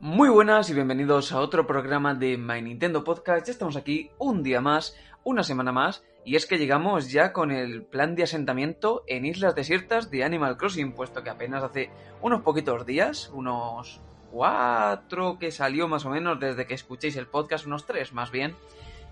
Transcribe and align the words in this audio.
muy 0.00 0.28
buenas 0.28 0.70
y 0.70 0.74
bienvenidos 0.74 1.32
a 1.32 1.40
otro 1.40 1.66
programa 1.66 2.14
de 2.14 2.36
My 2.36 2.62
Nintendo 2.62 3.04
Podcast. 3.04 3.46
Ya 3.46 3.52
estamos 3.52 3.76
aquí 3.76 4.10
un 4.18 4.42
día 4.42 4.60
más, 4.60 4.96
una 5.24 5.42
semana 5.42 5.72
más, 5.72 6.02
y 6.24 6.36
es 6.36 6.46
que 6.46 6.58
llegamos 6.58 7.10
ya 7.10 7.32
con 7.32 7.50
el 7.50 7.82
plan 7.82 8.14
de 8.14 8.22
asentamiento 8.22 9.04
en 9.06 9.26
islas 9.26 9.54
desiertas 9.54 10.10
de 10.10 10.24
Animal 10.24 10.56
Crossing, 10.56 10.92
puesto 10.92 11.22
que 11.22 11.30
apenas 11.30 11.62
hace 11.62 11.90
unos 12.20 12.42
poquitos 12.42 12.86
días, 12.86 13.30
unos 13.32 14.00
cuatro 14.30 15.38
que 15.38 15.50
salió 15.50 15.88
más 15.88 16.04
o 16.04 16.10
menos 16.10 16.38
desde 16.38 16.66
que 16.66 16.74
escuchéis 16.74 17.16
el 17.16 17.26
podcast, 17.26 17.66
unos 17.66 17.86
tres 17.86 18.12
más 18.12 18.30
bien, 18.30 18.56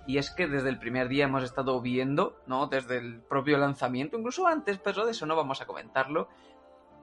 y 0.06 0.19
es 0.19 0.30
que 0.30 0.46
desde 0.46 0.69
el 0.69 0.78
primer 0.78 1.09
día 1.09 1.24
hemos 1.24 1.42
estado 1.42 1.80
viendo, 1.80 2.41
¿no? 2.46 2.66
Desde 2.69 2.98
el 2.98 3.20
propio 3.20 3.59
lanzamiento, 3.59 4.16
incluso 4.16 4.46
antes, 4.46 4.79
pero 4.79 5.05
de 5.05 5.12
eso 5.12 5.27
no 5.27 5.37
vamos 5.37 5.60
a 5.60 5.66
comentarlo, 5.66 6.29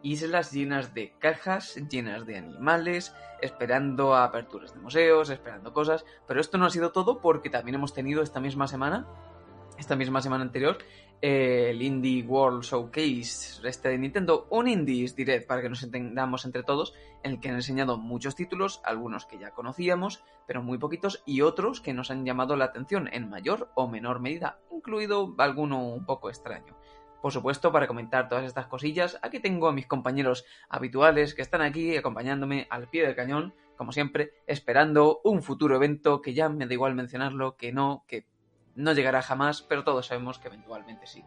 islas 0.01 0.51
llenas 0.51 0.93
de 0.93 1.13
cajas, 1.19 1.75
llenas 1.89 2.25
de 2.25 2.37
animales, 2.37 3.15
esperando 3.41 4.13
a 4.13 4.25
aperturas 4.25 4.73
de 4.73 4.79
museos, 4.79 5.29
esperando 5.29 5.73
cosas, 5.73 6.05
pero 6.27 6.39
esto 6.39 6.57
no 6.57 6.65
ha 6.65 6.69
sido 6.69 6.91
todo 6.91 7.19
porque 7.19 7.49
también 7.49 7.75
hemos 7.75 7.93
tenido 7.93 8.21
esta 8.21 8.39
misma 8.39 8.67
semana, 8.67 9.07
esta 9.77 9.95
misma 9.95 10.21
semana 10.21 10.43
anterior, 10.43 10.77
el 11.23 11.81
Indie 11.81 12.21
World 12.21 12.63
Showcase 12.63 13.65
este 13.65 13.87
de 13.87 13.97
Nintendo, 13.97 14.45
un 14.49 14.67
Indies 14.67 15.15
Direct 15.15 15.47
para 15.47 15.61
que 15.61 15.69
nos 15.69 15.81
entendamos 15.81 16.43
entre 16.43 16.63
todos, 16.63 16.93
en 17.23 17.31
el 17.31 17.39
que 17.39 17.47
han 17.47 17.55
enseñado 17.55 17.97
muchos 17.97 18.35
títulos, 18.35 18.81
algunos 18.83 19.25
que 19.25 19.39
ya 19.39 19.51
conocíamos, 19.51 20.21
pero 20.45 20.61
muy 20.61 20.77
poquitos, 20.77 21.23
y 21.25 21.39
otros 21.39 21.79
que 21.79 21.93
nos 21.93 22.11
han 22.11 22.25
llamado 22.25 22.57
la 22.57 22.65
atención 22.65 23.07
en 23.13 23.29
mayor 23.29 23.71
o 23.73 23.87
menor 23.87 24.19
medida, 24.19 24.59
incluido 24.69 25.33
alguno 25.37 25.87
un 25.87 26.05
poco 26.05 26.27
extraño. 26.29 26.75
Por 27.21 27.31
supuesto, 27.31 27.71
para 27.71 27.87
comentar 27.87 28.27
todas 28.27 28.43
estas 28.43 28.67
cosillas, 28.67 29.17
aquí 29.21 29.39
tengo 29.39 29.69
a 29.69 29.73
mis 29.73 29.87
compañeros 29.87 30.43
habituales 30.67 31.33
que 31.33 31.41
están 31.41 31.61
aquí 31.61 31.95
acompañándome 31.95 32.67
al 32.69 32.89
pie 32.89 33.05
del 33.05 33.15
cañón, 33.15 33.53
como 33.77 33.93
siempre, 33.93 34.33
esperando 34.45 35.21
un 35.23 35.41
futuro 35.41 35.77
evento 35.77 36.21
que 36.21 36.33
ya 36.33 36.49
me 36.49 36.67
da 36.67 36.73
igual 36.73 36.95
mencionarlo, 36.95 37.55
que 37.55 37.71
no, 37.71 38.03
que 38.09 38.25
no 38.75 38.93
llegará 38.93 39.21
jamás, 39.21 39.61
pero 39.61 39.83
todos 39.83 40.07
sabemos 40.07 40.39
que 40.39 40.47
eventualmente 40.47 41.07
sí. 41.07 41.23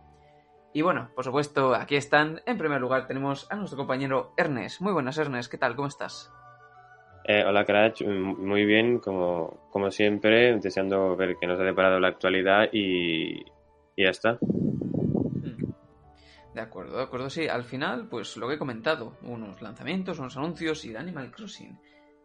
Y 0.73 0.83
bueno, 0.83 1.09
por 1.15 1.25
supuesto, 1.25 1.75
aquí 1.75 1.97
están. 1.97 2.43
En 2.45 2.59
primer 2.59 2.81
lugar 2.81 3.07
tenemos 3.07 3.51
a 3.51 3.57
nuestro 3.57 3.79
compañero 3.79 4.35
Ernest. 4.37 4.81
Muy 4.83 4.93
buenas, 4.93 5.17
Ernest. 5.17 5.51
¿Qué 5.51 5.57
tal? 5.57 5.75
¿Cómo 5.75 5.89
estás? 5.89 6.31
Eh, 7.25 7.43
hola, 7.47 7.65
Crash. 7.65 8.05
Muy 8.05 8.67
bien, 8.67 8.99
como, 8.99 9.69
como 9.71 9.91
siempre, 9.91 10.59
deseando 10.59 11.17
ver 11.17 11.37
qué 11.41 11.47
nos 11.47 11.59
ha 11.59 11.65
deparado 11.65 11.99
la 11.99 12.09
actualidad 12.09 12.69
y, 12.73 13.41
y 13.97 14.05
ya 14.05 14.11
está. 14.11 14.39
Hmm. 14.43 15.73
De 16.53 16.61
acuerdo, 16.61 16.99
de 16.99 17.05
acuerdo. 17.05 17.31
Sí, 17.31 17.49
al 17.49 17.65
final, 17.65 18.09
pues 18.09 18.37
lo 18.37 18.47
que 18.47 18.55
he 18.55 18.59
comentado. 18.59 19.17
Unos 19.23 19.63
lanzamientos, 19.63 20.19
unos 20.19 20.37
anuncios 20.37 20.85
y 20.85 20.91
el 20.91 20.99
Animal 20.99 21.31
Crossing. 21.31 21.81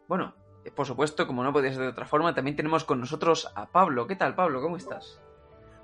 Bueno, 0.06 0.34
por 0.70 0.86
supuesto, 0.86 1.26
como 1.26 1.42
no 1.42 1.52
podía 1.52 1.72
ser 1.72 1.82
de 1.82 1.88
otra 1.88 2.06
forma, 2.06 2.34
también 2.34 2.56
tenemos 2.56 2.84
con 2.84 3.00
nosotros 3.00 3.50
a 3.54 3.66
Pablo. 3.66 4.06
¿Qué 4.06 4.16
tal, 4.16 4.34
Pablo? 4.34 4.62
¿Cómo 4.62 4.76
estás? 4.76 5.20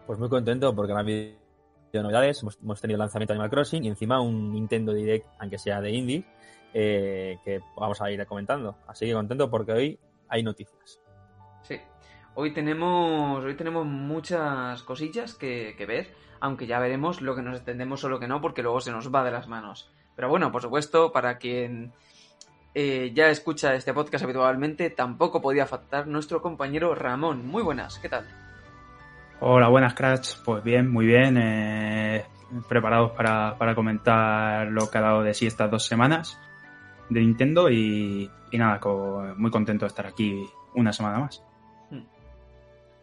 Pues 0.07 0.19
muy 0.19 0.29
contento 0.29 0.75
porque 0.75 0.93
han 0.93 0.99
habido 0.99 1.37
novedades. 1.93 2.43
Hemos, 2.43 2.81
tenido 2.81 2.97
el 2.97 3.01
lanzamiento 3.01 3.33
de 3.33 3.37
Animal 3.37 3.51
Crossing 3.51 3.85
y 3.85 3.89
encima 3.89 4.21
un 4.21 4.53
Nintendo 4.53 4.93
Direct, 4.93 5.27
aunque 5.39 5.59
sea 5.59 5.81
de 5.81 5.91
indie, 5.91 6.25
eh, 6.73 7.39
que 7.45 7.61
vamos 7.77 8.01
a 8.01 8.11
ir 8.11 8.25
comentando. 8.27 8.77
Así 8.87 9.07
que 9.07 9.13
contento 9.13 9.51
porque 9.51 9.73
hoy 9.73 9.99
hay 10.29 10.43
noticias. 10.43 11.01
Sí, 11.63 11.81
hoy 12.35 12.53
tenemos, 12.53 13.45
hoy 13.45 13.57
tenemos 13.57 13.85
muchas 13.85 14.83
cosillas 14.85 15.35
que, 15.35 15.75
que 15.77 15.87
ver, 15.87 16.15
aunque 16.41 16.67
ya 16.67 16.79
veremos 16.79 17.21
lo 17.21 17.35
que 17.35 17.43
nos 17.43 17.57
extendemos 17.57 18.05
o 18.05 18.09
lo 18.09 18.21
que 18.21 18.29
no, 18.29 18.41
porque 18.41 18.63
luego 18.63 18.81
se 18.81 18.93
nos 18.93 19.13
va 19.13 19.25
de 19.25 19.33
las 19.33 19.49
manos. 19.49 19.93
Pero 20.15 20.29
bueno, 20.29 20.51
por 20.51 20.63
supuesto, 20.63 21.13
para 21.13 21.39
quien 21.39 21.93
eh, 22.75 23.13
ya 23.15 23.29
escucha 23.29 23.75
este 23.75 23.93
podcast 23.95 24.25
habitualmente, 24.25 24.91
tampoco 24.91 25.41
podía 25.41 25.67
faltar 25.67 26.07
nuestro 26.07 26.43
compañero 26.43 26.95
Ramón. 26.95 27.47
Muy 27.47 27.63
buenas, 27.63 27.99
¿qué 27.99 28.09
tal? 28.09 28.27
Hola, 29.41 29.69
buenas, 29.69 29.95
Crash. 29.95 30.35
Pues 30.45 30.63
bien, 30.65 30.91
muy 30.91 31.07
bien. 31.07 31.37
Eh, 31.39 32.25
preparados 32.69 33.13
para, 33.13 33.75
comentar 33.75 34.67
lo 34.69 34.91
que 34.91 34.99
ha 34.99 35.03
dado 35.03 35.23
de 35.23 35.35
sí 35.35 35.47
estas 35.47 35.71
dos 35.71 35.87
semanas 35.87 36.39
de 37.09 37.21
Nintendo 37.21 37.71
y, 37.71 38.31
nada, 38.53 38.81
muy 39.37 39.51
contento 39.51 39.85
de 39.85 39.89
estar 39.89 40.07
aquí 40.07 40.45
una 40.75 40.93
semana 40.93 41.21
más. 41.21 41.43
Hmm. 41.91 42.05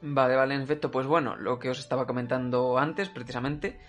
Vale, 0.01 0.35
vale, 0.35 0.55
en 0.55 0.61
efecto, 0.61 0.91
pues 0.91 1.07
bueno, 1.07 1.35
lo 1.35 1.57
que 1.57 1.69
os 1.69 1.79
estaba 1.79 2.05
comentando 2.05 2.77
antes, 2.77 3.09
precisamente, 3.09 3.79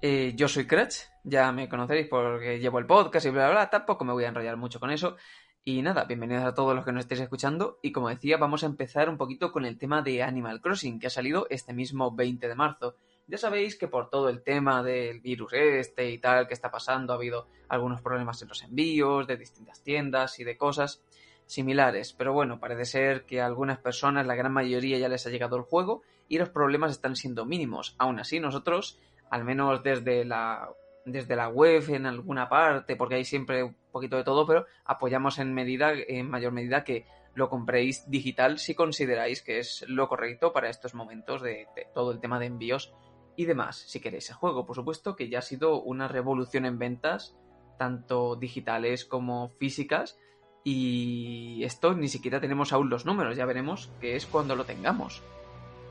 eh, 0.00 0.32
yo 0.36 0.48
soy 0.48 0.66
Crutch, 0.66 0.96
ya 1.24 1.50
me 1.52 1.68
conoceréis 1.68 2.06
porque 2.08 2.58
llevo 2.58 2.78
el 2.78 2.86
podcast 2.86 3.26
y 3.26 3.30
bla, 3.30 3.46
bla, 3.46 3.50
bla, 3.50 3.70
tampoco 3.70 4.04
me 4.04 4.12
voy 4.12 4.24
a 4.24 4.28
enrollar 4.28 4.56
mucho 4.56 4.78
con 4.78 4.90
eso. 4.90 5.16
Y 5.64 5.82
nada, 5.82 6.04
bienvenidos 6.04 6.44
a 6.44 6.54
todos 6.54 6.74
los 6.74 6.84
que 6.84 6.92
nos 6.92 7.00
estéis 7.00 7.20
escuchando. 7.20 7.78
Y 7.82 7.92
como 7.92 8.08
decía, 8.08 8.38
vamos 8.38 8.62
a 8.62 8.66
empezar 8.66 9.08
un 9.08 9.18
poquito 9.18 9.52
con 9.52 9.64
el 9.64 9.76
tema 9.76 10.00
de 10.00 10.22
Animal 10.22 10.60
Crossing, 10.60 10.98
que 10.98 11.08
ha 11.08 11.10
salido 11.10 11.46
este 11.50 11.74
mismo 11.74 12.14
20 12.14 12.48
de 12.48 12.54
marzo. 12.54 12.96
Ya 13.26 13.36
sabéis 13.36 13.76
que 13.76 13.88
por 13.88 14.08
todo 14.08 14.30
el 14.30 14.42
tema 14.42 14.82
del 14.82 15.20
virus 15.20 15.52
este 15.52 16.10
y 16.10 16.18
tal 16.18 16.46
que 16.46 16.54
está 16.54 16.70
pasando, 16.70 17.12
ha 17.12 17.16
habido 17.16 17.48
algunos 17.68 18.00
problemas 18.00 18.40
en 18.40 18.48
los 18.48 18.62
envíos 18.62 19.26
de 19.26 19.36
distintas 19.36 19.82
tiendas 19.82 20.38
y 20.38 20.44
de 20.44 20.56
cosas 20.56 21.02
similares. 21.44 22.14
Pero 22.14 22.32
bueno, 22.32 22.60
parece 22.60 22.86
ser 22.86 23.26
que 23.26 23.42
a 23.42 23.46
algunas 23.46 23.78
personas, 23.78 24.26
la 24.26 24.36
gran 24.36 24.52
mayoría, 24.52 24.96
ya 24.96 25.08
les 25.08 25.26
ha 25.26 25.30
llegado 25.30 25.56
el 25.56 25.62
juego 25.62 26.02
y 26.28 26.38
los 26.38 26.48
problemas 26.48 26.92
están 26.92 27.16
siendo 27.16 27.44
mínimos. 27.44 27.94
Aún 27.98 28.20
así, 28.20 28.40
nosotros 28.40 28.98
al 29.30 29.44
menos 29.44 29.82
desde 29.82 30.24
la, 30.24 30.68
desde 31.04 31.36
la 31.36 31.48
web 31.48 31.84
en 31.88 32.06
alguna 32.06 32.48
parte, 32.48 32.96
porque 32.96 33.16
hay 33.16 33.24
siempre 33.24 33.62
un 33.62 33.76
poquito 33.90 34.16
de 34.16 34.24
todo, 34.24 34.46
pero 34.46 34.66
apoyamos 34.84 35.38
en 35.38 35.54
medida, 35.54 35.92
en 35.92 36.28
mayor 36.28 36.52
medida 36.52 36.84
que 36.84 37.06
lo 37.34 37.48
compréis 37.48 38.10
digital 38.10 38.58
si 38.58 38.74
consideráis 38.74 39.42
que 39.42 39.58
es 39.58 39.84
lo 39.88 40.08
correcto 40.08 40.52
para 40.52 40.68
estos 40.68 40.94
momentos 40.94 41.40
de, 41.40 41.66
todo 41.94 42.10
el 42.10 42.20
tema 42.20 42.38
de 42.38 42.46
envíos 42.46 42.92
y 43.36 43.44
demás. 43.44 43.76
Si 43.86 44.00
queréis 44.00 44.28
el 44.30 44.36
juego, 44.36 44.66
por 44.66 44.76
supuesto, 44.76 45.14
que 45.14 45.28
ya 45.28 45.38
ha 45.38 45.42
sido 45.42 45.80
una 45.80 46.08
revolución 46.08 46.66
en 46.66 46.78
ventas, 46.78 47.36
tanto 47.78 48.34
digitales 48.36 49.04
como 49.04 49.50
físicas. 49.50 50.18
Y 50.64 51.62
esto 51.62 51.94
ni 51.94 52.08
siquiera 52.08 52.40
tenemos 52.40 52.72
aún 52.72 52.90
los 52.90 53.06
números, 53.06 53.36
ya 53.36 53.46
veremos 53.46 53.90
que 54.00 54.16
es 54.16 54.26
cuando 54.26 54.56
lo 54.56 54.64
tengamos. 54.64 55.22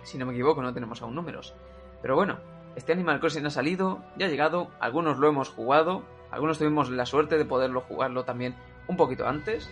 Si 0.03 0.17
no 0.17 0.25
me 0.25 0.33
equivoco, 0.33 0.61
no 0.61 0.73
tenemos 0.73 1.01
aún 1.01 1.15
números. 1.15 1.55
Pero 2.01 2.15
bueno, 2.15 2.39
este 2.77 2.93
Animal 2.93 3.19
Crossing 3.19 3.45
ha 3.45 3.49
salido, 3.49 4.03
ya 4.17 4.27
ha 4.27 4.29
llegado, 4.29 4.69
algunos 4.79 5.17
lo 5.17 5.27
hemos 5.27 5.49
jugado, 5.49 6.03
algunos 6.31 6.59
tuvimos 6.59 6.89
la 6.91 7.07
suerte 7.07 7.37
de 7.37 7.45
poderlo 7.45 7.81
jugarlo 7.81 8.23
también 8.23 8.55
un 8.87 8.95
poquito 8.95 9.27
antes. 9.27 9.69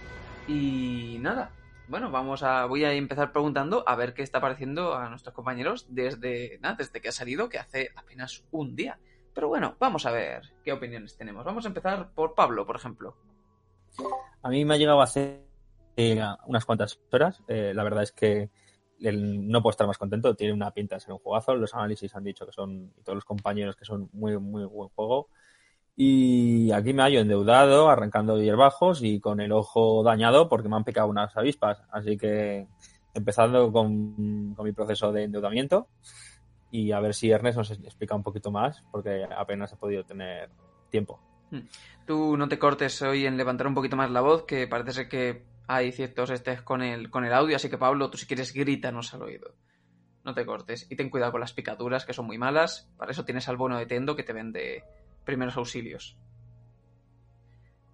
Y 0.47 1.17
nada, 1.21 1.51
bueno, 1.87 2.09
vamos 2.09 2.41
a. 2.41 2.65
Voy 2.65 2.83
a 2.83 2.93
empezar 2.93 3.31
preguntando 3.31 3.83
a 3.87 3.95
ver 3.95 4.13
qué 4.13 4.23
está 4.23 4.41
pareciendo 4.41 4.95
a 4.95 5.07
nuestros 5.09 5.35
compañeros 5.35 5.85
desde. 5.89 6.57
Nada, 6.61 6.75
desde 6.75 6.99
que 6.99 7.09
ha 7.09 7.11
salido, 7.11 7.47
que 7.47 7.59
hace 7.59 7.91
apenas 7.95 8.43
un 8.51 8.75
día. 8.75 8.99
Pero 9.33 9.49
bueno, 9.49 9.75
vamos 9.79 10.05
a 10.05 10.11
ver 10.11 10.53
qué 10.63 10.73
opiniones 10.73 11.15
tenemos. 11.15 11.45
Vamos 11.45 11.65
a 11.65 11.67
empezar 11.67 12.09
por 12.13 12.33
Pablo, 12.33 12.65
por 12.65 12.75
ejemplo. 12.75 13.15
A 14.41 14.49
mí 14.49 14.65
me 14.65 14.73
ha 14.73 14.77
llegado 14.77 15.01
hace 15.01 15.45
eh, 15.95 16.21
unas 16.47 16.65
cuantas 16.65 16.99
horas. 17.11 17.43
Eh, 17.47 17.73
la 17.75 17.83
verdad 17.83 18.03
es 18.03 18.11
que 18.11 18.49
no 19.11 19.61
puedo 19.61 19.71
estar 19.71 19.87
más 19.87 19.97
contento, 19.97 20.35
tiene 20.35 20.53
una 20.53 20.71
pinta 20.71 20.95
de 20.95 21.01
ser 21.01 21.13
un 21.13 21.19
juegazo, 21.19 21.55
los 21.55 21.73
análisis 21.73 22.15
han 22.15 22.23
dicho 22.23 22.45
que 22.45 22.51
son, 22.51 22.91
y 22.97 23.01
todos 23.03 23.15
los 23.15 23.25
compañeros 23.25 23.75
que 23.75 23.85
son 23.85 24.09
muy, 24.13 24.37
muy 24.37 24.65
buen 24.65 24.89
juego. 24.89 25.29
Y 25.97 26.71
aquí 26.71 26.93
me 26.93 27.03
hallo 27.03 27.21
endeudado, 27.21 27.89
arrancando 27.89 28.41
hierbajos 28.41 29.01
y 29.01 29.19
con 29.21 29.39
el 29.39 29.53
ojo 29.53 30.03
dañado 30.03 30.49
porque 30.49 30.67
me 30.67 30.75
han 30.75 30.83
picado 30.83 31.07
unas 31.07 31.35
avispas. 31.37 31.81
Así 31.89 32.17
que 32.17 32.67
empezando 33.13 33.71
con, 33.71 34.53
con 34.55 34.65
mi 34.65 34.73
proceso 34.73 35.13
de 35.13 35.23
endeudamiento 35.23 35.87
y 36.69 36.91
a 36.91 36.99
ver 36.99 37.13
si 37.13 37.31
Ernest 37.31 37.57
nos 37.57 37.71
explica 37.71 38.13
un 38.13 38.23
poquito 38.23 38.51
más 38.51 38.83
porque 38.91 39.25
apenas 39.37 39.71
he 39.71 39.77
podido 39.77 40.03
tener 40.03 40.49
tiempo. 40.89 41.19
Hmm. 41.49 41.61
Tú 42.05 42.35
no 42.35 42.49
te 42.49 42.59
cortes 42.59 43.01
hoy 43.01 43.25
en 43.25 43.37
levantar 43.37 43.67
un 43.67 43.73
poquito 43.73 43.95
más 43.95 44.11
la 44.11 44.21
voz, 44.21 44.43
que 44.43 44.67
parece 44.67 44.91
ser 44.91 45.07
que 45.07 45.43
hay 45.67 45.91
ciertos 45.91 46.29
estés 46.29 46.61
con 46.61 46.81
el, 46.81 47.09
con 47.09 47.25
el 47.25 47.33
audio, 47.33 47.55
así 47.55 47.69
que 47.69 47.77
Pablo, 47.77 48.09
tú 48.09 48.17
si 48.17 48.27
quieres 48.27 48.53
grítanos 48.53 49.13
al 49.13 49.23
oído. 49.23 49.55
No 50.23 50.33
te 50.33 50.45
cortes. 50.45 50.89
Y 50.89 50.95
ten 50.95 51.09
cuidado 51.09 51.31
con 51.31 51.41
las 51.41 51.53
picaduras, 51.53 52.05
que 52.05 52.13
son 52.13 52.25
muy 52.25 52.37
malas. 52.37 52.91
Para 52.97 53.11
eso 53.11 53.25
tienes 53.25 53.47
al 53.47 53.57
bono 53.57 53.77
de 53.77 53.85
Tendo 53.85 54.15
que 54.15 54.23
te 54.23 54.33
vende 54.33 54.83
primeros 55.23 55.55
auxilios. 55.57 56.17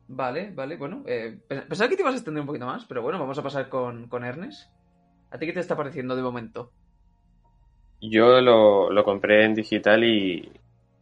Vale, 0.08 0.52
vale, 0.52 0.78
bueno. 0.78 1.04
Eh, 1.08 1.40
pensaba 1.48 1.90
que 1.90 1.96
te 1.96 2.02
ibas 2.02 2.14
a 2.14 2.18
extender 2.18 2.42
un 2.42 2.48
poquito 2.48 2.66
más, 2.66 2.86
pero 2.86 3.02
bueno, 3.02 3.20
vamos 3.20 3.38
a 3.38 3.44
pasar 3.44 3.70
con, 3.70 4.08
con 4.08 4.24
Ernest. 4.24 4.70
¿A 5.30 5.38
ti 5.38 5.46
qué 5.46 5.54
te 5.54 5.60
está 5.62 5.76
pareciendo 5.76 6.16
de 6.16 6.22
momento? 6.22 6.72
Yo 8.02 8.42
lo, 8.42 8.90
lo 8.90 9.04
compré 9.04 9.46
en 9.46 9.54
digital 9.54 10.04
y, 10.04 10.52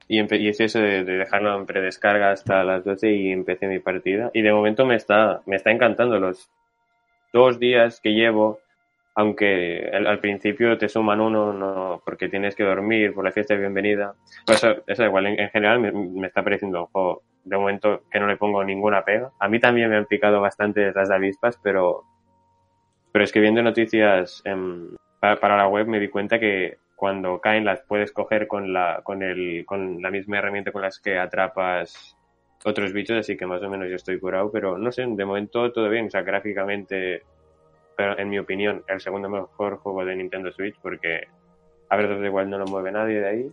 y, 0.07 0.47
hice 0.47 0.65
eso 0.65 0.79
de, 0.79 1.03
dejarlo 1.03 1.57
en 1.57 1.65
predescarga 1.65 2.31
hasta 2.31 2.63
las 2.63 2.83
12 2.83 3.11
y 3.11 3.31
empecé 3.31 3.67
mi 3.67 3.79
partida. 3.79 4.31
Y 4.33 4.41
de 4.41 4.51
momento 4.51 4.85
me 4.85 4.95
está, 4.95 5.41
me 5.45 5.55
está 5.55 5.71
encantando 5.71 6.19
los 6.19 6.49
dos 7.31 7.59
días 7.59 7.99
que 8.01 8.13
llevo, 8.13 8.59
aunque 9.15 9.89
al, 9.93 10.19
principio 10.19 10.77
te 10.77 10.89
suman 10.89 11.19
uno 11.19 11.53
no, 11.53 12.01
porque 12.05 12.29
tienes 12.29 12.55
que 12.55 12.63
dormir 12.63 13.13
por 13.13 13.25
la 13.25 13.31
fiesta 13.31 13.53
de 13.53 13.61
bienvenida. 13.61 14.13
Pues 14.45 14.63
eso, 14.63 14.83
eso 14.87 15.03
igual, 15.03 15.27
en, 15.27 15.49
general 15.49 15.79
me, 15.79 16.27
está 16.27 16.43
pareciendo 16.43 16.81
un 16.81 16.87
juego 16.87 17.23
de 17.43 17.57
momento 17.57 18.03
que 18.11 18.19
no 18.19 18.27
le 18.27 18.37
pongo 18.37 18.63
ninguna 18.63 19.03
pega. 19.03 19.31
A 19.39 19.47
mí 19.47 19.59
también 19.59 19.89
me 19.89 19.97
han 19.97 20.05
picado 20.05 20.41
bastante 20.41 20.91
las 20.93 21.11
avispas, 21.11 21.59
pero, 21.63 22.03
pero 23.11 23.25
es 23.25 23.35
noticias 23.35 24.43
para 25.19 25.57
la 25.57 25.67
web 25.67 25.87
me 25.87 25.99
di 25.99 26.07
cuenta 26.07 26.39
que 26.39 26.77
cuando 26.95 27.39
caen 27.39 27.65
las 27.65 27.81
puedes 27.81 28.11
coger 28.11 28.47
con 28.47 28.73
la, 28.73 29.01
con 29.03 29.23
el, 29.23 29.65
con 29.65 30.01
la 30.01 30.11
misma 30.11 30.37
herramienta 30.37 30.71
con 30.71 30.81
las 30.81 30.99
que 30.99 31.17
atrapas 31.17 32.17
otros 32.65 32.93
bichos, 32.93 33.17
así 33.17 33.37
que 33.37 33.45
más 33.45 33.61
o 33.63 33.69
menos 33.69 33.89
yo 33.89 33.95
estoy 33.95 34.19
curado, 34.19 34.51
pero 34.51 34.77
no 34.77 34.91
sé, 34.91 35.05
de 35.07 35.25
momento 35.25 35.71
todo 35.71 35.89
bien, 35.89 36.07
o 36.07 36.09
sea, 36.09 36.21
gráficamente, 36.21 37.23
pero 37.95 38.17
en 38.17 38.29
mi 38.29 38.39
opinión, 38.39 38.83
el 38.87 38.99
segundo 38.99 39.29
mejor 39.29 39.77
juego 39.77 40.05
de 40.05 40.15
Nintendo 40.15 40.51
Switch, 40.51 40.75
porque 40.81 41.27
a 41.89 41.95
ver, 41.95 42.23
igual 42.23 42.49
no 42.49 42.57
lo 42.57 42.65
mueve 42.65 42.91
nadie 42.91 43.19
de 43.19 43.27
ahí, 43.27 43.51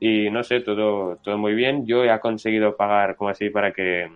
y 0.00 0.30
no 0.30 0.44
sé, 0.44 0.60
todo, 0.60 1.16
todo 1.16 1.38
muy 1.38 1.54
bien, 1.54 1.86
yo 1.86 2.04
he 2.04 2.20
conseguido 2.20 2.76
pagar, 2.76 3.16
como 3.16 3.30
así, 3.30 3.50
para 3.50 3.72
que 3.72 4.10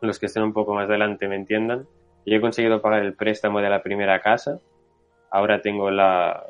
los 0.00 0.18
que 0.18 0.26
estén 0.26 0.42
un 0.42 0.52
poco 0.52 0.74
más 0.74 0.88
adelante 0.88 1.28
me 1.28 1.36
entiendan, 1.36 1.86
yo 2.26 2.36
he 2.36 2.40
conseguido 2.40 2.82
pagar 2.82 3.04
el 3.04 3.14
préstamo 3.14 3.60
de 3.60 3.70
la 3.70 3.82
primera 3.82 4.20
casa, 4.20 4.58
ahora 5.30 5.62
tengo 5.62 5.90
la, 5.90 6.44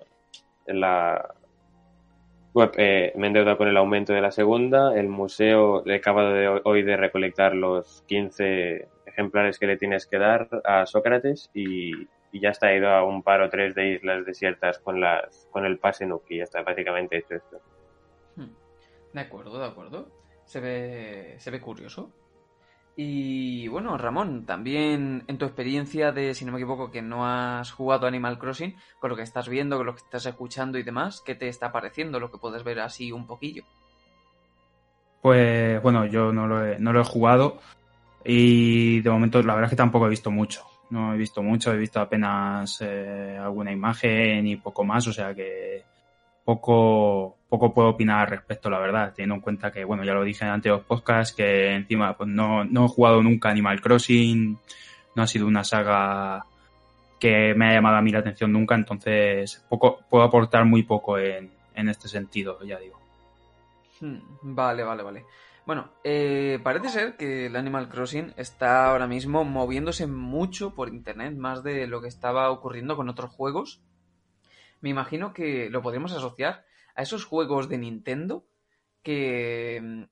la 0.67 1.35
eh, 2.76 3.12
me 3.17 3.29
he 3.29 3.56
con 3.56 3.69
el 3.69 3.76
aumento 3.76 4.12
de 4.12 4.20
la 4.20 4.31
segunda. 4.31 4.99
El 4.99 5.08
museo 5.08 5.87
he 5.87 5.97
acabado 5.97 6.32
de, 6.32 6.61
hoy 6.64 6.82
de 6.82 6.97
recolectar 6.97 7.55
los 7.55 8.03
15 8.06 8.88
ejemplares 9.05 9.58
que 9.58 9.67
le 9.67 9.76
tienes 9.76 10.06
que 10.06 10.19
dar 10.19 10.49
a 10.64 10.87
Sócrates 10.87 11.50
y, 11.55 12.08
ya 12.38 12.50
está 12.50 12.75
ido 12.75 12.91
a 12.91 13.03
un 13.03 13.23
par 13.23 13.41
o 13.41 13.49
tres 13.49 13.75
de 13.75 13.94
islas 13.94 14.26
desiertas 14.26 14.79
con 14.79 15.00
las 15.00 15.49
con 15.50 15.64
el 15.64 15.79
pase 15.79 16.05
Nuki. 16.05 16.37
Ya 16.37 16.44
está 16.44 16.62
básicamente 16.62 17.17
hecho 17.17 17.35
esto. 17.35 17.61
Hmm. 18.37 18.53
De 19.14 19.20
acuerdo, 19.20 19.59
de 19.59 19.64
acuerdo. 19.64 20.09
Se 20.44 20.61
ve, 20.61 21.37
se 21.38 21.50
ve 21.50 21.61
curioso. 21.62 22.12
Y 22.99 23.69
bueno, 23.69 23.99
Ramón, 23.99 24.47
también 24.47 25.25
en 25.27 25.37
tu 25.37 25.45
experiencia 25.45 26.13
de, 26.13 26.33
si 26.33 26.47
no 26.47 26.53
me 26.53 26.59
equivoco, 26.59 26.91
que 26.91 27.03
no 27.03 27.27
has 27.27 27.71
jugado 27.71 28.07
Animal 28.07 28.39
Crossing, 28.39 28.75
con 28.99 29.11
lo 29.11 29.17
que 29.17 29.23
estás 29.23 29.51
viendo, 29.51 29.77
con 29.77 29.85
lo 29.85 29.95
que 29.95 30.03
estás 30.03 30.25
escuchando 30.25 30.79
y 30.79 30.83
demás, 30.83 31.23
¿qué 31.25 31.35
te 31.35 31.49
está 31.49 31.71
pareciendo? 31.73 32.19
Lo 32.19 32.31
que 32.31 32.39
puedes 32.39 32.65
ver 32.65 32.81
así 32.81 33.13
un 33.13 33.27
poquillo. 33.27 33.65
Pues 35.21 35.83
bueno, 35.83 36.07
yo 36.07 36.33
no 36.33 36.47
lo 36.47 36.67
he, 36.67 36.79
no 36.79 36.95
lo 36.95 37.03
he 37.03 37.05
jugado 37.05 37.59
y 38.25 39.03
de 39.03 39.11
momento 39.11 39.43
la 39.43 39.55
verdad 39.55 39.67
es 39.67 39.71
que 39.71 39.77
tampoco 39.77 40.07
he 40.07 40.11
visto 40.11 40.31
mucho. 40.31 40.65
No 40.89 41.13
he 41.13 41.19
visto 41.19 41.43
mucho, 41.43 41.73
he 41.73 41.77
visto 41.77 42.01
apenas 42.01 42.79
eh, 42.81 43.37
alguna 43.39 43.73
imagen 43.73 44.47
y 44.47 44.57
poco 44.57 44.85
más, 44.85 45.07
o 45.09 45.13
sea 45.13 45.35
que 45.35 45.85
poco, 46.45 47.36
poco 47.49 47.73
puedo 47.73 47.91
opinar 47.91 48.21
al 48.21 48.27
respecto, 48.29 48.69
la 48.71 48.79
verdad, 48.79 49.13
teniendo 49.15 49.37
en 49.37 49.41
cuenta 49.41 49.71
que, 49.71 49.85
bueno, 49.85 50.05
ya 50.05 50.15
lo 50.15 50.25
dije 50.25 50.45
en 50.45 50.51
anteriores 50.51 50.85
podcasts, 50.87 51.35
que 51.35 51.75
encima 51.75 52.17
pues, 52.17 52.29
no, 52.29 52.65
no 52.65 52.87
he 52.87 52.89
jugado 52.89 53.23
nunca 53.23 53.51
Animal 53.51 53.81
Crossing, 53.81 54.59
no 55.15 55.23
ha 55.23 55.27
sido 55.27 55.47
una 55.47 55.65
saga 55.65 56.45
que 57.21 57.55
me 57.55 57.67
haya 57.67 57.77
llamado 57.77 57.97
a 57.97 58.03
mí 58.03 58.11
la 58.11 58.19
atención 58.19 58.53
nunca, 58.53 58.75
entonces 58.75 59.65
poco, 59.69 60.01
puedo 60.11 60.25
aportar 60.25 60.65
muy 60.65 60.83
poco 60.83 61.19
en, 61.19 61.51
en 61.75 61.89
este 61.89 62.09
sentido, 62.09 62.63
ya 62.65 62.79
digo. 62.79 62.99
Hmm, 64.01 64.19
vale, 64.43 64.83
vale, 64.83 65.03
vale. 65.03 65.25
Bueno, 65.65 65.89
eh, 66.05 66.61
parece 66.63 66.91
ser 66.91 67.17
que 67.17 67.47
el 67.47 67.57
Animal 67.57 67.89
Crossing 67.89 68.35
está 68.37 68.91
ahora 68.91 69.07
mismo 69.07 69.45
moviéndose 69.45 70.07
mucho 70.07 70.75
por 70.75 70.89
internet, 70.89 71.35
más 71.37 71.63
de 71.63 71.87
lo 71.87 72.01
que 72.01 72.09
estaba 72.09 72.51
ocurriendo 72.51 72.97
con 72.97 73.09
otros 73.09 73.31
juegos 73.31 73.81
me 74.81 74.91
imagino 74.91 75.33
que 75.33 75.71
lo 75.71 75.83
podríamos 75.83 76.13
asociar 76.13 76.65
a 76.97 77.03
esos 77.03 77.25
juegos 77.25 77.69
de 77.69 77.79
Nintendo 77.79 78.47
que 79.03 79.81
mm, 79.81 80.03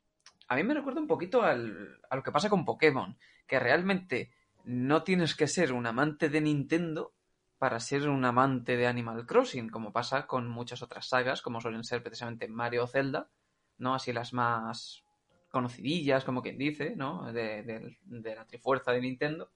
a 0.49 0.57
mí 0.57 0.63
me 0.63 0.75
recuerda 0.75 1.01
un 1.01 1.09
poquito 1.09 1.43
al, 1.43 1.99
a 2.09 2.17
lo 2.17 2.23
que 2.23 2.31
pasa 2.31 2.51
con 2.51 2.65
Pokémon, 2.65 3.19
que 3.47 3.59
realmente 3.59 4.31
no 4.65 5.03
tienes 5.03 5.35
que 5.35 5.49
ser 5.49 5.73
un 5.73 5.87
amante 5.87 6.29
de 6.29 6.41
Nintendo 6.41 7.13
para 7.59 7.81
ser 7.81 8.09
un 8.09 8.25
amante 8.25 8.77
de 8.77 8.87
Animal 8.87 9.27
Crossing, 9.27 9.71
como 9.71 9.93
pasa 9.93 10.27
con 10.27 10.49
muchas 10.49 10.83
otras 10.83 11.09
sagas, 11.09 11.43
como 11.43 11.61
suelen 11.61 11.83
ser 11.83 12.03
precisamente 12.03 12.47
Mario 12.47 12.85
o 12.85 12.87
Zelda, 12.87 13.31
¿no? 13.79 13.95
Así 13.95 14.13
las 14.13 14.33
más 14.33 15.03
conocidillas, 15.51 16.25
como 16.25 16.43
quien 16.43 16.59
dice, 16.59 16.95
¿no? 16.97 17.33
De, 17.33 17.63
de 18.05 18.35
la 18.35 18.47
trifuerza 18.47 18.93
de 18.93 19.01
Nintendo. 19.01 19.51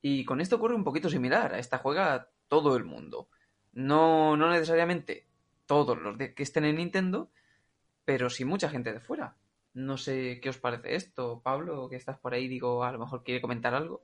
Y 0.00 0.24
con 0.24 0.40
esto 0.40 0.56
ocurre 0.56 0.74
un 0.74 0.84
poquito 0.84 1.10
similar. 1.10 1.54
A 1.54 1.58
esta 1.58 1.78
juega 1.78 2.30
todo 2.48 2.76
el 2.76 2.84
mundo. 2.84 3.28
No, 3.72 4.36
no 4.36 4.50
necesariamente 4.50 5.26
todos 5.72 5.98
los 5.98 6.18
que 6.18 6.42
estén 6.42 6.66
en 6.66 6.76
Nintendo, 6.76 7.30
pero 8.04 8.28
sí 8.28 8.44
mucha 8.44 8.68
gente 8.68 8.92
de 8.92 9.00
fuera. 9.00 9.36
No 9.72 9.96
sé 9.96 10.38
qué 10.42 10.50
os 10.50 10.58
parece 10.58 10.96
esto, 10.96 11.40
Pablo, 11.42 11.88
que 11.88 11.96
estás 11.96 12.18
por 12.18 12.34
ahí, 12.34 12.46
digo, 12.46 12.84
a 12.84 12.92
lo 12.92 12.98
mejor 12.98 13.22
quiere 13.24 13.40
comentar 13.40 13.74
algo. 13.74 14.02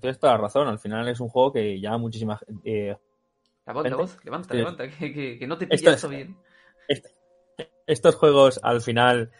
Tienes 0.00 0.18
toda 0.18 0.32
la 0.32 0.40
razón, 0.40 0.66
al 0.66 0.80
final 0.80 1.06
es 1.08 1.20
un 1.20 1.28
juego 1.28 1.52
que 1.52 1.80
llama 1.80 1.98
muchísima 1.98 2.36
gente. 2.38 2.60
Eh, 2.64 2.96
la 3.66 3.72
voz, 3.72 3.88
la 3.88 3.96
voz, 3.96 4.24
levanta, 4.24 4.54
levanta, 4.54 4.88
que, 4.90 5.46
no 5.46 5.56
te 5.56 5.68
pilla 5.68 5.92
esto 5.92 6.08
bien. 6.08 6.36
estos 7.86 8.16
juegos 8.16 8.58
al 8.64 8.80
final 8.80 9.30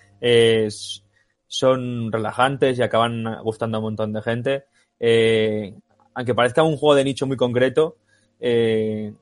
son 1.48 2.12
relajantes 2.12 2.78
y 2.78 2.82
acaban 2.82 3.42
gustando 3.42 3.78
a 3.78 3.80
un 3.80 3.86
montón 3.86 4.12
de 4.12 4.22
gente. 4.22 4.64
Eh, 5.00 5.74
aunque 6.14 6.34
parezca 6.34 6.62
un 6.62 6.76
juego 6.76 6.94
de 6.94 7.02
nicho 7.02 7.26
muy 7.26 7.36
concreto, 7.36 7.96
eh, 8.38 9.12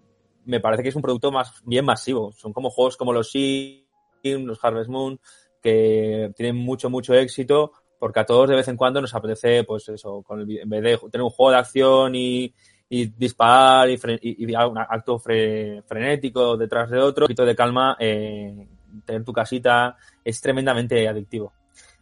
me 0.48 0.60
parece 0.60 0.82
que 0.82 0.88
es 0.88 0.96
un 0.96 1.02
producto 1.02 1.30
más 1.30 1.62
bien 1.64 1.84
masivo. 1.84 2.32
Son 2.32 2.54
como 2.54 2.70
juegos 2.70 2.96
como 2.96 3.12
los 3.12 3.30
Sims, 3.30 3.84
los 4.24 4.64
Harvest 4.64 4.88
Moon, 4.88 5.20
que 5.62 6.32
tienen 6.34 6.56
mucho, 6.56 6.88
mucho 6.88 7.12
éxito, 7.12 7.72
porque 7.98 8.20
a 8.20 8.24
todos 8.26 8.48
de 8.48 8.56
vez 8.56 8.66
en 8.68 8.78
cuando 8.78 9.02
nos 9.02 9.14
apetece, 9.14 9.64
pues 9.64 9.88
eso, 9.90 10.22
con 10.22 10.40
en 10.40 10.68
vez 10.68 10.82
de 10.82 10.98
tener 11.10 11.22
un 11.22 11.30
juego 11.30 11.50
de 11.50 11.58
acción 11.58 12.14
y, 12.14 12.54
disparar 12.88 13.90
y, 13.90 13.98
y, 14.22 14.54
un 14.54 14.78
acto 14.78 15.18
frenético 15.18 16.56
detrás 16.56 16.88
de 16.88 16.98
otro, 16.98 17.24
un 17.24 17.28
poquito 17.28 17.44
de 17.44 17.54
calma, 17.54 17.94
eh, 18.00 18.66
tener 19.04 19.24
tu 19.24 19.34
casita 19.34 19.98
es 20.24 20.40
tremendamente 20.40 21.06
adictivo. 21.06 21.52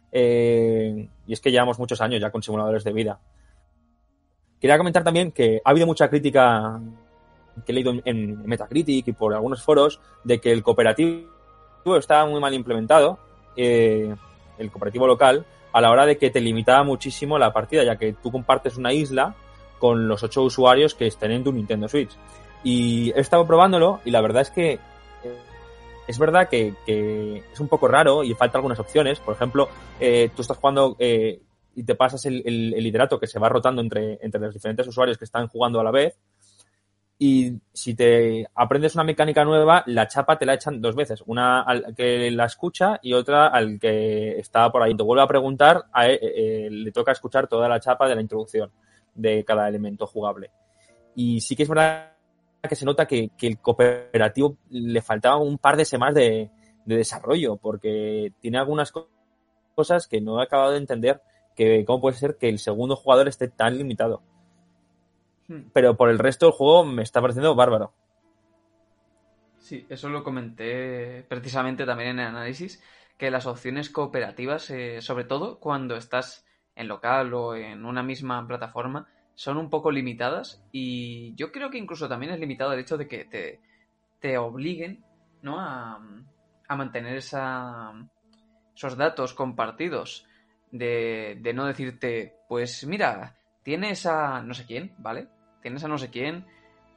Eh, 0.09 1.09
y 1.27 1.33
es 1.33 1.41
que 1.41 1.51
llevamos 1.51 1.77
muchos 1.79 1.99
años 1.99 2.21
ya 2.21 2.31
con 2.31 2.41
simuladores 2.41 2.85
de 2.85 2.93
vida. 2.93 3.19
Quería 4.61 4.77
comentar 4.77 5.03
también 5.03 5.33
que 5.33 5.61
ha 5.65 5.69
habido 5.69 5.85
mucha 5.85 6.09
crítica 6.09 6.79
que 7.65 7.71
he 7.71 7.75
leído 7.75 7.93
en 8.05 8.47
Metacritic 8.47 9.07
y 9.07 9.13
por 9.13 9.33
algunos 9.33 9.63
foros 9.63 9.99
de 10.23 10.39
que 10.39 10.51
el 10.51 10.63
cooperativo 10.63 11.37
estaba 11.95 12.25
muy 12.25 12.41
mal 12.41 12.53
implementado, 12.53 13.19
eh, 13.55 14.13
el 14.57 14.71
cooperativo 14.71 15.07
local, 15.07 15.45
a 15.71 15.81
la 15.81 15.91
hora 15.91 16.05
de 16.05 16.17
que 16.17 16.29
te 16.29 16.41
limitaba 16.41 16.83
muchísimo 16.83 17.37
la 17.37 17.53
partida, 17.53 17.83
ya 17.83 17.97
que 17.97 18.13
tú 18.13 18.31
compartes 18.31 18.77
una 18.77 18.93
isla 18.93 19.35
con 19.79 20.07
los 20.07 20.23
ocho 20.23 20.43
usuarios 20.43 20.95
que 20.95 21.07
estén 21.07 21.31
en 21.31 21.43
tu 21.43 21.51
Nintendo 21.51 21.87
Switch. 21.87 22.11
Y 22.63 23.11
he 23.11 23.19
estado 23.19 23.45
probándolo 23.45 24.01
y 24.03 24.11
la 24.11 24.21
verdad 24.21 24.41
es 24.41 24.49
que 24.49 24.73
eh, 24.73 24.79
es 26.07 26.17
verdad 26.17 26.49
que, 26.49 26.73
es 26.87 27.59
un 27.59 27.67
poco 27.67 27.87
raro 27.87 28.23
y 28.23 28.33
falta 28.33 28.57
algunas 28.57 28.79
opciones. 28.79 29.19
Por 29.19 29.35
ejemplo, 29.35 29.69
eh, 29.99 30.31
tú 30.35 30.41
estás 30.41 30.57
jugando 30.57 30.97
y 30.99 31.83
te 31.83 31.93
pasas 31.93 32.25
el, 32.25 32.41
el, 32.43 32.83
liderato 32.83 33.19
que 33.19 33.27
se 33.27 33.37
va 33.37 33.49
rotando 33.49 33.83
entre, 33.83 34.17
entre 34.23 34.41
los 34.41 34.53
diferentes 34.53 34.87
usuarios 34.87 35.19
que 35.19 35.25
están 35.25 35.47
jugando 35.47 35.79
a 35.79 35.83
la 35.83 35.91
vez 35.91 36.17
y 37.19 37.59
si 37.73 37.95
te 37.95 38.47
aprendes 38.53 38.93
una 38.93 39.03
mecánica 39.03 39.43
nueva, 39.43 39.83
la 39.87 40.07
chapa 40.07 40.37
te 40.37 40.45
la 40.45 40.53
echan 40.53 40.79
dos 40.79 40.95
veces. 40.95 41.23
Una 41.25 41.61
al 41.61 41.95
que 41.95 42.29
la 42.29 42.45
escucha 42.45 42.99
y 43.01 43.13
otra 43.13 43.47
al 43.47 43.79
que 43.79 44.37
está 44.37 44.71
por 44.71 44.83
ahí. 44.83 44.95
Te 44.95 45.03
vuelve 45.03 45.23
a 45.23 45.27
preguntar, 45.27 45.85
eh, 46.03 46.19
eh, 46.21 46.67
le 46.69 46.91
toca 46.91 47.11
escuchar 47.11 47.47
toda 47.47 47.67
la 47.67 47.79
chapa 47.79 48.07
de 48.07 48.15
la 48.15 48.21
introducción 48.21 48.71
de 49.15 49.43
cada 49.43 49.67
elemento 49.67 50.05
jugable. 50.05 50.51
Y 51.15 51.41
sí 51.41 51.55
que 51.55 51.63
es 51.63 51.69
verdad 51.69 52.11
que 52.69 52.75
se 52.75 52.85
nota 52.85 53.07
que, 53.07 53.31
el 53.41 53.59
cooperativo 53.59 54.57
le 54.69 55.01
faltaba 55.01 55.37
un 55.37 55.57
par 55.57 55.75
de 55.75 55.85
semanas 55.85 56.13
de, 56.13 56.51
de 56.85 56.95
desarrollo, 56.97 57.57
porque 57.57 58.31
tiene 58.39 58.59
algunas 58.59 58.93
cosas 59.73 60.07
que 60.07 60.21
no 60.21 60.39
he 60.39 60.43
acabado 60.43 60.73
de 60.73 60.77
entender, 60.77 61.21
que 61.55 61.83
cómo 61.85 61.99
puede 61.99 62.17
ser 62.17 62.37
que 62.37 62.49
el 62.49 62.59
segundo 62.59 62.95
jugador 62.95 63.27
esté 63.27 63.47
tan 63.47 63.75
limitado. 63.75 64.21
Hmm. 65.47 65.69
Pero 65.73 65.95
por 65.95 66.09
el 66.09 66.19
resto 66.19 66.47
del 66.47 66.53
juego 66.53 66.85
me 66.85 67.03
está 67.03 67.21
pareciendo 67.21 67.55
bárbaro. 67.55 67.93
Sí, 69.59 69.85
eso 69.89 70.09
lo 70.09 70.23
comenté 70.23 71.25
precisamente 71.27 71.85
también 71.85 72.11
en 72.11 72.19
el 72.19 72.27
análisis, 72.27 72.81
que 73.17 73.31
las 73.31 73.47
opciones 73.47 73.89
cooperativas, 73.89 74.69
eh, 74.69 75.01
sobre 75.01 75.25
todo 75.25 75.59
cuando 75.59 75.95
estás 75.95 76.45
en 76.75 76.87
local 76.87 77.33
o 77.33 77.55
en 77.55 77.85
una 77.85 78.03
misma 78.03 78.47
plataforma 78.47 79.07
son 79.35 79.57
un 79.57 79.69
poco 79.69 79.91
limitadas 79.91 80.63
y 80.71 81.35
yo 81.35 81.51
creo 81.51 81.69
que 81.69 81.77
incluso 81.77 82.07
también 82.07 82.31
es 82.31 82.39
limitado 82.39 82.73
el 82.73 82.79
hecho 82.79 82.97
de 82.97 83.07
que 83.07 83.25
te, 83.25 83.59
te 84.19 84.37
obliguen 84.37 85.03
¿no? 85.41 85.59
a, 85.59 85.99
a 86.67 86.75
mantener 86.75 87.17
esa, 87.17 87.93
esos 88.75 88.95
datos 88.95 89.33
compartidos 89.33 90.25
de, 90.71 91.37
de 91.41 91.53
no 91.53 91.65
decirte, 91.65 92.35
pues 92.47 92.85
mira, 92.85 93.35
tienes 93.63 94.05
a 94.05 94.41
no 94.41 94.53
sé 94.53 94.65
quién, 94.65 94.93
¿vale? 94.97 95.27
Tienes 95.61 95.83
a 95.83 95.87
no 95.87 95.97
sé 95.97 96.09
quién 96.09 96.45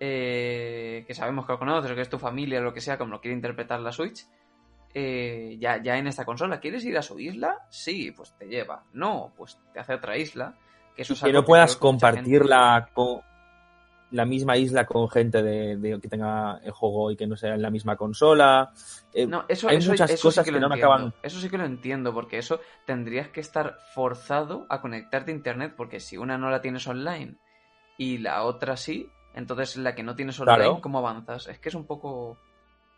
eh, 0.02 1.04
que 1.06 1.14
sabemos 1.14 1.44
que 1.46 1.52
lo 1.52 1.58
conoces 1.58 1.90
o 1.90 1.94
que 1.94 2.00
es 2.00 2.08
tu 2.08 2.18
familia 2.18 2.60
o 2.60 2.62
lo 2.62 2.72
que 2.72 2.80
sea, 2.80 2.96
como 2.98 3.12
lo 3.12 3.20
quiere 3.20 3.34
interpretar 3.34 3.80
la 3.80 3.92
Switch, 3.92 4.26
eh, 4.94 5.56
ya, 5.60 5.82
ya 5.82 5.98
en 5.98 6.06
esta 6.06 6.24
consola. 6.24 6.58
¿Quieres 6.60 6.84
ir 6.84 6.96
a 6.98 7.02
su 7.02 7.18
isla? 7.20 7.58
Sí, 7.68 8.10
pues 8.12 8.34
te 8.38 8.46
lleva. 8.46 8.82
No, 8.92 9.32
pues 9.36 9.58
te 9.72 9.78
hace 9.80 9.94
otra 9.94 10.16
isla. 10.16 10.54
Que, 10.96 11.02
eso 11.02 11.12
es 11.14 11.22
que 11.22 11.32
no 11.32 11.44
puedas 11.44 11.76
que 11.76 11.86
mucha 11.86 12.08
compartir 12.08 12.38
gente- 12.38 12.48
la, 12.48 12.88
co- 12.92 13.22
la 14.12 14.24
misma 14.24 14.56
isla 14.56 14.86
con 14.86 15.08
gente 15.08 15.42
de, 15.42 15.76
de- 15.76 16.00
que 16.00 16.08
tenga 16.08 16.58
el 16.64 16.72
juego 16.72 17.12
y 17.12 17.16
que 17.16 17.26
no 17.28 17.36
sea 17.36 17.54
en 17.54 17.62
la 17.62 17.70
misma 17.70 17.94
consola. 17.96 18.72
Eh, 19.12 19.26
No, 19.26 19.44
eso, 19.48 19.68
hay 19.68 19.76
eso- 19.76 19.90
muchas 19.90 20.10
eso 20.10 20.28
cosas 20.28 20.44
sí 20.44 20.50
que, 20.50 20.54
lo 20.58 20.60
no 20.60 20.68
me 20.70 20.76
acaban. 20.76 21.14
Eso 21.22 21.38
sí 21.38 21.48
que 21.48 21.58
lo 21.58 21.64
entiendo, 21.66 22.12
porque 22.12 22.38
eso 22.38 22.58
tendrías 22.86 23.28
que 23.28 23.40
estar 23.40 23.76
forzado 23.94 24.66
a 24.68 24.80
conectarte 24.80 25.30
a 25.30 25.34
internet, 25.34 25.74
porque 25.76 26.00
si 26.00 26.16
una 26.16 26.36
no 26.38 26.50
la 26.50 26.60
tienes 26.62 26.86
online 26.88 27.36
y 28.00 28.16
la 28.16 28.44
otra 28.44 28.78
sí, 28.78 29.10
entonces 29.34 29.76
la 29.76 29.94
que 29.94 30.02
no 30.02 30.16
tienes 30.16 30.40
online, 30.40 30.56
Claro. 30.56 30.80
¿cómo 30.80 30.98
avanzas? 31.00 31.48
Es 31.48 31.58
que 31.58 31.68
es 31.68 31.74
un 31.74 31.84
poco... 31.84 32.38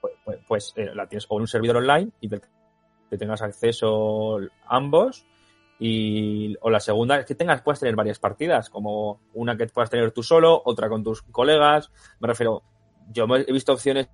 Pues, 0.01 0.15
pues- 0.25 0.39
pues, 0.47 0.73
eh, 0.77 0.91
la 0.95 1.09
tienes 1.09 1.27
o 1.29 1.35
en 1.37 1.41
un 1.41 1.49
servidor 1.49 1.79
online 1.79 2.11
y 2.21 2.29
te- 2.29 2.41
que 3.11 3.19
tengas 3.19 3.43
acceso 3.43 4.39
ambos. 4.69 5.27
Y, 5.81 6.57
o 6.61 6.71
la 6.71 6.79
segunda 6.79 7.19
es 7.19 7.27
que 7.27 7.35
tengas, 7.35 7.63
puedas 7.63 7.81
tener 7.81 7.97
varias 7.97 8.21
partidas, 8.21 8.71
como 8.71 9.19
una 9.35 9.57
que 9.57 9.67
puedas 9.67 9.91
tener 9.91 10.13
tú 10.13 10.23
solo, 10.23 10.63
otra 10.65 10.89
con 10.89 11.03
tus 11.03 11.23
colegas. 11.23 11.91
Me 12.21 12.29
refiero, 12.29 12.63
yo 13.11 13.25
he 13.35 13.53
visto 13.53 13.73
opciones 13.73 14.09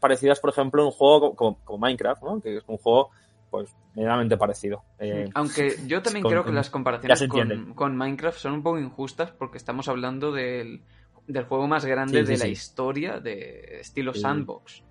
parecidas, 0.00 0.40
por 0.40 0.50
ejemplo, 0.50 0.82
en 0.82 0.86
un 0.86 0.92
juego 0.92 1.36
como, 1.36 1.64
como 1.64 1.78
Minecraft, 1.78 2.22
¿no? 2.24 2.40
que 2.40 2.56
es 2.56 2.64
un 2.66 2.78
juego 2.78 3.10
pues 3.50 3.76
medianamente 3.94 4.36
parecido. 4.36 4.84
Eh, 4.98 5.28
Aunque 5.34 5.76
yo 5.86 6.02
también 6.02 6.22
con- 6.22 6.32
creo 6.32 6.44
que 6.44 6.52
las 6.52 6.70
comparaciones 6.70 7.22
con, 7.28 7.74
con 7.74 7.96
Minecraft 7.96 8.38
son 8.38 8.52
un 8.54 8.62
poco 8.62 8.78
injustas 8.78 9.32
porque 9.32 9.58
estamos 9.58 9.88
hablando 9.88 10.30
del, 10.32 10.84
del 11.26 11.44
juego 11.44 11.66
más 11.66 11.84
grande 11.84 12.20
Sí, 12.20 12.26
sí, 12.26 12.32
de 12.32 12.38
la 12.38 12.46
historia 12.48 13.20
de 13.20 13.80
estilo 13.80 14.14
sandbox. 14.14 14.84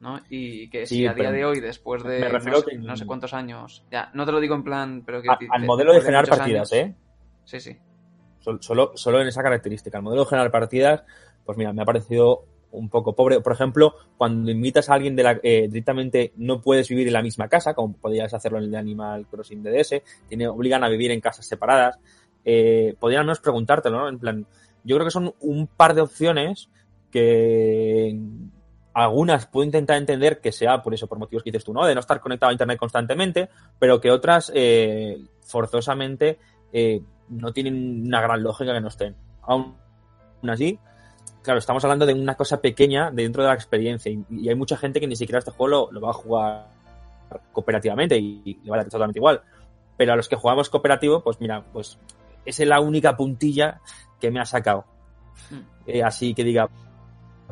¿no? 0.00 0.20
Y 0.28 0.70
que 0.70 0.86
si 0.86 1.06
a 1.08 1.12
día 1.14 1.32
de 1.32 1.44
hoy, 1.44 1.58
después 1.60 2.04
de 2.04 2.20
me 2.20 2.28
refiero 2.28 2.58
no, 2.58 2.62
sé, 2.64 2.70
que- 2.70 2.78
no 2.78 2.96
sé 2.96 3.04
cuántos 3.06 3.34
años, 3.34 3.84
ya, 3.90 4.10
no 4.14 4.24
te 4.24 4.30
lo 4.30 4.38
digo 4.38 4.54
en 4.54 4.62
plan, 4.62 5.02
pero 5.04 5.20
que 5.20 5.28
a- 5.28 5.38
al 5.50 5.64
modelo 5.64 5.92
de 5.92 6.00
generar 6.00 6.28
partidas, 6.28 6.72
años- 6.72 6.72
¿eh? 6.72 6.94
Sí, 7.44 7.58
sí. 7.60 7.76
Sol- 8.38 8.58
Solo, 8.62 8.92
solo 8.94 9.20
en 9.20 9.26
esa 9.26 9.42
característica. 9.42 9.98
El 9.98 10.04
modelo 10.04 10.22
de 10.22 10.28
generar 10.28 10.52
partidas, 10.52 11.02
pues 11.44 11.58
mira, 11.58 11.72
me 11.72 11.82
ha 11.82 11.84
parecido 11.84 12.44
un 12.72 12.88
poco 12.88 13.14
pobre. 13.14 13.40
Por 13.40 13.52
ejemplo, 13.52 13.94
cuando 14.16 14.50
invitas 14.50 14.88
a 14.88 14.94
alguien 14.94 15.16
de 15.16 15.22
la, 15.22 15.40
eh, 15.42 15.66
directamente 15.68 16.32
no 16.36 16.60
puedes 16.60 16.88
vivir 16.88 17.06
en 17.06 17.12
la 17.12 17.22
misma 17.22 17.48
casa, 17.48 17.74
como 17.74 17.94
podías 17.94 18.32
hacerlo 18.34 18.58
en 18.58 18.64
el 18.64 18.70
de 18.70 18.78
Animal 18.78 19.26
Crossing 19.26 19.62
DDS, 19.62 20.02
obligan 20.48 20.84
a 20.84 20.88
vivir 20.88 21.10
en 21.10 21.20
casas 21.20 21.46
separadas. 21.46 21.98
Eh, 22.44 22.94
podrían 22.98 23.20
al 23.20 23.26
menos 23.26 23.40
preguntártelo, 23.40 23.98
¿no? 23.98 24.08
En 24.08 24.18
plan, 24.18 24.46
yo 24.84 24.96
creo 24.96 25.06
que 25.06 25.10
son 25.10 25.34
un 25.40 25.66
par 25.66 25.94
de 25.94 26.02
opciones 26.02 26.68
que 27.10 28.18
algunas 28.94 29.46
puedo 29.46 29.64
intentar 29.64 29.96
entender 29.96 30.40
que 30.40 30.52
sea 30.52 30.82
por 30.82 30.94
eso, 30.94 31.06
por 31.06 31.18
motivos 31.18 31.42
que 31.42 31.50
dices 31.50 31.64
tú, 31.64 31.72
¿no? 31.72 31.84
De 31.84 31.94
no 31.94 32.00
estar 32.00 32.20
conectado 32.20 32.50
a 32.50 32.52
internet 32.52 32.78
constantemente, 32.78 33.48
pero 33.78 34.00
que 34.00 34.10
otras 34.10 34.52
eh, 34.54 35.18
forzosamente 35.42 36.38
no 37.30 37.52
tienen 37.52 38.06
una 38.06 38.20
gran 38.20 38.42
lógica 38.42 38.72
que 38.74 38.80
no 38.80 38.88
estén. 38.88 39.16
Aún 39.42 39.76
así, 40.42 40.78
claro, 41.42 41.58
estamos 41.58 41.84
hablando 41.84 42.06
de 42.06 42.14
una 42.14 42.34
cosa 42.34 42.60
pequeña 42.60 43.10
dentro 43.10 43.42
de 43.42 43.48
la 43.48 43.54
experiencia 43.54 44.10
y, 44.10 44.24
y 44.30 44.48
hay 44.48 44.54
mucha 44.54 44.76
gente 44.76 45.00
que 45.00 45.06
ni 45.06 45.16
siquiera 45.16 45.38
este 45.38 45.50
juego 45.50 45.68
lo, 45.68 45.92
lo 45.92 46.00
va 46.00 46.10
a 46.10 46.14
jugar 46.14 46.78
cooperativamente 47.52 48.16
y, 48.18 48.60
le 48.62 48.70
va 48.70 48.76
a 48.76 48.80
dar 48.80 48.88
totalmente 48.88 49.18
igual. 49.18 49.42
Pero 49.96 50.12
a 50.12 50.16
los 50.16 50.28
que 50.28 50.36
jugamos 50.36 50.70
cooperativo, 50.70 51.22
pues 51.22 51.40
mira, 51.40 51.64
pues 51.72 51.98
esa 52.44 52.62
es 52.62 52.68
la 52.68 52.80
única 52.80 53.16
puntilla 53.16 53.80
que 54.20 54.30
me 54.30 54.40
ha 54.40 54.44
sacado. 54.44 54.84
Hmm. 55.50 55.60
Eh, 55.86 56.02
así 56.02 56.34
que 56.34 56.44
diga, 56.44 56.68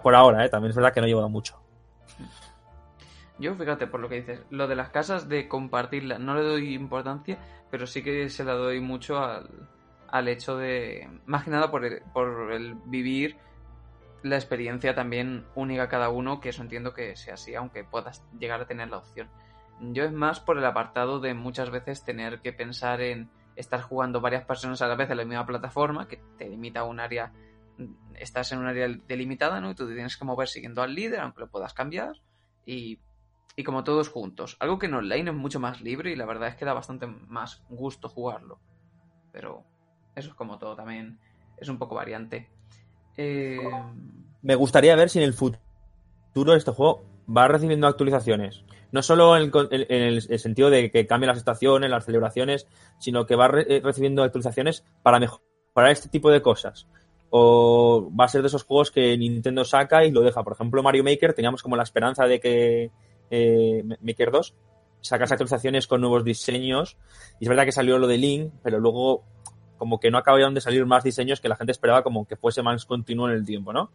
por 0.02 0.14
ahora, 0.14 0.44
¿eh? 0.44 0.48
también 0.48 0.70
es 0.70 0.76
verdad 0.76 0.92
que 0.92 1.00
no 1.00 1.06
lleva 1.06 1.28
mucho. 1.28 1.60
Yo, 3.38 3.54
fíjate, 3.54 3.86
por 3.86 4.00
lo 4.00 4.08
que 4.08 4.16
dices, 4.16 4.40
lo 4.50 4.66
de 4.66 4.76
las 4.76 4.88
casas 4.90 5.28
de 5.28 5.46
compartirla 5.46 6.18
no 6.18 6.34
le 6.34 6.42
doy 6.42 6.74
importancia, 6.74 7.38
pero 7.70 7.86
sí 7.86 8.02
que 8.02 8.30
se 8.30 8.44
la 8.44 8.54
doy 8.54 8.80
mucho 8.80 9.18
al, 9.18 9.68
al 10.08 10.28
hecho 10.28 10.56
de, 10.56 11.06
más 11.26 11.44
que 11.44 11.50
nada 11.50 11.70
por 11.70 11.84
el, 11.84 12.00
por 12.14 12.52
el 12.52 12.76
vivir 12.86 13.36
la 14.23 14.37
experiencia 14.37 14.94
también 14.94 15.46
única 15.54 15.85
a 15.85 15.88
cada 15.88 16.08
uno, 16.08 16.40
que 16.40 16.50
eso 16.50 16.62
entiendo 16.62 16.92
que 16.92 17.16
sea 17.16 17.35
así, 17.35 17.54
aunque 17.54 17.85
puedas 17.85 18.25
llegar 18.38 18.61
a 18.61 18.66
tener 18.66 18.88
la 18.88 18.99
opción. 18.99 19.28
Yo 19.80 20.04
es 20.04 20.12
más 20.12 20.40
por 20.40 20.58
el 20.58 20.64
apartado 20.64 21.20
de 21.20 21.35
muchas 21.35 21.70
veces 21.70 22.04
tener 22.04 22.40
que 22.40 22.52
pensar 22.52 23.00
en 23.00 23.30
estar 23.56 23.80
jugando 23.82 24.20
varias 24.20 24.44
personas 24.44 24.82
a 24.82 24.88
la 24.88 24.96
vez 24.96 25.11
en 25.11 25.18
la 25.18 25.25
misma 25.25 25.46
plataforma, 25.46 26.08
que 26.08 26.20
te 26.38 26.49
limita 26.49 26.80
a 26.80 26.85
un 26.85 27.00
área, 27.00 27.32
estás 28.14 28.52
en 28.52 28.58
un 28.58 28.66
área 28.66 28.88
delimitada, 28.88 29.61
¿no? 29.61 29.70
Y 29.70 29.75
tú 29.75 29.87
te 29.87 29.94
tienes 29.94 30.16
que 30.16 30.25
mover 30.25 30.49
siguiendo 30.49 30.82
al 30.82 30.94
líder, 30.94 31.20
aunque 31.20 31.40
lo 31.40 31.50
puedas 31.50 31.75
cambiar, 31.75 32.12
y 32.64 32.99
y 33.56 33.64
como 33.64 33.82
todos 33.82 34.11
juntos. 34.11 34.56
Algo 34.61 34.78
que 34.78 34.87
en 34.87 34.94
online 34.94 35.30
es 35.30 35.37
mucho 35.37 35.58
más 35.58 35.80
libre 35.80 36.12
y 36.12 36.16
la 36.16 36.26
verdad 36.26 36.50
es 36.50 36.56
que 36.56 36.66
da 36.66 36.75
bastante 36.75 37.06
más 37.06 37.64
gusto 37.70 38.11
jugarlo. 38.11 38.61
Pero 39.32 39.64
eso 40.14 40.28
es 40.28 40.35
como 40.35 40.58
todo 40.58 40.76
también. 40.76 41.18
Es 41.56 41.70
un 41.70 41.78
poco 41.78 41.94
variante. 41.94 42.50
Eh, 43.16 43.58
Me 44.42 44.54
gustaría 44.54 44.96
ver 44.96 45.11
si 45.11 45.18
en 45.18 45.25
el 45.25 45.32
futuro 45.35 46.54
este 46.54 46.70
juego 46.70 47.04
va 47.35 47.49
recibiendo 47.49 47.87
actualizaciones. 47.87 48.64
No 48.92 49.02
solo 49.02 49.37
en 49.37 49.50
el, 49.88 50.23
sentido 50.38 50.70
de 50.70 50.90
que 50.90 51.06
cambie 51.06 51.26
las 51.26 51.38
estaciones, 51.38 51.90
las 51.90 52.04
celebraciones, 52.04 52.66
sino 52.99 53.26
que 53.26 53.37
va 53.37 53.50
eh, 53.66 53.80
recibiendo 53.82 54.23
actualizaciones 54.23 54.85
para 55.02 55.18
mejorar 55.18 55.90
este 55.90 56.08
tipo 56.08 56.30
de 56.30 56.40
cosas. 56.40 56.87
O 57.30 58.11
va 58.18 58.26
a 58.26 58.28
ser 58.28 58.42
de 58.42 58.49
esos 58.49 58.64
juegos 58.64 58.90
que 58.90 59.16
Nintendo 59.18 59.64
saca 59.64 60.04
y 60.04 60.12
lo 60.12 60.23
deja. 60.23 60.44
Por 60.44 60.52
ejemplo, 60.52 60.82
Mario 60.82 61.04
Maker, 61.04 61.35
teníamos 61.35 61.62
como 61.62 61.76
la 61.76 61.82
esperanza 61.82 62.26
de 62.26 62.40
que 62.40 62.90
eh, 63.30 63.82
Maker 64.00 64.30
2 64.30 64.54
sacase 65.00 65.35
actualizaciones 65.35 65.87
con 65.87 66.00
nuevos 66.00 66.25
diseños. 66.25 66.96
Y 67.40 67.44
es 67.44 67.49
verdad 67.49 67.64
que 67.64 67.73
salió 67.73 67.99
lo 67.99 68.06
de 68.06 68.18
Link, 68.18 68.52
pero 68.62 68.78
luego 68.78 69.25
como 69.76 70.00
que 70.00 70.11
no 70.11 70.18
acabaron 70.18 70.54
de 70.54 70.61
salir 70.61 70.85
más 70.87 71.04
diseños 71.04 71.40
que 71.40 71.49
la 71.49 71.56
gente 71.56 71.73
esperaba 71.73 72.02
como 72.02 72.26
que 72.26 72.37
fuese 72.37 72.62
más 72.62 72.85
continuo 72.85 73.28
en 73.28 73.35
el 73.35 73.45
tiempo, 73.45 73.73
¿no? 73.73 73.90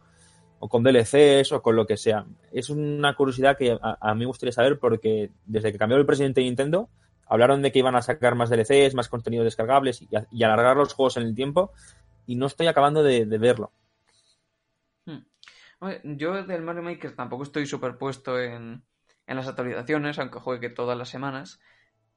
O 0.58 0.68
con 0.68 0.82
DLCs 0.82 1.52
o 1.52 1.62
con 1.62 1.76
lo 1.76 1.86
que 1.86 1.96
sea. 1.96 2.24
Es 2.52 2.70
una 2.70 3.14
curiosidad 3.14 3.56
que 3.56 3.78
a, 3.80 4.14
mí 4.14 4.20
me 4.20 4.26
gustaría 4.26 4.52
saber 4.52 4.78
porque 4.78 5.30
desde 5.44 5.72
que 5.72 5.78
cambió 5.78 5.96
el 5.96 6.06
presidente 6.06 6.40
de 6.40 6.46
Nintendo, 6.46 6.88
hablaron 7.26 7.62
de 7.62 7.72
que 7.72 7.80
iban 7.80 7.96
a 7.96 8.02
sacar 8.02 8.34
más 8.34 8.50
DLCs, 8.50 8.94
más 8.94 9.08
contenido 9.08 9.44
descargables 9.44 10.02
y, 10.02 10.44
alargar 10.44 10.76
los 10.76 10.94
juegos 10.94 11.16
en 11.16 11.24
el 11.24 11.34
tiempo 11.34 11.72
y 12.26 12.36
no 12.36 12.46
estoy 12.46 12.68
acabando 12.68 13.02
de, 13.02 13.24
verlo. 13.24 13.72
hmm. 15.06 15.18
Yo 16.16 16.44
del 16.44 16.62
Mario 16.62 16.82
Maker 16.82 17.16
tampoco 17.16 17.42
estoy 17.42 17.66
superpuesto 17.66 18.40
en, 18.40 18.84
en 19.26 19.36
las 19.36 19.48
actualizaciones, 19.48 20.18
aunque 20.18 20.38
juegue 20.38 20.70
todas 20.70 20.96
las 20.96 21.08
semanas. 21.08 21.60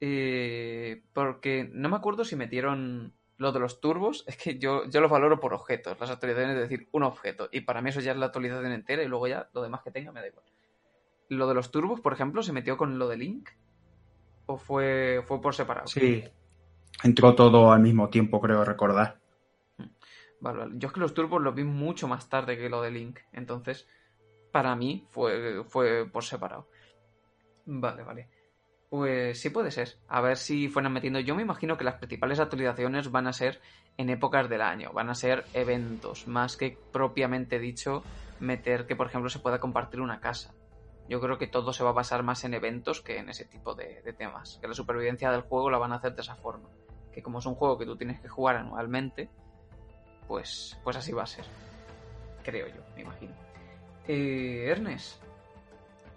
eh, 0.00 1.02
porque 1.12 1.68
no 1.72 1.88
me 1.88 1.96
acuerdo 1.96 2.24
si 2.24 2.36
metieron 2.36 3.14
lo 3.38 3.52
de 3.52 3.60
los 3.60 3.80
turbos. 3.80 4.24
Es 4.26 4.36
que 4.36 4.58
yo, 4.58 4.88
yo 4.88 5.00
los 5.00 5.10
valoro 5.10 5.40
por 5.40 5.54
objetos. 5.54 5.98
Las 6.00 6.10
actualizaciones 6.10 6.56
es 6.56 6.68
decir, 6.68 6.88
un 6.92 7.02
objeto. 7.02 7.48
Y 7.52 7.62
para 7.62 7.82
mí 7.82 7.90
eso 7.90 8.00
ya 8.00 8.12
es 8.12 8.18
la 8.18 8.26
actualización 8.26 8.72
entera 8.72 9.02
y 9.02 9.08
luego 9.08 9.26
ya 9.26 9.48
lo 9.52 9.62
demás 9.62 9.82
que 9.82 9.90
tenga 9.90 10.12
me 10.12 10.20
da 10.20 10.28
igual. 10.28 10.44
Lo 11.28 11.48
de 11.48 11.54
los 11.54 11.70
turbos, 11.70 12.00
por 12.00 12.12
ejemplo, 12.12 12.42
¿se 12.42 12.52
metió 12.52 12.76
con 12.76 12.98
lo 12.98 13.08
de 13.08 13.16
Link? 13.16 13.50
¿O 14.46 14.56
fue, 14.56 15.22
fue 15.26 15.40
por 15.40 15.54
separado? 15.54 15.88
Sí. 15.88 16.24
Entró 17.02 17.34
todo 17.34 17.72
al 17.72 17.80
mismo 17.80 18.08
tiempo, 18.08 18.40
creo 18.40 18.64
recordar. 18.64 19.18
Vale, 20.40 20.58
vale. 20.58 20.72
Yo 20.76 20.88
es 20.88 20.94
que 20.94 21.00
los 21.00 21.14
turbos 21.14 21.42
los 21.42 21.54
vi 21.54 21.64
mucho 21.64 22.06
más 22.08 22.28
tarde 22.28 22.56
que 22.56 22.70
lo 22.70 22.80
de 22.80 22.90
Link. 22.90 23.18
Entonces, 23.32 23.88
para 24.52 24.76
mí 24.76 25.04
fue, 25.10 25.64
fue 25.64 26.08
por 26.08 26.24
separado. 26.24 26.68
Vale, 27.66 28.02
vale. 28.04 28.28
Pues 28.96 29.38
sí 29.42 29.50
puede 29.50 29.70
ser. 29.70 29.98
A 30.08 30.22
ver 30.22 30.38
si 30.38 30.70
fueran 30.70 30.94
metiendo. 30.94 31.20
Yo 31.20 31.34
me 31.34 31.42
imagino 31.42 31.76
que 31.76 31.84
las 31.84 31.96
principales 31.96 32.40
actualizaciones 32.40 33.10
van 33.10 33.26
a 33.26 33.34
ser 33.34 33.60
en 33.98 34.08
épocas 34.08 34.48
del 34.48 34.62
año. 34.62 34.90
Van 34.94 35.10
a 35.10 35.14
ser 35.14 35.44
eventos. 35.52 36.26
Más 36.26 36.56
que 36.56 36.78
propiamente 36.92 37.58
dicho 37.58 38.02
meter 38.40 38.86
que, 38.86 38.96
por 38.96 39.08
ejemplo, 39.08 39.28
se 39.28 39.38
pueda 39.38 39.60
compartir 39.60 40.00
una 40.00 40.18
casa. 40.20 40.54
Yo 41.10 41.20
creo 41.20 41.36
que 41.36 41.46
todo 41.46 41.74
se 41.74 41.84
va 41.84 41.90
a 41.90 41.92
basar 41.92 42.22
más 42.22 42.44
en 42.44 42.54
eventos 42.54 43.02
que 43.02 43.18
en 43.18 43.28
ese 43.28 43.44
tipo 43.44 43.74
de, 43.74 44.00
temas. 44.16 44.56
Que 44.62 44.68
la 44.68 44.72
supervivencia 44.72 45.30
del 45.30 45.42
juego 45.42 45.68
la 45.68 45.76
van 45.76 45.92
a 45.92 45.96
hacer 45.96 46.14
de 46.14 46.22
esa 46.22 46.36
forma. 46.36 46.70
Que 47.12 47.22
como 47.22 47.40
es 47.40 47.44
un 47.44 47.54
juego 47.54 47.76
que 47.76 47.84
tú 47.84 47.98
tienes 47.98 48.18
que 48.22 48.28
jugar 48.28 48.56
anualmente, 48.56 49.28
pues, 50.26 50.80
pues 50.82 50.96
así 50.96 51.12
va 51.12 51.24
a 51.24 51.26
ser. 51.26 51.44
Creo 52.42 52.66
yo, 52.68 52.80
me 52.94 53.02
imagino. 53.02 53.34
Eh, 54.08 54.68
Ernest, 54.70 55.22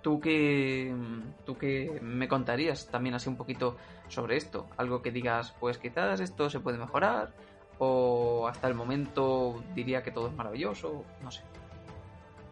¿tú 0.02 0.20
qué, 0.20 0.94
¿tú 1.46 1.58
qué 1.58 2.00
me 2.02 2.28
contarías 2.28 2.88
también 2.88 3.16
así 3.16 3.30
un 3.30 3.38
poquito 3.38 3.78
sobre 4.08 4.38
esto? 4.38 4.68
Algo 4.78 5.02
que 5.02 5.12
digas, 5.12 5.56
pues 5.60 5.78
quizás 5.78 6.20
esto 6.20 6.50
se 6.50 6.60
puede 6.60 6.78
mejorar, 6.78 7.30
o 7.80 8.48
hasta 8.48 8.68
el 8.68 8.76
momento 8.76 9.62
diría 9.74 10.04
que 10.04 10.12
todo 10.12 10.28
es 10.28 10.34
maravilloso, 10.34 11.04
no 11.24 11.32
sé. 11.32 11.42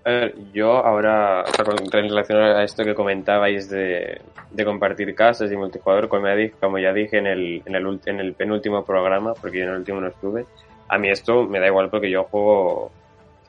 A 0.05 0.09
ver, 0.09 0.35
yo 0.53 0.85
ahora, 0.85 1.43
en 1.43 2.09
relación 2.09 2.41
a 2.41 2.63
esto 2.63 2.85
que 2.85 2.95
comentabais 2.95 3.69
de, 3.69 4.21
de 4.51 4.65
compartir 4.65 5.13
casas 5.13 5.51
y 5.51 5.57
multijugador, 5.57 6.07
como 6.07 6.27
ya 6.27 6.35
dije, 6.35 6.55
como 6.61 6.79
ya 6.79 6.93
dije 6.93 7.17
en, 7.17 7.27
el, 7.27 7.61
en, 7.65 7.75
el, 7.75 7.99
en 8.05 8.19
el 8.21 8.33
penúltimo 8.33 8.85
programa, 8.85 9.33
porque 9.33 9.57
yo 9.57 9.63
en 9.65 9.71
el 9.71 9.77
último 9.79 9.99
no 9.99 10.07
estuve, 10.07 10.45
a 10.87 10.97
mí 10.97 11.09
esto 11.09 11.43
me 11.43 11.59
da 11.59 11.67
igual 11.67 11.89
porque 11.89 12.09
yo 12.09 12.23
juego 12.23 12.89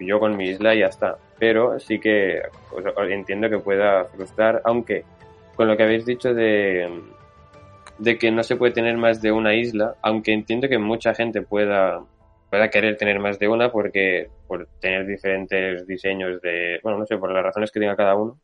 yo 0.00 0.19
con 0.19 0.37
mi 0.37 0.50
isla 0.50 0.75
y 0.75 0.81
ya 0.81 0.87
está. 0.87 1.17
Pero 1.38 1.78
sí 1.78 1.99
que 2.00 2.42
pues, 2.71 2.85
entiendo 3.11 3.49
que 3.49 3.59
pueda 3.59 4.04
frustrar, 4.07 4.61
aunque 4.64 5.04
con 5.57 5.68
lo 5.68 5.76
que 5.76 5.83
habéis 5.85 6.04
dicho 6.07 6.35
de, 6.35 7.02
de 7.99 8.18
que 8.18 8.30
no 8.30 8.42
se 8.42 8.57
puede 8.57 8.73
tener 8.73 8.97
más 8.97 9.21
de 9.23 9.33
una 9.33 9.54
isla, 9.54 9.95
aunque 10.02 10.33
entiendo 10.33 10.68
que 10.68 10.78
mucha 10.78 11.14
gente 11.14 11.42
pueda, 11.42 12.00
pueda 12.50 12.68
querer 12.71 12.97
tener 12.97 13.18
más 13.21 13.38
de 13.38 13.49
una 13.49 13.71
porque 13.71 14.28
por 14.47 14.68
tener 14.80 15.07
diferentes 15.07 15.87
diseños 15.87 16.40
de, 16.42 16.80
bueno, 16.83 16.99
no 16.99 17.07
sé, 17.07 17.16
por 17.18 17.33
las 17.33 17.42
razones 17.42 17.71
que 17.71 17.80
tenga 17.80 17.97
cada 17.97 18.14
uno. 18.14 18.38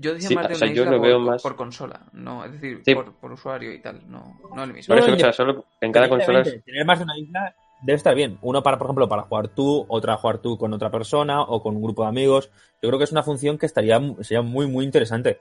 Yo 0.00 0.12
decía 0.12 0.28
Sí, 0.28 0.34
más 0.34 0.48
de 0.48 0.54
o 0.54 0.56
sea, 0.58 0.66
una 0.68 0.74
yo 0.74 0.82
isla 0.82 0.92
lo 0.92 0.98
por, 0.98 1.06
veo 1.08 1.20
más- 1.20 1.42
por 1.42 1.56
consola, 1.56 2.00
no, 2.12 2.44
es 2.44 2.52
decir, 2.52 2.82
Sí. 2.84 2.94
por, 2.94 3.14
por 3.14 3.32
usuario 3.32 3.72
y 3.72 3.80
tal, 3.80 4.02
no, 4.10 4.38
no 4.54 4.64
el 4.64 4.74
mismo. 4.74 4.94
Por 4.94 5.02
eso, 5.02 5.12
o 5.14 5.18
sea, 5.18 5.32
solo 5.32 5.64
en 5.80 5.92
cada 5.92 6.08
consola 6.10 6.42
Tener 6.42 6.84
más 6.84 6.98
de 6.98 7.04
una 7.04 7.18
isla 7.18 7.54
debe 7.82 7.96
estar 7.96 8.14
bien. 8.14 8.38
Uno 8.42 8.62
para, 8.62 8.78
por 8.78 8.86
ejemplo, 8.86 9.08
para 9.08 9.22
jugar 9.22 9.48
tú, 9.48 9.86
otra 9.88 10.16
jugar 10.16 10.38
tú 10.38 10.56
con 10.58 10.72
otra 10.72 10.90
persona 10.90 11.42
o 11.42 11.62
con 11.62 11.76
un 11.76 11.82
grupo 11.82 12.02
de 12.02 12.08
amigos. 12.08 12.50
Yo 12.82 12.88
creo 12.88 12.98
que 12.98 13.04
es 13.04 13.12
una 13.12 13.22
función 13.22 13.58
que 13.58 13.66
estaría 13.66 14.00
sería 14.20 14.42
muy, 14.42 14.66
muy 14.66 14.84
interesante. 14.84 15.38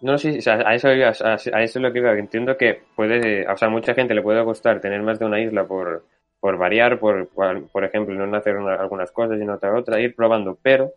No, 0.00 0.18
sí, 0.18 0.38
o 0.38 0.42
sea, 0.42 0.54
a 0.68 0.74
eso, 0.74 0.88
a, 0.88 0.92
a 0.92 1.34
eso 1.36 1.48
es 1.54 1.76
lo 1.76 1.92
que 1.92 2.00
iba. 2.00 2.12
Entiendo 2.18 2.56
que 2.56 2.82
puede, 2.96 3.46
o 3.48 3.56
sea, 3.56 3.68
mucha 3.68 3.94
gente 3.94 4.14
le 4.14 4.22
puede 4.22 4.44
costar 4.44 4.80
tener 4.80 5.00
más 5.02 5.18
de 5.18 5.26
una 5.26 5.40
isla 5.40 5.64
por, 5.66 6.04
por 6.40 6.58
variar, 6.58 6.98
por, 6.98 7.28
por, 7.28 7.68
por 7.68 7.84
ejemplo, 7.84 8.14
no 8.26 8.36
hacer 8.36 8.56
una- 8.56 8.74
algunas 8.74 9.12
cosas 9.12 9.40
y 9.40 9.44
no 9.44 9.52
hacer 9.54 9.70
otra, 9.70 10.00
ir 10.00 10.16
probando, 10.16 10.58
pero 10.60 10.92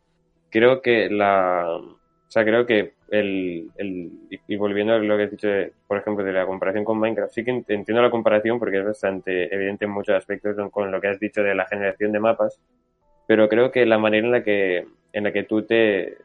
creo 0.49 0.81
que 0.81 1.09
la, 1.09 1.67
o 1.77 1.99
sea, 2.29 2.43
creo 2.43 2.65
que 2.65 2.93
el 3.09 3.69
y- 4.47 4.55
volviendo 4.57 4.93
a 4.93 4.97
lo 4.99 5.17
que 5.17 5.23
has 5.23 5.31
dicho, 5.31 5.47
de, 5.47 5.73
por 5.87 5.97
ejemplo, 5.97 6.23
de 6.23 6.33
la 6.33 6.45
comparación 6.45 6.83
con 6.85 6.99
Minecraft, 6.99 7.33
sí 7.33 7.43
que 7.43 7.51
ent- 7.53 7.65
entiendo 7.67 8.01
la 8.01 8.11
comparación 8.11 8.59
porque 8.59 8.79
es 8.79 8.85
bastante 8.85 9.53
evidente 9.53 9.85
en 9.85 9.91
muchos 9.91 10.15
aspectos 10.15 10.55
con- 10.71 10.91
lo 10.91 11.01
que 11.01 11.07
has 11.09 11.19
dicho 11.19 11.41
de 11.43 11.55
la 11.55 11.65
generación 11.65 12.11
de 12.11 12.19
mapas, 12.19 12.59
pero 13.27 13.49
creo 13.49 13.71
que 13.71 13.85
la 13.85 13.97
manera 13.97 14.25
en 14.25 14.31
la 14.31 14.43
que, 14.43 14.85
en 15.13 15.23
la 15.23 15.31
que 15.33 15.43
tú 15.43 15.63
te, 15.63 16.17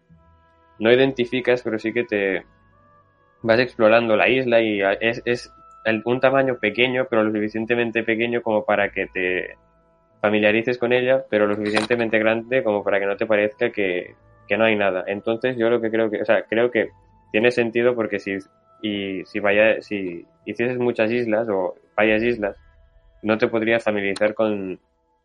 no 0.79 0.93
identificas, 0.93 1.63
pero 1.63 1.79
sí 1.79 1.93
que 1.93 2.05
te 2.05 2.45
vas 3.43 3.59
explorando 3.61 4.17
la 4.17 4.29
isla 4.29 4.61
y 4.61 4.81
es, 5.01 5.23
es 5.25 5.53
un 6.05 6.21
tamaño 6.21 6.59
pequeño, 6.59 7.07
pero 7.09 7.23
lo 7.25 7.33
suficientemente 7.33 8.03
pequeño 8.03 8.43
como 8.43 8.65
para 8.65 8.91
que 8.91 9.07
te 9.07 9.57
familiarices 10.21 10.77
con 10.79 10.93
ella, 10.93 11.25
pero 11.31 11.47
lo 11.47 11.57
suficientemente 11.57 12.19
grande 12.19 12.63
como 12.63 12.85
para 12.85 13.01
que 13.01 13.07
no 13.07 13.17
te 13.17 13.25
parezca 13.27 13.71
que, 13.71 14.15
que 14.47 14.57
no 14.59 14.65
hay 14.65 14.77
nada. 14.77 15.05
Entonces 15.07 15.57
yo 15.57 15.71
lo 15.71 15.81
que 15.81 15.91
creo 15.91 16.11
que, 16.11 16.21
o 16.21 16.25
sea, 16.25 16.43
creo 16.45 16.71
que 16.71 16.91
tiene 17.33 17.51
sentido 17.51 17.95
porque 17.95 18.19
si, 18.19 18.37
y, 18.83 19.25
si 19.25 19.41
vaya, 19.41 19.81
si 19.83 20.27
hicieses 20.45 20.79
muchas 20.79 21.11
islas 21.11 21.49
o 21.49 21.75
varias 21.97 22.23
islas, 22.23 22.57
no 23.23 23.39
te 23.39 23.49
podrías 23.49 23.85
familiarizar 23.85 24.35
con, 24.35 24.81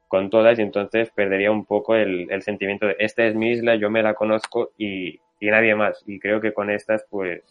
con 0.07 0.29
todas 0.29 0.59
y 0.59 0.62
entonces 0.62 1.09
perdería 1.12 1.51
un 1.51 1.65
poco 1.65 1.95
el, 1.95 2.29
el 2.31 2.41
sentimiento 2.41 2.88
de 2.88 2.95
esta 3.00 3.25
es 3.25 3.35
mi 3.35 3.51
isla, 3.51 3.75
yo 3.75 3.89
me 3.89 4.03
la 4.03 4.13
conozco 4.13 4.71
y, 4.77 5.19
y 5.39 5.47
nadie 5.47 5.75
más. 5.75 6.03
Y 6.05 6.19
creo 6.19 6.41
que 6.41 6.53
con 6.53 6.69
estas, 6.69 7.05
pues, 7.09 7.41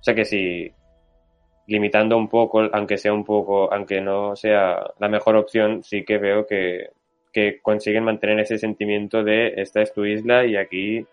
o 0.00 0.02
sea 0.02 0.14
que 0.14 0.24
si 0.24 0.72
limitando 1.66 2.16
un 2.16 2.28
poco, 2.28 2.68
aunque 2.72 2.98
sea 2.98 3.12
un 3.12 3.24
poco, 3.24 3.72
aunque 3.72 4.00
no 4.00 4.34
sea 4.34 4.82
la 4.98 5.08
mejor 5.08 5.36
opción, 5.36 5.84
sí 5.84 6.04
que 6.04 6.18
veo 6.18 6.46
que, 6.46 6.88
que 7.32 7.60
consiguen 7.62 8.04
mantener 8.04 8.40
ese 8.40 8.58
sentimiento 8.58 9.22
de 9.22 9.54
esta 9.56 9.80
es 9.80 9.92
tu 9.92 10.04
isla 10.04 10.44
y 10.44 10.56
aquí 10.56 11.06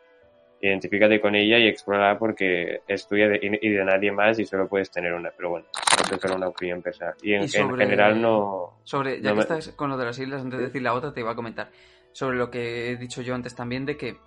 identifícate 0.62 1.20
con 1.22 1.36
ella 1.36 1.58
y 1.60 1.67
explora 1.67 2.17
porque 2.17 2.82
es 2.88 3.08
tuya 3.08 3.28
de- 3.28 3.60
y 3.62 3.70
de 3.70 3.86
nadie 3.86 4.12
más 4.12 4.39
y 4.39 4.46
solo 4.46 4.67
puedes 4.67 4.89
tener 4.91 5.13
una. 5.13 5.30
Pero 5.32 5.50
bueno, 5.52 5.65
esto 6.02 6.15
es 6.15 6.22
solo 6.22 6.36
una 6.36 6.48
opinión 6.48 6.82
personal. 6.82 7.13
Y 7.22 7.34
en, 7.34 7.41
Y 7.41 7.43
en 7.46 7.50
sobre- 7.50 7.86
general 7.86 8.22
no... 8.22 8.80
Sobre, 8.84 9.22
ya 9.22 9.30
No 9.30 9.32
que 9.32 9.36
me- 9.36 9.41
estás 9.41 9.70
con 9.76 9.89
lo 9.89 9.98
de 9.98 10.06
las 10.06 10.17
islas, 10.20 10.41
antes 10.41 10.60
de 10.60 10.65
decir 10.65 10.82
la 10.82 10.93
otra, 10.93 11.13
te 11.13 11.20
iba 11.20 11.32
a 11.32 11.36
comentar 11.36 11.70
sobre 12.12 12.38
lo 12.38 12.50
que 12.50 12.89
he 12.91 12.96
dicho 12.98 13.22
yo 13.22 13.36
antes 13.36 13.54
también 13.56 13.86
de 13.86 13.96
que, 13.98 14.17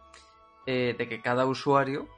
eh, 0.66 0.94
de 0.96 1.08
que 1.08 1.20
cada 1.20 1.46
usuario 1.46 2.08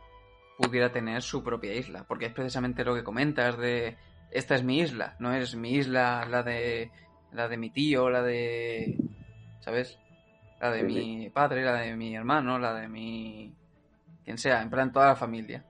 pudiera 0.58 0.92
tener 0.92 1.22
su 1.22 1.42
propia 1.42 1.72
isla, 1.74 2.04
porque 2.06 2.26
es 2.26 2.32
precisamente 2.32 2.84
lo 2.84 2.94
que 2.94 3.02
comentas 3.02 3.56
de 3.56 3.96
esta 4.30 4.54
es 4.54 4.62
mi 4.64 4.80
isla, 4.80 5.16
no 5.18 5.32
es 5.34 5.54
mi 5.54 5.72
isla 5.76 6.26
la 6.28 6.42
de 6.42 6.90
la 7.32 7.48
de 7.48 7.56
mi 7.56 7.70
tío, 7.70 8.10
la 8.10 8.22
de 8.22 8.98
¿sabes? 9.60 9.98
La 10.60 10.70
de 10.70 10.80
Sí, 10.80 10.84
mi 10.84 11.30
padre, 11.30 11.64
la 11.64 11.74
de 11.80 11.96
mi 11.96 12.14
hermano, 12.14 12.58
la 12.58 12.74
de 12.74 12.88
mi 12.88 13.54
quien 14.24 14.38
sea, 14.38 14.62
en 14.62 14.70
plan 14.70 14.92
toda 14.92 15.08
la 15.08 15.16
familia. 15.16 15.64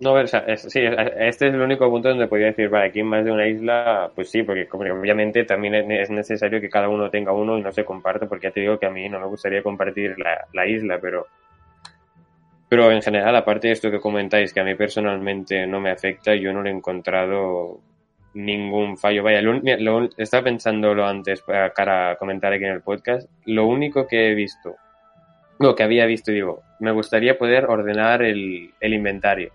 No, 0.00 0.12
o 0.14 0.26
sea, 0.26 0.44
sí, 0.56 0.80
es- 0.80 0.96
este 1.16 1.48
es 1.48 1.54
el 1.54 1.60
único 1.60 1.88
punto 1.88 2.08
donde 2.08 2.26
podría 2.26 2.48
decir, 2.48 2.68
vale, 2.68 2.86
aquí 2.88 3.00
en 3.00 3.06
más 3.06 3.24
de 3.24 3.30
una 3.30 3.46
isla, 3.46 4.10
pues 4.14 4.30
sí, 4.30 4.42
porque 4.42 4.66
obviamente 4.72 5.44
también 5.44 5.74
es 5.76 5.86
ne- 5.86 6.02
es 6.02 6.10
necesario 6.10 6.60
que 6.60 6.68
cada 6.68 6.88
uno 6.88 7.10
tenga 7.10 7.32
uno 7.32 7.56
y 7.56 7.62
no 7.62 7.72
se 7.72 7.84
comparte, 7.84 8.26
porque 8.26 8.48
ya 8.48 8.52
te 8.52 8.60
digo 8.60 8.78
que 8.78 8.86
a 8.86 8.90
mí 8.90 9.08
no 9.08 9.20
me 9.20 9.26
gustaría 9.26 9.62
compartir 9.62 10.18
la, 10.18 10.46
la 10.52 10.66
isla, 10.66 10.98
pero 11.00 11.26
pero 12.68 12.90
en 12.90 13.02
general, 13.02 13.36
aparte 13.36 13.68
de 13.68 13.74
esto 13.74 13.90
que 13.90 14.00
comentáis, 14.00 14.52
que 14.52 14.58
a 14.58 14.64
mí 14.64 14.74
personalmente 14.74 15.64
no 15.66 15.80
me 15.80 15.90
afecta, 15.92 16.34
yo 16.34 16.52
no 16.52 16.60
le 16.60 16.70
he 16.70 16.72
encontrado 16.72 17.78
ningún 18.32 18.98
fallo. 18.98 19.22
Vaya, 19.22 19.40
lo, 19.42 19.52
lo 19.78 20.08
estaba 20.16 20.42
pensándolo 20.42 21.06
antes 21.06 21.42
para 21.42 22.10
a 22.10 22.16
comentar 22.16 22.52
aquí 22.52 22.64
en 22.64 22.72
el 22.72 22.82
podcast, 22.82 23.30
lo 23.44 23.66
único 23.66 24.08
que 24.08 24.28
he 24.30 24.34
visto, 24.34 24.74
lo 25.58 25.74
que 25.74 25.82
había 25.82 26.06
visto, 26.06 26.30
digo, 26.30 26.62
me 26.80 26.90
gustaría 26.92 27.38
poder 27.38 27.66
ordenar 27.66 28.22
el, 28.22 28.72
el 28.80 28.94
inventario 28.94 29.52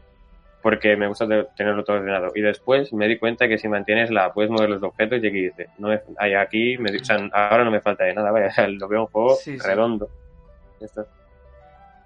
porque 0.62 0.98
me 0.98 1.08
gusta 1.08 1.26
tenerlo 1.56 1.84
todo 1.84 1.98
ordenado. 1.98 2.32
Y 2.36 2.42
después 2.42 2.92
me 2.94 3.08
di 3.08 3.18
cuenta 3.18 3.48
que 3.48 3.58
si 3.58 3.68
mantienes 3.68 4.12
la, 4.12 4.34
puedes 4.34 4.52
mover 4.52 4.70
los 4.70 4.84
objetos 4.84 5.24
y 5.24 5.28
aquí 5.28 5.42
dice, 5.42 5.70
no 5.78 5.88
me, 5.88 6.02
aquí, 6.38 6.78
me, 6.78 6.96
o 6.96 7.04
sea, 7.04 7.18
ahora 7.32 7.64
no 7.64 7.72
me 7.72 7.82
falta 7.82 8.04
de 8.04 8.14
nada, 8.14 8.32
vaya, 8.32 8.52
lo 8.68 8.88
veo 8.88 9.02
un 9.02 9.08
juego 9.08 9.36
Sí, 9.36 9.58
redondo. 9.58 10.10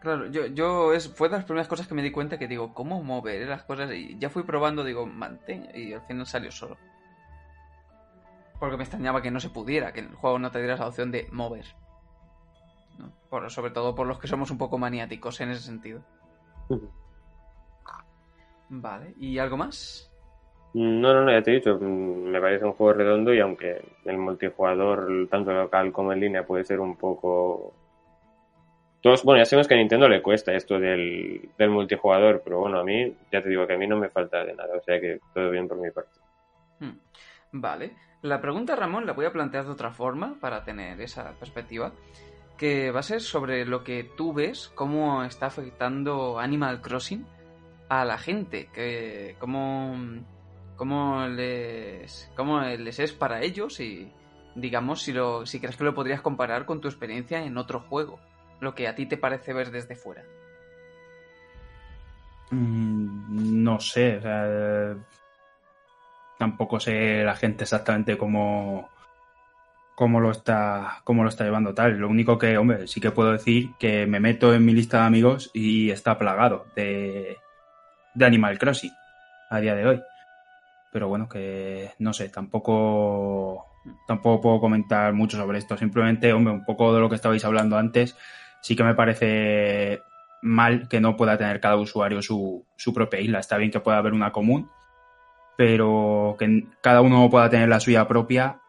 Claro, 0.01 0.27
yo, 0.27 0.47
yo 0.47 0.93
es, 0.93 1.07
fue 1.07 1.29
de 1.29 1.37
las 1.37 1.45
primeras 1.45 1.67
cosas 1.67 1.87
que 1.87 1.95
me 1.95 2.01
di 2.01 2.11
cuenta 2.11 2.37
que 2.37 2.47
digo, 2.47 2.73
¿cómo 2.73 3.01
mover 3.01 3.47
las 3.47 3.63
cosas? 3.63 3.91
Y 3.93 4.17
ya 4.19 4.29
fui 4.29 4.43
probando, 4.43 4.83
digo, 4.83 5.05
mantén, 5.05 5.69
y 5.73 5.93
al 5.93 6.01
final 6.01 6.25
salió 6.25 6.51
solo. 6.51 6.77
Porque 8.59 8.77
me 8.77 8.83
extrañaba 8.83 9.21
que 9.21 9.31
no 9.31 9.39
se 9.39 9.49
pudiera, 9.49 9.93
que 9.93 10.01
el 10.01 10.13
juego 10.13 10.39
no 10.39 10.51
te 10.51 10.59
diera 10.59 10.75
esa 10.75 10.87
opción 10.87 11.11
de 11.11 11.27
mover. 11.31 11.65
Por, 13.33 13.49
sobre 13.49 13.71
todo 13.71 13.95
por 13.95 14.05
los 14.05 14.19
que 14.19 14.27
somos 14.27 14.51
un 14.51 14.59
poco 14.59 14.77
maniáticos 14.77 15.41
en 15.41 15.49
ese 15.49 15.63
sentido. 15.63 16.03
Vale, 18.69 19.15
¿y 19.17 19.39
algo 19.39 19.57
más? 19.57 20.13
No, 20.75 21.15
no, 21.15 21.25
no, 21.25 21.31
ya 21.31 21.41
te 21.41 21.49
he 21.49 21.55
dicho, 21.55 21.79
mm, 21.81 22.29
me 22.29 22.39
parece 22.39 22.63
un 22.63 22.73
juego 22.73 22.93
redondo 22.93 23.33
y 23.33 23.39
aunque 23.39 23.83
el 24.05 24.19
multijugador, 24.19 25.27
tanto 25.31 25.51
local 25.51 25.91
como 25.91 26.13
en 26.13 26.19
línea, 26.19 26.45
puede 26.45 26.63
ser 26.63 26.79
un 26.79 26.95
poco... 26.95 27.73
Todos, 29.01 29.23
bueno, 29.23 29.41
ya 29.41 29.45
sabemos 29.45 29.67
que 29.67 29.73
a 29.73 29.77
Nintendo 29.77 30.07
le 30.07 30.21
cuesta 30.21 30.53
esto 30.53 30.79
del, 30.79 31.49
del 31.57 31.69
multijugador, 31.71 32.43
pero 32.43 32.59
bueno, 32.59 32.77
a 32.77 32.83
mí, 32.83 33.17
ya 33.31 33.41
te 33.41 33.49
digo 33.49 33.65
que 33.65 33.73
a 33.73 33.77
mí 33.79 33.87
no 33.87 33.97
me 33.97 34.09
falta 34.09 34.45
de 34.45 34.53
nada, 34.53 34.77
o 34.77 34.83
sea 34.83 35.01
que 35.01 35.19
todo 35.33 35.49
bien 35.49 35.67
por 35.67 35.79
mi 35.79 35.89
parte. 35.89 36.19
Hmm, 36.79 36.99
Vale. 37.53 37.95
La 38.21 38.39
pregunta, 38.39 38.75
Ramón, 38.75 39.07
la 39.07 39.13
voy 39.13 39.25
a 39.25 39.33
plantear 39.33 39.65
de 39.65 39.71
otra 39.71 39.91
forma 39.91 40.37
para 40.39 40.63
tener 40.63 41.01
esa 41.01 41.31
perspectiva. 41.39 41.91
Va 42.63 42.99
a 42.99 43.03
ser 43.03 43.21
sobre 43.21 43.65
lo 43.65 43.83
que 43.83 44.03
tú 44.03 44.33
ves, 44.33 44.71
cómo 44.73 45.23
está 45.23 45.47
afectando 45.47 46.39
Animal 46.39 46.81
Crossing 46.81 47.25
a 47.89 48.05
la 48.05 48.17
gente. 48.17 48.69
Que, 48.73 49.35
cómo, 49.39 49.97
cómo, 50.77 51.27
les, 51.27 52.31
cómo 52.37 52.61
les 52.61 52.99
es 52.99 53.11
para 53.11 53.41
ellos 53.41 53.79
y, 53.81 54.09
digamos, 54.55 55.01
si, 55.01 55.11
lo, 55.11 55.45
si 55.45 55.59
crees 55.59 55.75
que 55.75 55.83
lo 55.83 55.93
podrías 55.93 56.21
comparar 56.21 56.65
con 56.65 56.79
tu 56.79 56.87
experiencia 56.87 57.43
en 57.43 57.57
otro 57.57 57.81
juego. 57.81 58.19
Lo 58.61 58.73
que 58.73 58.87
a 58.87 58.95
ti 58.95 59.07
te 59.07 59.17
parece 59.17 59.51
ver 59.51 59.69
desde 59.69 59.95
fuera. 59.97 60.23
Mm, 62.51 63.63
No 63.63 63.79
sé, 63.79 64.21
tampoco 66.37 66.79
sé 66.79 67.23
la 67.23 67.35
gente 67.35 67.63
exactamente 67.63 68.17
cómo, 68.17 68.89
cómo 69.95 70.19
lo 70.19 70.31
está, 70.31 71.01
cómo 71.03 71.23
lo 71.23 71.29
está 71.29 71.43
llevando 71.43 71.73
tal. 71.73 71.97
Lo 71.97 72.09
único 72.09 72.37
que, 72.37 72.57
hombre, 72.57 72.87
sí 72.87 72.99
que 72.99 73.11
puedo 73.11 73.31
decir 73.31 73.69
que 73.79 74.05
me 74.07 74.19
meto 74.19 74.53
en 74.53 74.65
mi 74.65 74.73
lista 74.73 74.99
de 74.99 75.05
amigos 75.05 75.51
y 75.53 75.91
está 75.91 76.17
plagado 76.17 76.65
de, 76.75 77.37
de 78.13 78.25
Animal 78.25 78.57
Crossing 78.57 78.91
a 79.49 79.59
día 79.59 79.75
de 79.75 79.87
hoy. 79.87 80.01
Pero 80.91 81.07
bueno, 81.07 81.27
que 81.27 81.91
no 81.99 82.13
sé, 82.13 82.29
tampoco, 82.29 83.65
tampoco 84.07 84.41
puedo 84.41 84.59
comentar 84.59 85.13
mucho 85.13 85.37
sobre 85.37 85.57
esto. 85.57 85.77
Simplemente, 85.77 86.33
hombre, 86.33 86.53
un 86.53 86.65
poco 86.65 86.93
de 86.93 86.99
lo 86.99 87.09
que 87.09 87.15
estabais 87.15 87.45
hablando 87.45 87.77
antes, 87.77 88.17
sí 88.61 88.75
que 88.75 88.83
me 88.83 88.95
parece 88.95 90.01
mal 90.41 90.87
que 90.89 90.99
no 90.99 91.15
pueda 91.15 91.37
tener 91.37 91.59
cada 91.59 91.77
usuario 91.77 92.21
su, 92.21 92.65
su 92.75 92.93
propia 92.93 93.19
isla. 93.19 93.39
Está 93.39 93.57
bien 93.57 93.71
que 93.71 93.79
pueda 93.79 93.97
haber 93.97 94.13
una 94.13 94.31
común, 94.31 94.69
pero 95.57 96.35
que 96.37 96.67
cada 96.81 97.01
uno 97.01 97.29
pueda 97.29 97.49
tener 97.49 97.69
la 97.69 97.79
suya 97.79 98.07
propia 98.07 98.59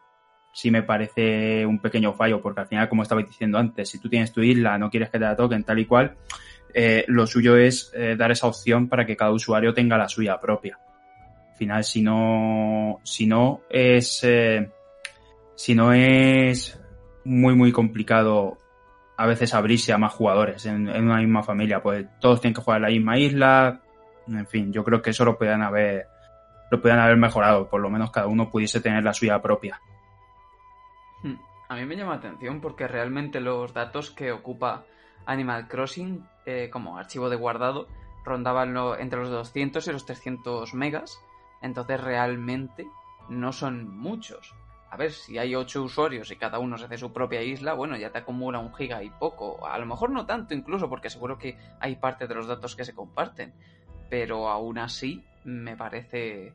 sí 0.55 0.71
me 0.71 0.83
parece 0.83 1.65
un 1.65 1.79
pequeño 1.79 2.13
fallo, 2.13 2.41
porque 2.41 2.61
al 2.61 2.67
final, 2.67 2.87
como 2.87 3.03
estaba 3.03 3.21
diciendo 3.21 3.57
antes, 3.57 3.89
si 3.89 3.99
tú 3.99 4.07
tienes 4.07 4.31
tu 4.31 4.41
isla, 4.41 4.77
no 4.77 4.89
quieres 4.89 5.09
que 5.09 5.19
te 5.19 5.25
la 5.25 5.35
toquen 5.35 5.65
tal 5.65 5.79
y 5.79 5.85
cual, 5.85 6.15
eh, 6.73 7.03
lo 7.09 7.27
suyo 7.27 7.57
es 7.57 7.91
eh, 7.93 8.15
dar 8.17 8.31
esa 8.31 8.47
opción 8.47 8.87
para 8.87 9.05
que 9.05 9.17
cada 9.17 9.31
usuario 9.31 9.73
tenga 9.73 9.97
la 9.97 10.07
suya 10.07 10.39
propia. 10.39 10.79
Al 11.51 11.57
final, 11.57 11.83
si 11.83 12.01
no, 12.01 13.01
si 13.03 13.27
no 13.27 13.63
es, 13.69 14.23
eh, 14.23 14.69
si 15.55 15.75
no 15.75 15.91
es 15.91 16.79
muy, 17.25 17.53
muy 17.53 17.73
complicado 17.73 18.57
a 19.17 19.25
veces 19.25 19.53
abrirse 19.53 19.91
a 19.91 19.97
más 19.97 20.13
jugadores 20.13 20.65
en, 20.65 20.87
una 20.87 21.17
misma 21.17 21.43
familia, 21.43 21.83
pues 21.83 22.05
todos 22.21 22.39
tienen 22.39 22.55
que 22.55 22.61
jugar 22.61 22.77
en 22.77 22.83
la 22.83 22.89
misma 22.89 23.17
isla, 23.17 23.81
en 24.25 24.47
fin, 24.47 24.71
yo 24.71 24.85
creo 24.85 25.01
que 25.01 25.09
eso 25.09 25.25
lo 25.25 25.37
puedan 25.37 25.63
haber, 25.63 26.07
lo 26.71 26.81
puedan 26.81 26.99
haber 26.99 27.17
mejorado, 27.17 27.69
por 27.69 27.81
lo 27.81 27.89
menos 27.89 28.09
cada 28.09 28.27
uno 28.27 28.49
pudiese 28.49 28.79
tener 28.79 29.03
la 29.03 29.13
suya 29.13 29.41
propia. 29.41 29.81
A 31.67 31.75
mí 31.75 31.85
me 31.85 31.95
llama 31.95 32.11
la 32.13 32.17
atención 32.17 32.61
porque 32.61 32.87
realmente 32.87 33.39
los 33.39 33.73
datos 33.73 34.11
que 34.11 34.31
ocupa 34.31 34.85
Animal 35.25 35.67
Crossing 35.67 36.27
eh, 36.45 36.69
como 36.71 36.97
archivo 36.97 37.29
de 37.29 37.35
guardado 37.35 37.87
rondaban 38.23 38.75
entre 38.99 39.19
los 39.19 39.29
200 39.29 39.87
y 39.87 39.91
los 39.91 40.05
300 40.05 40.73
megas. 40.75 41.19
Entonces 41.61 41.99
realmente 41.99 42.87
no 43.29 43.51
son 43.51 43.97
muchos. 43.97 44.53
A 44.91 44.97
ver, 44.97 45.11
si 45.11 45.37
hay 45.39 45.55
8 45.55 45.83
usuarios 45.83 46.31
y 46.31 46.35
cada 46.35 46.59
uno 46.59 46.77
se 46.77 46.85
hace 46.85 46.97
su 46.97 47.11
propia 47.11 47.41
isla, 47.41 47.73
bueno, 47.73 47.97
ya 47.97 48.11
te 48.11 48.19
acumula 48.19 48.59
un 48.59 48.73
giga 48.73 49.03
y 49.03 49.09
poco. 49.09 49.67
A 49.67 49.77
lo 49.79 49.87
mejor 49.87 50.11
no 50.11 50.25
tanto 50.25 50.53
incluso 50.53 50.87
porque 50.87 51.09
seguro 51.09 51.39
que 51.39 51.57
hay 51.79 51.95
parte 51.95 52.27
de 52.27 52.35
los 52.35 52.47
datos 52.47 52.75
que 52.75 52.85
se 52.85 52.93
comparten. 52.93 53.53
Pero 54.09 54.49
aún 54.49 54.77
así 54.77 55.25
me 55.43 55.75
parece 55.75 56.53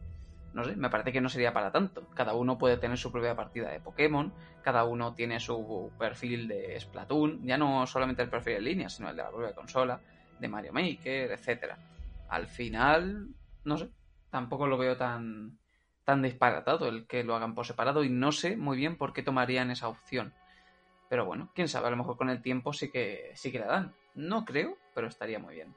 no 0.53 0.65
sé, 0.65 0.77
me 0.77 0.91
parece 0.91 1.13
que 1.13 1.21
no 1.21 1.29
sería 1.29 1.53
para 1.53 1.71
tanto. 1.71 2.07
Cada 2.15 2.35
uno 2.35 2.59
puede 2.59 2.77
tener 2.77 2.99
su 2.99 3.13
propia 3.13 3.37
partida 3.37 3.71
de 3.71 3.81
Pokémon, 3.81 4.33
cada 4.63 4.85
uno 4.85 5.15
tiene 5.15 5.39
su 5.41 5.93
perfil 5.99 6.49
de 6.49 6.79
Splatoon, 6.79 7.45
ya 7.45 7.57
no 7.57 7.87
solamente 7.87 8.23
el 8.23 8.31
perfil 8.31 8.55
en 8.57 8.65
línea, 8.65 8.89
sino 8.89 9.11
el 9.11 9.17
de 9.17 9.23
la 9.23 9.31
propia 9.31 9.55
consola, 9.55 10.01
de 10.39 10.49
Mario 10.49 10.73
Maker, 10.73 11.33
etcétera. 11.33 11.79
Al 12.29 12.47
final, 12.47 13.29
no 13.65 13.77
sé, 13.77 13.91
tampoco 14.31 14.67
lo 14.67 14.79
veo 14.79 14.97
tan 14.97 15.59
tan 16.05 16.23
disparatado 16.23 16.89
el 16.89 17.07
que 17.07 17.23
lo 17.23 17.37
hagan 17.37 17.55
por 17.55 17.67
separado 17.67 18.03
y 18.03 18.09
no 18.09 18.33
sé 18.33 18.57
muy 18.57 18.77
bien 18.77 18.97
por 18.97 19.13
qué 19.13 19.23
tomarían 19.23 19.71
esa 19.71 19.89
opción. 19.89 20.35
Pero 21.09 21.25
bueno, 21.25 21.51
quién 21.55 21.69
sabe, 21.69 21.87
a 21.87 21.91
lo 21.91 21.97
mejor 21.97 22.17
con 22.17 22.31
el 22.31 22.43
tiempo 22.43 22.73
sí 22.73 22.91
que 22.91 23.31
sí 23.35 23.53
que 23.53 23.61
la 23.61 23.67
dan. 23.67 23.95
No 24.15 24.45
creo, 24.45 24.77
pero 24.95 25.07
estaría 25.07 25.39
muy 25.39 25.55
bien. 25.55 25.75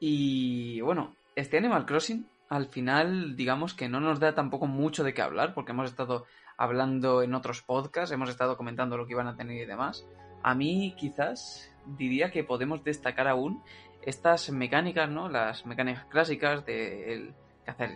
Y 0.00 0.80
bueno, 0.80 1.16
este 1.36 1.58
Animal 1.58 1.86
Crossing 1.86 2.28
al 2.48 2.66
final, 2.66 3.36
digamos 3.36 3.74
que 3.74 3.88
no 3.88 4.00
nos 4.00 4.20
da 4.20 4.34
tampoco 4.34 4.66
mucho 4.66 5.04
de 5.04 5.14
qué 5.14 5.22
hablar, 5.22 5.54
porque 5.54 5.72
hemos 5.72 5.90
estado 5.90 6.24
hablando 6.56 7.22
en 7.22 7.34
otros 7.34 7.62
podcasts, 7.62 8.12
hemos 8.12 8.30
estado 8.30 8.56
comentando 8.56 8.96
lo 8.96 9.06
que 9.06 9.12
iban 9.12 9.28
a 9.28 9.36
tener 9.36 9.62
y 9.62 9.66
demás. 9.66 10.06
A 10.42 10.54
mí 10.54 10.94
quizás 10.96 11.70
diría 11.86 12.30
que 12.30 12.44
podemos 12.44 12.82
destacar 12.84 13.28
aún 13.28 13.62
estas 14.02 14.50
mecánicas, 14.50 15.10
¿no? 15.10 15.28
Las 15.28 15.66
mecánicas 15.66 16.06
clásicas 16.06 16.64
de 16.64 17.32
cazar 17.64 17.90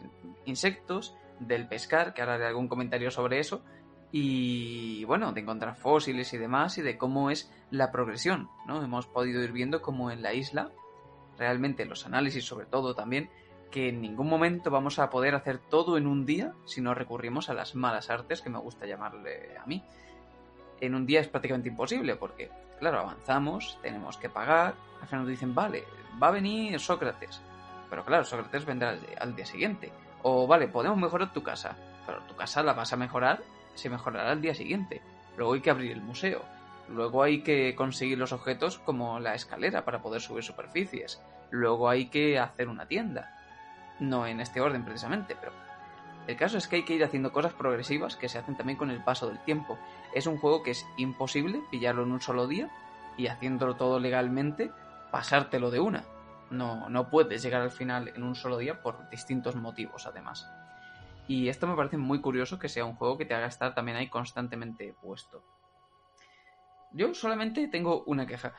insectos, 0.44 1.16
del 1.40 1.66
pescar, 1.66 2.14
que 2.14 2.20
ahora 2.20 2.34
haré 2.34 2.46
algún 2.46 2.68
comentario 2.68 3.10
sobre 3.10 3.38
eso, 3.38 3.64
y 4.12 5.04
bueno, 5.04 5.32
de 5.32 5.40
encontrar 5.40 5.76
fósiles 5.76 6.32
y 6.34 6.38
demás, 6.38 6.76
y 6.76 6.82
de 6.82 6.98
cómo 6.98 7.30
es 7.30 7.50
la 7.70 7.90
progresión, 7.90 8.50
¿no? 8.66 8.84
Hemos 8.84 9.06
podido 9.06 9.42
ir 9.42 9.52
viendo 9.52 9.80
cómo 9.80 10.10
en 10.10 10.22
la 10.22 10.34
isla, 10.34 10.70
realmente 11.38 11.86
los 11.86 12.04
análisis 12.04 12.44
sobre 12.44 12.66
todo 12.66 12.94
también, 12.94 13.30
que 13.72 13.88
en 13.88 14.00
ningún 14.00 14.28
momento 14.28 14.70
vamos 14.70 15.00
a 15.00 15.10
poder 15.10 15.34
hacer 15.34 15.58
todo 15.58 15.96
en 15.96 16.06
un 16.06 16.24
día 16.26 16.52
si 16.66 16.80
no 16.80 16.94
recurrimos 16.94 17.48
a 17.48 17.54
las 17.54 17.74
malas 17.74 18.10
artes 18.10 18.42
que 18.42 18.50
me 18.50 18.58
gusta 18.58 18.86
llamarle 18.86 19.56
a 19.58 19.66
mí. 19.66 19.82
En 20.80 20.94
un 20.94 21.06
día 21.06 21.20
es 21.20 21.28
prácticamente 21.28 21.70
imposible 21.70 22.14
porque, 22.14 22.50
claro, 22.78 23.00
avanzamos, 23.00 23.78
tenemos 23.82 24.18
que 24.18 24.28
pagar, 24.28 24.74
al 25.00 25.08
final 25.08 25.22
nos 25.22 25.30
dicen, 25.30 25.54
vale, 25.54 25.84
va 26.22 26.28
a 26.28 26.32
venir 26.32 26.78
Sócrates, 26.78 27.40
pero 27.88 28.04
claro, 28.04 28.24
Sócrates 28.24 28.66
vendrá 28.66 28.96
al 29.18 29.34
día 29.34 29.46
siguiente. 29.46 29.90
O 30.22 30.46
vale, 30.46 30.68
podemos 30.68 30.98
mejorar 30.98 31.32
tu 31.32 31.42
casa, 31.42 31.76
pero 32.06 32.20
tu 32.28 32.36
casa 32.36 32.62
la 32.62 32.74
vas 32.74 32.92
a 32.92 32.96
mejorar, 32.96 33.42
se 33.74 33.90
mejorará 33.90 34.30
al 34.30 34.42
día 34.42 34.54
siguiente. 34.54 35.00
Luego 35.36 35.54
hay 35.54 35.60
que 35.60 35.70
abrir 35.70 35.92
el 35.92 36.02
museo. 36.02 36.42
Luego 36.88 37.22
hay 37.22 37.42
que 37.42 37.74
conseguir 37.74 38.18
los 38.18 38.32
objetos 38.32 38.78
como 38.78 39.18
la 39.18 39.34
escalera 39.34 39.84
para 39.84 40.02
poder 40.02 40.20
subir 40.20 40.44
superficies. 40.44 41.22
Luego 41.50 41.88
hay 41.88 42.06
que 42.06 42.38
hacer 42.38 42.68
una 42.68 42.86
tienda 42.86 43.41
no 44.02 44.26
en 44.26 44.40
este 44.40 44.60
orden 44.60 44.84
precisamente, 44.84 45.36
pero 45.38 45.52
el 46.26 46.36
caso 46.36 46.58
es 46.58 46.68
que 46.68 46.76
hay 46.76 46.84
que 46.84 46.94
ir 46.94 47.04
haciendo 47.04 47.32
cosas 47.32 47.52
progresivas 47.52 48.16
que 48.16 48.28
se 48.28 48.38
hacen 48.38 48.56
también 48.56 48.78
con 48.78 48.90
el 48.90 49.02
paso 49.02 49.26
del 49.28 49.38
tiempo. 49.40 49.78
Es 50.14 50.26
un 50.26 50.38
juego 50.38 50.62
que 50.62 50.70
es 50.70 50.86
imposible 50.96 51.62
pillarlo 51.70 52.04
en 52.04 52.12
un 52.12 52.20
solo 52.20 52.46
día 52.46 52.70
y 53.16 53.26
haciéndolo 53.26 53.74
todo 53.74 53.98
legalmente, 53.98 54.70
pasártelo 55.10 55.70
de 55.70 55.80
una. 55.80 56.04
No, 56.50 56.88
no 56.88 57.08
puedes 57.08 57.42
llegar 57.42 57.62
al 57.62 57.70
final 57.70 58.08
en 58.14 58.22
un 58.22 58.34
solo 58.34 58.58
día 58.58 58.82
por 58.82 59.08
distintos 59.10 59.56
motivos, 59.56 60.06
además. 60.06 60.48
Y 61.26 61.48
esto 61.48 61.66
me 61.66 61.76
parece 61.76 61.96
muy 61.96 62.20
curioso 62.20 62.58
que 62.58 62.68
sea 62.68 62.84
un 62.84 62.94
juego 62.94 63.18
que 63.18 63.24
te 63.24 63.34
haga 63.34 63.46
estar 63.46 63.74
también 63.74 63.96
ahí 63.96 64.08
constantemente 64.08 64.94
puesto. 65.00 65.42
Yo 66.92 67.14
solamente 67.14 67.68
tengo 67.68 68.04
una 68.04 68.26
queja 68.26 68.52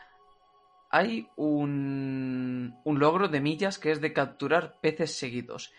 hay 0.93 1.27
un, 1.35 2.75
un 2.83 2.99
logro 2.99 3.27
de 3.27 3.41
millas 3.41 3.79
que 3.79 3.91
es 3.91 3.99
de 3.99 4.13
capturar 4.13 4.79
peces 4.79 5.17
seguidos 5.17 5.73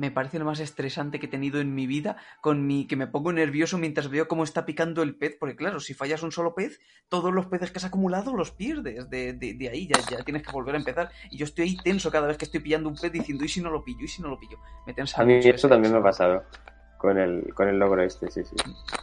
me 0.00 0.10
parece 0.10 0.38
lo 0.38 0.46
más 0.46 0.60
estresante 0.60 1.20
que 1.20 1.26
he 1.26 1.28
tenido 1.28 1.60
en 1.60 1.74
mi 1.74 1.86
vida, 1.86 2.16
con 2.40 2.66
mi 2.66 2.86
que 2.86 2.96
me 2.96 3.06
pongo 3.06 3.34
nervioso 3.34 3.76
mientras 3.76 4.08
veo 4.08 4.28
cómo 4.28 4.44
está 4.44 4.64
picando 4.64 5.02
el 5.02 5.14
pez, 5.14 5.36
porque 5.38 5.56
claro, 5.56 5.78
si 5.78 5.92
fallas 5.92 6.22
un 6.22 6.32
solo 6.32 6.54
pez, 6.54 6.80
todos 7.10 7.34
los 7.34 7.48
peces 7.48 7.70
que 7.70 7.78
has 7.78 7.84
acumulado 7.84 8.34
los 8.34 8.50
pierdes, 8.50 9.10
de, 9.10 9.34
de, 9.34 9.68
ahí 9.68 9.86
ya, 9.86 10.00
ya, 10.10 10.24
tienes 10.24 10.42
que 10.42 10.52
volver 10.52 10.74
a 10.74 10.78
empezar, 10.78 11.10
y 11.30 11.36
yo 11.36 11.44
estoy 11.44 11.64
ahí 11.66 11.76
tenso 11.76 12.10
cada 12.10 12.28
vez 12.28 12.38
que 12.38 12.46
estoy 12.46 12.60
pillando 12.60 12.88
un 12.88 12.96
pez 12.96 13.12
diciendo, 13.12 13.44
¿y 13.44 13.48
si 13.48 13.60
no 13.60 13.70
lo 13.70 13.84
pillo? 13.84 14.04
¿y 14.04 14.08
si 14.08 14.22
no 14.22 14.28
lo 14.28 14.40
pillo? 14.40 14.58
Me 14.86 14.94
tensa 14.94 15.20
a 15.20 15.24
mí 15.26 15.34
eso 15.34 15.68
también 15.68 15.92
me 15.92 15.98
ha 15.98 16.02
pasado 16.02 16.44
con 16.96 17.18
el, 17.18 17.52
con 17.52 17.68
el 17.68 17.78
logro 17.78 18.02
este, 18.02 18.30
sí, 18.30 18.42
sí. 18.42 18.56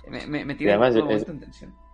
Me, 0.10 0.26
me, 0.26 0.46
me 0.46 0.56
tiene 0.56 0.74
además, 0.74 0.96
es, 0.96 1.30
en 1.30 1.40
tensión. 1.40 1.87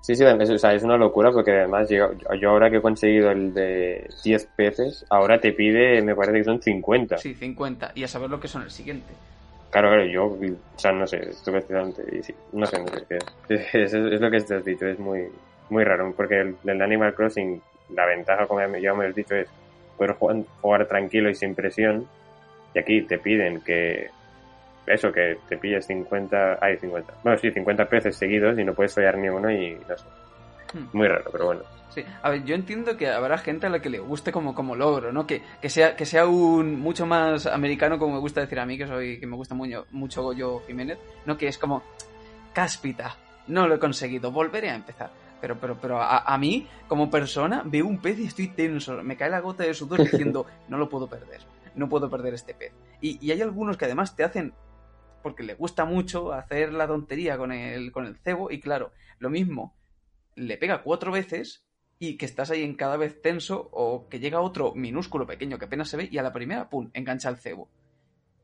Sí, 0.00 0.14
sí, 0.14 0.24
es, 0.24 0.50
o 0.50 0.58
sea, 0.58 0.72
es 0.74 0.82
una 0.82 0.96
locura 0.96 1.30
porque 1.30 1.52
además 1.52 1.88
yo, 1.90 2.12
yo, 2.40 2.50
ahora 2.50 2.70
que 2.70 2.76
he 2.76 2.80
conseguido 2.80 3.30
el 3.30 3.52
de 3.52 4.08
10 4.24 4.48
peces, 4.56 5.04
ahora 5.10 5.38
te 5.38 5.52
pide, 5.52 6.00
me 6.02 6.14
parece 6.14 6.38
que 6.38 6.44
son 6.44 6.62
50. 6.62 7.18
Sí, 7.18 7.34
50. 7.34 7.92
Y 7.94 8.04
a 8.04 8.08
saber 8.08 8.30
lo 8.30 8.40
que 8.40 8.48
son 8.48 8.62
el 8.62 8.70
siguiente. 8.70 9.12
Claro, 9.70 9.88
claro, 9.88 10.06
yo, 10.06 10.26
o 10.26 10.78
sea, 10.78 10.92
no 10.92 11.06
sé, 11.06 11.28
estuve 11.28 11.58
estudiante 11.58 12.02
y 12.10 12.22
sí, 12.22 12.34
no 12.52 12.64
sé, 12.64 12.78
no 12.80 12.86
sé, 12.88 13.04
es, 13.10 13.74
es, 13.74 13.94
es, 13.94 14.20
lo 14.20 14.30
que 14.30 14.40
te 14.40 14.54
has 14.54 14.64
dicho, 14.64 14.86
es 14.86 14.98
muy, 14.98 15.28
muy 15.68 15.84
raro, 15.84 16.10
porque 16.16 16.40
el, 16.40 16.56
el 16.64 16.80
Animal 16.80 17.14
Crossing, 17.14 17.60
la 17.94 18.06
ventaja, 18.06 18.46
como 18.46 18.60
ya 18.78 18.94
me 18.94 19.06
has 19.06 19.14
dicho, 19.14 19.34
es 19.34 19.48
poder 19.98 20.12
jugar, 20.14 20.36
jugar 20.62 20.86
tranquilo 20.86 21.28
y 21.28 21.34
sin 21.34 21.54
presión, 21.54 22.08
y 22.72 22.78
aquí 22.78 23.02
te 23.02 23.18
piden 23.18 23.60
que 23.60 24.08
eso, 24.90 25.12
que 25.12 25.38
te 25.48 25.56
pilles 25.56 25.86
50, 25.86 26.58
hay 26.60 26.76
50, 26.78 27.14
bueno, 27.22 27.38
sí, 27.38 27.50
50 27.50 27.88
peces 27.88 28.16
seguidos 28.16 28.58
y 28.58 28.64
no 28.64 28.74
puedes 28.74 28.94
fallar 28.94 29.18
ni 29.18 29.28
uno 29.28 29.50
y 29.50 29.74
no 29.88 29.96
sé. 29.96 30.04
Hmm. 30.72 30.86
Muy 30.92 31.08
raro, 31.08 31.30
pero 31.32 31.46
bueno. 31.46 31.62
Sí, 31.90 32.04
a 32.22 32.30
ver, 32.30 32.44
yo 32.44 32.54
entiendo 32.54 32.96
que 32.96 33.08
habrá 33.08 33.38
gente 33.38 33.66
a 33.66 33.70
la 33.70 33.80
que 33.80 33.88
le 33.88 33.98
guste 33.98 34.30
como, 34.30 34.54
como 34.54 34.76
logro, 34.76 35.12
¿no? 35.12 35.26
Que, 35.26 35.42
que, 35.60 35.70
sea, 35.70 35.96
que 35.96 36.04
sea 36.04 36.26
un 36.26 36.78
mucho 36.78 37.06
más 37.06 37.46
americano, 37.46 37.98
como 37.98 38.14
me 38.14 38.20
gusta 38.20 38.42
decir 38.42 38.60
a 38.60 38.66
mí, 38.66 38.76
que 38.76 38.86
soy, 38.86 39.18
que 39.18 39.26
me 39.26 39.36
gusta 39.36 39.54
mucho, 39.54 39.86
mucho 39.90 40.22
Goyo 40.22 40.60
Jiménez, 40.66 40.98
¿no? 41.24 41.38
Que 41.38 41.48
es 41.48 41.56
como, 41.56 41.82
cáspita, 42.52 43.16
no 43.46 43.66
lo 43.66 43.76
he 43.76 43.78
conseguido, 43.78 44.30
volveré 44.30 44.70
a 44.70 44.74
empezar. 44.74 45.10
Pero, 45.40 45.56
pero, 45.60 45.78
pero 45.80 46.02
a, 46.02 46.18
a, 46.18 46.38
mí, 46.38 46.66
como 46.88 47.10
persona, 47.10 47.62
veo 47.64 47.86
un 47.86 47.98
pez 47.98 48.18
y 48.18 48.24
estoy 48.26 48.48
tenso. 48.48 49.02
Me 49.02 49.16
cae 49.16 49.30
la 49.30 49.40
gota 49.40 49.62
de 49.62 49.72
sudor 49.72 50.02
diciendo, 50.02 50.46
no 50.68 50.76
lo 50.76 50.88
puedo 50.88 51.06
perder. 51.08 51.40
No 51.76 51.88
puedo 51.88 52.10
perder 52.10 52.34
este 52.34 52.54
pez. 52.54 52.72
Y, 53.00 53.24
y 53.24 53.30
hay 53.30 53.40
algunos 53.40 53.76
que 53.76 53.84
además 53.84 54.16
te 54.16 54.24
hacen 54.24 54.52
porque 55.22 55.42
le 55.42 55.54
gusta 55.54 55.84
mucho 55.84 56.32
hacer 56.32 56.72
la 56.72 56.86
tontería 56.86 57.36
con 57.36 57.52
el, 57.52 57.92
con 57.92 58.06
el 58.06 58.16
cebo 58.16 58.50
y 58.50 58.60
claro, 58.60 58.92
lo 59.18 59.30
mismo, 59.30 59.76
le 60.34 60.56
pega 60.56 60.82
cuatro 60.82 61.12
veces 61.12 61.66
y 61.98 62.16
que 62.16 62.26
estás 62.26 62.50
ahí 62.50 62.62
en 62.62 62.74
cada 62.74 62.96
vez 62.96 63.20
tenso 63.20 63.68
o 63.72 64.08
que 64.08 64.20
llega 64.20 64.40
otro 64.40 64.74
minúsculo 64.74 65.26
pequeño 65.26 65.58
que 65.58 65.64
apenas 65.64 65.88
se 65.88 65.96
ve 65.96 66.08
y 66.10 66.18
a 66.18 66.22
la 66.22 66.32
primera, 66.32 66.68
¡pum!, 66.68 66.90
engancha 66.94 67.28
el 67.28 67.36
cebo. 67.36 67.68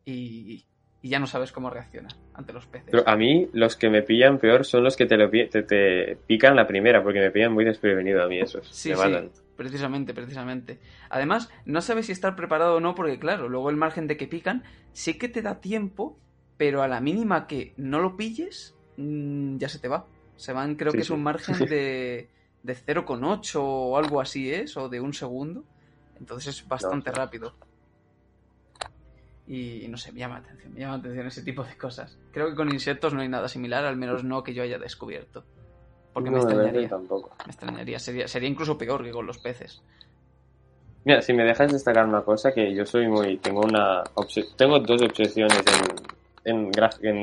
Y, 0.05 0.67
y 1.05 1.11
ya 1.11 1.19
no 1.19 1.27
sabes 1.27 1.53
cómo 1.53 1.69
reaccionar 1.69 2.13
ante 2.33 2.55
los 2.55 2.67
peces. 2.67 2.89
Pero 2.91 3.07
a 3.07 3.15
mí 3.15 3.51
los 3.53 3.77
que 3.77 3.91
me 3.91 4.01
pillan 4.01 4.39
peor 4.39 4.65
son 4.65 4.83
los 4.85 4.97
que 4.97 5.05
te, 5.05 5.19
lo, 5.19 5.31
te, 5.31 5.63
te 5.63 6.17
pican 6.27 6.57
la 6.57 6.67
primera, 6.67 7.03
porque 7.03 7.21
me 7.21 7.31
pillan 7.31 7.53
muy 7.53 7.67
desprevenido 7.67 8.23
a 8.23 8.27
mí 8.27 8.41
esos. 8.41 8.67
Sí, 8.69 8.95
sí, 8.95 9.13
precisamente, 9.55 10.15
precisamente. 10.15 10.81
Además, 11.11 11.51
no 11.67 11.83
sabes 11.83 12.07
si 12.07 12.13
estar 12.13 12.35
preparado 12.37 12.77
o 12.77 12.81
no, 12.81 12.95
porque 12.95 13.19
claro, 13.19 13.51
luego 13.51 13.69
el 13.69 13.77
margen 13.77 14.07
de 14.07 14.17
que 14.17 14.27
pican 14.27 14.65
sí 14.93 15.19
que 15.19 15.29
te 15.29 15.43
da 15.43 15.61
tiempo 15.61 16.19
pero 16.57 16.83
a 16.83 16.88
la 16.88 17.01
mínima 17.01 17.47
que 17.47 17.75
no 17.77 18.01
lo 18.01 18.17
pilles, 18.17 18.75
mm, 18.97 19.57
ya 19.59 19.69
se 19.69 19.79
te 19.79 19.88
va. 19.88 20.07
Se 20.37 20.53
van, 20.53 20.75
creo 20.77 20.93
que 20.93 21.01
es 21.01 21.11
un 21.11 21.23
margen 21.23 21.57
de, 21.69 22.29
de 22.62 22.77
0,8 22.77 23.57
o 23.61 23.97
algo 23.97 24.21
así 24.21 24.53
es, 24.53 24.77
o 24.77 24.88
de 24.88 25.01
un 25.01 25.12
segundo. 25.14 25.64
Entonces 26.19 26.57
es 26.61 26.69
bastante 26.69 27.11
No. 27.11 27.17
rápido. 27.17 27.55
Y 29.47 29.87
no 29.88 29.99
sé, 29.99 30.11
me 30.12 30.21
llama 30.21 30.37
la 30.40 30.47
atención, 30.47 30.73
me 30.73 30.81
llama 30.81 30.95
la 30.95 30.99
atención 31.01 31.27
ese 31.27 31.43
tipo 31.43 31.62
de 31.64 31.77
cosas. 31.77 32.17
Creo 32.33 32.49
que 32.49 32.55
con 32.55 32.73
insectos 32.73 33.12
no 33.12 33.21
hay 33.21 33.29
nada 33.29 33.47
similar, 33.49 33.85
al 33.85 33.97
menos 33.97 34.25
no 34.25 34.43
que 34.43 34.55
yo 34.55 34.62
haya 34.62 34.79
descubierto. 34.79 35.45
Porque 36.14 36.31
me 36.31 36.38
No, 36.38 36.47
verdad 36.47 36.62
extrañaría. 36.62 36.88
tampoco. 36.88 37.31
Me 37.45 37.51
extrañaría, 37.53 37.99
sería, 37.99 38.27
sería 38.29 38.49
incluso 38.49 38.79
peor 38.79 39.03
que 39.05 39.11
con 39.11 39.27
los 39.27 39.38
peces. 39.38 39.83
Mira, 41.05 41.21
si 41.21 41.35
me 41.35 41.45
dejas 41.45 41.71
destacar 41.73 42.07
una 42.07 42.23
cosa, 42.23 42.53
que 42.53 42.75
yo 42.75 42.87
soy 42.87 43.07
muy... 43.09 43.37
Tengo 43.37 43.61
una... 43.61 44.03
Tengo 44.57 44.79
dos 44.81 45.03
obsesiones 45.03 45.59
en, 45.59 45.97
en, 46.45 46.71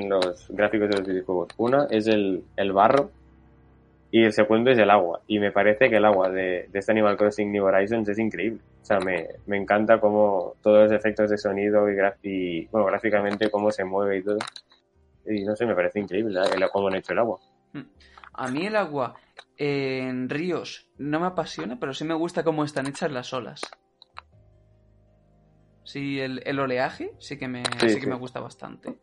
los 0.09 0.47
gráficos 0.49 0.89
de 0.89 0.97
los 0.97 1.07
videojuegos. 1.07 1.49
Una 1.57 1.87
es 1.89 2.07
el, 2.07 2.43
el 2.55 2.71
barro 2.73 3.11
y 4.11 4.23
el 4.23 4.33
segundo 4.33 4.71
es 4.71 4.77
el 4.77 4.89
agua. 4.89 5.21
Y 5.27 5.39
me 5.39 5.51
parece 5.51 5.89
que 5.89 5.97
el 5.97 6.05
agua 6.05 6.29
de, 6.29 6.67
de 6.69 6.79
este 6.79 6.91
Animal 6.91 7.17
Crossing 7.17 7.51
New 7.51 7.63
Horizons 7.65 8.09
es 8.09 8.19
increíble. 8.19 8.59
O 8.81 8.85
sea, 8.85 8.99
me, 8.99 9.27
me 9.45 9.57
encanta 9.57 9.99
cómo 9.99 10.55
todos 10.61 10.83
los 10.83 10.91
efectos 10.91 11.29
de 11.29 11.37
sonido 11.37 11.87
y, 11.89 11.95
y 12.23 12.65
bueno, 12.67 12.87
gráficamente 12.87 13.49
cómo 13.49 13.71
se 13.71 13.85
mueve 13.85 14.17
y 14.17 14.23
todo. 14.23 14.39
Y 15.25 15.43
no 15.43 15.55
sé, 15.55 15.65
me 15.65 15.75
parece 15.75 15.99
increíble 15.99 16.39
¿eh? 16.39 16.43
el- 16.55 16.69
cómo 16.69 16.87
han 16.87 16.95
hecho 16.95 17.13
el 17.13 17.19
agua. 17.19 17.39
A 18.33 18.47
mí 18.47 18.65
el 18.65 18.75
agua 18.75 19.15
en 19.57 20.27
ríos 20.29 20.89
no 20.97 21.19
me 21.19 21.27
apasiona, 21.27 21.79
pero 21.79 21.93
sí 21.93 22.03
me 22.03 22.15
gusta 22.15 22.43
cómo 22.43 22.63
están 22.63 22.87
hechas 22.87 23.11
las 23.11 23.31
olas. 23.33 23.61
Sí, 25.83 26.19
el, 26.19 26.41
el 26.45 26.59
oleaje 26.59 27.11
sí 27.19 27.37
que 27.37 27.47
me, 27.47 27.63
Sí, 27.79 27.89
sí 27.89 27.95
que 27.95 28.01
sí. 28.01 28.07
me 28.07 28.15
gusta 28.15 28.39
bastante. 28.39 28.95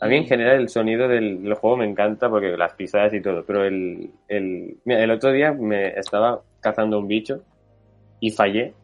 A 0.00 0.06
mí 0.06 0.16
en 0.16 0.26
general 0.26 0.60
el 0.60 0.68
sonido 0.68 1.08
del, 1.08 1.42
del 1.42 1.54
juego 1.54 1.76
me 1.78 1.84
encanta 1.84 2.28
porque 2.30 2.56
las 2.56 2.72
pisadas 2.74 3.12
y 3.14 3.20
todo, 3.20 3.44
pero 3.44 3.64
el, 3.64 4.10
el, 4.28 4.76
mira, 4.84 5.02
el 5.02 5.10
otro 5.10 5.32
día 5.32 5.52
me 5.52 5.88
estaba 5.98 6.40
cazando 6.60 6.98
un 6.98 7.08
bicho 7.08 7.42
y 8.20 8.30
fallé 8.30 8.74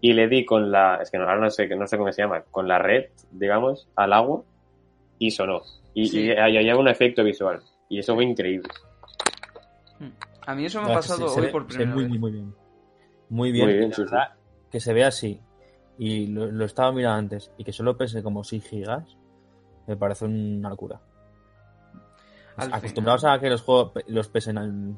y 0.00 0.12
le 0.12 0.28
di 0.28 0.44
con 0.44 0.70
la, 0.70 0.98
es 1.02 1.10
que 1.10 1.18
no, 1.18 1.24
ahora 1.24 1.40
no 1.40 1.50
sé, 1.50 1.66
no 1.74 1.86
sé 1.86 1.96
cómo 1.98 2.12
se 2.12 2.22
llama, 2.22 2.42
con 2.50 2.68
la 2.68 2.78
red, 2.78 3.06
digamos, 3.32 3.88
al 3.96 4.12
agua 4.12 4.42
y 5.18 5.30
sonó. 5.32 5.62
Y, 5.94 6.06
Sí. 6.06 6.20
y 6.26 6.30
ahí 6.30 6.56
había 6.56 6.76
un 6.76 6.88
efecto 6.88 7.22
visual 7.24 7.60
y 7.88 7.98
eso 7.98 8.14
fue 8.14 8.24
increíble. 8.24 8.68
A 10.46 10.54
mí 10.54 10.64
eso 10.64 10.80
me 10.82 10.90
ha 10.90 10.94
pasado 10.94 11.28
se- 11.28 11.40
hoy 11.40 11.48
por 11.48 11.66
primera 11.66 11.90
muy, 11.94 12.02
vez. 12.04 12.08
muy, 12.10 12.18
muy 12.18 12.32
bien. 12.32 12.54
Muy 13.28 13.52
bien, 13.52 13.64
Muy 13.66 13.74
bien, 13.74 13.90
y 13.90 13.94
sí, 13.94 14.02
sí. 14.08 14.16
que 14.70 14.80
se 14.80 14.92
vea 14.92 15.06
así. 15.08 15.40
Y 15.98 16.26
lo, 16.28 16.50
lo 16.50 16.64
estaba 16.64 16.90
mirando 16.92 17.18
antes. 17.18 17.52
Y 17.56 17.64
que 17.64 17.72
solo 17.72 17.96
pese 17.96 18.22
como 18.22 18.42
6 18.44 18.66
gigas. 18.68 19.16
Me 19.86 19.96
parece 19.96 20.24
una 20.26 20.68
locura. 20.70 21.00
Al 22.56 22.72
Acostumbrados 22.72 23.24
a 23.24 23.38
que 23.38 23.48
los 23.48 23.62
juegos 23.62 23.92
los 24.06 24.28
pesen 24.28 24.58
en 24.58 24.96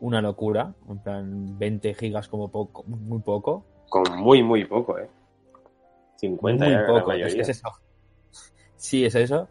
una 0.00 0.20
locura. 0.20 0.74
En 0.88 0.98
plan, 0.98 1.58
20 1.58 1.94
gigas 1.94 2.28
como 2.28 2.50
poco, 2.50 2.84
muy 2.84 3.20
poco. 3.20 3.64
Con 3.88 4.04
muy, 4.18 4.42
muy 4.42 4.64
poco, 4.64 4.98
eh. 4.98 5.08
50 6.16 6.64
muy 6.64 6.74
la 6.74 6.86
poco. 6.86 7.08
mayoría. 7.08 7.26
Es 7.26 7.34
que 7.34 7.40
es 7.42 7.48
eso. 7.50 7.68
Sí, 8.76 9.04
es 9.04 9.14
eso. 9.14 9.48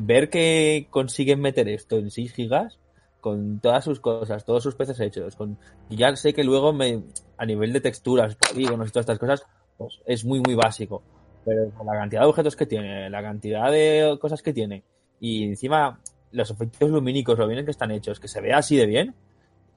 Ver 0.00 0.30
que 0.30 0.86
consiguen 0.90 1.40
meter 1.40 1.68
esto 1.68 1.96
en 1.96 2.10
6 2.10 2.32
gigas 2.32 2.78
con 3.20 3.58
todas 3.58 3.82
sus 3.84 3.98
cosas, 3.98 4.44
todos 4.44 4.62
sus 4.62 4.76
peces 4.76 5.00
hechos. 5.00 5.34
Con... 5.34 5.58
y 5.88 5.96
ya 5.96 6.14
sé 6.14 6.32
que 6.32 6.44
luego 6.44 6.72
me, 6.72 7.02
a 7.36 7.44
nivel 7.44 7.72
de 7.72 7.80
texturas, 7.80 8.36
polígonos 8.36 8.88
y 8.88 8.92
todas 8.92 9.02
estas 9.04 9.18
cosas, 9.18 9.42
pues 9.76 10.00
es 10.06 10.24
muy, 10.24 10.40
muy 10.40 10.54
básico. 10.54 11.02
Pero 11.46 11.70
con 11.70 11.86
la 11.86 11.92
cantidad 11.94 12.20
de 12.22 12.26
objetos 12.26 12.56
que 12.56 12.66
tiene, 12.66 13.08
la 13.08 13.22
cantidad 13.22 13.70
de 13.72 14.18
cosas 14.20 14.42
que 14.42 14.52
tiene, 14.52 14.82
y 15.20 15.44
encima 15.44 15.98
los 16.32 16.50
efectos 16.50 16.90
lumínicos, 16.90 17.38
lo 17.38 17.46
bien 17.48 17.64
que 17.64 17.70
están 17.70 17.90
hechos, 17.92 18.20
que 18.20 18.28
se 18.28 18.42
vea 18.42 18.58
así 18.58 18.76
de 18.76 18.84
bien, 18.84 19.14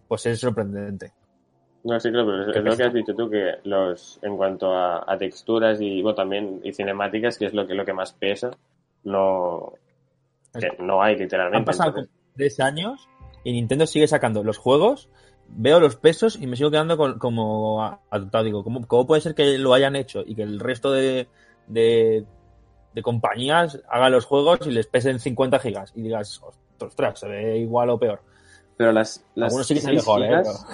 pues 0.08 0.26
es 0.26 0.40
sorprendente. 0.40 1.14
No, 1.84 1.98
sí, 2.00 2.10
claro, 2.12 2.26
pero 2.28 2.42
es, 2.52 2.64
lo 2.66 2.76
que 2.76 2.84
has 2.84 2.94
dicho 2.94 3.16
tú, 3.16 3.30
que 3.30 3.54
los, 3.64 4.20
en 4.24 4.36
cuanto 4.36 4.74
a, 4.76 5.06
a 5.08 5.18
texturas 5.18 5.80
y, 5.80 6.02
bueno, 6.02 6.16
también, 6.16 6.60
y 6.64 6.74
cinemáticas, 6.74 7.38
que 7.38 7.46
es 7.46 7.54
lo 7.54 7.66
que, 7.66 7.74
lo 7.76 7.86
que 7.86 7.94
más 7.94 8.12
pesa, 8.12 8.52
no, 9.06 9.74
que 10.60 10.72
no 10.84 11.02
hay 11.02 11.16
literalmente. 11.16 11.58
Han 11.60 11.66
pasado 11.66 11.90
entonces- 11.92 12.12
tres 12.36 12.60
años 12.60 13.08
y 13.46 13.54
Nintendo 13.54 13.86
sigue 13.86 14.08
sacando 14.08 14.44
los 14.44 14.58
juegos, 14.58 15.10
veo 15.48 15.80
los 15.80 15.96
pesos 15.96 16.38
y 16.42 16.48
me 16.48 16.58
sigo 16.58 16.70
quedando 16.72 16.98
con- 16.98 17.18
como 17.18 17.82
atontado. 18.10 18.44
Digo, 18.44 18.64
¿cómo, 18.64 18.86
¿cómo 18.86 19.08
puede 19.08 19.22
ser 19.22 19.36
que 19.36 19.58
lo 19.58 19.74
hayan 19.74 19.96
hecho 19.96 20.24
y 20.26 20.36
que 20.36 20.44
el 20.44 20.60
resto 20.60 20.92
de, 20.92 21.28
de, 21.70 22.26
de 22.94 23.02
compañías 23.02 23.80
hagan 23.88 24.12
los 24.12 24.26
juegos 24.26 24.60
y 24.68 24.72
les 24.72 24.88
pesen 24.88 25.20
50 25.20 25.60
gigas? 25.60 25.94
Y 25.96 26.02
digas, 26.02 26.42
ostras, 26.80 27.20
se 27.20 27.28
ve 27.28 27.58
igual 27.60 27.90
o 27.92 27.98
peor. 27.98 28.22
Pero 28.76 28.92
las, 28.92 29.24
las 29.36 29.48
Algunos 29.48 29.68
sí 29.68 29.76
que 29.76 29.80
se 29.82 29.88
6 29.88 29.96
mejor, 30.02 30.22
¿eh? 30.24 30.28
gigas, 30.28 30.66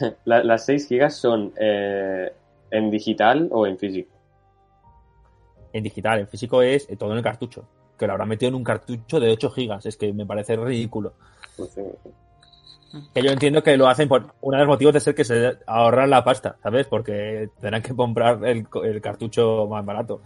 la- 0.24 0.44
las 0.44 0.64
6 0.66 0.88
gigas 0.88 1.14
son 1.16 1.52
eh, 1.58 2.32
en 2.70 2.90
digital 2.90 3.48
o 3.52 3.66
en 3.66 3.76
físico. 3.78 4.10
En 5.72 5.82
digital, 5.82 6.20
en 6.20 6.28
físico 6.28 6.62
es 6.62 6.88
eh, 6.88 6.96
todo 6.96 7.12
en 7.12 7.18
el 7.18 7.22
cartucho. 7.22 7.66
Que 7.98 8.06
lo 8.06 8.12
habrá 8.12 8.26
metido 8.26 8.48
en 8.50 8.54
un 8.56 8.64
cartucho 8.64 9.20
de 9.20 9.30
8 9.30 9.50
gigas. 9.50 9.86
Es 9.86 9.96
que 9.96 10.12
me 10.12 10.26
parece 10.26 10.56
ridículo. 10.56 11.14
Pues, 11.56 11.70
sí. 11.70 11.82
Que 13.14 13.22
yo 13.22 13.30
entiendo 13.30 13.62
que 13.62 13.76
lo 13.76 13.88
hacen 13.88 14.08
por 14.08 14.34
uno 14.40 14.56
de 14.56 14.64
los 14.64 14.68
motivos 14.72 14.94
de 14.94 15.00
ser 15.00 15.14
que 15.14 15.24
se 15.24 15.58
ahorran 15.66 16.08
la 16.08 16.24
pasta, 16.24 16.56
¿sabes? 16.62 16.86
Porque 16.86 17.50
tendrán 17.60 17.82
que 17.82 17.94
comprar 17.94 18.44
el, 18.44 18.66
el 18.84 19.00
cartucho 19.00 19.66
más 19.68 19.84
barato, 19.84 20.22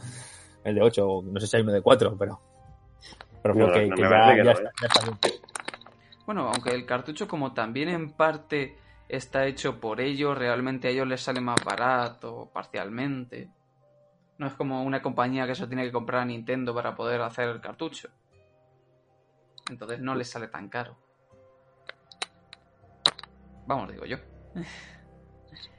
el 0.64 0.74
de 0.74 0.82
8, 0.82 1.08
o 1.08 1.22
no 1.22 1.40
sé 1.40 1.46
si 1.46 1.56
hay 1.56 1.62
uno 1.62 1.72
de 1.72 1.82
4, 1.82 2.16
pero. 2.18 2.40
Pero 3.42 3.54
creo 3.54 3.66
No, 3.68 3.72
que, 3.72 3.86
no 3.86 3.96
que 3.96 4.02
me 4.02 4.08
ya, 4.08 4.10
parece 4.10 4.30
que 4.32 4.38
ya 4.38 4.44
no, 4.44 4.50
está, 4.50 4.70
ya 4.80 4.86
está 4.86 5.04
bien. 5.04 5.18
Bueno, 6.26 6.48
aunque 6.48 6.70
el 6.70 6.86
cartucho 6.86 7.26
como 7.26 7.52
también 7.54 7.88
en 7.88 8.12
parte 8.12 8.76
está 9.08 9.46
hecho 9.46 9.80
por 9.80 10.00
ellos, 10.00 10.36
realmente 10.38 10.86
a 10.88 10.90
ellos 10.92 11.08
les 11.08 11.20
sale 11.22 11.40
más 11.40 11.64
barato, 11.64 12.50
parcialmente. 12.52 13.48
No 14.38 14.46
es 14.46 14.54
como 14.54 14.82
una 14.84 15.02
compañía 15.02 15.46
que 15.46 15.54
se 15.54 15.66
tiene 15.66 15.84
que 15.84 15.92
comprar 15.92 16.22
a 16.22 16.24
Nintendo 16.26 16.74
para 16.74 16.94
poder 16.94 17.20
hacer 17.22 17.48
el 17.48 17.60
cartucho. 17.60 18.08
Entonces 19.70 20.00
no 20.00 20.14
les 20.14 20.30
sale 20.30 20.48
tan 20.48 20.68
caro. 20.68 20.96
Vamos, 23.70 23.92
digo 23.92 24.04
yo. 24.04 24.16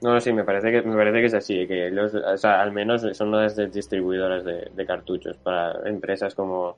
No, 0.02 0.18
sí, 0.22 0.32
me 0.32 0.46
parece 0.46 0.72
que 0.72 0.82
me 0.82 0.96
parece 0.96 1.20
que 1.20 1.26
es 1.26 1.34
así, 1.34 1.68
que 1.68 1.90
ellos, 1.90 2.14
o 2.14 2.38
sea, 2.38 2.62
al 2.62 2.72
menos 2.72 3.06
son 3.12 3.32
las 3.32 3.58
distribuidoras 3.70 4.46
de, 4.46 4.72
de 4.74 4.86
cartuchos 4.86 5.36
para 5.40 5.90
empresas 5.90 6.34
como 6.34 6.78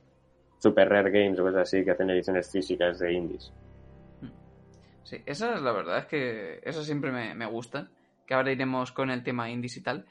Super 0.58 0.90
Rare 0.90 1.12
Games 1.12 1.40
o 1.40 1.44
cosas 1.44 1.62
así 1.62 1.86
que 1.86 1.92
hacen 1.92 2.10
ediciones 2.10 2.50
físicas 2.52 2.98
de 2.98 3.14
indies. 3.14 3.54
Sí, 5.04 5.22
esa 5.28 5.54
es 5.54 5.62
la 5.62 5.72
verdad, 5.72 6.00
es 6.00 6.06
que 6.08 6.60
eso 6.64 6.84
siempre 6.84 7.12
me, 7.12 7.36
me 7.36 7.46
gusta. 7.46 7.92
Que 8.26 8.34
ahora 8.34 8.52
iremos 8.52 8.92
con 8.92 9.12
el 9.12 9.22
tema 9.22 9.52
indies 9.52 9.78
y 9.78 9.84
tal. 9.84 10.08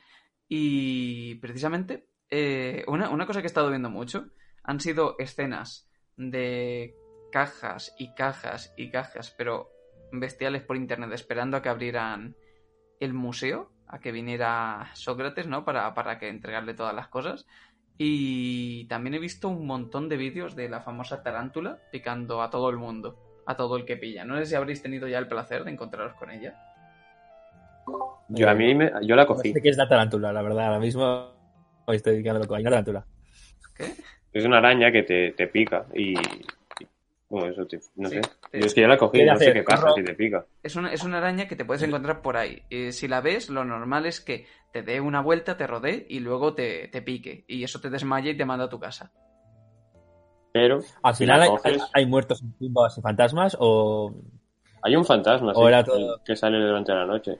Y 0.47 1.35
precisamente, 1.41 2.07
eh, 2.31 2.85
una, 2.87 3.11
una 3.11 3.27
cosa 3.27 3.41
que 3.41 3.47
he 3.47 3.53
estado 3.53 3.71
viendo 3.71 3.91
mucho 3.91 4.27
han 4.63 4.79
sido 4.79 5.17
escenas 5.19 5.91
de 6.17 6.95
cajas 7.33 7.93
y 7.99 8.15
cajas 8.15 8.73
y 8.77 8.93
cajas, 8.93 9.35
pero 9.37 9.73
bestiales 10.13 10.63
por 10.63 10.77
internet, 10.77 11.11
esperando 11.13 11.57
a 11.57 11.63
que 11.63 11.69
abrieran 11.69 12.37
el 13.01 13.13
museo, 13.15 13.73
a 13.89 13.99
que 13.99 14.13
viniera 14.13 14.91
Sócrates, 14.95 15.47
¿no? 15.47 15.65
Para, 15.65 15.93
para 15.95 16.19
que 16.19 16.29
entregarle 16.29 16.75
todas 16.75 16.95
las 16.95 17.09
cosas. 17.09 17.47
Y 17.99 18.87
también 18.87 19.15
he 19.15 19.19
visto 19.19 19.49
un 19.49 19.67
montón 19.67 20.09
de 20.09 20.17
vídeos 20.17 20.57
de 20.57 20.69
la 20.69 20.81
famosa 20.81 21.23
tarántula 21.23 21.79
picando 21.91 22.43
a 22.43 22.51
todo 22.51 22.71
el 22.71 22.77
mundo, 22.77 23.19
a 23.47 23.57
todo 23.57 23.77
el 23.77 23.85
que 23.85 23.97
pilla. 23.97 24.25
No 24.25 24.37
sé 24.39 24.47
si 24.47 24.55
habréis 24.55 24.83
tenido 24.83 25.09
ya 25.09 25.19
el 25.19 25.29
placer 25.29 25.65
de 25.65 25.73
encontraros 25.73 26.15
con 26.15 26.31
ella. 26.31 26.55
Yo 28.29 28.49
a 28.49 28.55
mí 28.55 28.75
me, 28.75 28.91
yo 29.03 29.15
la 29.15 29.27
cogí. 29.27 29.51
Parece 29.51 29.63
que 29.63 29.69
es 29.69 29.77
la 29.77 29.89
tarántula, 29.89 30.33
la 30.33 30.43
verdad. 30.43 30.67
Ahora 30.67 30.79
mismo 30.81 31.33
hoy 31.85 31.97
estoy 31.97 32.15
dedicando 32.15 32.41
loco. 32.41 32.55
Hay 32.55 32.63
una 32.63 32.71
tarántula. 32.71 33.05
¿Qué? 33.77 33.93
Es 34.33 34.45
una 34.47 34.59
araña 34.59 34.91
que 34.91 35.03
te, 35.03 35.33
te 35.33 35.47
pica 35.49 35.85
y- 35.95 36.15
bueno, 37.33 37.49
eso 37.53 37.67
te- 37.67 37.81
no 37.97 38.09
Sí, 38.09 38.17
sé. 38.17 38.21
te- 38.51 38.61
Yo 38.61 38.67
es 38.67 38.75
que 38.75 38.81
yo 38.83 38.89
la 38.89 38.99
cogí, 38.99 39.25
no 39.25 39.37
sé 39.39 39.53
qué 39.53 39.63
pasa 39.63 39.93
si 39.95 40.05
te 40.05 40.15
pica. 40.15 40.45
Es 40.63 40.77
una, 40.77 40.93
es 40.93 41.03
una 41.03 41.19
araña 41.19 41.49
que 41.49 41.57
te 41.57 41.65
puedes 41.65 41.83
encontrar 41.83 42.21
por 42.23 42.37
ahí. 42.37 42.63
Eh, 42.71 42.93
si 42.93 43.09
la 43.09 43.21
ves, 43.21 43.49
lo 43.49 43.65
normal 43.65 44.07
es 44.07 44.21
que 44.21 44.47
te 44.73 44.83
dé 44.83 45.01
una 45.01 45.21
vuelta, 45.23 45.57
te 45.57 45.67
rodee 45.67 46.07
y 46.09 46.21
luego 46.21 46.55
te, 46.55 46.89
te 46.89 47.01
pique. 47.03 47.45
Y 47.49 47.65
eso 47.65 47.81
te 47.81 47.91
desmaya 47.91 48.31
y 48.31 48.37
te 48.37 48.45
manda 48.45 48.67
a 48.67 48.69
tu 48.69 48.79
casa. 48.79 49.11
Pero 50.53 50.81
Al 51.03 51.15
si 51.15 51.25
final 51.25 51.41
hay, 51.43 51.49
coges, 51.49 51.83
hay 51.95 52.07
muertos 52.07 52.43
en 52.43 52.53
tumbas 52.59 52.99
y 52.99 53.01
fantasmas 53.01 53.57
o. 53.59 54.13
hay 54.83 54.95
un 54.95 55.05
fantasma 55.07 55.53
o 55.53 55.63
sí, 55.63 55.67
era 55.69 55.83
todo- 55.83 56.21
que 56.23 56.37
sale 56.37 56.59
durante 56.61 56.93
la 56.93 57.07
noche. 57.07 57.39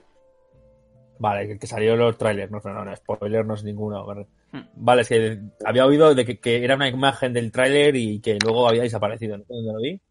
Vale, 1.19 1.47
que, 1.47 1.59
que 1.59 1.67
salió 1.67 1.95
los 1.95 2.17
trailers. 2.17 2.51
No, 2.51 2.59
no, 2.63 2.83
no, 2.85 2.95
spoiler 2.95 3.45
no 3.45 3.53
es 3.53 3.63
ninguno. 3.63 4.05
¿vale? 4.05 4.27
Hmm. 4.51 4.61
Vale, 4.75 5.01
es 5.03 5.09
que 5.09 5.39
había 5.65 5.85
oído 5.85 6.13
de 6.15 6.25
que, 6.25 6.39
que 6.39 6.63
era 6.63 6.75
una 6.75 6.87
imagen 6.89 7.33
del 7.33 7.51
tráiler 7.51 7.95
y 7.95 8.19
que 8.19 8.37
luego 8.43 8.67
había 8.67 8.81
desaparecido. 8.83 9.37
No 9.37 9.43
sé 9.45 9.53
dónde 9.53 9.73
lo 9.73 9.79
vi, 9.79 10.01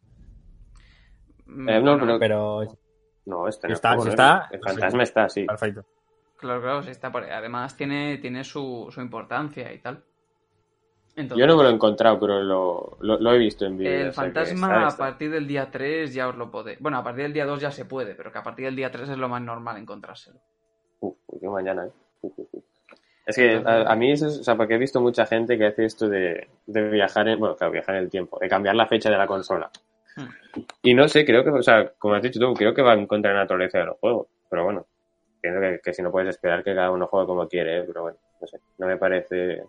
Mm, 1.45 1.69
Eh, 1.69 1.81
no, 1.83 1.99
bueno, 1.99 2.19
pero- 2.19 2.19
pero 2.19 2.79
No, 3.27 3.47
este 3.49 3.69
no 3.69 3.75
Está. 3.75 4.49
El 4.51 4.61
fantasma 4.61 5.03
está, 5.03 5.29
sí. 5.29 5.45
perfecto. 5.45 5.85
Claro, 6.39 6.61
claro, 6.63 6.83
sí 6.83 6.91
está 6.91 7.13
por 7.13 7.23
ahí. 7.23 7.31
Además 7.31 7.77
tiene, 7.77 8.19
tiene 8.19 8.43
su, 8.43 8.89
su 8.91 9.01
importancia 9.01 9.73
y 9.73 9.79
tal. 9.79 10.03
Entonces, 11.15 11.39
Yo 11.39 11.47
no 11.47 11.57
me 11.59 11.63
lo 11.65 11.69
he 11.69 11.73
encontrado, 11.75 12.19
pero 12.19 12.43
lo, 12.43 12.97
lo, 13.01 13.19
lo 13.21 13.33
he 13.35 13.39
visto 13.39 13.67
en 13.67 13.77
vídeo. 13.77 14.07
el 14.07 14.13
fantasma 14.13 14.89
está- 14.89 15.05
a 15.05 15.09
partir 15.11 15.31
del 15.31 15.47
día 15.47 15.71
3 15.71 16.15
ya 16.15 16.27
os 16.29 16.37
lo 16.37 16.51
podéis. 16.51 16.81
Bueno, 16.81 16.97
a 16.99 17.05
partir 17.05 17.25
del 17.25 17.33
día 17.35 17.45
2 17.45 17.61
ya 17.61 17.71
se 17.71 17.85
puede, 17.85 18.15
pero 18.15 18.33
que 18.33 18.39
a 18.39 18.43
partir 18.43 18.65
del 18.65 18.75
día 18.77 18.91
3 18.91 19.11
es 19.11 19.19
lo 19.19 19.29
más 19.29 19.43
normal 19.43 19.77
encontrárselo. 19.77 20.41
Uf, 21.03 21.15
qué 21.41 21.49
mañana, 21.49 21.85
¿eh? 21.85 21.91
Uf, 22.23 22.33
uf, 22.39 22.49
uf. 22.53 22.65
Es 23.27 23.37
que 23.37 23.63
a, 23.65 23.83
a 23.83 23.95
mí 23.95 24.11
eso 24.11 24.27
es, 24.27 24.41
o 24.41 24.45
sea, 24.45 24.57
porque 24.57 24.75
he 24.75 24.79
visto 24.79 25.01
mucha 25.01 25.27
gente 25.27 25.57
que 25.57 25.67
hace 25.67 25.85
esto 25.85 26.09
de, 26.09 26.49
de 26.67 26.91
viajar 26.91 27.29
en, 27.29 27.39
bueno, 27.39 27.55
claro, 27.57 27.73
viajar 27.73 27.97
en 27.97 28.05
el 28.05 28.11
tiempo, 28.11 28.39
de 28.41 28.49
cambiar 28.49 28.75
la 28.75 28.87
fecha 28.87 29.11
de 29.11 29.17
la 29.17 29.27
consola. 29.27 29.71
Hmm. 30.17 30.61
Y 30.83 30.95
no 30.95 31.07
sé, 31.07 31.25
creo 31.25 31.45
que, 31.45 31.51
o 31.51 31.63
sea, 31.63 31.93
como 31.99 32.15
has 32.15 32.23
dicho 32.23 32.41
tú, 32.41 32.53
creo 32.55 32.75
que 32.75 32.83
va 32.83 32.95
en 32.95 33.07
contra 33.07 33.31
de 33.31 33.37
la 33.37 33.43
naturaleza 33.43 33.79
de 33.79 33.85
los 33.87 33.99
juegos, 33.99 34.27
pero 34.51 34.65
bueno, 34.65 34.87
entiendo 35.37 35.61
que, 35.61 35.81
que 35.85 35.95
si 35.95 36.03
no 36.03 36.11
puedes 36.11 36.31
esperar 36.31 36.65
que 36.65 36.75
cada 36.75 36.91
uno 36.91 37.07
juegue 37.07 37.27
como 37.27 37.47
quiere, 37.49 37.79
¿eh? 37.81 37.85
pero 37.87 38.03
bueno, 38.03 38.19
no 38.41 38.47
sé, 38.47 38.59
no 38.79 38.87
me 38.87 38.97
parece... 38.97 39.63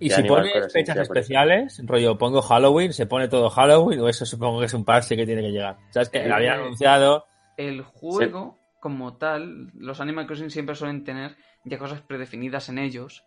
Y 0.00 0.10
si 0.10 0.22
pones 0.22 0.72
fechas 0.72 0.94
sí, 0.94 1.02
especiales, 1.02 1.82
rollo, 1.84 2.16
pongo 2.16 2.40
Halloween, 2.40 2.92
se 2.92 3.06
pone 3.06 3.26
todo 3.26 3.50
Halloween, 3.50 3.98
o 4.00 4.08
eso 4.08 4.24
supongo 4.24 4.60
que 4.60 4.66
es 4.66 4.74
un 4.74 4.84
parche 4.84 5.16
que 5.16 5.26
tiene 5.26 5.42
que 5.42 5.50
llegar. 5.50 5.76
¿Sabes? 5.90 6.08
Que 6.08 6.18
Eh, 6.18 6.28
lo 6.28 6.36
había 6.36 6.54
anunciado. 6.54 7.26
El 7.56 7.82
juego, 7.82 8.56
como 8.80 9.16
tal, 9.16 9.70
los 9.74 10.00
Animal 10.00 10.26
Crossing 10.26 10.50
siempre 10.50 10.74
suelen 10.74 11.04
tener 11.04 11.36
ya 11.64 11.78
cosas 11.78 12.00
predefinidas 12.00 12.68
en 12.68 12.78
ellos. 12.78 13.24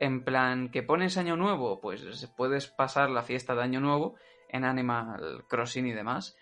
En 0.00 0.24
plan, 0.24 0.70
que 0.70 0.82
pones 0.82 1.16
año 1.16 1.36
nuevo, 1.36 1.80
pues 1.80 2.32
puedes 2.36 2.68
pasar 2.68 3.10
la 3.10 3.22
fiesta 3.22 3.54
de 3.54 3.62
año 3.62 3.80
nuevo 3.80 4.14
en 4.48 4.64
Animal 4.64 5.44
Crossing 5.48 5.86
y 5.86 5.92
demás. 5.92 6.36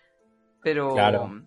Pero. 0.62 0.92
Claro. 0.92 1.42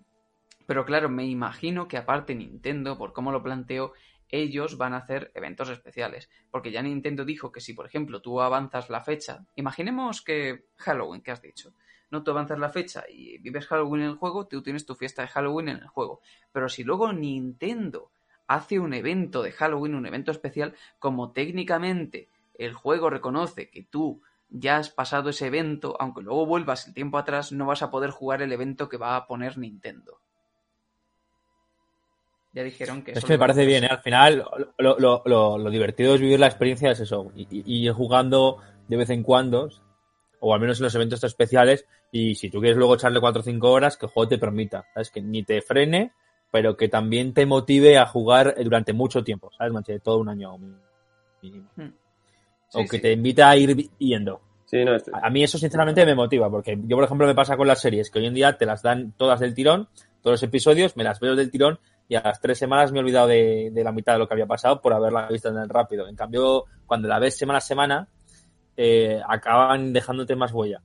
Pero 0.66 0.84
claro, 0.84 1.08
me 1.08 1.26
imagino 1.26 1.88
que 1.88 1.96
aparte 1.96 2.32
Nintendo, 2.34 2.96
por 2.96 3.12
cómo 3.12 3.32
lo 3.32 3.42
planteo, 3.42 3.92
ellos 4.28 4.78
van 4.78 4.94
a 4.94 4.98
hacer 4.98 5.32
eventos 5.34 5.68
especiales. 5.68 6.30
Porque 6.50 6.70
ya 6.70 6.80
Nintendo 6.80 7.24
dijo 7.24 7.50
que 7.50 7.60
si, 7.60 7.74
por 7.74 7.86
ejemplo, 7.86 8.22
tú 8.22 8.40
avanzas 8.40 8.88
la 8.88 9.00
fecha, 9.00 9.46
imaginemos 9.56 10.22
que 10.22 10.66
Halloween, 10.76 11.22
que 11.22 11.32
has 11.32 11.42
dicho, 11.42 11.72
no 12.10 12.22
tú 12.22 12.30
avanzas 12.32 12.58
la 12.58 12.68
fecha 12.70 13.04
y 13.08 13.38
vives 13.38 13.66
Halloween 13.66 14.02
en 14.02 14.08
el 14.10 14.16
juego, 14.16 14.46
tú 14.46 14.62
tienes 14.62 14.86
tu 14.86 14.94
fiesta 14.94 15.22
de 15.22 15.28
Halloween 15.28 15.68
en 15.70 15.76
el 15.78 15.86
juego. 15.88 16.20
Pero 16.52 16.68
si 16.68 16.84
luego 16.84 17.12
Nintendo 17.12 18.10
hace 18.46 18.78
un 18.78 18.94
evento 18.94 19.42
de 19.42 19.52
Halloween, 19.52 19.94
un 19.94 20.06
evento 20.06 20.30
especial, 20.32 20.74
como 20.98 21.32
técnicamente 21.32 22.28
el 22.58 22.74
juego 22.74 23.08
reconoce 23.10 23.70
que 23.70 23.84
tú 23.84 24.22
ya 24.48 24.78
has 24.78 24.90
pasado 24.90 25.30
ese 25.30 25.46
evento, 25.46 25.96
aunque 26.00 26.22
luego 26.22 26.44
vuelvas 26.46 26.88
el 26.88 26.94
tiempo 26.94 27.16
atrás, 27.18 27.52
no 27.52 27.66
vas 27.66 27.82
a 27.82 27.90
poder 27.90 28.10
jugar 28.10 28.42
el 28.42 28.52
evento 28.52 28.88
que 28.88 28.96
va 28.96 29.14
a 29.16 29.26
poner 29.26 29.56
Nintendo. 29.56 30.18
Ya 32.52 32.64
dijeron 32.64 33.02
que 33.02 33.12
Es 33.12 33.24
que 33.24 33.34
me 33.34 33.38
parece 33.38 33.64
bien, 33.64 33.84
¿eh? 33.84 33.88
Al 33.88 34.00
final, 34.00 34.44
lo, 34.78 34.98
lo- 34.98 35.22
lo- 35.24 35.58
lo 35.58 35.70
divertido 35.70 36.14
es 36.16 36.20
vivir 36.20 36.40
la 36.40 36.48
experiencia, 36.48 36.90
es 36.90 36.98
eso. 36.98 37.30
Y, 37.36 37.42
y- 37.42 37.62
y 37.64 37.86
ir 37.86 37.92
jugando 37.92 38.56
de 38.88 38.96
vez 38.96 39.10
en 39.10 39.22
cuando, 39.22 39.68
o 40.40 40.52
al 40.54 40.60
menos 40.60 40.78
en 40.80 40.84
los 40.84 40.94
eventos 40.94 41.22
especiales. 41.24 41.86
Y 42.10 42.34
si 42.34 42.50
tú 42.50 42.60
quieres 42.60 42.76
luego 42.76 42.94
echarle 42.96 43.20
4 43.20 43.40
o 43.40 43.44
5 43.44 43.70
horas, 43.70 43.96
que 43.96 44.06
el 44.06 44.12
juego 44.12 44.28
te 44.28 44.38
permita. 44.38 44.86
¿Sabes? 44.94 45.10
Que 45.10 45.20
ni 45.22 45.42
te 45.42 45.62
frene, 45.62 46.12
pero 46.50 46.76
que 46.76 46.88
también 46.88 47.32
te 47.34 47.46
motive 47.46 47.98
a 47.98 48.06
jugar 48.06 48.54
durante 48.62 48.92
mucho 48.92 49.22
tiempo. 49.22 49.50
¿Sabes? 49.56 49.72
Manche, 49.72 50.00
todo 50.00 50.18
un 50.18 50.28
año 50.28 50.56
mínimo. 51.42 51.68
Hmm. 51.76 51.88
o 52.72 52.82
Sí, 52.82 52.88
que 52.88 52.96
sí. 52.96 53.02
te 53.02 53.12
invita 53.12 53.48
a 53.50 53.56
ir 53.56 53.88
yendo. 53.98 54.40
Sí, 54.64 54.84
no, 54.84 54.94
esto- 54.94 55.10
A 55.14 55.26
a 55.26 55.30
mí 55.30 55.42
eso 55.42 55.58
sinceramente 55.58 56.04
me 56.06 56.14
motiva, 56.14 56.48
porque 56.48 56.78
yo, 56.84 56.96
por 56.96 57.04
ejemplo, 57.04 57.26
me 57.26 57.34
pasa 57.34 57.56
con 57.56 57.66
las 57.66 57.80
series, 57.80 58.08
que 58.10 58.20
hoy 58.20 58.26
en 58.26 58.34
día 58.34 58.56
te 58.56 58.66
las 58.66 58.82
dan 58.82 59.12
todas 59.16 59.40
del 59.40 59.52
tirón, 59.54 59.88
todos 60.22 60.34
los 60.34 60.42
episodios, 60.44 60.96
me 60.96 61.02
las 61.02 61.18
veo 61.18 61.34
del 61.34 61.50
tirón 61.50 61.80
y 62.08 62.14
a 62.14 62.20
las 62.22 62.40
tres 62.40 62.58
semanas 62.58 62.92
me 62.92 62.98
he 62.98 63.00
olvidado 63.02 63.26
de, 63.26 63.70
de 63.72 63.82
la 63.84 63.90
mitad 63.90 64.12
de 64.12 64.20
lo 64.20 64.28
que 64.28 64.34
había 64.34 64.46
pasado 64.46 64.80
por 64.80 64.92
haberla 64.92 65.26
visto 65.28 65.52
tan 65.52 65.68
rápido. 65.68 66.06
En 66.06 66.14
cambio, 66.14 66.66
cuando 66.86 67.08
la 67.08 67.18
ves 67.18 67.36
semana 67.36 67.58
a 67.58 67.62
semana, 67.62 68.08
eh, 68.76 69.20
acaban 69.28 69.92
dejándote 69.92 70.36
más 70.36 70.52
huella. 70.52 70.80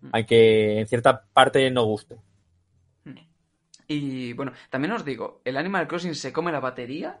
Mm. 0.00 0.08
Aunque 0.12 0.80
en 0.80 0.86
cierta 0.86 1.24
parte 1.32 1.70
no 1.70 1.84
guste. 1.84 2.16
Y 3.88 4.32
bueno, 4.32 4.52
también 4.70 4.92
os 4.92 5.04
digo, 5.04 5.42
el 5.44 5.56
Animal 5.56 5.86
Crossing 5.86 6.14
se 6.14 6.32
come 6.32 6.52
la 6.52 6.60
batería 6.60 7.18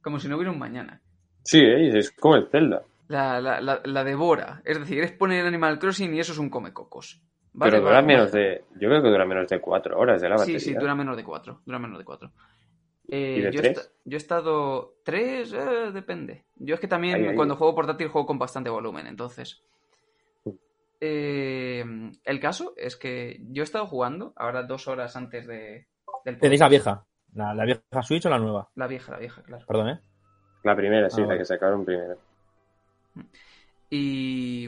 como 0.00 0.18
si 0.18 0.28
no 0.28 0.36
hubiera 0.36 0.52
un 0.52 0.58
mañana. 0.58 1.00
sí, 1.42 1.58
¿eh? 1.58 1.98
es 1.98 2.10
como 2.12 2.36
el 2.36 2.48
Zelda. 2.48 2.82
La, 3.08 3.40
la, 3.40 3.60
la, 3.60 3.80
la 3.84 4.04
devora. 4.04 4.62
Es 4.64 4.78
decir, 4.78 5.00
es 5.02 5.12
poner 5.12 5.40
el 5.40 5.48
Animal 5.48 5.78
Crossing 5.78 6.14
y 6.14 6.20
eso 6.20 6.32
es 6.32 6.38
un 6.38 6.48
come 6.48 6.72
cocos. 6.72 7.20
Vale, 7.52 7.72
pero 7.72 7.82
dura 7.82 7.96
vale, 7.96 8.06
menos 8.06 8.32
vale. 8.32 8.44
de... 8.44 8.64
Yo 8.80 8.88
creo 8.88 9.02
que 9.02 9.08
dura 9.08 9.24
menos 9.26 9.48
de 9.48 9.60
cuatro 9.60 9.98
horas 9.98 10.20
de 10.22 10.28
la 10.28 10.36
batería. 10.36 10.58
Sí, 10.60 10.66
sí, 10.72 10.74
dura 10.74 10.94
menos 10.94 11.16
de 11.16 11.24
cuatro. 11.24 11.60
Dura 11.66 11.78
menos 11.78 11.98
de 11.98 12.04
cuatro. 12.04 12.30
Eh, 13.08 13.36
¿Y 13.38 13.40
de 13.42 13.52
yo, 13.52 13.60
tres? 13.60 13.78
esta- 13.78 13.92
yo 14.04 14.16
he 14.16 14.18
estado. 14.18 14.94
¿Tres? 15.04 15.52
Eh, 15.52 15.90
depende. 15.92 16.44
Yo 16.56 16.74
es 16.74 16.80
que 16.80 16.88
también 16.88 17.14
Ahí, 17.16 17.26
ahí. 17.28 17.36
cuando 17.36 17.56
juego 17.56 17.74
portátil 17.74 18.08
juego 18.08 18.26
con 18.26 18.38
bastante 18.38 18.68
volumen, 18.70 19.06
entonces. 19.06 19.62
Mm. 20.44 20.50
Eh, 21.00 21.84
el 22.24 22.40
caso 22.40 22.74
es 22.76 22.96
que 22.96 23.38
yo 23.50 23.62
he 23.62 23.64
estado 23.64 23.86
jugando, 23.86 24.32
ahora 24.36 24.62
dos 24.64 24.88
horas 24.88 25.14
antes 25.16 25.46
de, 25.46 25.86
del 26.24 26.38
¿Tenéis 26.40 26.60
la 26.60 26.68
vieja? 26.68 27.06
¿La, 27.34 27.54
la 27.54 27.64
vieja 27.64 27.82
Switch 28.02 28.26
o 28.26 28.30
la 28.30 28.38
nueva? 28.38 28.68
La 28.74 28.86
vieja, 28.86 29.12
la 29.12 29.18
vieja, 29.18 29.42
claro. 29.42 29.64
Perdón, 29.66 29.88
¿eh? 29.90 30.00
La 30.64 30.74
primera, 30.74 31.08
sí, 31.10 31.22
Ah, 31.22 31.26
la 31.26 31.38
que 31.38 31.44
sacaron 31.44 31.84
primero. 31.84 32.16
Y. 33.90 34.66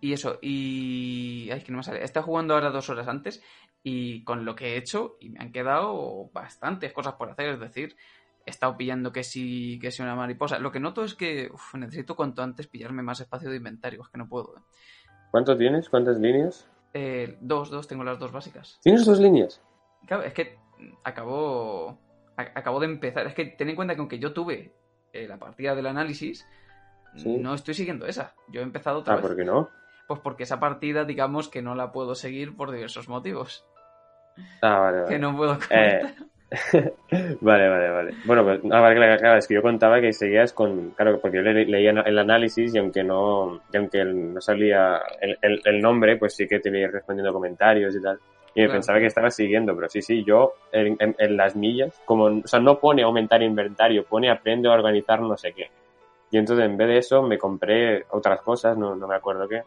Y 0.00 0.12
eso, 0.12 0.38
y. 0.40 1.50
Ay, 1.52 1.62
que 1.62 1.72
no 1.72 1.78
me 1.78 1.84
sale. 1.84 2.00
He 2.00 2.04
estado 2.04 2.24
jugando 2.26 2.54
ahora 2.54 2.70
dos 2.70 2.88
horas 2.88 3.08
antes 3.08 3.42
y 3.82 4.24
con 4.24 4.44
lo 4.44 4.54
que 4.54 4.74
he 4.74 4.76
hecho, 4.76 5.16
y 5.20 5.30
me 5.30 5.40
han 5.40 5.52
quedado 5.52 6.30
bastantes 6.32 6.92
cosas 6.92 7.14
por 7.14 7.30
hacer. 7.30 7.50
Es 7.50 7.60
decir, 7.60 7.96
he 8.44 8.50
estado 8.50 8.76
pillando 8.76 9.12
que 9.12 9.24
sí, 9.24 9.78
que 9.80 9.90
sí 9.90 10.02
una 10.02 10.14
mariposa. 10.16 10.58
Lo 10.58 10.72
que 10.72 10.80
noto 10.80 11.04
es 11.04 11.14
que 11.14 11.50
uf, 11.52 11.74
necesito 11.74 12.16
cuanto 12.16 12.42
antes 12.42 12.66
pillarme 12.66 13.02
más 13.02 13.20
espacio 13.20 13.50
de 13.50 13.56
inventario, 13.56 14.02
es 14.02 14.08
que 14.08 14.18
no 14.18 14.28
puedo. 14.28 14.56
¿eh? 14.56 14.60
¿Cuánto 15.30 15.56
tienes? 15.56 15.88
¿Cuántas 15.88 16.18
líneas? 16.18 16.68
Eh, 16.94 17.36
dos, 17.40 17.70
dos, 17.70 17.86
tengo 17.86 18.02
las 18.04 18.18
dos 18.18 18.32
básicas. 18.32 18.78
¿Tienes 18.82 19.04
dos 19.04 19.20
líneas? 19.20 19.60
Claro, 20.06 20.22
es 20.22 20.32
que 20.32 20.58
acabó. 21.04 21.98
Acabó 22.36 22.78
de 22.80 22.86
empezar. 22.86 23.26
Es 23.26 23.34
que 23.34 23.46
ten 23.46 23.68
en 23.68 23.76
cuenta 23.76 23.94
que 23.94 24.00
aunque 24.00 24.18
yo 24.20 24.32
tuve 24.32 24.72
eh, 25.12 25.26
la 25.26 25.38
partida 25.38 25.74
del 25.74 25.86
análisis, 25.86 26.46
Sí. 27.16 27.36
no 27.38 27.54
estoy 27.54 27.74
siguiendo 27.74 28.06
esa. 28.06 28.34
Yo 28.48 28.60
he 28.60 28.62
empezado 28.64 28.98
otra 29.00 29.14
Ah, 29.14 29.16
vez. 29.16 29.26
¿por 29.26 29.34
qué 29.36 29.44
no? 29.44 29.68
Pues 30.08 30.20
porque 30.20 30.44
esa 30.44 30.58
partida, 30.58 31.04
digamos 31.04 31.48
que 31.48 31.60
no 31.62 31.74
la 31.74 31.92
puedo 31.92 32.14
seguir 32.14 32.56
por 32.56 32.72
diversos 32.72 33.08
motivos. 33.08 33.64
Ah, 34.62 34.78
vale, 34.80 35.00
vale. 35.02 35.08
Que 35.14 35.18
no 35.18 35.36
puedo 35.36 35.52
Eh, 35.70 36.00
comentar. 36.00 36.14
vale, 37.42 37.68
vale, 37.68 37.90
vale. 37.90 38.14
Bueno, 38.24 38.42
pues, 38.42 38.60
ah, 38.72 38.80
vale, 38.80 39.18
claro, 39.18 39.36
es 39.38 39.46
que 39.46 39.54
yo 39.54 39.60
contaba 39.60 40.00
que 40.00 40.14
seguías 40.14 40.54
con, 40.54 40.92
claro, 40.92 41.20
porque 41.20 41.36
yo 41.36 41.42
le- 41.42 41.66
leía 41.66 41.90
el 41.90 42.18
análisis 42.18 42.74
y 42.74 42.78
aunque 42.78 43.04
no, 43.04 43.60
y 43.70 43.76
aunque 43.76 44.02
no 44.02 44.40
salía 44.40 44.98
el, 45.20 45.38
el- 45.42 45.60
el 45.62 45.80
nombre, 45.82 46.16
pues 46.16 46.34
sí 46.34 46.48
que 46.48 46.58
te 46.60 46.70
iba 46.70 46.90
respondiendo 46.90 47.32
comentarios 47.32 47.94
y 47.94 48.00
tal. 48.02 48.18
Y 48.54 48.60
Claro. 48.62 48.72
pensaba 48.72 48.98
que 48.98 49.06
estabas 49.06 49.36
siguiendo, 49.36 49.76
pero 49.76 49.90
sí, 49.90 50.00
sí, 50.00 50.24
yo 50.24 50.54
en, 50.72 50.96
en- 51.00 51.16
en 51.18 51.36
las 51.36 51.54
millas, 51.54 52.00
como, 52.06 52.24
o 52.24 52.46
sea, 52.46 52.60
no 52.60 52.78
pone 52.80 53.02
aumentar 53.02 53.42
inventario, 53.42 54.04
pone 54.04 54.30
aprende 54.30 54.68
a 54.70 54.72
organizar 54.72 55.20
no 55.20 55.36
sé 55.36 55.52
qué. 55.52 55.68
Y 56.30 56.38
entonces 56.38 56.64
en 56.64 56.78
vez 56.78 56.88
de 56.88 56.96
eso 56.98 57.22
me 57.22 57.36
compré 57.36 58.04
otras 58.10 58.40
cosas, 58.40 58.76
no, 58.78 58.94
no 58.96 59.06
me 59.06 59.14
acuerdo 59.16 59.46
qué. 59.46 59.62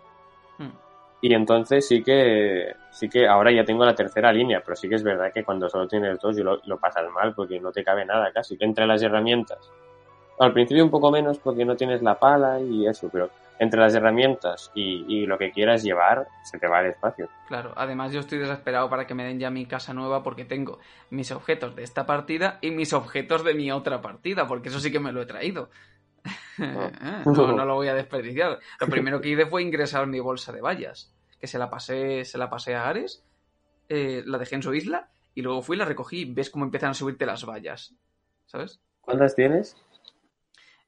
Y 1.22 1.34
entonces 1.34 1.88
sí 1.88 2.02
que, 2.02 2.74
sí 2.90 3.08
que 3.08 3.28
ahora 3.28 3.52
ya 3.52 3.64
tengo 3.64 3.86
la 3.86 3.94
tercera 3.94 4.34
línea, 4.34 4.62
pero 4.66 4.76
sí 4.76 4.90
que 4.90 4.96
es 4.96 5.04
verdad 5.04 5.32
que 5.32 5.44
cuando 5.44 5.70
solo 5.70 5.88
tienes 5.88 6.20
dos 6.20 6.38
y 6.38 6.42
lo, 6.42 6.60
lo 6.66 6.80
pasas 6.80 7.10
mal 7.12 7.36
porque 7.36 7.60
no 7.60 7.72
te 7.72 7.84
cabe 7.84 8.06
nada 8.06 8.32
casi. 8.34 8.58
Entre 8.60 8.88
las 8.88 9.04
herramientas. 9.04 9.72
Al 10.40 10.54
principio 10.54 10.84
un 10.84 10.90
poco 10.90 11.12
menos 11.12 11.38
porque 11.38 11.64
no 11.64 11.76
tienes 11.76 12.02
la 12.02 12.18
pala 12.18 12.60
y 12.60 12.88
eso, 12.88 13.10
pero 13.12 13.30
entre 13.60 13.80
las 13.80 13.94
herramientas 13.94 14.72
y, 14.74 15.06
y 15.08 15.28
lo 15.28 15.38
que 15.38 15.52
quieras 15.52 15.84
llevar, 15.84 16.28
se 16.44 16.58
te 16.58 16.68
va 16.68 16.80
el 16.80 16.88
espacio. 16.88 17.30
Claro, 17.48 17.74
además 17.76 18.12
yo 18.12 18.22
estoy 18.22 18.40
desesperado 18.40 18.90
para 18.90 19.06
que 19.06 19.14
me 19.14 19.24
den 19.24 19.38
ya 19.38 19.52
mi 19.52 19.68
casa 19.68 19.94
nueva 19.94 20.24
porque 20.24 20.46
tengo 20.46 20.80
mis 21.12 21.32
objetos 21.32 21.76
de 21.76 21.84
esta 21.84 22.08
partida 22.08 22.58
y 22.62 22.72
mis 22.72 22.92
objetos 22.94 23.44
de 23.44 23.54
mi 23.54 23.72
otra 23.72 24.02
partida, 24.02 24.48
porque 24.48 24.70
eso 24.70 24.80
sí 24.80 24.92
que 24.92 25.00
me 25.00 25.12
lo 25.12 25.22
he 25.22 25.28
traído. 25.28 25.70
no, 26.58 27.54
no 27.54 27.66
lo 27.66 27.76
voy 27.76 27.88
a 27.88 27.94
desperdiciar. 27.94 28.60
Lo 28.80 28.88
primero 28.88 29.22
que 29.22 29.30
hice 29.30 29.46
fue 29.46 29.62
ingresar 29.62 30.08
mi 30.08 30.20
bolsa 30.20 30.52
de 30.52 30.62
vallas, 30.62 31.14
que 31.40 31.48
se 31.48 31.58
la 31.58 31.70
pasé, 31.70 32.26
se 32.26 32.38
la 32.38 32.50
pasé 32.50 32.76
a 32.76 32.88
Ares, 32.88 33.24
eh, 33.90 34.24
la 34.26 34.38
dejé 34.38 34.56
en 34.56 34.64
su 34.64 34.74
isla 34.74 35.10
y 35.34 35.42
luego 35.42 35.62
fui 35.62 35.76
y 35.76 35.80
la 35.80 35.86
recogí 35.86 36.22
y 36.22 36.34
ves 36.34 36.50
cómo 36.50 36.66
empiezan 36.66 36.92
a 36.92 36.94
subirte 36.94 37.26
las 37.26 37.46
vallas. 37.46 37.96
¿Sabes? 38.46 38.82
¿Cuántas 39.02 39.36
tienes? 39.36 39.76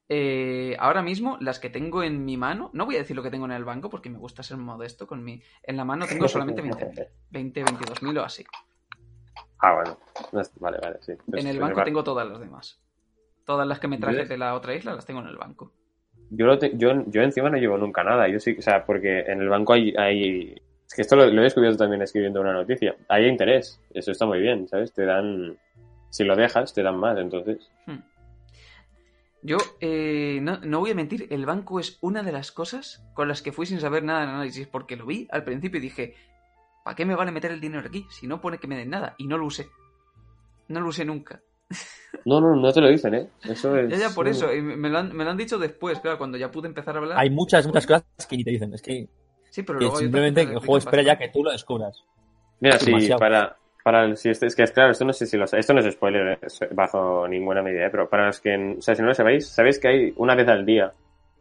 Eh, 0.09 0.75
ahora 0.79 1.01
mismo, 1.01 1.37
las 1.39 1.59
que 1.59 1.69
tengo 1.69 2.03
en 2.03 2.25
mi 2.25 2.37
mano, 2.37 2.69
no 2.73 2.85
voy 2.85 2.95
a 2.95 2.99
decir 2.99 3.15
lo 3.15 3.23
que 3.23 3.31
tengo 3.31 3.45
en 3.45 3.51
el 3.53 3.63
banco 3.63 3.89
porque 3.89 4.09
me 4.09 4.17
gusta 4.17 4.43
ser 4.43 4.57
modesto 4.57 5.07
con 5.07 5.23
mi. 5.23 5.41
En 5.63 5.77
la 5.77 5.85
mano 5.85 6.05
tengo 6.05 6.27
solamente 6.27 6.61
20.000, 6.61 7.07
20, 7.31 7.65
22.000 7.65 8.19
o 8.19 8.23
así. 8.23 8.45
Ah, 9.59 9.75
bueno. 9.75 9.97
Vale, 10.59 10.77
vale, 10.81 10.97
sí. 11.01 11.13
Pues- 11.15 11.41
en 11.41 11.49
el 11.49 11.55
pues 11.55 11.61
banco 11.61 11.77
vale. 11.77 11.85
tengo 11.85 12.03
todas 12.03 12.27
las 12.27 12.39
demás. 12.39 12.79
Todas 13.45 13.67
las 13.67 13.79
que 13.79 13.87
me 13.87 13.97
traje 13.97 14.25
de 14.25 14.37
la 14.37 14.55
otra 14.55 14.73
isla 14.75 14.95
las 14.95 15.05
tengo 15.05 15.19
en 15.21 15.27
el 15.27 15.37
banco. 15.37 15.71
Yo, 16.29 16.45
lo 16.45 16.57
te- 16.57 16.77
yo, 16.77 17.03
yo 17.07 17.21
encima 17.21 17.49
no 17.49 17.57
llevo 17.57 17.77
nunca 17.77 18.03
nada. 18.03 18.27
Yo 18.27 18.39
sí, 18.39 18.55
o 18.57 18.61
sea, 18.61 18.85
porque 18.85 19.19
en 19.21 19.41
el 19.41 19.49
banco 19.49 19.73
hay, 19.73 19.93
hay 19.97 20.55
es 20.87 20.93
que 20.95 21.01
esto 21.01 21.15
lo, 21.15 21.25
lo 21.27 21.41
he 21.41 21.43
descubierto 21.43 21.77
también 21.77 22.01
escribiendo 22.01 22.41
una 22.41 22.53
noticia. 22.53 22.95
Hay 23.09 23.25
interés. 23.27 23.81
Eso 23.93 24.11
está 24.11 24.25
muy 24.25 24.39
bien, 24.39 24.67
¿sabes? 24.67 24.93
Te 24.93 25.05
dan, 25.05 25.57
si 26.09 26.23
lo 26.23 26.35
dejas, 26.35 26.73
te 26.73 26.83
dan 26.83 26.97
más, 26.97 27.17
entonces. 27.17 27.69
Hmm. 27.85 27.99
Yo 29.41 29.57
eh, 29.81 30.39
no, 30.41 30.59
no 30.59 30.79
voy 30.79 30.91
a 30.91 30.95
mentir, 30.95 31.27
el 31.29 31.45
banco 31.45 31.79
es 31.81 31.97
una 32.01 32.23
de 32.23 32.31
las 32.31 32.51
cosas 32.53 33.05
con 33.13 33.27
las 33.27 33.41
que 33.41 33.51
fui 33.51 33.65
sin 33.65 33.81
saber 33.81 34.03
nada 34.03 34.21
del 34.21 34.29
análisis, 34.29 34.67
porque 34.67 34.95
lo 34.95 35.05
vi 35.05 35.27
al 35.31 35.43
principio 35.43 35.79
y 35.79 35.81
dije, 35.81 36.15
¿para 36.85 36.95
qué 36.95 37.05
me 37.05 37.15
vale 37.15 37.31
meter 37.33 37.51
el 37.51 37.59
dinero 37.59 37.85
aquí 37.85 38.05
si 38.09 38.25
no 38.25 38.39
pone 38.39 38.57
que 38.57 38.67
me 38.67 38.77
den 38.77 38.89
nada? 38.91 39.15
Y 39.17 39.27
no 39.27 39.37
lo 39.37 39.45
usé. 39.47 39.67
No 40.69 40.79
lo 40.79 40.87
usé 40.87 41.03
nunca. 41.03 41.41
No, 42.25 42.39
no, 42.39 42.55
no 42.55 42.71
te 42.71 42.79
lo 42.81 42.89
dicen, 42.89 43.13
¿eh? 43.15 43.27
Eso 43.43 43.75
es... 43.75 43.89
Ya, 43.91 44.07
ya, 44.09 44.15
por 44.15 44.27
eso. 44.27 44.53
y 44.53 44.61
me, 44.61 44.89
lo 44.89 44.97
han, 44.99 45.15
me 45.15 45.23
lo 45.23 45.31
han 45.31 45.37
dicho 45.37 45.57
después, 45.57 45.99
claro, 45.99 46.17
cuando 46.17 46.37
ya 46.37 46.49
pude 46.51 46.67
empezar 46.67 46.95
a 46.95 46.99
hablar. 46.99 47.17
Hay 47.19 47.29
muchas, 47.29 47.65
muchas 47.67 47.85
cosas 47.85 48.05
que 48.29 48.37
ni 48.37 48.43
te 48.43 48.51
dicen. 48.51 48.73
Es 48.73 48.81
que, 48.81 49.07
sí, 49.49 49.63
pero 49.63 49.79
que 49.79 49.85
luego 49.85 49.97
simplemente 49.99 50.41
el 50.41 50.59
juego 50.59 50.77
espera 50.77 51.03
ya 51.03 51.17
que 51.17 51.29
tú 51.29 51.43
lo 51.43 51.51
descubras. 51.51 52.03
Mira, 52.59 52.77
sí, 52.79 52.85
Demasiado. 52.85 53.19
para, 53.19 53.57
para 53.83 54.05
el- 54.05 54.15
si 54.15 54.29
este- 54.29 54.45
es 54.47 54.55
que 54.55 54.63
es 54.63 54.71
claro, 54.71 54.91
esto 54.91 55.03
no 55.03 55.11
sé 55.11 55.25
si 55.25 55.35
lo 55.35 55.43
esto 55.45 55.73
no 55.73 55.79
es 55.81 55.93
spoiler 55.93 56.39
es 56.41 56.59
bajo 56.71 57.27
ninguna 57.27 57.61
medida, 57.61 57.87
¿eh? 57.87 57.89
pero 57.91 58.07
para 58.07 58.27
los 58.27 58.39
que, 58.39 58.75
o 58.77 58.81
sea, 58.81 58.95
si 58.95 59.01
no 59.01 59.09
lo 59.09 59.13
sabéis, 59.13 59.47
sabéis 59.49 59.79
que 59.79 59.87
hay 59.89 60.13
una 60.15 60.35
vez 60.35 60.47
al 60.47 60.65
día 60.65 60.93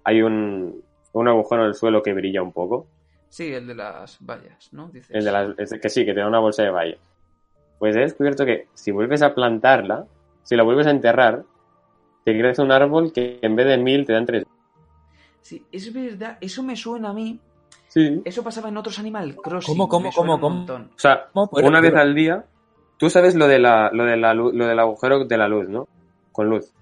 hay 0.04 0.20
un, 0.22 0.82
un 1.12 1.28
agujero 1.28 1.62
en 1.62 1.68
el 1.68 1.74
suelo 1.74 2.02
que 2.02 2.12
brilla 2.12 2.42
un 2.42 2.52
poco, 2.52 2.88
Sí, 3.28 3.52
el 3.54 3.66
de 3.68 3.74
las 3.76 4.18
vallas, 4.20 4.72
¿no? 4.72 4.88
Dices. 4.88 5.14
el 5.14 5.24
de 5.24 5.30
las, 5.32 5.58
es- 5.58 5.80
que 5.80 5.88
sí, 5.88 6.04
que 6.04 6.12
te 6.12 6.20
da 6.20 6.26
una 6.26 6.40
bolsa 6.40 6.64
de 6.64 6.70
vallas. 6.70 6.98
Pues 7.78 7.94
he 7.94 8.00
descubierto 8.00 8.44
que 8.44 8.66
si 8.74 8.90
vuelves 8.90 9.22
a 9.22 9.32
plantarla, 9.34 10.06
si 10.42 10.56
la 10.56 10.62
vuelves 10.62 10.86
a 10.86 10.90
enterrar, 10.90 11.44
te 12.24 12.38
crece 12.38 12.62
un 12.62 12.72
árbol 12.72 13.12
que 13.12 13.38
en 13.42 13.56
vez 13.56 13.66
de 13.66 13.78
mil 13.78 14.06
te 14.06 14.12
dan 14.12 14.26
tres. 14.26 14.44
Sí, 15.40 15.64
es 15.72 15.92
verdad, 15.92 16.38
eso 16.40 16.62
me 16.62 16.76
suena 16.76 17.10
a 17.10 17.12
mí. 17.12 17.38
Sí. 17.88 18.22
Eso 18.24 18.42
pasaba 18.42 18.68
en 18.68 18.76
otros 18.76 18.98
Animal 18.98 19.36
Crossing. 19.36 19.74
¿Cómo, 19.74 19.88
cómo, 19.88 20.10
cómo, 20.12 20.34
un 20.34 20.40
cómo? 20.40 20.64
O 20.64 20.98
sea, 20.98 21.28
¿Cómo? 21.32 21.50
Una 21.52 21.80
vez 21.80 21.94
al 21.94 22.14
día, 22.14 22.44
tú 22.96 23.10
sabes 23.10 23.34
lo 23.34 23.46
de 23.46 23.58
la, 23.58 23.90
lo 23.92 24.04
de 24.04 24.16
la 24.16 24.32
luz, 24.32 24.54
lo 24.54 24.66
del 24.66 24.78
agujero 24.78 25.24
de 25.24 25.36
la 25.36 25.48
luz, 25.48 25.68
¿no? 25.68 25.88
Con 26.30 26.48
luz. 26.48 26.72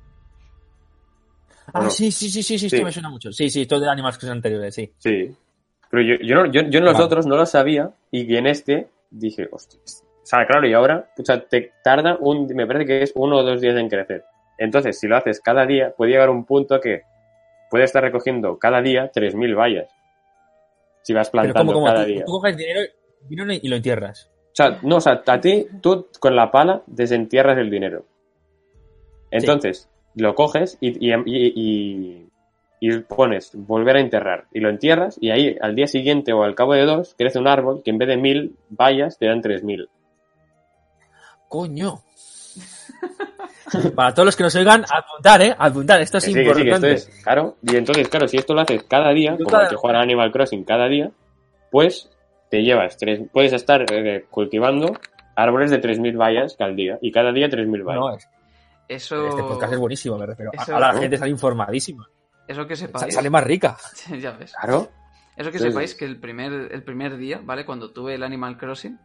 Ah, 1.72 1.82
no? 1.82 1.90
sí, 1.90 2.12
sí, 2.12 2.28
sí, 2.30 2.42
sí, 2.42 2.58
sí, 2.58 2.66
esto 2.66 2.84
me 2.84 2.92
suena 2.92 3.08
mucho. 3.08 3.32
Sí, 3.32 3.48
sí, 3.50 3.66
todo 3.66 3.80
de 3.80 3.88
Animals 3.88 4.18
Crossing 4.18 4.36
anteriores, 4.36 4.74
sí. 4.74 4.92
Sí. 4.98 5.34
Pero 5.90 6.02
yo, 6.02 6.14
yo, 6.22 6.34
no, 6.36 6.46
yo, 6.52 6.62
yo 6.62 6.78
en 6.78 6.84
los 6.84 6.94
Vale. 6.94 7.04
otros 7.04 7.26
no 7.26 7.36
lo 7.36 7.46
sabía 7.46 7.90
y 8.12 8.36
en 8.36 8.46
este 8.46 8.88
dije, 9.10 9.48
hostia. 9.50 9.80
O 10.22 10.26
sea, 10.26 10.46
claro, 10.46 10.66
y 10.68 10.72
ahora, 10.74 11.08
o 11.18 11.24
sea, 11.24 11.40
te 11.44 11.72
tarda 11.82 12.16
un, 12.20 12.46
me 12.54 12.66
parece 12.66 12.86
que 12.86 13.02
es 13.02 13.12
uno 13.16 13.38
o 13.38 13.42
dos 13.42 13.60
días 13.60 13.76
en 13.76 13.88
crecer. 13.88 14.24
Entonces, 14.58 14.98
si 15.00 15.08
lo 15.08 15.16
haces 15.16 15.40
cada 15.40 15.64
día, 15.66 15.92
puede 15.96 16.12
llegar 16.12 16.28
a 16.28 16.32
un 16.32 16.44
punto 16.44 16.78
que 16.80 17.02
puede 17.70 17.84
estar 17.84 18.02
recogiendo 18.02 18.58
cada 18.58 18.82
día 18.82 19.10
3.000 19.12 19.54
vallas. 19.56 19.88
Si 21.02 21.14
vas 21.14 21.30
Pero 21.30 21.42
plantando 21.42 21.72
como, 21.72 21.84
como 21.84 21.86
cada 21.94 22.04
tú, 22.04 22.10
día. 22.12 22.24
tú 22.26 22.32
coges 22.32 22.56
dinero, 22.56 22.80
dinero 23.28 23.52
y 23.62 23.68
lo 23.68 23.76
entierras. 23.76 24.30
O 24.52 24.54
sea, 24.54 24.78
no, 24.82 24.96
o 24.96 25.00
sea, 25.00 25.22
a 25.26 25.40
ti, 25.40 25.66
tú 25.80 26.08
con 26.20 26.36
la 26.36 26.50
pala 26.50 26.82
desentierras 26.86 27.56
el 27.58 27.70
dinero. 27.70 28.04
Entonces, 29.30 29.88
lo 30.14 30.34
coges 30.34 30.76
y, 30.80 30.88
y, 31.08 31.14
y- 31.14 31.52
y- 31.54 32.26
y 32.82 32.98
pones 33.00 33.52
volver 33.54 33.96
a 33.96 34.00
enterrar. 34.00 34.46
Y 34.52 34.60
lo 34.60 34.70
entierras 34.70 35.18
y 35.20 35.30
ahí 35.30 35.56
al 35.60 35.74
día 35.76 35.86
siguiente 35.86 36.32
o 36.32 36.42
al 36.42 36.54
cabo 36.54 36.72
de 36.74 36.84
dos 36.86 37.14
crece 37.16 37.38
un 37.38 37.46
árbol 37.46 37.82
que 37.84 37.90
en 37.90 37.98
vez 37.98 38.08
de 38.08 38.16
mil 38.16 38.56
vallas 38.70 39.18
te 39.18 39.26
dan 39.26 39.42
tres 39.42 39.62
mil. 39.62 39.88
¡Coño! 41.50 42.00
Para 43.96 44.14
todos 44.14 44.26
los 44.26 44.36
que 44.36 44.42
nos 44.44 44.54
oigan, 44.54 44.84
apuntar, 44.84 45.42
¿eh? 45.42 45.54
Apuntar, 45.58 46.00
esto 46.00 46.18
es 46.18 46.24
Que 46.24 46.30
sí, 46.30 46.36
que 46.36 46.44
sí, 46.44 46.54
que 46.54 46.60
importante. 46.60 46.92
esto 46.92 47.10
es 47.10 47.22
claro. 47.24 47.56
Y 47.62 47.76
entonces, 47.76 48.08
claro, 48.08 48.28
si 48.28 48.36
esto 48.36 48.54
lo 48.54 48.60
haces 48.60 48.84
cada 48.84 49.10
día, 49.12 49.36
como 49.36 49.56
hay 49.56 49.68
que 49.68 49.74
jugar 49.76 49.96
a 49.96 50.00
Animal 50.02 50.30
Crossing 50.32 50.64
cada 50.64 50.86
día, 50.88 51.10
pues 51.72 52.08
te 52.50 52.62
llevas 52.62 52.96
tres, 52.96 53.20
puedes 53.32 53.52
estar 53.52 53.84
eh, 53.92 54.26
cultivando 54.30 54.92
árboles 55.34 55.70
de 55.72 55.80
3.000 55.80 56.16
vallas 56.20 56.56
al 56.60 56.76
día. 56.76 56.98
Y 57.02 57.10
cada 57.10 57.32
día 57.32 57.48
3.000 57.48 57.82
vallas. 57.84 58.00
No, 58.00 58.16
es- 58.16 58.28
Eso. 58.88 59.28
este 59.28 59.42
podcast 59.42 59.72
es 59.72 59.78
buenísimo, 59.80 60.18
me 60.18 60.26
refiero. 60.26 60.52
Eso- 60.52 60.72
Ahora 60.74 60.92
la 60.92 61.00
gente 61.00 61.16
sale 61.18 61.30
informadísima. 61.32 62.08
Eso 62.46 62.64
que 62.66 62.76
sepáis. 62.76 63.12
Sale 63.14 63.28
más 63.30 63.44
rica. 63.44 63.76
ya 64.20 64.32
ves. 64.32 64.52
Claro. 64.60 64.88
Eso 65.36 65.50
que 65.50 65.58
sepáis 65.58 65.94
que 65.96 66.04
el 66.04 66.18
primer, 66.20 66.70
el 66.72 66.82
primer 66.84 67.16
día, 67.16 67.40
¿vale? 67.42 67.64
Cuando 67.64 67.92
tuve 67.92 68.14
el 68.14 68.22
Animal 68.24 68.56
Crossing, 68.58 68.98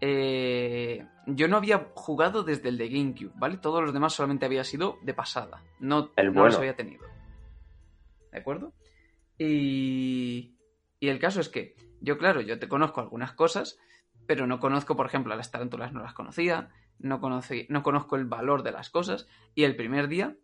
eh, 0.00 1.06
yo 1.26 1.48
no 1.48 1.56
había 1.56 1.90
jugado 1.94 2.42
desde 2.42 2.68
el 2.68 2.78
de 2.78 2.88
GameCube, 2.88 3.32
¿vale? 3.34 3.58
Todos 3.58 3.82
los 3.82 3.92
demás 3.92 4.14
solamente 4.14 4.46
había 4.46 4.64
sido 4.64 4.98
de 5.02 5.14
pasada. 5.14 5.62
No, 5.80 6.10
El 6.16 6.32
no 6.32 6.44
los 6.44 6.56
había 6.56 6.76
tenido. 6.76 7.06
¿De 8.32 8.38
acuerdo? 8.38 8.72
Y, 9.38 10.56
y 11.00 11.08
el 11.08 11.18
caso 11.18 11.40
es 11.40 11.48
que 11.48 11.76
yo, 12.00 12.18
claro, 12.18 12.40
yo 12.40 12.58
te 12.58 12.68
conozco 12.68 13.00
algunas 13.00 13.32
cosas, 13.32 13.78
pero 14.26 14.46
no 14.46 14.60
conozco, 14.60 14.96
por 14.96 15.06
ejemplo, 15.06 15.32
a 15.32 15.36
las 15.36 15.50
tarántulas 15.50 15.92
no 15.92 16.02
las 16.02 16.14
conocía, 16.14 16.70
no, 16.98 17.20
conocí, 17.20 17.66
no 17.68 17.82
conozco 17.82 18.16
el 18.16 18.26
valor 18.26 18.62
de 18.62 18.72
las 18.72 18.90
cosas, 18.90 19.26
y 19.54 19.64
el 19.64 19.76
primer 19.76 20.08
día 20.08 20.36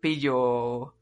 pillo 0.00 0.94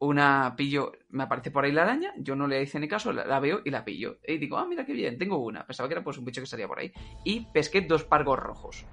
una 0.00 0.54
pillo, 0.56 0.92
me 1.10 1.24
aparece 1.24 1.50
por 1.50 1.64
ahí 1.64 1.72
la 1.72 1.82
araña, 1.82 2.12
yo 2.18 2.36
no 2.36 2.46
le 2.46 2.62
hice 2.62 2.78
ni 2.78 2.88
caso, 2.88 3.12
la, 3.12 3.40
veo 3.40 3.60
y 3.64 3.70
la 3.70 3.84
pillo. 3.84 4.18
Y 4.26 4.38
digo, 4.38 4.58
ah, 4.58 4.66
mira 4.66 4.84
qué 4.84 4.92
bien, 4.92 5.18
tengo 5.18 5.38
una. 5.38 5.66
Pensaba 5.66 5.88
que 5.88 5.94
era 5.94 6.04
pues 6.04 6.18
un 6.18 6.24
bicho 6.24 6.40
que 6.40 6.46
salía 6.46 6.68
por 6.68 6.78
ahí. 6.78 6.92
Y 7.24 7.46
pesqué 7.52 7.80
dos 7.80 8.04
pargos 8.04 8.38
rojos. 8.38 8.86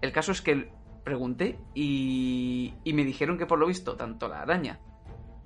El 0.00 0.12
caso 0.12 0.32
es 0.32 0.40
que 0.40 0.70
pregunté 1.04 1.58
y, 1.74 2.74
y 2.84 2.92
me 2.92 3.04
dijeron 3.04 3.38
que 3.38 3.46
por 3.46 3.58
lo 3.58 3.66
visto 3.66 3.96
tanto 3.96 4.28
la 4.28 4.42
araña 4.42 4.80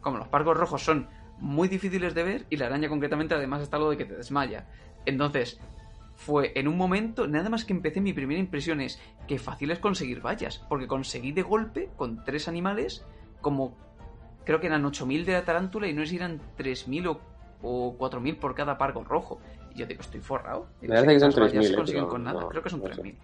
como 0.03 0.19
los 0.19 0.29
pargos 0.29 0.57
rojos 0.57 0.83
son 0.83 1.09
muy 1.39 1.69
difíciles 1.69 2.15
de 2.15 2.23
ver 2.23 2.47
y 2.51 2.57
la 2.57 2.67
araña 2.67 2.89
concretamente 2.89 3.35
además 3.35 3.63
está 3.63 3.79
lo 3.79 3.91
de 3.91 3.97
que 3.97 4.05
te 4.05 4.17
desmaya. 4.17 4.67
Entonces, 5.07 5.61
fue 6.15 6.53
en 6.55 6.69
un 6.69 6.77
momento, 6.77 7.27
nada 7.27 7.49
más 7.49 7.65
que 7.65 7.73
empecé, 7.73 8.01
mi 8.01 8.13
primera 8.13 8.39
impresión 8.39 8.81
es 8.81 9.01
que 9.27 9.39
fácil 9.39 9.71
es 9.71 9.79
conseguir 9.79 10.21
vallas, 10.21 10.65
porque 10.69 10.87
conseguí 10.87 11.33
de 11.33 11.43
golpe 11.43 11.91
con 11.97 12.23
tres 12.25 12.49
animales 12.49 13.07
como 13.41 13.77
creo 14.45 14.61
que 14.61 14.67
eran 14.67 14.85
8.000 14.85 15.25
de 15.25 15.33
la 15.33 15.45
tarántula 15.45 15.87
y 15.89 15.93
no 15.95 16.03
sé 16.03 16.09
si 16.11 16.17
eran 16.17 16.41
3.000 16.59 17.07
o, 17.09 17.21
o 17.63 17.97
4.000 17.99 18.39
por 18.39 18.55
cada 18.55 18.77
pargo 18.79 19.05
rojo. 19.05 19.41
Y 19.75 19.79
yo 19.79 19.87
digo, 19.87 20.01
estoy 20.03 20.21
forrado. 20.21 20.67
Digo, 20.81 20.93
Me 20.95 21.01
parece 21.01 21.15
que 21.15 21.21
son 21.21 21.29
estas 21.31 21.45
vallas 21.45 21.71
3.000, 21.73 21.87
se 21.87 21.99
eh, 21.99 22.07
con 22.07 22.25
nada. 22.25 22.41
no- 22.41 22.49
creo 22.49 22.63
que 22.63 22.71
son 22.71 22.81
no 22.83 22.95
sé. 22.95 23.03
3.000. 23.03 23.15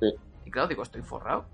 Sí. 0.00 0.06
Y 0.46 0.50
claro, 0.50 0.68
digo, 0.68 0.82
estoy 0.82 1.02
forrado. 1.02 1.44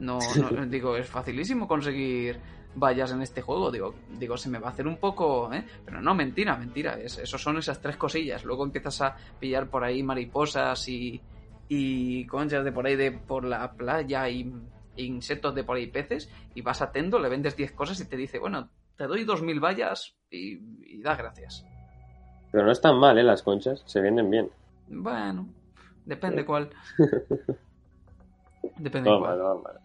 No, 0.00 0.18
no, 0.52 0.66
digo, 0.66 0.96
es 0.96 1.06
facilísimo 1.06 1.68
conseguir 1.68 2.40
vallas 2.74 3.12
en 3.12 3.22
este 3.22 3.42
juego. 3.42 3.70
Digo, 3.70 3.94
digo, 4.18 4.36
se 4.36 4.48
me 4.48 4.58
va 4.58 4.68
a 4.68 4.70
hacer 4.72 4.86
un 4.86 4.96
poco, 4.96 5.52
¿eh? 5.52 5.64
Pero 5.84 6.00
no, 6.00 6.14
mentira, 6.14 6.56
mentira. 6.56 6.94
Es, 6.98 7.18
esos 7.18 7.40
son 7.42 7.58
esas 7.58 7.80
tres 7.80 7.96
cosillas. 7.96 8.44
Luego 8.44 8.64
empiezas 8.64 9.00
a 9.02 9.16
pillar 9.38 9.68
por 9.68 9.84
ahí 9.84 10.02
mariposas 10.02 10.88
y, 10.88 11.20
y 11.68 12.24
conchas 12.26 12.64
de 12.64 12.72
por 12.72 12.86
ahí 12.86 12.96
de 12.96 13.12
por 13.12 13.44
la 13.44 13.70
playa 13.72 14.28
y 14.28 14.52
insectos 14.96 15.54
de 15.54 15.64
por 15.64 15.76
ahí 15.76 15.86
peces 15.86 16.30
y 16.54 16.62
vas 16.62 16.82
a 16.82 16.92
Tendo, 16.92 17.18
le 17.18 17.28
vendes 17.28 17.56
10 17.56 17.72
cosas 17.72 18.00
y 18.00 18.08
te 18.08 18.16
dice, 18.16 18.38
bueno, 18.38 18.68
te 18.96 19.06
doy 19.06 19.24
2.000 19.24 19.60
vallas 19.62 20.16
y, 20.30 20.58
y 20.86 21.02
da 21.02 21.16
gracias. 21.16 21.64
Pero 22.50 22.64
no 22.64 22.72
están 22.72 22.98
mal, 22.98 23.18
¿eh? 23.18 23.22
Las 23.22 23.42
conchas. 23.42 23.82
Se 23.86 24.00
venden 24.00 24.30
bien. 24.30 24.50
Bueno, 24.88 25.48
depende 26.04 26.44
cuál. 26.44 26.70
Depende 28.78 29.10
No 29.10 29.18
cuál. 29.18 29.38
no 29.38 29.62
mal. 29.62 29.80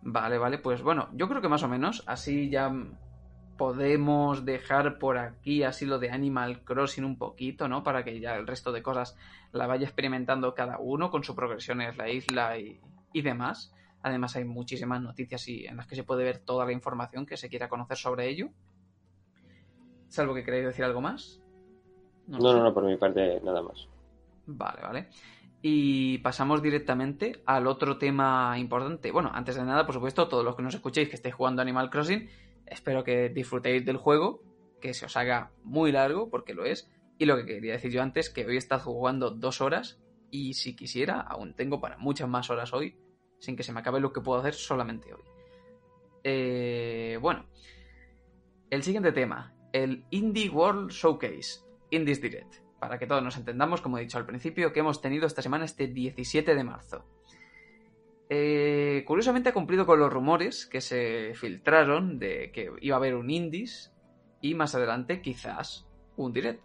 Vale, 0.00 0.38
vale, 0.38 0.58
pues 0.58 0.82
bueno, 0.82 1.08
yo 1.12 1.28
creo 1.28 1.42
que 1.42 1.48
más 1.48 1.62
o 1.64 1.68
menos 1.68 2.04
así 2.06 2.48
ya 2.48 2.70
podemos 3.58 4.44
dejar 4.44 4.98
por 4.98 5.18
aquí 5.18 5.64
así 5.64 5.84
lo 5.84 5.98
de 5.98 6.10
Animal 6.10 6.62
Crossing 6.64 7.04
un 7.04 7.18
poquito, 7.18 7.68
¿no? 7.68 7.82
Para 7.82 8.04
que 8.04 8.20
ya 8.20 8.36
el 8.36 8.46
resto 8.46 8.70
de 8.72 8.82
cosas 8.82 9.18
la 9.52 9.66
vaya 9.66 9.84
experimentando 9.84 10.54
cada 10.54 10.78
uno 10.78 11.10
con 11.10 11.24
su 11.24 11.34
progresión 11.34 11.80
en 11.82 11.96
la 11.96 12.08
isla 12.08 12.56
y, 12.58 12.80
y 13.12 13.22
demás. 13.22 13.74
Además 14.02 14.36
hay 14.36 14.44
muchísimas 14.44 15.02
noticias 15.02 15.48
y 15.48 15.66
en 15.66 15.76
las 15.76 15.86
que 15.86 15.96
se 15.96 16.04
puede 16.04 16.24
ver 16.24 16.38
toda 16.38 16.64
la 16.64 16.72
información 16.72 17.26
que 17.26 17.36
se 17.36 17.48
quiera 17.48 17.68
conocer 17.68 17.96
sobre 17.96 18.28
ello. 18.28 18.50
Salvo 20.08 20.34
que 20.34 20.44
queráis 20.44 20.66
decir 20.66 20.84
algo 20.84 21.00
más. 21.00 21.40
No, 22.26 22.38
no, 22.38 22.62
no, 22.62 22.74
por 22.74 22.84
mi 22.84 22.96
parte 22.96 23.40
nada 23.42 23.62
más. 23.62 23.88
Vale, 24.46 24.82
vale. 24.82 25.08
Y 25.60 26.18
pasamos 26.18 26.62
directamente 26.62 27.42
al 27.44 27.66
otro 27.66 27.98
tema 27.98 28.56
importante. 28.58 29.10
Bueno, 29.10 29.30
antes 29.34 29.56
de 29.56 29.64
nada, 29.64 29.84
por 29.84 29.94
supuesto, 29.94 30.28
todos 30.28 30.44
los 30.44 30.54
que 30.54 30.62
nos 30.62 30.74
escuchéis 30.74 31.08
que 31.08 31.16
estéis 31.16 31.34
jugando 31.34 31.62
Animal 31.62 31.90
Crossing, 31.90 32.28
espero 32.66 33.02
que 33.02 33.28
disfrutéis 33.30 33.84
del 33.84 33.96
juego, 33.96 34.42
que 34.80 34.94
se 34.94 35.06
os 35.06 35.16
haga 35.16 35.50
muy 35.64 35.90
largo, 35.90 36.30
porque 36.30 36.54
lo 36.54 36.64
es. 36.64 36.90
Y 37.18 37.24
lo 37.24 37.36
que 37.36 37.44
quería 37.44 37.72
decir 37.72 37.90
yo 37.90 38.02
antes, 38.02 38.30
que 38.30 38.46
hoy 38.46 38.54
he 38.54 38.58
estado 38.58 38.82
jugando 38.82 39.30
dos 39.30 39.60
horas 39.60 40.00
y 40.30 40.54
si 40.54 40.76
quisiera, 40.76 41.20
aún 41.20 41.54
tengo 41.54 41.80
para 41.80 41.98
muchas 41.98 42.28
más 42.28 42.50
horas 42.50 42.72
hoy, 42.72 42.96
sin 43.38 43.56
que 43.56 43.62
se 43.62 43.72
me 43.72 43.80
acabe 43.80 44.00
lo 44.00 44.12
que 44.12 44.20
puedo 44.20 44.40
hacer 44.40 44.54
solamente 44.54 45.12
hoy. 45.12 45.22
Eh, 46.24 47.18
bueno, 47.20 47.46
el 48.70 48.82
siguiente 48.82 49.12
tema, 49.12 49.54
el 49.72 50.04
Indie 50.10 50.50
World 50.50 50.90
Showcase, 50.90 51.60
Indies 51.90 52.20
Direct. 52.20 52.56
Para 52.78 52.98
que 52.98 53.06
todos 53.06 53.22
nos 53.22 53.36
entendamos, 53.36 53.80
como 53.80 53.98
he 53.98 54.02
dicho 54.02 54.18
al 54.18 54.26
principio, 54.26 54.72
que 54.72 54.80
hemos 54.80 55.00
tenido 55.00 55.26
esta 55.26 55.42
semana 55.42 55.64
este 55.64 55.88
17 55.88 56.54
de 56.54 56.64
marzo. 56.64 57.04
Eh, 58.30 59.04
curiosamente 59.06 59.48
ha 59.48 59.54
cumplido 59.54 59.86
con 59.86 59.98
los 59.98 60.12
rumores 60.12 60.66
que 60.66 60.80
se 60.80 61.32
filtraron 61.34 62.18
de 62.18 62.52
que 62.52 62.70
iba 62.82 62.96
a 62.96 62.98
haber 62.98 63.14
un 63.14 63.30
Indies 63.30 63.92
y 64.42 64.54
más 64.54 64.74
adelante 64.74 65.22
quizás 65.22 65.88
un 66.16 66.32
Direct. 66.32 66.62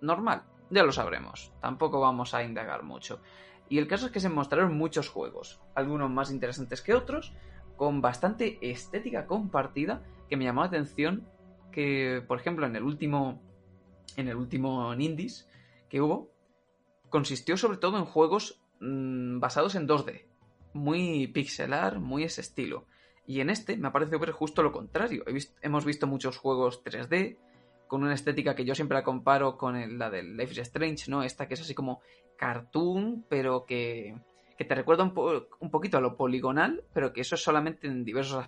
Normal, 0.00 0.44
ya 0.70 0.82
lo 0.82 0.92
sabremos. 0.92 1.52
Tampoco 1.60 2.00
vamos 2.00 2.34
a 2.34 2.42
indagar 2.42 2.82
mucho. 2.82 3.20
Y 3.68 3.78
el 3.78 3.88
caso 3.88 4.06
es 4.06 4.12
que 4.12 4.20
se 4.20 4.28
mostraron 4.28 4.76
muchos 4.76 5.08
juegos, 5.08 5.60
algunos 5.74 6.10
más 6.10 6.30
interesantes 6.30 6.82
que 6.82 6.94
otros, 6.94 7.32
con 7.76 8.00
bastante 8.00 8.58
estética 8.60 9.26
compartida 9.26 10.02
que 10.28 10.36
me 10.36 10.44
llamó 10.44 10.60
la 10.60 10.68
atención 10.68 11.26
que, 11.72 12.22
por 12.26 12.38
ejemplo, 12.38 12.66
en 12.66 12.76
el 12.76 12.82
último 12.84 13.42
en 14.16 14.28
el 14.28 14.36
último 14.36 14.94
Indies 14.94 15.48
que 15.88 16.00
hubo, 16.00 16.30
consistió 17.08 17.56
sobre 17.56 17.78
todo 17.78 17.98
en 17.98 18.04
juegos 18.04 18.62
mmm, 18.80 19.40
basados 19.40 19.74
en 19.74 19.88
2D, 19.88 20.26
muy 20.72 21.26
pixelar, 21.28 22.00
muy 22.00 22.24
ese 22.24 22.40
estilo. 22.40 22.86
Y 23.26 23.40
en 23.40 23.50
este 23.50 23.76
me 23.76 23.88
ha 23.88 23.92
parecido 23.92 24.18
ver 24.18 24.32
justo 24.32 24.62
lo 24.62 24.72
contrario. 24.72 25.24
Hemos 25.62 25.84
visto 25.84 26.06
muchos 26.06 26.36
juegos 26.36 26.84
3D, 26.84 27.38
con 27.94 28.02
una 28.02 28.14
estética 28.14 28.56
que 28.56 28.64
yo 28.64 28.74
siempre 28.74 28.98
la 28.98 29.04
comparo 29.04 29.56
con 29.56 29.76
el, 29.76 30.00
la 30.00 30.10
del 30.10 30.36
Life 30.36 30.50
is 30.50 30.58
Strange, 30.58 31.08
¿no? 31.08 31.22
Esta 31.22 31.46
que 31.46 31.54
es 31.54 31.60
así 31.60 31.76
como 31.76 32.00
cartoon, 32.36 33.24
pero 33.28 33.66
que, 33.66 34.16
que 34.58 34.64
te 34.64 34.74
recuerda 34.74 35.04
un, 35.04 35.14
po 35.14 35.46
un, 35.60 35.70
poquito 35.70 35.96
a 35.96 36.00
lo 36.00 36.16
poligonal, 36.16 36.82
pero 36.92 37.12
que 37.12 37.20
eso 37.20 37.36
es 37.36 37.44
solamente 37.44 37.86
en 37.86 38.04
diversos 38.04 38.44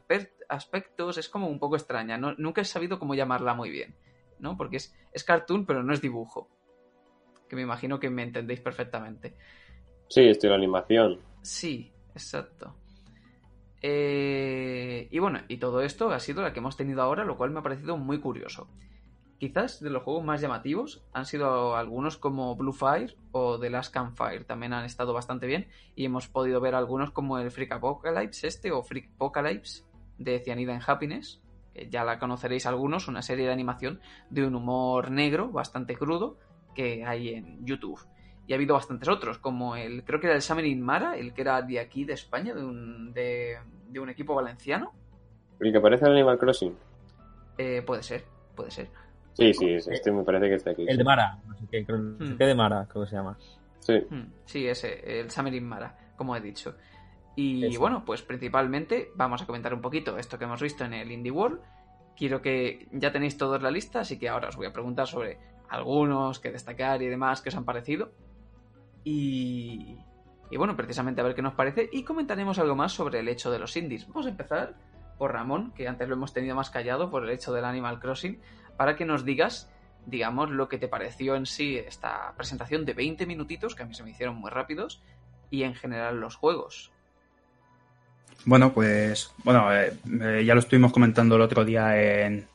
aspectos, 0.49 1.17
es 1.17 1.29
como 1.29 1.47
un 1.47 1.61
poco 1.61 1.77
extraña, 1.77 2.19
¿no? 2.19 2.35
nunca 2.39 2.61
he 2.61 2.65
sabido 2.65 2.99
cómo 2.99 3.15
llamarla 3.15 3.55
muy 3.55 3.71
bien, 3.71 3.95
¿no? 4.41 4.57
Porque 4.57 4.79
es, 4.79 4.99
es 5.13 5.23
cartoon, 5.23 5.65
pero 5.65 5.85
no 5.85 5.95
es 5.95 6.01
dibujo. 6.01 6.49
Que 7.49 7.55
me 7.55 7.63
imagino 7.63 8.01
que 8.01 8.11
me 8.11 8.25
entendéis 8.25 8.59
perfectamente. 8.59 9.37
Sí, 10.09 10.23
estilo 10.23 10.55
animación. 10.55 11.21
Sí, 11.41 11.93
exacto. 12.17 12.75
Eh, 13.81 15.07
y 15.09 15.19
bueno, 15.21 15.39
y 15.47 15.59
todo 15.59 15.83
esto 15.83 16.11
ha 16.11 16.19
sido 16.19 16.43
la 16.43 16.53
que 16.53 16.59
hemos 16.59 16.77
tenido 16.77 17.01
ahora, 17.01 17.25
lo 17.25 17.37
cual 17.37 17.53
me 17.53 17.61
ha 17.61 17.63
parecido 17.63 17.97
muy 17.97 18.19
curioso. 18.19 18.67
Quizás 19.39 19.81
de 19.81 19.91
los 19.91 20.03
juegos 20.03 20.25
más 20.25 20.41
llamativos 20.41 21.05
han 21.13 21.27
sido 21.27 21.77
algunos 21.77 22.17
como 22.17 22.57
Blue 22.57 22.73
Fire 22.73 23.17
o 23.33 23.59
The 23.59 23.69
Last 23.69 23.93
Campfire, 23.93 24.45
también 24.45 24.73
han 24.73 24.87
estado 24.87 25.13
bastante 25.13 25.47
bien 25.47 25.69
y 25.95 26.07
hemos 26.07 26.27
podido 26.29 26.59
ver 26.61 26.75
algunos 26.75 27.11
como 27.11 27.39
el 27.39 27.51
Freak 27.51 27.73
Apocalypse 27.73 28.47
este 28.47 28.73
o 28.73 28.83
Freak 28.83 29.11
Apocalypse 29.15 29.85
de 30.17 30.41
Cyanida 30.41 30.75
en 30.75 30.81
Happiness, 30.87 31.43
que 31.75 31.91
ya 31.91 32.03
la 32.03 32.19
conoceréis 32.19 32.65
algunos, 32.65 33.09
una 33.09 33.21
serie 33.21 33.45
de 33.45 33.53
animación 33.53 34.01
de 34.31 34.47
un 34.47 34.55
humor 34.55 35.11
negro 35.11 35.51
bastante 35.51 35.97
crudo 35.97 36.39
que 36.75 37.05
hay 37.05 37.35
en 37.35 37.67
YouTube. 37.67 38.01
Y 38.47 38.53
ha 38.53 38.57
habido 38.57 38.75
bastantes 38.75 39.09
otros, 39.09 39.39
como 39.39 39.77
el, 39.77 40.05
creo 40.05 40.21
que 40.21 40.29
era 40.29 40.37
el 40.37 40.43
Summer 40.43 40.65
in 40.65 40.81
Mara, 40.81 41.17
el 41.17 41.35
que 41.35 41.43
era 41.43 41.61
de 41.61 41.81
aquí, 41.81 42.05
de 42.05 42.15
España, 42.15 42.55
de 42.55 42.65
un, 42.65 43.13
de, 43.13 43.59
de 43.89 44.01
un 44.01 44.09
equipo 44.09 44.35
valenciano. 44.35 44.93
¿El 45.61 45.73
que 45.73 45.79
aparece 45.79 46.07
en 46.07 46.13
Animal 46.13 46.39
Crossing? 46.39 46.77
Eh, 47.59 47.83
puede 47.85 48.03
ser, 48.03 48.25
puede 48.55 48.71
ser. 48.71 48.89
Sí, 49.37 49.53
sí, 49.53 49.69
este 49.75 50.11
me 50.13 50.25
parece 50.25 50.49
que 50.49 50.55
está 50.55 50.71
aquí. 50.71 50.83
El 50.83 50.93
sí. 50.93 50.97
de 50.97 51.05
Mara, 51.05 51.39
no 51.47 51.55
sé 51.57 51.67
qué, 51.71 51.85
creo, 51.85 51.99
no 51.99 52.27
sé 52.27 52.33
Hmm. 52.33 52.39
qué 52.39 52.45
de 52.47 52.55
Mara, 52.55 52.87
creo 52.89 53.05
que 53.05 53.11
se 53.11 53.17
llama. 53.17 53.37
Sí. 53.81 53.95
Hmm, 54.11 54.33
Sí, 54.47 54.67
ese, 54.67 55.21
el 55.21 55.31
Summer 55.31 55.53
in 55.55 55.67
Mara, 55.69 55.97
como 56.17 56.35
he 56.35 56.41
dicho. 56.41 56.75
Y 57.37 57.67
Eso. 57.67 57.81
bueno, 57.81 58.03
pues 58.05 58.23
principalmente 58.23 59.11
vamos 59.15 59.43
a 59.43 59.47
comentar 59.47 59.75
un 59.75 59.83
poquito 59.83 60.17
esto 60.17 60.39
que 60.39 60.45
hemos 60.45 60.63
visto 60.63 60.85
en 60.85 60.95
el 60.95 61.13
Indie 61.13 61.31
World. 61.33 61.61
Quiero 62.17 62.41
que 62.41 62.89
ya 62.93 63.13
tenéis 63.13 63.37
todos 63.37 63.61
la 63.63 63.71
lista, 63.71 64.01
así 64.01 64.19
que 64.19 64.29
ahora 64.31 64.49
os 64.49 64.57
voy 64.57 64.67
a 64.67 64.73
preguntar 64.73 65.07
sobre 65.07 65.39
algunos 65.69 66.41
que 66.41 66.51
destacar 66.51 67.03
y 67.03 67.09
demás 67.09 67.43
que 67.43 67.51
os 67.51 67.57
han 67.57 67.67
parecido. 67.67 68.11
Y, 69.05 69.99
y 70.51 70.57
bueno, 70.57 70.77
precisamente 70.77 71.21
a 71.21 71.25
ver 71.25 71.35
qué 71.35 71.43
nos 71.43 71.55
parece 71.55 71.89
y 71.93 72.03
comentaremos 72.05 72.59
algo 72.59 72.75
más 72.75 72.93
sobre 72.93 73.21
el 73.21 73.29
hecho 73.29 73.51
de 73.51 73.59
los 73.59 73.77
indies. 73.77 74.07
Vamos 74.09 74.27
a 74.27 74.31
empezar 74.31 74.75
por 75.19 75.33
Ramón, 75.33 75.73
que 75.75 75.89
antes 75.89 76.09
lo 76.09 76.15
hemos 76.15 76.33
tenido 76.33 76.55
más 76.55 76.71
callado 76.71 77.11
por 77.11 77.25
el 77.25 77.31
hecho 77.31 77.53
del 77.53 77.65
Animal 77.65 78.01
Crossing, 78.01 78.41
para 78.77 78.97
que 78.97 79.05
nos 79.05 79.25
digas, 79.25 79.71
digamos, 80.07 80.51
lo 80.51 80.69
que 80.69 80.79
te 80.79 80.89
pareció 80.89 81.37
en 81.37 81.47
sí 81.47 81.77
esta 81.77 82.35
presentación 82.37 82.85
de 82.85 82.95
20 82.95 83.27
minutitos, 83.27 83.75
que 83.75 83.83
a 83.83 83.87
mí 83.87 83.95
se 83.95 84.03
me 84.03 84.11
hicieron 84.11 84.37
muy 84.37 84.51
rápidos, 84.51 85.03
y 85.51 85.63
en 85.63 85.75
general 85.75 86.21
los 86.21 86.37
juegos. 86.37 86.91
Bueno, 88.45 88.73
pues 88.73 89.33
bueno, 89.43 89.75
eh, 89.75 89.93
eh, 90.23 90.45
ya 90.45 90.55
lo 90.55 90.61
estuvimos 90.61 90.93
comentando 90.93 91.37
el 91.37 91.43
otro 91.43 91.65
día 91.65 92.01
en, 92.01 92.47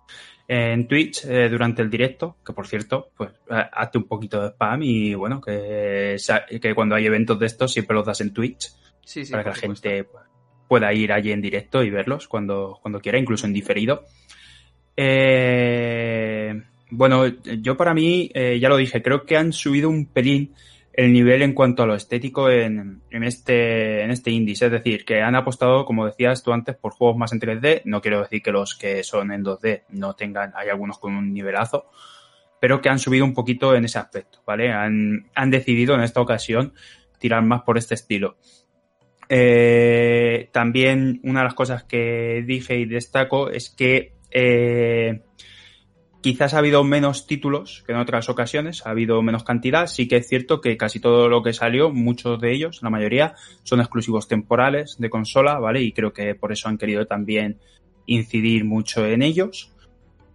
en 0.47 0.87
Twitch 0.87 1.25
eh, 1.25 1.49
durante 1.49 1.81
el 1.81 1.89
directo, 1.89 2.37
que 2.45 2.53
por 2.53 2.67
cierto, 2.67 3.09
pues 3.17 3.31
hazte 3.49 3.97
un 3.97 4.05
poquito 4.05 4.41
de 4.41 4.47
spam 4.49 4.83
y 4.83 5.13
bueno, 5.15 5.41
que, 5.41 6.15
que 6.61 6.75
cuando 6.75 6.95
hay 6.95 7.05
eventos 7.05 7.37
de 7.39 7.45
estos 7.45 7.73
siempre 7.73 7.95
los 7.95 8.05
das 8.05 8.21
en 8.21 8.33
Twitch 8.33 8.71
Sí, 9.03 9.25
sí, 9.25 9.31
para 9.31 9.43
que 9.43 9.49
la 9.49 9.55
gente 9.55 10.03
pues, 10.05 10.23
pueda 10.67 10.93
ir 10.93 11.11
allí 11.11 11.31
en 11.31 11.41
directo 11.41 11.83
y 11.83 11.89
verlos 11.89 12.27
cuando, 12.29 12.79
cuando 12.81 13.01
quiera, 13.01 13.17
incluso 13.17 13.45
en 13.45 13.53
diferido. 13.53 14.05
Eh, 14.95 16.61
bueno, 16.89 17.27
yo 17.27 17.77
para 17.77 17.93
mí, 17.93 18.29
eh, 18.33 18.59
ya 18.59 18.69
lo 18.69 18.77
dije, 18.77 19.01
creo 19.01 19.25
que 19.25 19.37
han 19.37 19.53
subido 19.53 19.89
un 19.89 20.05
pelín 20.05 20.53
el 20.93 21.13
nivel 21.13 21.41
en 21.41 21.53
cuanto 21.53 21.83
a 21.83 21.85
lo 21.85 21.95
estético 21.95 22.49
en, 22.49 23.01
este, 23.11 24.03
en 24.03 24.11
este 24.11 24.31
índice. 24.31 24.65
Es 24.65 24.71
decir, 24.71 25.05
que 25.05 25.21
han 25.21 25.35
apostado, 25.35 25.85
como 25.85 26.05
decías 26.05 26.43
tú 26.43 26.51
antes, 26.51 26.75
por 26.75 26.93
juegos 26.93 27.17
más 27.17 27.31
en 27.31 27.39
3D. 27.39 27.83
No 27.85 28.01
quiero 28.01 28.21
decir 28.21 28.41
que 28.41 28.51
los 28.51 28.75
que 28.75 29.03
son 29.03 29.31
en 29.31 29.43
2D 29.43 29.83
no 29.89 30.15
tengan, 30.15 30.51
hay 30.55 30.69
algunos 30.69 30.99
con 30.99 31.15
un 31.15 31.33
nivelazo, 31.33 31.89
pero 32.59 32.81
que 32.81 32.89
han 32.89 32.99
subido 32.99 33.23
un 33.23 33.33
poquito 33.33 33.73
en 33.73 33.85
ese 33.85 33.99
aspecto, 33.99 34.39
¿vale? 34.45 34.71
Han, 34.71 35.29
han 35.33 35.49
decidido 35.49 35.95
en 35.95 36.01
esta 36.01 36.21
ocasión 36.21 36.73
tirar 37.19 37.43
más 37.43 37.61
por 37.61 37.77
este 37.77 37.95
estilo. 37.95 38.35
Eh, 39.29 40.49
también 40.51 41.21
una 41.23 41.39
de 41.39 41.45
las 41.45 41.53
cosas 41.53 41.85
que 41.85 42.43
dije 42.45 42.77
y 42.77 42.85
destaco 42.85 43.49
es 43.49 43.69
que 43.69 44.15
eh, 44.31 45.21
quizás 46.21 46.53
ha 46.53 46.59
habido 46.59 46.83
menos 46.83 47.27
títulos 47.27 47.83
que 47.85 47.91
en 47.91 47.97
otras 47.97 48.29
ocasiones, 48.29 48.85
ha 48.85 48.91
habido 48.91 49.21
menos 49.21 49.43
cantidad. 49.43 49.87
Sí 49.87 50.07
que 50.07 50.17
es 50.17 50.27
cierto 50.27 50.61
que 50.61 50.77
casi 50.77 50.99
todo 50.99 51.27
lo 51.27 51.43
que 51.43 51.53
salió, 51.53 51.91
muchos 51.91 52.39
de 52.39 52.53
ellos, 52.53 52.79
la 52.81 52.89
mayoría, 52.89 53.35
son 53.63 53.79
exclusivos 53.79 54.27
temporales 54.27 54.97
de 54.99 55.09
consola, 55.09 55.59
¿vale? 55.59 55.81
Y 55.81 55.91
creo 55.91 56.13
que 56.13 56.35
por 56.35 56.51
eso 56.51 56.69
han 56.69 56.77
querido 56.77 57.05
también 57.05 57.59
incidir 58.05 58.65
mucho 58.65 59.05
en 59.05 59.21
ellos. 59.21 59.73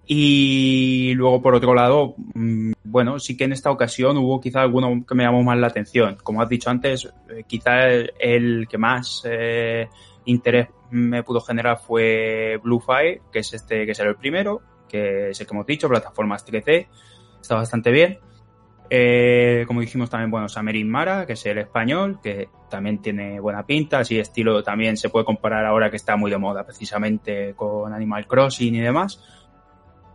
Y 0.09 1.15
luego, 1.15 1.43
por 1.43 1.55
otro 1.55 1.75
lado, 1.75 2.15
mm, 2.35 2.73
bueno, 2.85 3.19
sí 3.19 3.37
que 3.37 3.45
en 3.45 3.53
esta 3.53 3.73
ocasión 3.73 4.17
hubo 4.19 4.41
quizá 4.41 4.61
alguno 4.63 5.05
que 5.07 5.15
me 5.17 5.25
llamó 5.25 5.43
más 5.43 5.59
la 5.59 5.67
atención. 5.67 6.17
Como 6.23 6.41
has 6.41 6.49
dicho 6.49 6.71
antes, 6.71 7.07
eh, 7.29 7.43
quizá 7.47 7.89
el, 7.89 8.69
que 8.69 8.79
más 8.79 9.23
eh, 9.25 9.89
interés 10.27 10.69
me 10.91 11.23
pudo 11.23 11.41
generar 11.41 11.79
fue 11.79 12.59
Blue 12.63 12.81
Fire, 12.81 13.21
que 13.33 13.41
es 13.41 13.53
este 13.53 13.87
que 13.87 13.95
será 13.95 14.11
el 14.11 14.17
primero, 14.17 14.63
que 14.89 15.31
es 15.31 15.41
el 15.41 15.47
que 15.47 15.55
hemos 15.55 15.67
dicho, 15.67 15.89
plataformas 15.89 16.47
3D, 16.47 16.89
está 17.41 17.55
bastante 17.57 17.91
bien. 17.91 18.19
Eh, 18.89 19.65
como 19.67 19.81
dijimos 19.81 20.09
también, 20.11 20.31
bueno, 20.31 20.49
Samerin 20.49 20.89
Mara, 20.89 21.27
que 21.27 21.33
es 21.33 21.47
el 21.47 21.59
español, 21.59 22.21
que 22.23 22.49
también 22.71 23.03
tiene 23.03 23.41
buena 23.41 23.67
pinta, 23.67 23.99
así 23.99 24.19
estilo 24.19 24.63
también 24.63 24.97
se 24.97 25.09
puede 25.09 25.25
comparar 25.25 25.67
ahora 25.67 25.91
que 25.91 25.97
está 25.97 26.17
muy 26.17 26.31
de 26.31 26.39
moda 26.39 26.65
precisamente 26.65 27.55
con 27.55 27.93
Animal 27.93 28.27
Crossing 28.27 28.75
y 28.75 28.81
demás. 28.81 29.21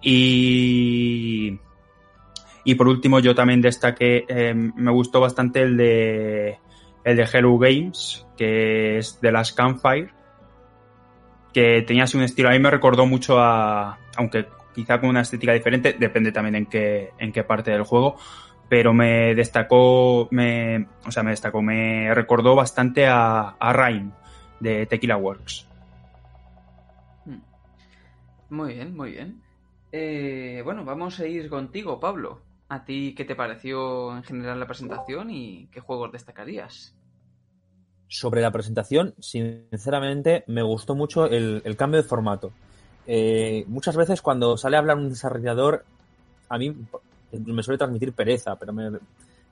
Y, 0.02 1.60
y 2.64 2.76
por 2.76 2.88
último 2.88 3.20
yo 3.20 3.36
también 3.36 3.62
destaqué, 3.62 4.26
eh, 4.28 4.54
me 4.54 4.92
gustó 4.92 5.20
bastante 5.20 5.62
el 5.62 5.78
de 5.78 6.60
el 7.04 7.18
de 7.18 7.24
Hello 7.24 7.58
Games, 7.58 8.26
que 8.38 8.98
es 8.98 9.20
de 9.22 9.32
las 9.32 9.54
Campfire, 9.54 10.14
que 11.54 11.82
tenía 11.84 12.04
así 12.04 12.18
un 12.18 12.24
estilo, 12.24 12.50
a 12.50 12.54
mí 12.54 12.60
me 12.60 12.72
recordó 12.72 13.06
mucho 13.06 13.40
a, 13.40 13.98
aunque 14.16 14.48
quizá 14.74 15.00
con 15.00 15.10
una 15.10 15.22
estética 15.22 15.54
diferente, 15.54 15.96
depende 15.98 16.32
también 16.32 16.56
en 16.56 16.66
qué, 16.66 17.12
en 17.18 17.32
qué 17.32 17.44
parte 17.44 17.72
del 17.72 17.84
juego, 17.84 18.18
pero 18.70 18.94
me 18.94 19.36
destacó, 19.36 20.28
me, 20.32 20.88
o 21.06 21.12
sea, 21.12 21.24
me 21.24 21.32
destacó, 21.32 21.62
me 21.62 22.14
recordó 22.14 22.56
bastante 22.56 23.06
a, 23.06 23.50
a 23.60 23.74
Rhyme 23.74 24.12
de 24.60 24.86
Tequila 24.86 25.18
Works. 25.18 25.68
Hmm. 27.26 27.42
Muy 28.50 28.74
bien, 28.76 28.96
muy 28.96 29.12
bien. 29.12 29.42
Eh, 29.92 30.62
bueno, 30.64 30.86
vamos 30.86 31.20
a 31.20 31.28
ir 31.28 31.50
contigo, 31.50 32.00
Pablo. 32.00 32.42
¿A 32.70 32.86
ti 32.86 33.14
qué 33.16 33.26
te 33.26 33.36
pareció 33.36 34.16
en 34.16 34.24
general 34.24 34.60
la 34.60 34.68
presentación 34.68 35.30
y 35.30 35.68
qué 35.74 35.82
juegos 35.82 36.14
destacarías? 36.14 36.96
Sobre 38.14 38.42
la 38.42 38.52
presentación, 38.52 39.16
sinceramente, 39.20 40.44
me 40.48 40.62
gustó 40.64 40.96
mucho 40.96 41.28
el, 41.28 41.62
el 41.64 41.78
cambio 41.78 42.02
de 42.02 42.08
formato. 42.10 42.52
Eh, 43.08 43.64
muchas 43.70 43.96
veces 43.96 44.22
cuando 44.22 44.58
sale 44.58 44.76
a 44.76 44.80
hablar 44.80 44.98
un 44.98 45.08
desarrollador, 45.08 45.86
a 46.50 46.58
mí 46.58 46.76
me 47.32 47.64
suele 47.64 47.78
transmitir 47.78 48.12
pereza, 48.12 48.58
pero 48.58 48.74
me- 48.74 49.00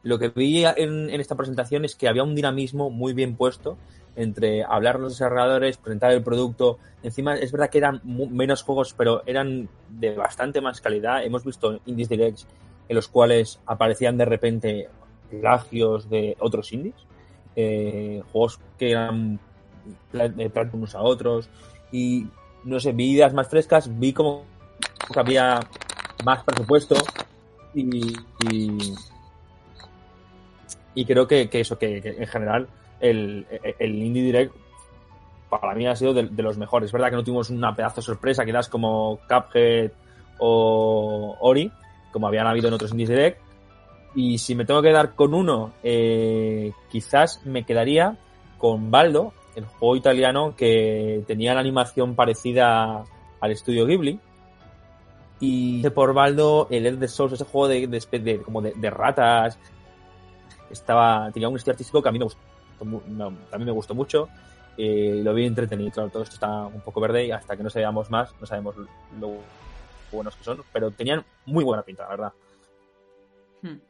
lo 0.04 0.20
que 0.20 0.28
vi 0.28 0.66
en, 0.66 1.10
en 1.10 1.22
esta 1.22 1.36
presentación 1.36 1.86
es 1.86 1.96
que 1.96 2.10
había 2.10 2.24
un 2.24 2.36
dinamismo 2.36 2.90
muy 2.90 3.14
bien 3.14 3.38
puesto 3.38 3.78
entre 4.18 4.66
hablar 4.66 5.00
los 5.00 5.14
desarrolladores, 5.14 5.78
presentar 5.78 6.12
el 6.12 6.22
producto. 6.22 6.80
Encima, 7.02 7.38
es 7.38 7.54
verdad 7.54 7.70
que 7.70 7.78
eran 7.78 8.02
menos 8.04 8.64
juegos, 8.64 8.94
pero 8.94 9.24
eran 9.26 9.70
de 9.88 10.16
bastante 10.16 10.60
más 10.60 10.82
calidad. 10.82 11.24
Hemos 11.24 11.46
visto 11.46 11.80
indies 11.86 12.10
directs 12.10 12.46
en 12.90 12.96
los 12.98 13.08
cuales 13.08 13.62
aparecían 13.66 14.18
de 14.18 14.26
repente 14.26 14.90
plagios 15.30 16.10
de 16.10 16.36
otros 16.42 16.74
indies, 16.74 16.96
eh, 17.60 18.24
juegos 18.32 18.60
que 18.78 18.92
eran 18.92 19.40
de 20.14 20.70
unos 20.74 20.96
a 20.96 21.02
otros 21.02 21.50
y 21.92 22.28
no 22.64 22.80
sé, 22.80 22.92
vi 22.94 23.12
ideas 23.12 23.34
más 23.34 23.48
frescas, 23.48 24.00
vi 24.00 24.14
como 24.14 24.44
que 25.12 25.20
había 25.20 25.60
más 26.24 26.44
presupuesto 26.44 26.96
y, 27.74 28.14
y, 30.94 31.06
creo 31.06 31.28
que, 31.28 31.50
que 31.50 31.62
eso, 31.62 31.78
que, 31.78 31.98
en 31.98 32.28
general 32.28 32.68
el, 33.00 33.46
el 33.80 33.96
Indie 33.96 34.24
Direct 34.24 34.54
para 35.50 35.74
mí 35.74 35.88
ha 35.88 35.96
sido 35.96 36.14
de, 36.14 36.44
los 36.44 36.58
mejores. 36.58 36.88
Es 36.88 36.94
verdad 36.94 37.10
que 37.10 37.16
no 37.16 37.24
tuvimos 37.24 37.50
una 37.50 37.76
pedazo 37.76 37.98
de 37.98 38.06
sorpresa, 38.06 38.46
quizás 38.46 38.70
como 38.70 39.20
Cuphead 39.28 39.92
o 40.38 41.36
Ori, 41.40 41.72
como 42.12 42.28
habían 42.28 42.48
habido 42.48 42.68
en 42.68 42.76
otros 42.76 42.92
Indies 42.92 43.10
Direct. 43.10 43.49
Y 44.16 44.38
si 44.40 44.56
me 44.56 44.66
tengo 44.66 44.82
que 44.82 44.90
quedar 44.90 45.16
con 45.16 45.34
uno, 45.34 45.72
eh, 45.84 46.74
quizás 46.90 47.42
me 47.46 47.64
quedaría 47.64 48.18
con 48.58 48.92
Baldo, 48.92 49.34
el 49.56 49.66
juego 49.66 49.96
italiano 49.96 50.56
que 50.56 51.24
tenía 51.28 51.54
la 51.54 51.60
animación 51.60 52.16
parecida 52.16 53.04
al 53.40 53.52
estudio 53.52 53.86
Ghibli. 53.86 54.20
Y 55.40 55.88
por 55.92 56.14
Baldo, 56.14 56.68
el 56.70 56.86
Elder 56.86 57.10
Souls, 57.10 57.34
ese 57.34 57.46
juego 57.46 57.68
de, 57.68 57.88
de, 57.88 58.20
de 58.20 58.42
como 58.42 58.62
de, 58.62 58.74
de, 58.76 58.90
ratas, 58.90 59.58
estaba 60.70 61.32
tenía 61.32 61.48
un 61.48 61.56
estilo 61.56 61.74
artístico 61.74 62.02
que 62.02 62.10
a 62.10 62.12
mí 62.12 62.20
me 62.20 62.26
gustó, 62.26 62.40
no, 62.84 63.32
también 63.50 63.68
me 63.68 63.72
gustó 63.72 63.94
mucho. 63.96 64.28
Eh, 64.78 65.22
lo 65.24 65.34
vi 65.34 65.46
entretenido. 65.46 65.92
Claro, 65.92 66.10
todo 66.10 66.24
esto 66.24 66.36
está 66.36 66.66
un 66.66 66.82
poco 66.82 67.02
verde 67.02 67.26
y 67.26 67.32
hasta 67.32 67.56
que 67.56 67.64
no 67.64 67.70
sabemos 67.70 68.10
más, 68.10 68.34
no 68.40 68.46
sabemos 68.46 68.76
lo 69.20 69.38
buenos 70.12 70.36
que 70.36 70.44
son, 70.44 70.62
pero 70.72 70.92
tenían 70.92 71.24
muy 71.46 71.64
buena 71.64 71.84
pinta, 71.84 72.04
la 72.04 72.10
verdad. 72.10 72.34
Hmm. 73.62 73.89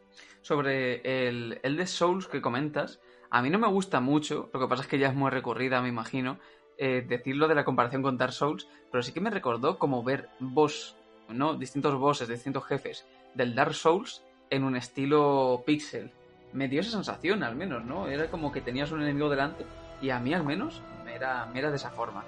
Sobre 0.49 1.01
el, 1.03 1.59
el 1.61 1.77
de 1.77 1.85
Souls 1.85 2.25
que 2.25 2.41
comentas, 2.41 2.99
a 3.29 3.43
mí 3.43 3.51
no 3.51 3.59
me 3.59 3.67
gusta 3.67 3.99
mucho, 3.99 4.49
lo 4.51 4.59
que 4.59 4.67
pasa 4.67 4.81
es 4.81 4.87
que 4.87 4.97
ya 4.97 5.09
es 5.09 5.13
muy 5.13 5.29
recurrida, 5.29 5.79
me 5.79 5.89
imagino, 5.89 6.39
eh, 6.75 7.05
decirlo 7.07 7.47
de 7.47 7.53
la 7.53 7.63
comparación 7.63 8.01
con 8.01 8.17
Dark 8.17 8.33
Souls, 8.33 8.67
pero 8.91 9.03
sí 9.03 9.11
que 9.11 9.21
me 9.21 9.29
recordó 9.29 9.77
como 9.77 10.01
ver 10.03 10.29
boss, 10.39 10.95
¿no? 11.27 11.53
Distintos 11.53 11.93
bosses, 11.99 12.27
distintos 12.27 12.65
jefes 12.65 13.05
del 13.35 13.53
Dark 13.53 13.75
Souls 13.75 14.23
en 14.49 14.63
un 14.63 14.75
estilo 14.75 15.61
pixel. 15.67 16.11
Me 16.51 16.67
dio 16.67 16.81
esa 16.81 16.93
sensación, 16.93 17.43
al 17.43 17.55
menos, 17.55 17.85
¿no? 17.85 18.07
Era 18.07 18.31
como 18.31 18.51
que 18.51 18.61
tenías 18.61 18.91
un 18.91 19.03
enemigo 19.03 19.29
delante 19.29 19.67
y 20.01 20.09
a 20.09 20.19
mí, 20.19 20.33
al 20.33 20.43
menos, 20.43 20.81
me 21.05 21.13
era, 21.13 21.45
me 21.45 21.59
era 21.59 21.69
de 21.69 21.75
esa 21.75 21.91
forma. 21.91 22.23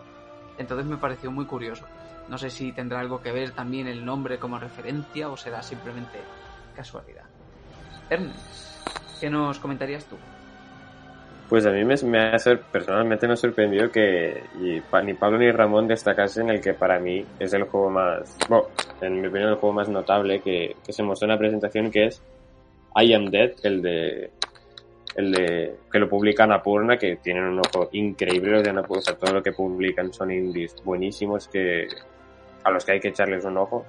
Entonces 0.60 0.86
me 0.86 0.98
pareció 0.98 1.32
muy 1.32 1.46
curioso. 1.46 1.88
No 2.30 2.38
sé 2.38 2.52
si 2.52 2.72
tendrá 2.72 3.00
algo 3.00 3.20
que 3.20 3.32
ver 3.32 3.50
también 3.50 3.88
el 3.88 4.06
nombre 4.06 4.38
como 4.38 4.60
referencia 4.60 5.28
o 5.28 5.38
será 5.38 5.64
simplemente 5.64 6.20
casualidad. 6.76 7.41
Ernest, 8.10 9.20
¿qué 9.20 9.30
nos 9.30 9.60
comentarías 9.60 10.06
tú? 10.06 10.18
Pues 11.50 11.66
a 11.66 11.72
mí 11.72 11.84
me, 11.84 11.96
me 12.04 12.20
ha, 12.20 12.38
personalmente 12.72 13.28
me 13.28 13.34
ha 13.34 13.38
sorprendido 13.38 13.92
que 13.92 14.42
ni 14.56 15.14
Pablo 15.14 15.38
ni 15.38 15.52
Ramón 15.52 15.86
destacasen 15.86 16.50
el 16.50 16.62
que 16.62 16.74
para 16.74 16.98
mí 16.98 17.26
es 17.40 17.54
el 17.54 17.64
juego 17.64 17.90
más, 17.90 18.38
bueno, 18.48 18.68
en 19.02 19.20
mi 19.20 19.28
opinión 19.28 19.50
el 19.50 19.56
juego 19.56 19.74
más 19.74 19.90
notable 19.90 20.40
que, 20.40 20.78
que 20.86 20.94
se 20.94 21.04
mostró 21.04 21.26
en 21.26 21.32
la 21.32 21.38
presentación 21.38 21.92
que 21.92 22.06
es 22.06 22.22
I 22.96 23.14
Am 23.14 23.26
Dead, 23.26 23.52
el 23.64 23.82
de 23.82 24.32
el 25.16 25.32
de 25.32 25.76
que 25.92 26.00
lo 26.00 26.08
publica 26.08 26.46
Anapurna, 26.46 26.98
que 26.98 27.18
tienen 27.18 27.44
un 27.44 27.60
ojo 27.60 27.90
increíble 27.92 28.52
los 28.52 28.64
de 28.64 28.70
Anapurna, 28.70 29.00
o 29.00 29.04
sea, 29.04 29.16
todo 29.16 29.34
lo 29.34 29.44
que 29.44 29.52
publican 29.52 30.14
son 30.14 30.32
indies 30.32 30.76
buenísimos 30.84 31.48
que 31.48 31.88
a 32.64 32.72
los 32.72 32.86
que 32.86 32.94
hay 32.94 33.00
que 33.00 33.10
echarles 33.10 33.44
un 33.46 33.58
ojo. 33.58 33.86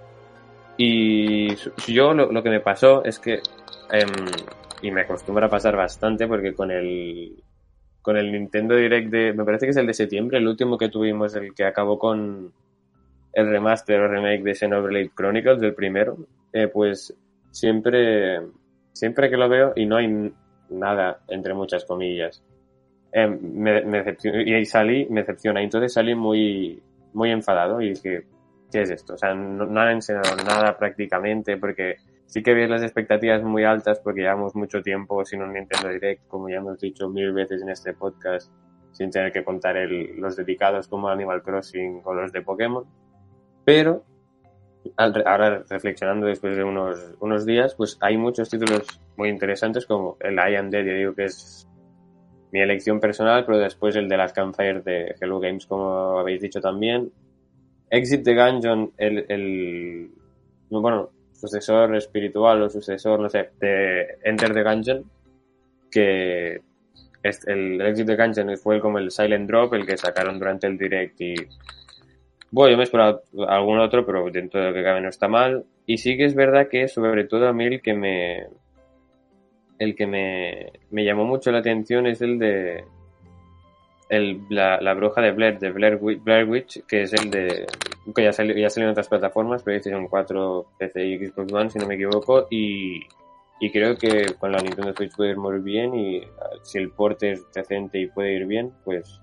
Y 0.77 1.55
yo 1.87 2.15
lo, 2.15 2.33
lo 2.33 2.43
que 2.43 2.51
me 2.51 2.61
pasó 2.61 3.05
es 3.05 3.19
que, 3.19 3.35
eh, 3.35 4.07
y 4.83 4.91
me 4.91 5.03
acostumbra 5.03 5.47
a 5.47 5.51
pasar 5.51 5.77
bastante 5.77 6.27
porque 6.27 6.55
con 6.55 6.71
el, 6.71 7.43
con 8.01 8.17
el 8.17 8.33
Nintendo 8.33 8.75
Direct 8.75 9.11
de, 9.11 9.33
me 9.33 9.45
parece 9.45 9.67
que 9.67 9.71
es 9.71 9.77
el 9.77 9.87
de 9.87 9.95
septiembre, 9.95 10.39
el 10.39 10.49
último 10.49 10.77
que 10.77 10.89
tuvimos, 10.89 11.35
el 11.37 11.55
que 11.55 11.65
acabó 11.65 11.99
con 11.99 12.53
el 13.33 13.49
remaster 13.49 14.01
o 14.01 14.09
remake 14.09 14.43
de 14.43 14.55
Xenoblade 14.55 15.11
Chronicles, 15.15 15.61
del 15.61 15.75
primero, 15.75 16.17
eh, 16.53 16.69
pues 16.69 17.17
siempre, 17.51 18.41
siempre 18.93 19.31
que 19.31 19.37
lo 19.37 19.49
veo 19.49 19.73
y 19.77 19.87
no 19.87 19.97
hay 19.97 20.33
nada, 20.69 21.21
entre 21.29 21.55
muchas 21.55 21.85
comillas, 21.85 22.43
eh, 23.13 23.27
me, 23.27 23.83
me 23.85 24.17
y 24.45 24.65
salí, 24.65 25.07
me 25.09 25.21
decepciona, 25.21 25.63
entonces 25.63 25.93
salí 25.93 26.15
muy, 26.15 26.83
muy 27.13 27.31
enfadado 27.31 27.81
y 27.81 27.91
dije, 27.91 28.25
¿qué 28.73 28.83
es 28.83 28.91
esto? 28.91 29.15
O 29.15 29.19
sea, 29.19 29.35
no, 29.35 29.81
han 29.81 29.91
enseñado 29.91 30.35
nada 30.37 30.77
prácticamente 30.77 31.57
porque 31.59 31.97
sí 32.27 32.43
que 32.43 32.55
ves 32.55 32.69
las 32.69 32.83
expectativas 32.83 33.43
muy 33.43 33.65
altas 33.65 34.01
porque 34.01 34.23
llevamos 34.23 34.57
mucho 34.57 34.83
tiempo 34.83 35.25
sin 35.25 35.43
un 35.43 35.53
Nintendo 35.53 35.91
Direct, 35.91 36.27
como 36.27 36.49
ya 36.49 36.57
hemos 36.57 36.81
dicho 36.81 37.09
mil 37.09 37.33
veces 37.33 37.63
en 37.63 37.69
este 37.69 37.93
podcast, 37.93 38.51
sin 38.93 39.11
tener 39.11 39.31
que 39.31 39.45
contar 39.45 39.77
el, 39.77 40.17
los 40.17 40.35
dedicados 40.37 40.89
como 40.89 41.09
Animal 41.09 41.43
Crossing 41.43 42.01
o 42.05 42.15
los 42.15 42.33
de 42.33 42.43
Pokémon. 42.43 42.85
Pero 43.65 44.05
ahora 44.97 45.63
reflexionando 45.69 46.27
después 46.27 46.57
de 46.57 46.65
unos, 46.65 47.15
unos 47.21 47.47
días, 47.47 47.75
pues 47.75 47.99
hay 48.01 48.17
muchos 48.17 48.49
títulos 48.49 48.87
muy 49.17 49.29
interesantes 49.29 49.87
como 49.87 50.17
el 50.21 50.35
I 50.35 50.57
Am 50.57 50.71
Dead, 50.71 50.85
yo 50.85 50.95
digo 50.95 51.15
que 51.15 51.27
es 51.27 51.69
mi 52.51 52.61
elección 52.61 53.01
personal, 53.01 53.45
pero 53.47 53.59
después 53.59 53.95
el 53.97 54.09
de 54.09 54.17
las 54.17 54.33
Campfire 54.33 54.81
de 54.81 55.15
Hello 55.21 55.41
Games, 55.41 55.67
como 55.67 56.19
habéis 56.19 56.43
dicho 56.43 56.61
también. 56.61 57.11
Exit 57.93 58.25
the 58.25 58.35
Gungeon, 58.35 58.91
el, 58.97 59.27
el 59.29 60.11
bueno, 60.71 61.11
sucesor 61.35 61.95
espiritual 61.95 62.63
o 62.63 62.71
sucesor, 62.71 63.21
no 63.21 63.29
sé, 63.29 63.51
de 63.61 64.19
Enter 64.25 64.55
the 64.55 64.63
Gungeon, 64.63 65.05
que 65.91 66.63
es 67.23 67.47
el 67.47 67.79
Exit 67.83 68.07
the 68.07 68.17
Gungeon 68.17 68.57
fue 68.57 68.81
como 68.81 68.99
el 68.99 69.11
Silent 69.11 69.47
Drop, 69.47 69.75
el 69.75 69.85
que 69.85 69.99
sacaron 69.99 70.39
durante 70.39 70.67
el 70.67 70.79
direct 70.79 71.21
y 71.21 71.35
bueno, 72.51 72.71
yo 72.71 72.77
me 72.79 72.83
he 72.83 72.85
esperado 72.85 73.23
algún 73.47 73.79
otro, 73.79 74.07
pero 74.07 74.31
dentro 74.31 74.61
de 74.61 74.69
lo 74.69 74.75
que 74.75 74.83
cabe 74.83 75.01
no 75.03 75.09
está 75.09 75.29
mal. 75.29 75.65
Y 75.87 75.99
sí 75.99 76.17
que 76.17 76.25
es 76.25 76.35
verdad 76.35 76.69
que 76.69 76.89
sobre 76.89 77.25
todo 77.25 77.47
a 77.47 77.53
mí 77.53 77.65
el 77.65 77.83
que 77.83 77.95
me 77.95 78.47
el 79.79 79.95
que 79.95 80.07
me, 80.07 80.73
me 80.91 81.05
llamó 81.05 81.25
mucho 81.25 81.51
la 81.51 81.59
atención 81.59 82.07
es 82.07 82.23
el 82.23 82.39
de 82.39 82.85
el, 84.13 84.43
la, 84.51 84.79
la, 84.79 84.93
bruja 84.93 85.23
de 85.23 85.33
Blair, 85.33 85.59
de 85.59 85.71
Blair 85.71 85.99
Blair 85.99 86.47
Witch, 86.47 86.85
que 86.87 87.03
es 87.03 87.15
el 87.15 87.31
de 87.31 87.67
que 88.15 88.25
ya 88.25 88.33
salió, 88.33 88.55
ya 88.55 88.69
salió 88.69 88.89
en 88.89 88.93
otras 88.93 89.09
plataformas, 89.09 89.63
PlayStation 89.63 90.07
4, 90.07 90.67
PC 90.79 91.07
y 91.07 91.27
Xbox 91.27 91.51
One, 91.51 91.71
si 91.71 91.79
no 91.79 91.87
me 91.87 91.95
equivoco, 91.95 92.47
y, 92.51 93.01
y 93.59 93.73
creo 93.73 93.97
que 93.97 94.35
con 94.39 94.53
la 94.53 94.59
Nintendo 94.59 94.93
Switch 94.95 95.17
puede 95.17 95.31
ir 95.31 95.39
muy 95.39 95.61
bien 95.61 95.95
y 95.95 96.21
si 96.63 96.77
el 96.77 96.91
porte 96.91 97.33
es 97.33 97.51
decente 97.55 97.99
y 98.01 98.07
puede 98.07 98.35
ir 98.35 98.47
bien, 98.47 98.73
pues 98.85 99.19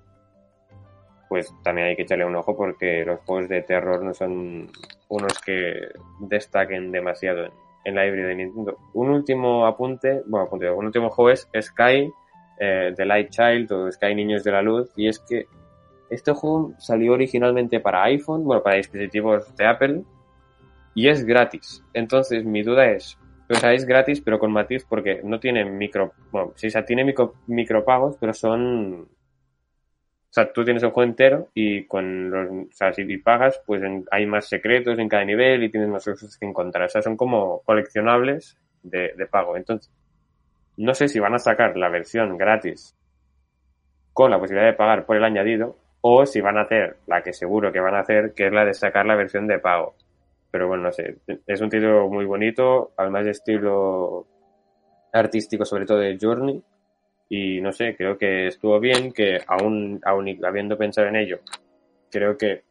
pues 1.27 1.53
también 1.63 1.89
hay 1.89 1.95
que 1.95 2.01
echarle 2.01 2.25
un 2.25 2.35
ojo 2.35 2.57
porque 2.57 3.05
los 3.05 3.19
juegos 3.19 3.47
de 3.47 3.61
terror 3.61 4.03
no 4.03 4.15
son 4.15 4.71
unos 5.09 5.37
que 5.45 5.89
destaquen 6.21 6.91
demasiado 6.91 7.45
en, 7.45 7.51
en 7.85 7.93
la 7.93 8.07
híbrida 8.07 8.29
de 8.29 8.35
Nintendo. 8.37 8.75
Un 8.95 9.11
último 9.11 9.67
apunte, 9.67 10.23
bueno, 10.25 10.47
apunte, 10.47 10.71
un 10.71 10.87
último 10.87 11.11
juego 11.11 11.29
es 11.29 11.47
Sky, 11.61 12.11
eh, 12.59 12.93
The 12.95 13.05
Light 13.05 13.29
Child 13.29 13.71
o 13.71 13.91
Sky 13.91 14.13
Niños 14.15 14.43
de 14.43 14.51
la 14.51 14.61
Luz, 14.61 14.91
y 14.95 15.07
es 15.07 15.19
que 15.19 15.47
este 16.09 16.31
juego 16.31 16.73
salió 16.77 17.13
originalmente 17.13 17.79
para 17.79 18.03
iPhone, 18.03 18.43
bueno, 18.43 18.63
para 18.63 18.77
dispositivos 18.77 19.55
de 19.55 19.65
Apple, 19.65 20.03
y 20.95 21.07
es 21.07 21.23
gratis. 21.23 21.83
Entonces, 21.93 22.43
mi 22.43 22.63
duda 22.63 22.91
es, 22.91 23.17
o 23.49 23.55
sea, 23.55 23.73
es 23.73 23.85
gratis, 23.85 24.21
pero 24.21 24.39
con 24.39 24.51
matiz 24.51 24.85
porque 24.87 25.21
no 25.23 25.39
tiene 25.39 25.65
micro, 25.65 26.13
bueno, 26.31 26.53
sí, 26.55 26.67
o 26.67 26.71
sea, 26.71 26.83
tiene 26.83 27.03
micro, 27.03 27.35
micropagos, 27.47 28.17
pero 28.19 28.33
son 28.33 29.07
o 30.29 30.31
sea, 30.31 30.53
tú 30.53 30.63
tienes 30.63 30.83
el 30.83 30.91
juego 30.91 31.09
entero 31.09 31.49
y 31.55 31.85
con 31.85 32.29
los, 32.29 32.49
o 32.51 32.71
sea, 32.71 32.93
si 32.93 33.17
pagas, 33.17 33.59
pues 33.65 33.81
hay 34.11 34.27
más 34.27 34.47
secretos 34.47 34.99
en 34.99 35.09
cada 35.09 35.25
nivel 35.25 35.63
y 35.63 35.71
tienes 35.71 35.89
más 35.89 36.05
cosas 36.05 36.37
que 36.37 36.45
encontrar. 36.45 36.85
O 36.85 36.89
sea, 36.89 37.01
son 37.01 37.17
como 37.17 37.63
coleccionables 37.63 38.55
de, 38.83 39.13
de 39.17 39.25
pago. 39.25 39.57
Entonces, 39.57 39.91
no 40.79 40.93
sé 40.93 41.09
si 41.09 41.19
van 41.19 41.33
a 41.33 41.39
sacar 41.39 41.75
la 41.75 41.89
versión 41.89 42.37
gratis 42.37 42.95
con 44.13 44.31
la 44.31 44.39
posibilidad 44.39 44.71
de 44.71 44.77
pagar 44.77 45.05
por 45.05 45.17
el 45.17 45.25
añadido 45.25 45.75
o 46.01 46.25
si 46.25 46.39
van 46.39 46.57
a 46.57 46.61
hacer 46.61 46.95
la 47.05 47.21
que 47.21 47.33
seguro 47.33 47.71
que 47.71 47.81
van 47.81 47.95
a 47.95 47.99
hacer, 47.99 48.33
que 48.33 48.47
es 48.47 48.53
la 48.53 48.63
de 48.63 48.73
sacar 48.73 49.05
la 49.05 49.15
versión 49.15 49.45
de 49.45 49.59
pago. 49.59 49.95
Pero 50.49 50.69
bueno, 50.69 50.83
no 50.83 50.91
sé, 50.93 51.17
es 51.45 51.61
un 51.61 51.69
título 51.69 52.07
muy 52.07 52.25
bonito, 52.25 52.91
además 52.95 53.25
de 53.25 53.31
estilo 53.31 54.25
artístico, 55.11 55.65
sobre 55.65 55.85
todo 55.85 55.97
de 55.99 56.17
Journey 56.19 56.63
y 57.27 57.59
no 57.59 57.73
sé, 57.73 57.95
creo 57.97 58.17
que 58.17 58.47
estuvo 58.47 58.79
bien, 58.79 59.11
que 59.11 59.39
aún, 59.47 59.99
aún 60.05 60.39
habiendo 60.45 60.77
pensado 60.77 61.09
en 61.09 61.17
ello, 61.17 61.39
creo 62.09 62.37
que 62.37 62.63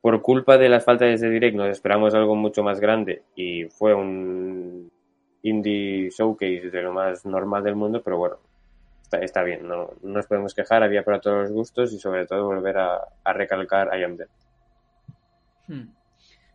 por 0.00 0.22
culpa 0.22 0.56
de 0.58 0.68
las 0.68 0.84
faltas 0.84 1.20
de 1.20 1.28
direct 1.28 1.56
nos 1.56 1.70
esperamos 1.70 2.14
algo 2.14 2.36
mucho 2.36 2.62
más 2.62 2.78
grande 2.78 3.22
y 3.34 3.64
fue 3.64 3.92
un 3.94 4.65
indie 5.46 6.10
showcase 6.10 6.70
de 6.70 6.82
lo 6.82 6.92
más 6.92 7.24
normal 7.24 7.62
del 7.62 7.76
mundo, 7.76 8.02
pero 8.02 8.18
bueno, 8.18 8.38
está, 9.20 9.42
bien, 9.42 9.66
no, 9.66 9.90
no 10.02 10.12
nos 10.14 10.26
podemos 10.26 10.54
quejar, 10.54 10.82
había 10.82 11.04
para 11.04 11.20
todos 11.20 11.42
los 11.42 11.52
gustos 11.52 11.92
y 11.92 11.98
sobre 11.98 12.26
todo 12.26 12.46
volver 12.46 12.78
a, 12.78 13.00
recalcar 13.32 13.96
I 13.96 14.02
Am 14.02 14.16
Dead. 14.16 14.28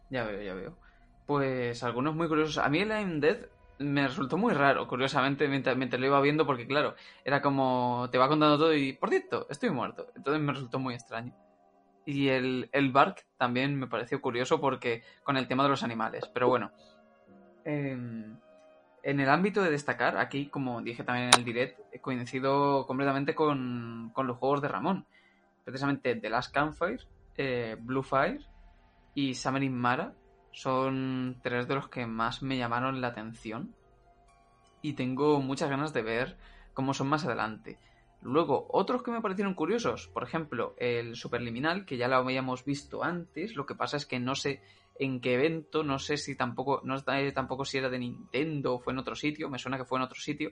Ya 0.10 0.26
veo, 0.26 0.42
ya 0.42 0.54
veo. 0.54 0.78
Pues 1.26 1.84
algunos 1.84 2.16
muy 2.16 2.28
curiosos. 2.28 2.58
A 2.58 2.68
mí 2.68 2.80
el 2.80 2.90
I 2.90 2.94
Am 2.94 3.20
Dead 3.22 3.46
me 3.80 4.08
resultó 4.08 4.38
muy 4.38 4.54
raro, 4.54 4.88
curiosamente, 4.88 5.48
mientras, 5.48 5.78
mientras, 5.78 6.00
lo 6.00 6.08
iba 6.08 6.22
viendo, 6.22 6.46
porque 6.46 6.68
claro, 6.68 6.96
era 7.24 7.42
como 7.42 8.10
te 8.12 8.18
va 8.18 8.28
contando 8.28 8.58
todo 8.58 8.76
y, 8.76 8.94
por 8.94 9.10
cierto, 9.10 9.48
estoy 9.50 9.70
muerto. 9.70 10.12
Entonces 10.16 10.42
me 10.42 10.52
resultó 10.52 10.80
muy 10.80 10.94
extraño. 10.94 11.34
Y 12.06 12.28
el, 12.28 12.70
el 12.74 12.92
Bark 12.92 13.26
también 13.38 13.80
me 13.80 13.88
pareció 13.88 14.20
curioso 14.22 14.60
porque 14.60 15.04
con 15.24 15.38
el 15.38 15.48
tema 15.48 15.64
de 15.64 15.70
los 15.70 15.84
animales. 15.84 16.28
Pero 16.34 16.50
bueno, 16.50 16.72
eh, 17.64 17.96
en 19.04 19.20
el 19.20 19.30
ámbito 19.30 19.62
de 19.64 19.72
destacar, 19.72 20.18
aquí, 20.18 20.48
como 20.48 20.82
dije 20.82 21.04
también 21.04 21.30
en 21.30 21.36
el 21.40 21.46
direct, 21.46 21.80
coincido 22.02 22.86
completamente 22.86 23.36
con, 23.36 24.12
con 24.14 24.28
los 24.28 24.38
juegos 24.38 24.62
de 24.62 24.68
Ramón. 24.68 25.06
precisamente 25.64 26.16
The 26.16 26.30
Last 26.30 26.54
Campfire, 26.54 27.00
eh, 27.38 27.78
Blue 27.80 28.04
Fire 28.04 28.42
y 29.14 29.36
Summer 29.36 29.64
in 29.64 29.78
Mara 29.78 30.14
son 30.52 31.38
tres 31.42 31.68
de 31.68 31.76
los 31.76 31.88
que 31.90 32.06
más 32.06 32.44
me 32.44 32.58
llamaron 32.58 33.02
la 33.02 33.08
atención 33.08 33.74
y 34.82 34.94
tengo 34.94 35.40
muchas 35.42 35.70
ganas 35.70 35.94
de 35.94 36.02
ver 36.02 36.38
cómo 36.74 36.94
son 36.94 37.08
más 37.08 37.26
adelante. 37.26 37.78
Luego, 38.22 38.68
otros 38.70 39.02
que 39.02 39.12
me 39.12 39.22
parecieron 39.22 39.56
curiosos, 39.56 40.08
por 40.08 40.24
ejemplo, 40.24 40.76
el 40.78 41.16
Superliminal, 41.16 41.86
que 41.86 41.98
ya 41.98 42.08
lo 42.08 42.18
habíamos 42.18 42.66
visto 42.66 43.04
antes, 43.04 43.56
lo 43.56 43.66
que 43.66 43.76
pasa 43.76 43.98
es 43.98 44.06
que 44.06 44.20
no 44.20 44.36
sé 44.36 44.62
en 45.02 45.20
qué 45.20 45.34
evento, 45.34 45.84
no 45.84 46.00
sé 46.00 46.16
si 46.16 46.36
tampoco, 46.36 46.82
no 46.84 46.98
sé 46.98 47.32
tampoco 47.34 47.66
si 47.66 47.78
era 47.78 47.90
de 47.90 48.00
Nintendo 48.00 48.76
o 48.76 48.80
fue 48.80 48.94
en 48.94 49.00
otro 49.00 49.16
sitio, 49.16 49.50
me 49.50 49.60
suena 49.60 49.78
que 49.78 49.86
fue 49.86 49.98
en 49.98 50.04
otro 50.04 50.20
sitio, 50.20 50.52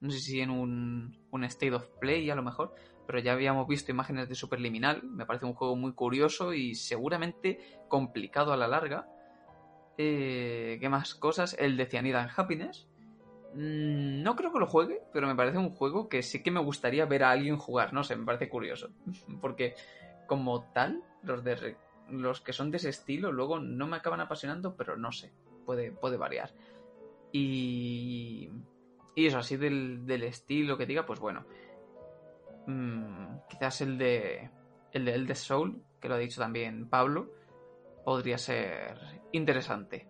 no 0.00 0.10
sé 0.10 0.20
si 0.20 0.40
en 0.40 0.50
un, 0.50 1.18
un 1.30 1.44
State 1.44 1.74
of 1.74 1.88
Play 1.98 2.30
a 2.30 2.34
lo 2.34 2.42
mejor, 2.42 2.74
pero 3.06 3.18
ya 3.18 3.32
habíamos 3.32 3.66
visto 3.66 3.90
imágenes 3.90 4.28
de 4.28 4.34
Superliminal, 4.34 5.02
me 5.02 5.26
parece 5.26 5.46
un 5.46 5.54
juego 5.54 5.74
muy 5.74 5.92
curioso 5.94 6.52
y 6.52 6.74
seguramente 6.74 7.58
complicado 7.88 8.52
a 8.52 8.56
la 8.56 8.68
larga. 8.68 9.08
Eh, 9.98 10.78
¿Qué 10.80 10.88
más 10.88 11.14
cosas? 11.14 11.56
El 11.58 11.76
de 11.76 11.86
Cyanide 11.86 12.16
and 12.16 12.30
Happiness, 12.36 12.86
Mm, 13.54 14.22
no 14.22 14.34
creo 14.34 14.52
que 14.52 14.58
lo 14.58 14.66
juegue, 14.66 15.02
pero 15.12 15.26
me 15.26 15.34
parece 15.34 15.58
un 15.58 15.70
juego 15.70 16.08
que 16.08 16.22
sí 16.22 16.42
que 16.42 16.50
me 16.50 16.60
gustaría 16.60 17.04
ver 17.04 17.24
a 17.24 17.30
alguien 17.30 17.56
jugar, 17.56 17.92
no 17.92 18.02
sé, 18.02 18.16
me 18.16 18.24
parece 18.24 18.48
curioso. 18.48 18.88
Porque 19.40 19.74
como 20.26 20.64
tal, 20.72 21.02
los 21.22 21.44
de 21.44 21.76
los 22.10 22.40
que 22.40 22.52
son 22.52 22.70
de 22.70 22.76
ese 22.76 22.90
estilo 22.90 23.32
luego 23.32 23.58
no 23.58 23.86
me 23.86 23.96
acaban 23.96 24.20
apasionando, 24.20 24.76
pero 24.76 24.96
no 24.96 25.12
sé, 25.12 25.32
puede, 25.64 25.92
puede 25.92 26.16
variar. 26.16 26.52
Y, 27.32 28.50
y 29.14 29.26
eso, 29.26 29.38
así 29.38 29.56
del, 29.56 30.06
del 30.06 30.24
estilo 30.24 30.76
que 30.76 30.86
diga, 30.86 31.06
pues 31.06 31.20
bueno. 31.20 31.46
Mm, 32.66 33.38
quizás 33.48 33.80
el 33.80 33.98
de 33.98 34.50
el 34.92 35.04
de 35.06 35.14
El 35.14 35.34
Soul, 35.34 35.82
que 36.00 36.08
lo 36.08 36.14
ha 36.14 36.18
dicho 36.18 36.40
también 36.40 36.88
Pablo, 36.88 37.30
podría 38.04 38.38
ser 38.38 38.98
interesante. 39.32 40.06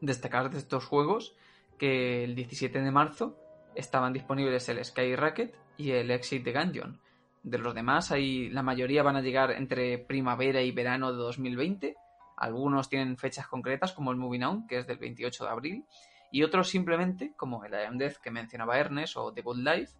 Destacar 0.00 0.50
de 0.50 0.58
estos 0.58 0.84
juegos 0.84 1.36
que 1.78 2.24
el 2.24 2.34
17 2.34 2.80
de 2.80 2.90
marzo 2.90 3.36
estaban 3.74 4.12
disponibles 4.12 4.68
el 4.68 4.84
Sky 4.84 5.16
Racket 5.16 5.56
y 5.76 5.90
el 5.90 6.10
Exit 6.10 6.44
de 6.44 6.52
Gungeon. 6.52 7.00
De 7.44 7.58
los 7.58 7.74
demás, 7.74 8.10
hay, 8.10 8.48
la 8.48 8.62
mayoría 8.62 9.02
van 9.02 9.16
a 9.16 9.20
llegar 9.20 9.50
entre 9.50 9.98
primavera 9.98 10.62
y 10.62 10.72
verano 10.72 11.12
de 11.12 11.18
2020. 11.18 11.94
Algunos 12.38 12.88
tienen 12.88 13.18
fechas 13.18 13.46
concretas, 13.46 13.92
como 13.92 14.10
el 14.10 14.16
Moving 14.16 14.42
On, 14.44 14.66
que 14.66 14.78
es 14.78 14.86
del 14.86 14.96
28 14.96 15.44
de 15.44 15.50
abril. 15.50 15.84
Y 16.32 16.42
otros 16.42 16.68
simplemente, 16.70 17.34
como 17.36 17.62
el 17.64 17.74
I 17.74 17.98
Death 17.98 18.16
que 18.16 18.30
mencionaba 18.30 18.78
Ernest, 18.78 19.18
o 19.18 19.30
The 19.30 19.42
Good 19.42 19.58
Life, 19.58 19.92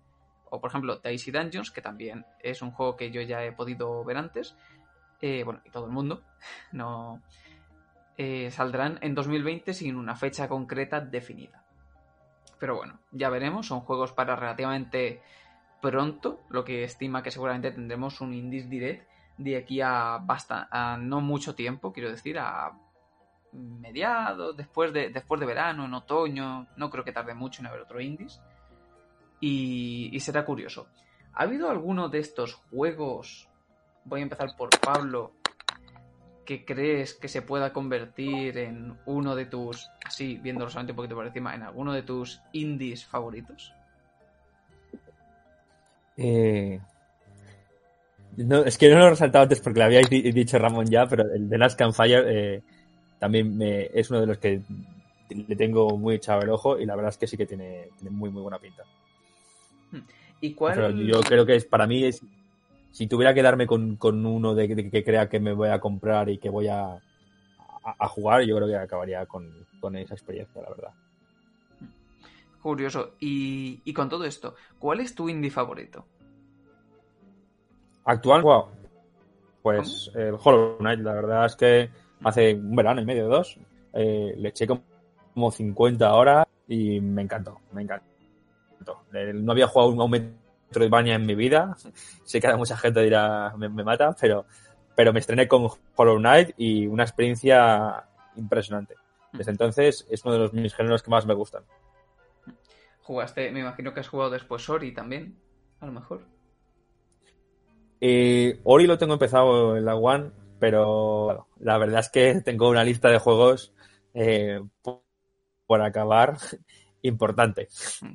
o 0.48 0.58
por 0.58 0.70
ejemplo 0.70 0.96
Daisy 0.96 1.30
Dungeons, 1.30 1.70
que 1.70 1.82
también 1.82 2.24
es 2.40 2.62
un 2.62 2.70
juego 2.70 2.96
que 2.96 3.10
yo 3.10 3.20
ya 3.20 3.44
he 3.44 3.52
podido 3.52 4.02
ver 4.04 4.16
antes. 4.16 4.56
Eh, 5.20 5.42
bueno, 5.44 5.60
y 5.66 5.70
todo 5.70 5.84
el 5.84 5.92
mundo. 5.92 6.22
no 6.72 7.20
eh, 8.16 8.50
saldrán 8.50 8.98
en 9.02 9.14
2020 9.14 9.74
sin 9.74 9.96
una 9.96 10.16
fecha 10.16 10.48
concreta 10.48 11.00
definida. 11.00 11.62
Pero 12.58 12.76
bueno, 12.76 13.00
ya 13.12 13.28
veremos. 13.28 13.66
Son 13.66 13.80
juegos 13.80 14.12
para 14.12 14.34
relativamente 14.34 15.20
pronto, 15.90 16.40
lo 16.48 16.64
que 16.64 16.84
estima 16.84 17.22
que 17.22 17.30
seguramente 17.30 17.70
tendremos 17.70 18.20
un 18.20 18.32
Indies 18.32 18.70
Direct 18.70 19.06
de 19.36 19.56
aquí 19.56 19.80
a, 19.80 20.18
basta, 20.22 20.68
a 20.70 20.96
no 20.96 21.20
mucho 21.20 21.54
tiempo, 21.54 21.92
quiero 21.92 22.10
decir, 22.10 22.38
a 22.38 22.72
mediados, 23.52 24.56
después 24.56 24.92
de, 24.92 25.10
después 25.10 25.40
de 25.40 25.46
verano, 25.46 25.84
en 25.84 25.94
otoño. 25.94 26.68
No 26.76 26.90
creo 26.90 27.04
que 27.04 27.12
tarde 27.12 27.34
mucho 27.34 27.60
en 27.60 27.66
haber 27.66 27.82
otro 27.82 28.00
Indies. 28.00 28.40
Y, 29.40 30.10
y 30.12 30.20
será 30.20 30.44
curioso. 30.44 30.88
¿Ha 31.34 31.42
habido 31.42 31.68
alguno 31.68 32.08
de 32.08 32.20
estos 32.20 32.54
juegos? 32.54 33.48
Voy 34.04 34.20
a 34.20 34.22
empezar 34.22 34.56
por 34.56 34.70
Pablo 34.80 35.32
que 36.44 36.64
crees 36.64 37.14
que 37.14 37.28
se 37.28 37.42
pueda 37.42 37.72
convertir 37.72 38.58
en 38.58 38.98
uno 39.06 39.34
de 39.34 39.46
tus, 39.46 39.90
así 40.04 40.36
viéndolo 40.36 40.70
solamente 40.70 40.92
un 40.92 40.96
poquito 40.96 41.14
por 41.14 41.26
encima, 41.26 41.54
en 41.54 41.62
alguno 41.62 41.92
de 41.92 42.02
tus 42.02 42.40
indies 42.52 43.04
favoritos? 43.06 43.72
Eh, 46.16 46.80
no, 48.36 48.64
es 48.64 48.78
que 48.78 48.88
no 48.88 48.98
lo 48.98 49.06
he 49.06 49.10
resaltado 49.10 49.44
antes 49.44 49.60
porque 49.60 49.80
lo 49.80 49.86
habíais 49.86 50.08
dicho 50.08 50.58
Ramón 50.58 50.86
ya, 50.86 51.06
pero 51.06 51.24
el 51.32 51.48
de 51.48 51.58
Last 51.58 51.78
Campfire 51.78 52.24
eh, 52.26 52.62
también 53.18 53.56
me, 53.56 53.90
es 53.92 54.10
uno 54.10 54.20
de 54.20 54.26
los 54.26 54.38
que 54.38 54.60
le 55.30 55.56
tengo 55.56 55.96
muy 55.96 56.16
echado 56.16 56.42
el 56.42 56.50
ojo 56.50 56.78
y 56.78 56.86
la 56.86 56.96
verdad 56.96 57.10
es 57.10 57.18
que 57.18 57.26
sí 57.26 57.36
que 57.36 57.46
tiene, 57.46 57.88
muy 58.10 58.30
muy 58.30 58.42
buena 58.42 58.58
pinta. 58.58 58.84
¿Y 60.40 60.52
cuál? 60.54 61.06
yo 61.06 61.20
creo 61.20 61.46
que 61.46 61.56
es 61.56 61.64
para 61.64 61.86
mí 61.86 62.04
es 62.04 62.20
si 62.94 63.08
tuviera 63.08 63.34
que 63.34 63.42
darme 63.42 63.66
con, 63.66 63.98
uno 64.00 64.54
de, 64.54 64.68
que 64.88 65.02
crea 65.02 65.28
que 65.28 65.40
me 65.40 65.52
voy 65.52 65.68
a 65.68 65.80
comprar 65.80 66.28
y 66.28 66.38
que 66.38 66.48
voy 66.48 66.68
a, 66.68 66.96
a, 67.82 68.08
jugar, 68.08 68.42
yo 68.42 68.54
creo 68.54 68.68
que 68.68 68.76
acabaría 68.76 69.26
con, 69.26 69.52
esa 69.96 70.14
experiencia, 70.14 70.62
la 70.62 70.70
verdad. 70.70 70.90
Curioso. 72.64 73.16
Y, 73.20 73.92
con 73.92 74.08
todo 74.08 74.24
esto, 74.24 74.54
¿cuál 74.78 75.00
es 75.00 75.14
tu 75.14 75.28
indie 75.28 75.50
favorito? 75.50 76.06
Actual, 78.06 78.40
wow. 78.40 78.68
Pues 79.60 80.10
el 80.14 80.34
Hollow 80.42 80.78
Knight, 80.78 81.00
la 81.00 81.12
verdad 81.12 81.44
es 81.44 81.56
que 81.56 81.90
hace 82.22 82.54
un 82.54 82.74
verano 82.74 83.02
y 83.02 83.04
medio, 83.04 83.28
dos, 83.28 83.58
eh, 83.92 84.32
le 84.38 84.48
eché 84.48 84.66
como 84.66 85.50
50 85.50 86.10
horas 86.14 86.46
y 86.66 87.02
me 87.02 87.20
encantó, 87.20 87.60
me 87.72 87.82
encantó. 87.82 88.06
No 89.12 89.52
había 89.52 89.66
jugado 89.66 89.90
un 89.90 90.10
Metroidvania 90.10 91.16
en 91.16 91.26
mi 91.26 91.34
vida. 91.34 91.76
Sé 92.24 92.40
que 92.40 92.56
mucha 92.56 92.78
gente 92.78 93.02
dirá, 93.02 93.52
me, 93.58 93.68
mata, 93.68 94.16
pero, 94.18 94.46
pero 94.96 95.12
me 95.12 95.20
estrené 95.20 95.46
con 95.46 95.68
Hollow 95.96 96.16
Knight 96.16 96.54
y 96.56 96.86
una 96.86 97.02
experiencia 97.02 98.06
impresionante. 98.36 98.94
Desde 99.34 99.50
entonces 99.50 100.06
es 100.08 100.24
uno 100.24 100.32
de 100.32 100.40
los 100.40 100.54
mis 100.54 100.74
géneros 100.74 101.02
que 101.02 101.10
más 101.10 101.26
me 101.26 101.34
gustan. 101.34 101.62
Jugaste, 103.04 103.52
me 103.52 103.60
imagino 103.60 103.92
que 103.92 104.00
has 104.00 104.08
jugado 104.08 104.30
después 104.30 104.66
Ori 104.70 104.94
también, 104.94 105.38
a 105.78 105.84
lo 105.84 105.92
mejor. 105.92 106.26
Eh, 108.00 108.60
Ori 108.64 108.86
lo 108.86 108.96
tengo 108.96 109.12
empezado 109.12 109.76
en 109.76 109.84
la 109.84 109.94
One, 109.94 110.30
pero 110.58 111.48
la 111.60 111.76
verdad 111.76 112.00
es 112.00 112.08
que 112.08 112.40
tengo 112.40 112.70
una 112.70 112.82
lista 112.82 113.10
de 113.10 113.18
juegos 113.18 113.74
eh, 114.14 114.58
por 114.80 115.82
acabar 115.82 116.38
importante. 117.02 117.68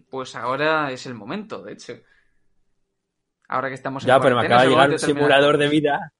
Pues 0.09 0.35
ahora 0.35 0.91
es 0.91 1.05
el 1.05 1.13
momento, 1.13 1.61
de 1.61 1.73
hecho. 1.73 1.93
Ahora 3.47 3.67
que 3.67 3.75
estamos 3.75 4.03
en 4.03 4.07
Ya, 4.07 4.19
pero 4.19 4.35
me 4.35 4.41
acaba 4.47 4.63
de 4.63 4.69
llegar 4.69 4.89
un 4.89 4.97
simulador 4.97 5.59
de 5.59 5.69
vida. 5.69 6.13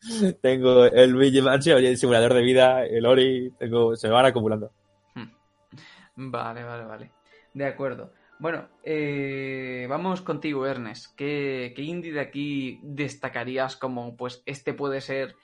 Tengo 0.40 0.84
el 0.84 1.10
Luigi 1.10 1.42
Mansion, 1.42 1.84
el 1.84 1.98
simulador 1.98 2.34
de 2.34 2.42
vida, 2.42 2.84
el 2.84 3.04
Ori, 3.04 3.52
tengo, 3.58 3.96
se 3.96 4.06
me 4.06 4.14
van 4.14 4.26
acumulando. 4.26 4.70
Hmm. 5.14 6.30
Vale, 6.30 6.62
vale, 6.62 6.84
vale. 6.84 7.15
De 7.56 7.64
acuerdo. 7.64 8.12
Bueno, 8.38 8.68
eh, 8.82 9.86
vamos 9.88 10.20
contigo, 10.20 10.66
Ernest. 10.66 11.16
¿Qué, 11.16 11.72
indie 11.78 12.12
de 12.12 12.20
aquí 12.20 12.78
destacarías 12.82 13.76
como, 13.76 14.14
pues, 14.14 14.42
este 14.44 14.74
puede 14.74 15.00
ser 15.00 15.36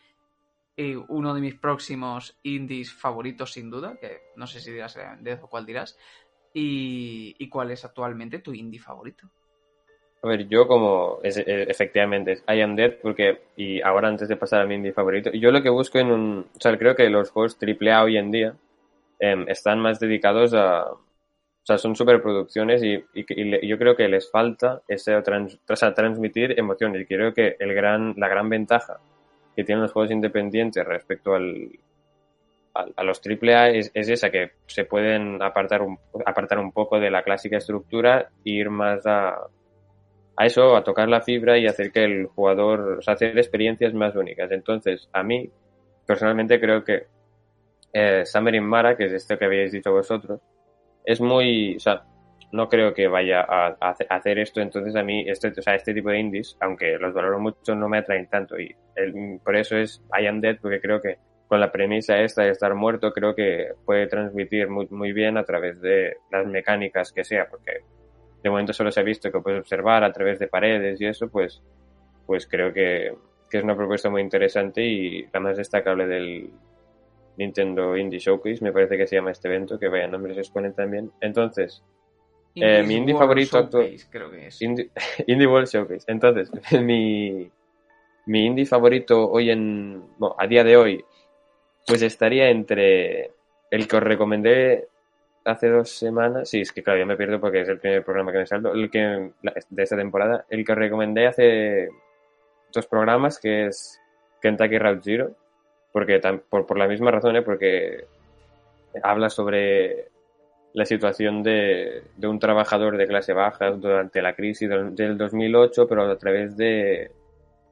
eh, 0.76 0.98
uno 1.08 1.32
de 1.32 1.40
mis 1.40 1.54
próximos 1.54 2.38
indies 2.42 2.92
favoritos, 2.92 3.54
sin 3.54 3.70
duda? 3.70 3.96
Que 3.98 4.18
no 4.36 4.46
sé 4.46 4.60
si 4.60 4.72
dirás 4.72 4.98
de 5.20 5.32
o 5.32 5.48
cuál 5.48 5.64
dirás. 5.64 5.98
Y, 6.52 7.34
¿Y 7.38 7.48
cuál 7.48 7.70
es 7.70 7.82
actualmente 7.86 8.40
tu 8.40 8.52
indie 8.52 8.78
favorito? 8.78 9.30
A 10.22 10.28
ver, 10.28 10.46
yo 10.46 10.68
como 10.68 11.18
es, 11.22 11.38
eh, 11.38 11.62
efectivamente 11.66 12.42
I 12.46 12.60
am 12.60 12.76
dead 12.76 12.96
porque 13.00 13.44
y 13.56 13.80
ahora 13.80 14.08
antes 14.08 14.28
de 14.28 14.36
pasar 14.36 14.60
a 14.60 14.66
mi 14.66 14.74
indie 14.74 14.92
favorito, 14.92 15.30
yo 15.32 15.50
lo 15.50 15.62
que 15.62 15.70
busco 15.70 15.98
en 15.98 16.08
un, 16.08 16.46
o 16.54 16.60
sea, 16.60 16.76
creo 16.76 16.94
que 16.94 17.08
los 17.08 17.30
juegos 17.30 17.56
AAA 17.58 18.04
hoy 18.04 18.18
en 18.18 18.30
día 18.30 18.54
em, 19.18 19.48
están 19.48 19.80
más 19.80 19.98
dedicados 19.98 20.52
a, 20.52 20.92
o 21.62 21.66
sea, 21.66 21.78
son 21.78 21.94
superproducciones 21.94 22.82
y, 22.82 23.04
y, 23.14 23.68
yo 23.68 23.78
creo 23.78 23.94
que 23.94 24.08
les 24.08 24.28
falta 24.30 24.82
ese 24.88 25.20
trans, 25.22 25.60
transmitir 25.94 26.58
emociones 26.58 27.02
y 27.02 27.06
creo 27.06 27.32
que 27.32 27.56
el 27.60 27.72
gran, 27.72 28.14
la 28.16 28.28
gran 28.28 28.48
ventaja 28.48 28.98
que 29.54 29.62
tienen 29.62 29.82
los 29.82 29.92
juegos 29.92 30.10
independientes 30.10 30.84
respecto 30.84 31.34
al, 31.34 31.70
a, 32.74 33.04
los 33.04 33.20
AAA 33.24 33.70
es, 33.70 33.90
es, 33.94 34.08
esa, 34.08 34.30
que 34.30 34.52
se 34.66 34.84
pueden 34.84 35.40
apartar 35.40 35.82
un, 35.82 35.98
apartar 36.26 36.58
un 36.58 36.72
poco 36.72 36.98
de 36.98 37.10
la 37.10 37.22
clásica 37.22 37.58
estructura 37.58 38.30
e 38.44 38.50
ir 38.50 38.68
más 38.68 39.06
a, 39.06 39.36
a 40.36 40.46
eso, 40.46 40.74
a 40.76 40.82
tocar 40.82 41.08
la 41.08 41.20
fibra 41.20 41.58
y 41.58 41.66
hacer 41.66 41.92
que 41.92 42.02
el 42.02 42.26
jugador, 42.26 42.98
o 42.98 43.02
sea, 43.02 43.14
hacer 43.14 43.38
experiencias 43.38 43.94
más 43.94 44.16
únicas. 44.16 44.50
Entonces, 44.50 45.08
a 45.12 45.22
mí, 45.22 45.48
personalmente 46.06 46.58
creo 46.58 46.82
que 46.82 47.06
eh, 47.92 48.24
Summer 48.24 48.54
in 48.54 48.64
Mara, 48.64 48.96
que 48.96 49.04
es 49.04 49.12
este 49.12 49.38
que 49.38 49.44
habéis 49.44 49.70
dicho 49.70 49.92
vosotros, 49.92 50.40
es 51.04 51.20
muy, 51.20 51.76
o 51.76 51.80
sea, 51.80 52.04
no 52.52 52.68
creo 52.68 52.92
que 52.92 53.08
vaya 53.08 53.40
a, 53.40 53.76
hacer 54.10 54.38
esto, 54.38 54.60
entonces 54.60 54.94
a 54.94 55.02
mí, 55.02 55.24
este, 55.26 55.48
o 55.48 55.62
sea, 55.62 55.74
este 55.74 55.94
tipo 55.94 56.10
de 56.10 56.18
indies, 56.18 56.56
aunque 56.60 56.98
los 56.98 57.14
valoro 57.14 57.40
mucho, 57.40 57.74
no 57.74 57.88
me 57.88 57.98
atraen 57.98 58.28
tanto. 58.28 58.58
Y 58.60 58.74
por 59.42 59.56
eso 59.56 59.76
es 59.76 60.02
I 60.18 60.26
Am 60.26 60.40
Dead, 60.40 60.58
porque 60.60 60.80
creo 60.80 61.00
que 61.00 61.16
con 61.48 61.60
la 61.60 61.72
premisa 61.72 62.18
esta 62.18 62.42
de 62.42 62.50
estar 62.50 62.74
muerto, 62.74 63.12
creo 63.12 63.34
que 63.34 63.72
puede 63.84 64.06
transmitir 64.06 64.68
muy, 64.68 64.86
muy 64.90 65.12
bien 65.12 65.36
a 65.36 65.44
través 65.44 65.80
de 65.80 66.16
las 66.30 66.46
mecánicas 66.46 67.12
que 67.12 67.24
sea, 67.24 67.46
porque 67.48 67.80
de 68.42 68.50
momento 68.50 68.72
solo 68.72 68.90
se 68.90 69.00
ha 69.00 69.02
visto 69.02 69.30
que 69.30 69.40
puedes 69.40 69.60
observar 69.60 70.04
a 70.04 70.12
través 70.12 70.38
de 70.38 70.48
paredes 70.48 71.00
y 71.00 71.06
eso, 71.06 71.30
pues 71.30 71.62
pues 72.26 72.46
creo 72.46 72.72
que, 72.72 73.14
que 73.50 73.58
es 73.58 73.64
una 73.64 73.76
propuesta 73.76 74.08
muy 74.08 74.22
interesante 74.22 74.82
y 74.82 75.26
la 75.32 75.40
más 75.40 75.56
destacable 75.56 76.06
del 76.06 76.50
Nintendo 77.36 77.96
Indie 77.96 78.18
Showcase, 78.18 78.62
me 78.62 78.72
parece 78.72 78.96
que 78.96 79.06
se 79.06 79.16
llama 79.16 79.30
este 79.30 79.48
evento, 79.48 79.78
que 79.78 79.88
vaya 79.88 80.06
nombres 80.06 80.34
se 80.34 80.40
exponen 80.42 80.74
también. 80.74 81.10
Entonces, 81.20 81.82
eh, 82.54 82.82
mi 82.82 82.96
indie 82.96 83.14
World 83.14 83.26
favorito 83.28 83.58
actual- 83.58 83.96
creo 84.10 84.30
que 84.30 84.46
es. 84.48 84.60
Indie, 84.62 84.90
Indie 85.26 85.46
World 85.46 85.68
Showcase. 85.68 86.04
Entonces, 86.08 86.50
mi, 86.82 87.50
mi 88.26 88.46
indie 88.46 88.66
favorito 88.66 89.30
hoy 89.30 89.50
en. 89.50 90.02
Bueno, 90.18 90.36
a 90.38 90.46
día 90.46 90.62
de 90.64 90.76
hoy, 90.76 91.04
pues 91.86 92.02
estaría 92.02 92.50
entre 92.50 93.30
el 93.70 93.88
que 93.88 93.96
os 93.96 94.02
recomendé 94.02 94.88
hace 95.44 95.68
dos 95.68 95.90
semanas. 95.90 96.48
Sí, 96.50 96.60
es 96.60 96.70
que 96.72 96.82
claro, 96.82 97.00
yo 97.00 97.06
me 97.06 97.16
pierdo 97.16 97.40
porque 97.40 97.62
es 97.62 97.68
el 97.68 97.80
primer 97.80 98.04
programa 98.04 98.30
que 98.32 98.38
me 98.38 98.46
salto. 98.46 98.72
El 98.74 98.90
que, 98.90 99.32
de 99.70 99.82
esta 99.82 99.96
temporada. 99.96 100.44
El 100.50 100.64
que 100.64 100.72
os 100.72 100.78
recomendé 100.78 101.26
hace 101.26 101.88
dos 102.72 102.86
programas, 102.86 103.40
que 103.40 103.66
es 103.66 103.98
Kentucky 104.40 104.78
Route 104.78 105.00
Zero. 105.02 105.34
Porque 105.92 106.20
por, 106.48 106.66
por 106.66 106.78
la 106.78 106.88
misma 106.88 107.10
razón, 107.10 107.36
¿eh? 107.36 107.42
porque 107.42 108.06
habla 109.02 109.28
sobre 109.28 110.08
la 110.74 110.86
situación 110.86 111.42
de, 111.42 112.02
de 112.16 112.26
un 112.28 112.38
trabajador 112.38 112.96
de 112.96 113.06
clase 113.06 113.34
baja 113.34 113.70
durante 113.72 114.22
la 114.22 114.34
crisis 114.34 114.68
del, 114.68 114.94
del 114.94 115.18
2008, 115.18 115.86
pero 115.86 116.10
a 116.10 116.16
través 116.16 116.56
de, 116.56 117.10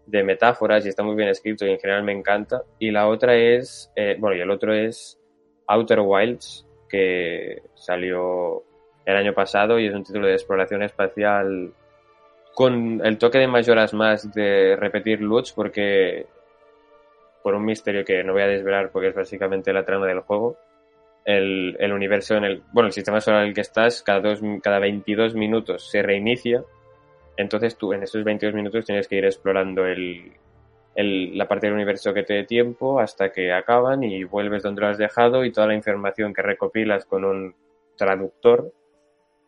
de 0.06 0.22
metáforas 0.22 0.84
y 0.84 0.88
está 0.88 1.02
muy 1.02 1.14
bien 1.14 1.28
escrito 1.28 1.64
y 1.64 1.70
en 1.70 1.78
general 1.78 2.02
me 2.02 2.12
encanta. 2.12 2.62
Y 2.78 2.90
la 2.90 3.08
otra 3.08 3.36
es, 3.36 3.90
eh, 3.96 4.16
bueno, 4.18 4.36
y 4.36 4.40
el 4.40 4.50
otro 4.50 4.74
es 4.74 5.18
Outer 5.66 6.00
Wilds, 6.00 6.66
que 6.88 7.62
salió 7.74 8.64
el 9.04 9.16
año 9.16 9.32
pasado 9.32 9.78
y 9.78 9.86
es 9.86 9.94
un 9.94 10.04
título 10.04 10.26
de 10.26 10.34
exploración 10.34 10.82
espacial 10.82 11.72
con 12.54 13.00
el 13.04 13.16
toque 13.16 13.38
de 13.38 13.46
mayoras 13.46 13.94
más 13.94 14.32
de 14.34 14.76
repetir 14.76 15.20
loots 15.20 15.52
porque 15.52 16.26
por 17.42 17.54
un 17.54 17.64
misterio 17.64 18.04
que 18.04 18.22
no 18.24 18.32
voy 18.32 18.42
a 18.42 18.46
desvelar 18.46 18.90
porque 18.90 19.08
es 19.08 19.14
básicamente 19.14 19.72
la 19.72 19.84
trama 19.84 20.06
del 20.06 20.20
juego 20.20 20.56
el, 21.24 21.76
el 21.78 21.92
universo 21.92 22.36
en 22.36 22.44
el 22.44 22.62
bueno 22.72 22.86
el 22.88 22.92
sistema 22.92 23.20
solar 23.20 23.42
en 23.42 23.48
el 23.48 23.54
que 23.54 23.60
estás 23.60 24.02
cada 24.02 24.20
dos 24.20 24.40
cada 24.62 24.78
22 24.78 25.34
minutos 25.34 25.88
se 25.90 26.02
reinicia 26.02 26.62
entonces 27.36 27.76
tú 27.76 27.92
en 27.92 28.02
esos 28.02 28.24
22 28.24 28.54
minutos 28.54 28.84
tienes 28.84 29.06
que 29.08 29.16
ir 29.16 29.24
explorando 29.24 29.86
el, 29.86 30.32
el- 30.94 31.36
la 31.38 31.46
parte 31.48 31.66
del 31.66 31.74
universo 31.74 32.12
que 32.12 32.22
te 32.22 32.34
dé 32.34 32.44
tiempo 32.44 33.00
hasta 33.00 33.30
que 33.32 33.52
acaban 33.52 34.02
y 34.02 34.24
vuelves 34.24 34.62
donde 34.62 34.80
lo 34.82 34.88
has 34.88 34.98
dejado 34.98 35.44
y 35.44 35.52
toda 35.52 35.66
la 35.66 35.74
información 35.74 36.32
que 36.34 36.42
recopilas 36.42 37.04
con 37.06 37.24
un 37.24 37.54
traductor 37.96 38.72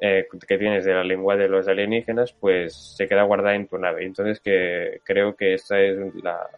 eh, 0.01 0.27
que 0.49 0.59
tienes 0.59 0.85
de 0.85 0.95
la 0.95 1.05
lengua 1.05 1.37
de 1.37 1.49
los 1.49 1.69
alienígenas 1.69 2.33
pues 2.33 2.95
se 2.97 3.07
queda 3.07 3.23
guardada 3.23 3.55
en 3.55 3.69
tu 3.69 3.79
nave. 3.79 4.05
Entonces 4.05 4.41
que 4.41 5.01
creo 5.05 5.37
que 5.37 5.55
esta 5.55 5.81
es 5.81 5.97
la 6.23 6.49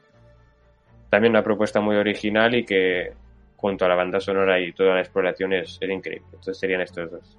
también 1.14 1.32
una 1.32 1.42
propuesta 1.42 1.80
muy 1.80 1.96
original 1.96 2.54
y 2.54 2.64
que 2.64 3.12
junto 3.56 3.84
a 3.84 3.88
la 3.88 3.94
banda 3.94 4.20
sonora 4.20 4.60
y 4.60 4.72
toda 4.72 4.94
la 4.94 5.00
exploración 5.00 5.52
es, 5.52 5.78
es 5.80 5.90
increíble 5.90 6.26
entonces 6.26 6.58
serían 6.58 6.80
estos 6.80 7.10
dos 7.10 7.38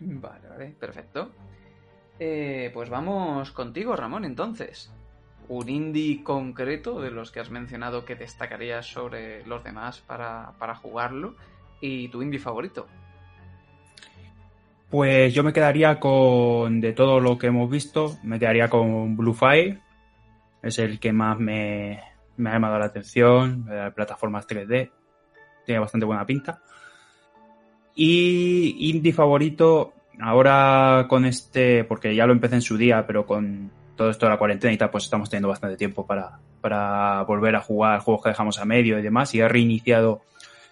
Vale, 0.00 0.48
vale, 0.48 0.74
perfecto. 0.80 1.30
Eh, 2.18 2.70
pues 2.72 2.88
vamos 2.88 3.50
contigo, 3.50 3.94
Ramón, 3.96 4.24
entonces. 4.24 4.90
Un 5.48 5.68
indie 5.68 6.22
concreto 6.22 7.00
de 7.00 7.10
los 7.10 7.30
que 7.30 7.40
has 7.40 7.50
mencionado 7.50 8.04
que 8.04 8.14
destacarías 8.14 8.86
sobre 8.86 9.44
los 9.46 9.62
demás 9.62 10.00
para, 10.00 10.52
para 10.58 10.74
jugarlo. 10.74 11.34
Y 11.82 12.08
tu 12.08 12.22
indie 12.22 12.40
favorito. 12.40 12.86
Pues 14.88 15.34
yo 15.34 15.44
me 15.44 15.52
quedaría 15.52 16.00
con, 16.00 16.80
de 16.80 16.92
todo 16.92 17.20
lo 17.20 17.38
que 17.38 17.46
hemos 17.46 17.70
visto, 17.70 18.16
me 18.22 18.38
quedaría 18.38 18.68
con 18.68 19.16
Blue 19.16 19.34
Fire. 19.34 19.78
Es 20.62 20.78
el 20.78 20.98
que 20.98 21.12
más 21.12 21.38
me, 21.38 22.00
me 22.40 22.50
ha 22.50 22.54
llamado 22.54 22.78
la 22.78 22.86
atención, 22.86 23.66
eh, 23.70 23.90
plataformas 23.94 24.46
3D. 24.46 24.90
Tiene 25.64 25.78
bastante 25.78 26.06
buena 26.06 26.26
pinta. 26.26 26.62
Y 27.94 28.90
indie 28.90 29.12
favorito, 29.12 29.92
ahora 30.20 31.06
con 31.08 31.24
este, 31.24 31.84
porque 31.84 32.14
ya 32.14 32.26
lo 32.26 32.32
empecé 32.32 32.56
en 32.56 32.62
su 32.62 32.76
día, 32.76 33.06
pero 33.06 33.26
con 33.26 33.70
todo 33.96 34.10
esto 34.10 34.26
de 34.26 34.30
la 34.30 34.38
cuarentena 34.38 34.72
y 34.72 34.78
tal, 34.78 34.90
pues 34.90 35.04
estamos 35.04 35.28
teniendo 35.28 35.48
bastante 35.48 35.76
tiempo 35.76 36.06
para, 36.06 36.38
para 36.60 37.22
volver 37.24 37.56
a 37.56 37.60
jugar 37.60 38.00
juegos 38.00 38.22
que 38.22 38.30
dejamos 38.30 38.58
a 38.58 38.64
medio 38.64 38.98
y 38.98 39.02
demás. 39.02 39.34
Y 39.34 39.40
he 39.40 39.48
reiniciado 39.48 40.22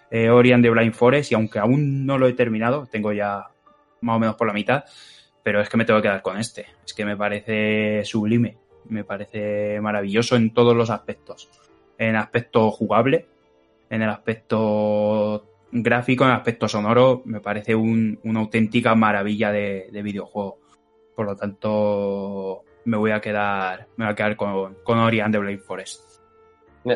eh, 0.09 0.29
Ori 0.29 0.51
and 0.51 0.63
the 0.63 0.69
Blind 0.69 0.93
Forest 0.93 1.31
y 1.31 1.35
aunque 1.35 1.59
aún 1.59 2.05
no 2.05 2.17
lo 2.17 2.27
he 2.27 2.33
terminado, 2.33 2.87
tengo 2.87 3.13
ya 3.13 3.47
más 4.01 4.15
o 4.15 4.19
menos 4.19 4.35
por 4.35 4.47
la 4.47 4.53
mitad, 4.53 4.85
pero 5.43 5.61
es 5.61 5.69
que 5.69 5.77
me 5.77 5.85
tengo 5.85 5.99
que 5.99 6.07
quedar 6.07 6.21
con 6.21 6.37
este. 6.37 6.65
Es 6.85 6.93
que 6.93 7.05
me 7.05 7.15
parece 7.15 8.03
sublime, 8.05 8.57
me 8.89 9.03
parece 9.03 9.79
maravilloso 9.81 10.35
en 10.35 10.53
todos 10.53 10.75
los 10.75 10.89
aspectos. 10.89 11.49
En 11.97 12.15
aspecto 12.15 12.69
jugable, 12.71 13.25
en 13.89 14.01
el 14.01 14.09
aspecto 14.09 15.45
gráfico, 15.71 16.23
en 16.23 16.31
el 16.31 16.35
aspecto 16.37 16.67
sonoro, 16.67 17.21
me 17.25 17.39
parece 17.41 17.75
un- 17.75 18.19
una 18.23 18.39
auténtica 18.39 18.95
maravilla 18.95 19.51
de, 19.51 19.87
de 19.91 20.01
videojuego. 20.01 20.57
Por 21.15 21.25
lo 21.25 21.35
tanto, 21.35 22.63
me 22.85 22.97
voy 22.97 23.11
a 23.11 23.19
quedar, 23.19 23.87
me 23.97 24.05
voy 24.05 24.13
a 24.13 24.15
quedar 24.15 24.35
con, 24.35 24.75
con 24.83 24.97
Ori 24.99 25.19
and 25.19 25.33
the 25.33 25.39
Blind 25.39 25.59
Forest. 25.61 26.01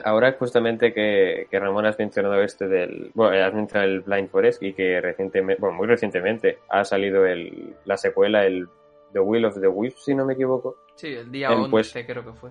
Ahora 0.05 0.31
justamente 0.39 0.93
que, 0.93 1.47
que 1.51 1.59
Ramón 1.59 1.85
has 1.85 1.99
mencionado 1.99 2.41
este 2.41 2.67
del, 2.69 3.11
bueno, 3.13 3.45
has 3.45 3.53
mencionado 3.53 3.91
el 3.91 3.99
Blind 3.99 4.29
Forest 4.29 4.63
y 4.63 4.73
que 4.73 5.01
recientemente, 5.01 5.59
bueno, 5.59 5.75
muy 5.75 5.87
recientemente 5.87 6.59
ha 6.69 6.85
salido 6.85 7.25
el, 7.25 7.75
la 7.83 7.97
secuela, 7.97 8.45
el 8.45 8.67
The 9.13 9.19
Will 9.19 9.45
of 9.45 9.59
the 9.59 9.67
Wisp, 9.67 9.97
si 9.99 10.13
no 10.15 10.25
me 10.25 10.33
equivoco. 10.33 10.75
Sí, 10.95 11.07
el 11.13 11.31
día 11.31 11.49
Eh, 11.49 11.53
11 11.55 11.69
pues- 11.69 11.93
creo 12.05 12.23
que 12.25 12.33
fue. 12.33 12.49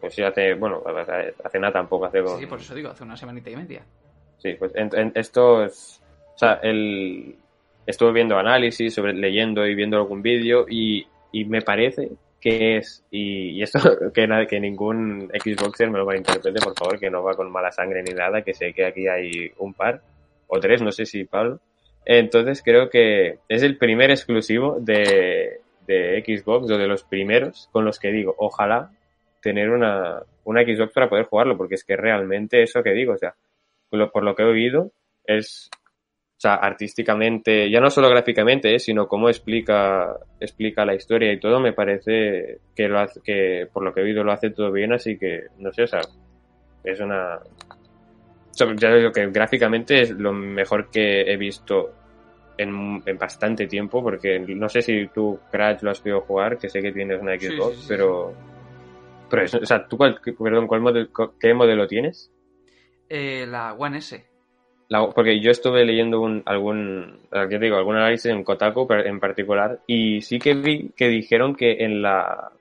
Pues 0.00 0.14
sí, 0.14 0.22
hace, 0.22 0.54
bueno, 0.54 0.82
hace 1.44 1.58
nada 1.58 1.72
tampoco, 1.72 2.04
hace 2.06 2.18
Sí, 2.18 2.24
como- 2.24 2.38
sí, 2.38 2.46
por 2.46 2.58
eso 2.60 2.74
digo, 2.74 2.90
hace 2.90 3.04
una 3.04 3.16
semanita 3.16 3.50
y 3.50 3.56
media. 3.56 3.82
Sí, 4.38 4.54
pues 4.58 4.72
en, 4.74 4.90
en 4.94 5.12
esto 5.14 5.64
es, 5.64 6.02
o 6.34 6.38
sea, 6.38 6.54
el, 6.62 7.36
estuve 7.86 8.12
viendo 8.12 8.36
análisis, 8.36 8.92
sobre, 8.92 9.14
leyendo 9.14 9.66
y 9.66 9.74
viendo 9.74 9.96
algún 9.96 10.20
vídeo 10.20 10.66
y, 10.68 11.06
y 11.32 11.44
me 11.46 11.62
parece 11.62 12.10
que 12.38 12.76
es, 12.76 13.02
y, 13.10 13.52
y 13.52 13.62
esto 13.62 13.78
que, 14.12 14.46
que 14.46 14.60
ningún 14.60 15.30
Xboxer 15.32 15.90
me 15.90 15.98
lo 15.98 16.04
malinterprete, 16.04 16.60
por 16.62 16.74
favor, 16.74 16.98
que 16.98 17.08
no 17.08 17.22
va 17.22 17.32
con 17.32 17.50
mala 17.50 17.72
sangre 17.72 18.02
ni 18.02 18.12
nada, 18.12 18.42
que 18.42 18.52
sé 18.52 18.74
que 18.74 18.84
aquí 18.84 19.08
hay 19.08 19.50
un 19.58 19.72
par, 19.72 20.02
o 20.48 20.60
tres, 20.60 20.82
no 20.82 20.92
sé 20.92 21.06
si 21.06 21.24
Pablo. 21.24 21.60
Entonces 22.06 22.62
creo 22.62 22.90
que 22.90 23.38
es 23.48 23.62
el 23.62 23.78
primer 23.78 24.10
exclusivo 24.10 24.78
de, 24.80 25.60
de 25.86 26.22
Xbox, 26.26 26.70
o 26.70 26.78
de 26.78 26.86
los 26.86 27.04
primeros, 27.04 27.68
con 27.72 27.84
los 27.84 27.98
que 27.98 28.10
digo, 28.12 28.34
ojalá 28.38 28.90
tener 29.42 29.70
una, 29.70 30.20
una 30.44 30.62
Xbox 30.62 30.92
para 30.92 31.08
poder 31.08 31.26
jugarlo, 31.26 31.56
porque 31.56 31.74
es 31.76 31.84
que 31.84 31.96
realmente 31.96 32.62
eso 32.62 32.82
que 32.82 32.92
digo, 32.92 33.14
o 33.14 33.18
sea, 33.18 33.34
lo- 33.90 34.10
por 34.10 34.22
lo 34.24 34.34
que 34.34 34.42
he 34.42 34.46
oído, 34.46 34.90
es, 35.26 35.70
o 36.36 36.40
sea, 36.40 36.54
artísticamente, 36.56 37.70
ya 37.70 37.80
no 37.80 37.88
solo 37.90 38.08
gráficamente, 38.10 38.74
eh, 38.74 38.78
sino 38.78 39.06
cómo 39.06 39.28
explica, 39.28 40.16
explica 40.40 40.84
la 40.84 40.94
historia 40.94 41.32
y 41.32 41.38
todo, 41.40 41.60
me 41.60 41.72
parece 41.72 42.58
que 42.76 42.88
lo 42.88 42.98
hace, 42.98 43.20
que 43.22 43.66
por 43.72 43.82
lo 43.82 43.94
que 43.94 44.00
he 44.00 44.04
oído 44.04 44.24
lo 44.24 44.32
hace 44.32 44.50
todo 44.50 44.70
bien, 44.72 44.92
así 44.92 45.16
que, 45.18 45.44
no 45.58 45.72
sé, 45.72 45.84
o 45.84 45.86
sea, 45.86 46.00
es 46.82 47.00
una, 47.00 47.38
ya 48.56 48.94
digo 48.94 49.12
que 49.12 49.26
gráficamente 49.30 50.02
es 50.02 50.10
lo 50.10 50.32
mejor 50.32 50.90
que 50.90 51.22
he 51.22 51.36
visto 51.36 51.92
en, 52.56 53.02
en 53.04 53.18
bastante 53.18 53.66
tiempo, 53.66 54.02
porque 54.02 54.38
no 54.38 54.68
sé 54.68 54.82
si 54.82 55.08
tú, 55.08 55.38
Crash, 55.50 55.82
lo 55.82 55.90
has 55.90 56.00
podido 56.00 56.20
jugar, 56.22 56.58
que 56.58 56.68
sé 56.68 56.80
que 56.80 56.92
tienes 56.92 57.20
una 57.20 57.38
Xbox, 57.38 57.76
sí, 57.76 57.82
sí, 57.82 57.86
pero, 57.88 58.32
pero 59.28 59.42
eso, 59.42 59.58
o 59.58 59.66
sea, 59.66 59.86
¿tú 59.86 59.96
cuál, 59.96 60.20
perdón, 60.38 60.66
cuál 60.66 60.80
modelo, 60.80 61.08
qué 61.40 61.54
modelo 61.54 61.86
tienes? 61.86 62.30
Eh, 63.08 63.46
la 63.48 63.74
One 63.74 63.98
S. 63.98 64.24
La- 64.88 65.08
porque 65.10 65.40
yo 65.40 65.50
estuve 65.50 65.84
leyendo 65.84 66.20
un, 66.20 66.42
algún, 66.46 67.20
ya 67.32 67.48
te 67.48 67.58
digo, 67.58 67.76
algún 67.76 67.96
análisis 67.96 68.26
en 68.26 68.44
Kotaku 68.44 68.86
en 68.90 69.18
particular 69.18 69.80
y 69.86 70.20
sí 70.22 70.38
que 70.38 70.54
vi 70.54 70.90
que 70.96 71.08
dijeron 71.08 71.54
que 71.54 71.84
en 71.84 72.02
la 72.02 72.52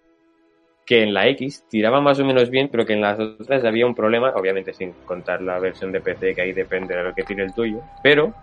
que 0.86 1.02
en 1.04 1.14
la 1.14 1.28
X 1.30 1.66
tiraba 1.70 2.02
más 2.02 2.20
o 2.20 2.26
menos 2.26 2.50
bien, 2.50 2.68
pero 2.70 2.86
que 2.86 2.94
en 2.94 3.02
las 3.02 3.18
otras 3.20 3.64
había 3.64 3.86
un 3.86 3.96
problema, 3.96 4.34
obviamente 4.36 4.74
sin 4.74 4.92
contar 5.06 5.42
la 5.42 5.58
versión 5.60 5.92
de 5.92 6.02
PC 6.02 6.36
que 6.36 6.42
ahí 6.42 6.52
depende 6.54 6.96
de 6.96 7.04
lo 7.04 7.14
que 7.14 7.24
tire 7.24 7.44
el 7.44 7.54
tuyo, 7.54 7.80
pero 8.02 8.34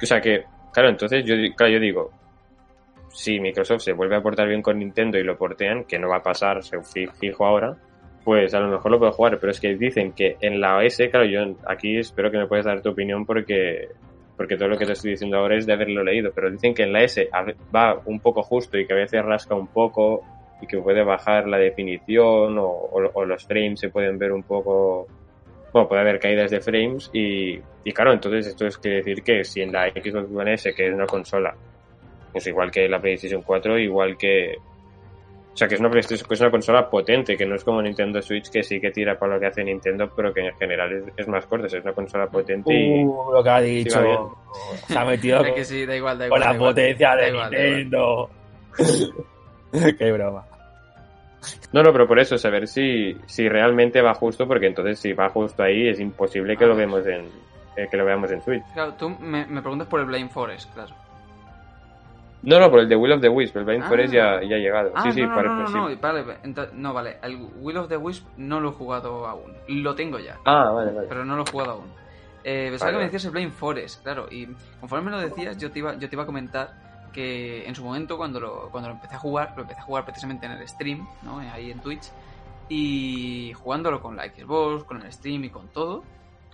o 0.00 0.06
sea 0.06 0.20
que 0.20 0.44
claro, 0.72 0.88
entonces 0.90 1.24
yo 1.24 1.34
claro, 1.56 1.72
yo 1.72 1.80
digo 1.80 2.10
si 3.12 3.38
Microsoft 3.38 3.82
se 3.82 3.92
vuelve 3.92 4.16
a 4.16 4.22
portar 4.22 4.48
bien 4.48 4.62
con 4.62 4.78
Nintendo 4.78 5.18
y 5.18 5.22
lo 5.22 5.36
portean, 5.36 5.84
que 5.84 5.98
no 5.98 6.08
va 6.08 6.16
a 6.16 6.22
pasar, 6.22 6.62
se 6.64 6.80
fi- 6.82 7.06
fijo 7.06 7.46
ahora, 7.46 7.76
pues 8.24 8.52
a 8.54 8.60
lo 8.60 8.68
mejor 8.68 8.90
lo 8.90 8.98
puedo 8.98 9.12
jugar, 9.12 9.38
pero 9.38 9.52
es 9.52 9.60
que 9.60 9.76
dicen 9.76 10.12
que 10.12 10.36
en 10.40 10.60
la 10.60 10.78
OS, 10.78 11.08
claro, 11.10 11.24
yo 11.24 11.40
aquí 11.66 11.96
espero 11.98 12.30
que 12.30 12.38
me 12.38 12.46
puedas 12.46 12.64
dar 12.64 12.80
tu 12.82 12.90
opinión 12.90 13.24
porque 13.24 13.88
porque 14.36 14.56
todo 14.56 14.66
lo 14.68 14.76
que 14.76 14.84
te 14.84 14.92
estoy 14.94 15.12
diciendo 15.12 15.38
ahora 15.38 15.56
es 15.56 15.64
de 15.64 15.74
haberlo 15.74 16.02
leído, 16.02 16.32
pero 16.34 16.50
dicen 16.50 16.74
que 16.74 16.82
en 16.82 16.92
la 16.92 17.04
S 17.04 17.28
va 17.74 18.00
un 18.04 18.18
poco 18.18 18.42
justo 18.42 18.76
y 18.76 18.84
que 18.84 18.92
a 18.92 18.96
veces 18.96 19.24
rasca 19.24 19.54
un 19.54 19.68
poco 19.68 20.24
y 20.60 20.66
que 20.66 20.78
puede 20.78 21.02
bajar 21.04 21.46
la 21.48 21.58
definición 21.58 22.58
o, 22.58 22.64
o- 22.66 23.10
o 23.14 23.24
los 23.24 23.44
frames 23.44 23.80
se 23.80 23.88
pueden 23.90 24.18
ver 24.18 24.32
un 24.32 24.42
poco, 24.42 25.06
bueno, 25.72 25.88
puede 25.88 26.00
haber 26.02 26.18
caídas 26.20 26.50
de 26.50 26.60
frames 26.60 27.10
y, 27.12 27.58
y 27.84 27.92
claro, 27.92 28.12
entonces 28.12 28.46
esto 28.46 28.66
es 28.66 28.78
que 28.78 28.88
decir 28.90 29.22
que 29.22 29.44
si 29.44 29.60
en 29.62 29.72
la 29.72 29.90
Xbox 29.90 30.28
One 30.34 30.54
S, 30.54 30.72
que 30.74 30.88
es 30.88 30.94
una 30.94 31.06
consola, 31.06 31.54
pues 32.32 32.46
igual 32.46 32.70
que 32.70 32.88
la 32.88 33.00
PlayStation 33.00 33.42
4, 33.42 33.78
igual 33.78 34.16
que 34.16 34.54
O 35.52 35.56
sea, 35.56 35.68
que 35.68 35.74
es 35.74 35.80
una 35.80 35.88
PlayStation, 35.90 36.26
que 36.26 36.34
es 36.34 36.40
una 36.40 36.50
consola 36.50 36.90
potente, 36.90 37.36
que 37.36 37.46
no 37.46 37.54
es 37.54 37.62
como 37.62 37.80
Nintendo 37.80 38.20
Switch, 38.20 38.50
que 38.50 38.62
sí 38.64 38.80
que 38.80 38.90
tira 38.90 39.16
por 39.16 39.28
lo 39.28 39.38
que 39.38 39.46
hace 39.46 39.62
Nintendo, 39.62 40.10
pero 40.16 40.32
que 40.34 40.40
en 40.48 40.54
general 40.56 40.92
es, 40.92 41.04
es 41.16 41.28
más 41.28 41.46
corta. 41.46 41.66
Es 41.68 41.74
una 41.74 41.92
consola 41.92 42.26
potente 42.26 42.74
y... 42.74 43.04
Uh, 43.04 43.32
lo 43.32 43.40
que 43.42 43.48
ha 43.50 43.60
dicho. 43.60 44.36
Se 44.88 44.98
ha 44.98 45.04
metido 45.04 45.36
Es 45.42 45.46
con, 45.46 45.54
que 45.54 45.64
sí, 45.64 45.86
da 45.86 45.94
igual, 45.96 46.18
da 46.18 46.28
con 46.28 46.38
igual. 46.38 46.40
la 46.40 46.46
da 46.48 46.54
igual. 46.56 46.70
potencia 46.74 47.08
Da 47.10 47.16
de 47.22 47.28
igual, 47.28 47.50
da 47.52 47.56
igual. 47.56 47.70
Nintendo. 47.78 48.30
Qué 49.98 50.12
broma. 50.12 50.44
No, 51.72 51.82
no, 51.82 51.92
pero 51.92 52.06
por 52.06 52.18
eso, 52.18 52.38
saber 52.38 52.66
si, 52.68 53.18
si 53.26 53.48
realmente 53.48 54.00
va 54.00 54.14
justo, 54.14 54.46
porque 54.48 54.66
entonces 54.66 54.98
si 54.98 55.12
va 55.12 55.28
justo 55.28 55.62
ahí 55.62 55.88
es 55.88 56.00
imposible 56.00 56.56
que 56.56 56.64
lo 56.66 56.74
vemos 56.76 57.06
en 57.06 57.28
eh, 57.76 57.88
que 57.90 57.96
lo 57.96 58.04
veamos 58.04 58.30
en 58.30 58.40
Switch. 58.40 58.62
Claro, 58.72 58.94
tú 58.94 59.10
me, 59.10 59.44
me 59.46 59.60
preguntas 59.60 59.88
por 59.88 60.00
el 60.00 60.06
Blame 60.06 60.28
Forest, 60.28 60.72
claro. 60.72 60.94
No, 62.42 62.60
no, 62.60 62.70
por 62.70 62.80
el 62.80 62.88
de 62.88 62.94
Will 62.96 63.12
of 63.12 63.20
the 63.22 63.28
Wisp, 63.28 63.56
el 63.56 63.64
Blind 63.64 63.82
Ah. 63.84 63.88
Forest 63.88 64.12
ya, 64.14 64.40
ya 64.42 64.56
ha 64.56 64.58
llegado. 64.58 64.92
Ah, 64.94 65.02
sí, 65.02 65.12
sí, 65.12 65.22
no, 65.22 65.28
no, 65.28 65.34
para- 65.34 65.48
no, 65.48 65.68
no, 65.68 65.88
no, 65.88 65.96
vale, 65.98 66.24
no, 66.74 66.92
vale, 66.92 67.16
el 67.22 67.38
Will 67.56 67.76
of 67.78 67.88
the 67.88 67.96
Wisp 67.96 68.26
no 68.36 68.60
lo 68.60 68.68
he 68.68 68.72
jugado 68.72 69.26
aún, 69.26 69.52
lo 69.66 69.94
tengo 69.94 70.18
ya, 70.18 70.36
Ah, 70.44 70.70
vale, 70.70 70.92
vale. 70.92 71.06
pero 71.08 71.24
no 71.24 71.36
lo 71.36 71.42
he 71.42 71.50
jugado 71.50 71.70
aún. 71.72 71.86
Eh, 72.44 72.66
pensaba 72.68 72.88
Vale, 72.90 72.92
que 72.92 72.98
me 72.98 73.04
decías 73.06 73.24
el 73.24 73.30
Blame 73.30 73.50
Forest, 73.50 74.02
claro, 74.02 74.26
y 74.30 74.46
conforme 74.78 75.06
me 75.06 75.16
lo 75.16 75.20
decías, 75.22 75.56
yo 75.58 75.70
te 75.70 75.78
iba, 75.78 75.94
yo 75.94 76.08
te 76.08 76.14
iba 76.14 76.22
a 76.24 76.26
comentar 76.26 76.74
que 77.14 77.66
en 77.66 77.74
su 77.74 77.84
momento 77.84 78.18
cuando 78.18 78.40
lo, 78.40 78.70
cuando 78.70 78.90
lo 78.90 78.96
empecé 78.96 79.14
a 79.14 79.18
jugar, 79.18 79.54
lo 79.56 79.62
empecé 79.62 79.80
a 79.80 79.84
jugar 79.84 80.04
precisamente 80.04 80.44
en 80.44 80.52
el 80.52 80.68
stream, 80.68 81.08
¿no? 81.22 81.38
Ahí 81.38 81.70
en 81.70 81.80
Twitch, 81.80 82.10
y 82.68 83.52
jugándolo 83.54 84.02
con 84.02 84.16
la 84.16 84.24
Xbox, 84.24 84.84
con 84.84 85.00
el 85.00 85.12
stream 85.12 85.44
y 85.44 85.50
con 85.50 85.68
todo, 85.68 86.02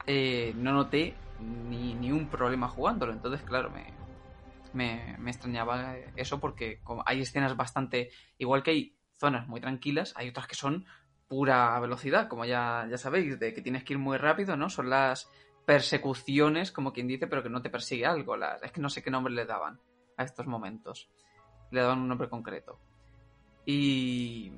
eh, 0.07 0.53
no 0.57 0.73
noté 0.73 1.15
ni, 1.41 1.95
ni 1.95 2.13
un 2.13 2.29
problema 2.29 2.69
jugándolo, 2.69 3.13
entonces 3.13 3.43
claro, 3.43 3.71
me, 3.71 3.87
me, 4.75 5.17
me 5.19 5.31
extrañaba 5.31 5.97
eso 6.15 6.39
porque 6.39 6.81
hay 7.07 7.23
escenas 7.23 7.57
bastante, 7.57 8.11
igual 8.39 8.63
que 8.63 8.71
hay 8.71 8.97
zonas 9.19 9.49
muy 9.49 9.61
tranquilas, 9.61 10.13
hay 10.17 10.29
otras 10.29 10.47
que 10.47 10.55
son 10.55 10.85
pura 11.27 11.79
velocidad, 11.81 12.29
como 12.29 12.45
ya, 12.45 12.87
ya 12.91 12.99
sabéis, 12.99 13.39
de 13.39 13.55
que 13.55 13.63
tienes 13.63 13.85
que 13.85 13.95
ir 13.95 13.99
muy 13.99 14.19
rápido, 14.19 14.57
¿no? 14.57 14.69
Son 14.69 14.91
las 14.91 15.31
persecuciones, 15.65 16.73
como 16.73 16.93
quien 16.93 17.07
dice, 17.07 17.29
pero 17.29 17.43
que 17.43 17.49
no 17.49 17.63
te 17.63 17.71
persigue 17.71 18.05
algo. 18.05 18.37
Las, 18.37 18.61
es 18.63 18.73
que 18.73 18.81
no 18.81 18.89
sé 18.89 19.03
qué 19.03 19.11
nombre 19.13 19.33
le 19.33 19.45
daban 19.45 19.79
a 20.21 20.25
estos 20.25 20.47
momentos. 20.47 21.09
Le 21.71 21.81
daban 21.81 22.01
un 22.01 22.09
nombre 22.09 22.29
concreto. 22.29 22.79
Y... 23.65 24.53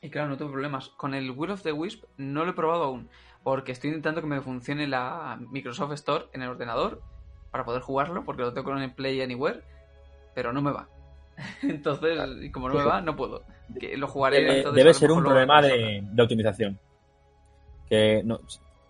Y 0.00 0.10
claro, 0.10 0.30
no 0.30 0.36
tengo 0.36 0.50
problemas. 0.50 0.88
Con 0.88 1.14
el 1.14 1.30
Will 1.30 1.52
of 1.52 1.62
the 1.62 1.72
Wisp 1.72 2.04
no 2.16 2.44
lo 2.44 2.50
he 2.50 2.54
probado 2.54 2.84
aún, 2.84 3.08
porque 3.44 3.70
estoy 3.70 3.90
intentando 3.90 4.20
que 4.20 4.26
me 4.26 4.40
funcione 4.40 4.88
la 4.88 5.38
Microsoft 5.50 5.92
Store 5.92 6.24
en 6.32 6.42
el 6.42 6.48
ordenador 6.48 7.00
para 7.52 7.64
poder 7.64 7.82
jugarlo, 7.82 8.24
porque 8.24 8.42
lo 8.42 8.52
tengo 8.52 8.70
con 8.70 8.82
el 8.82 8.92
Play 8.92 9.20
Anywhere, 9.20 9.62
pero 10.34 10.52
no 10.52 10.60
me 10.60 10.72
va. 10.72 10.88
Entonces, 11.62 12.18
y 12.40 12.50
como 12.50 12.68
no 12.68 12.74
me 12.74 12.84
va, 12.84 13.00
no 13.00 13.14
puedo. 13.14 13.44
Que 13.78 13.96
lo 13.96 14.08
jugaré. 14.08 14.38
Eh, 14.38 14.56
entonces, 14.58 14.82
debe 14.82 14.92
ser 14.92 15.12
un 15.12 15.22
problema 15.22 15.62
de, 15.62 16.02
de 16.02 16.22
optimización. 16.22 16.78
Que 17.88 18.22
no, 18.24 18.40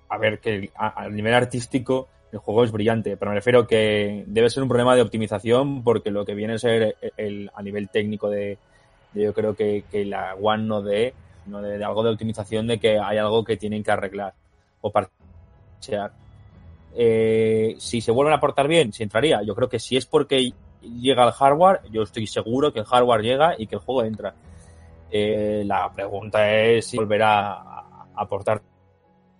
a 0.08 0.18
ver, 0.18 0.40
que 0.40 0.72
a, 0.74 1.02
a 1.02 1.08
nivel 1.10 1.34
artístico 1.34 2.08
el 2.32 2.38
juego 2.38 2.64
es 2.64 2.72
brillante, 2.72 3.16
pero 3.18 3.30
me 3.30 3.36
refiero 3.36 3.66
que 3.66 4.24
debe 4.26 4.48
ser 4.48 4.62
un 4.62 4.68
problema 4.68 4.96
de 4.96 5.02
optimización 5.02 5.84
porque 5.84 6.10
lo 6.10 6.24
que 6.24 6.34
viene 6.34 6.54
a 6.54 6.58
ser 6.58 6.96
el, 7.18 7.50
a 7.54 7.62
nivel 7.62 7.90
técnico 7.90 8.30
de, 8.30 8.56
yo 9.12 9.34
creo 9.34 9.54
que, 9.54 9.84
que 9.90 10.06
la 10.06 10.34
One 10.34 10.64
no 10.64 10.80
de, 10.80 11.12
no 11.46 11.60
de, 11.60 11.76
de 11.76 11.84
algo 11.84 12.02
de 12.02 12.10
optimización 12.10 12.66
de 12.66 12.80
que 12.80 12.98
hay 12.98 13.18
algo 13.18 13.44
que 13.44 13.58
tienen 13.58 13.84
que 13.84 13.90
arreglar 13.90 14.32
o 14.80 14.90
parchear. 14.90 16.12
Eh, 16.94 17.76
si 17.78 18.00
se 18.00 18.10
vuelven 18.10 18.34
a 18.34 18.40
portar 18.40 18.66
bien, 18.66 18.94
si 18.94 19.02
entraría. 19.02 19.42
Yo 19.42 19.54
creo 19.54 19.68
que 19.68 19.78
si 19.78 19.98
es 19.98 20.06
porque 20.06 20.52
llega 20.80 21.26
el 21.26 21.32
hardware, 21.32 21.80
yo 21.90 22.02
estoy 22.02 22.26
seguro 22.26 22.72
que 22.72 22.80
el 22.80 22.86
hardware 22.86 23.20
llega 23.20 23.54
y 23.58 23.66
que 23.66 23.74
el 23.74 23.82
juego 23.82 24.04
entra. 24.04 24.34
Eh, 25.10 25.64
la 25.66 25.92
pregunta 25.92 26.50
es 26.50 26.86
si 26.86 26.96
volverá 26.96 27.52
a 27.52 28.06
aportar 28.16 28.62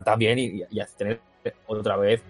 también 0.05 0.39
y, 0.39 0.63
y 0.71 0.81
a 0.81 0.87
tener 0.87 1.21
otra 1.67 1.97
vez 1.97 2.23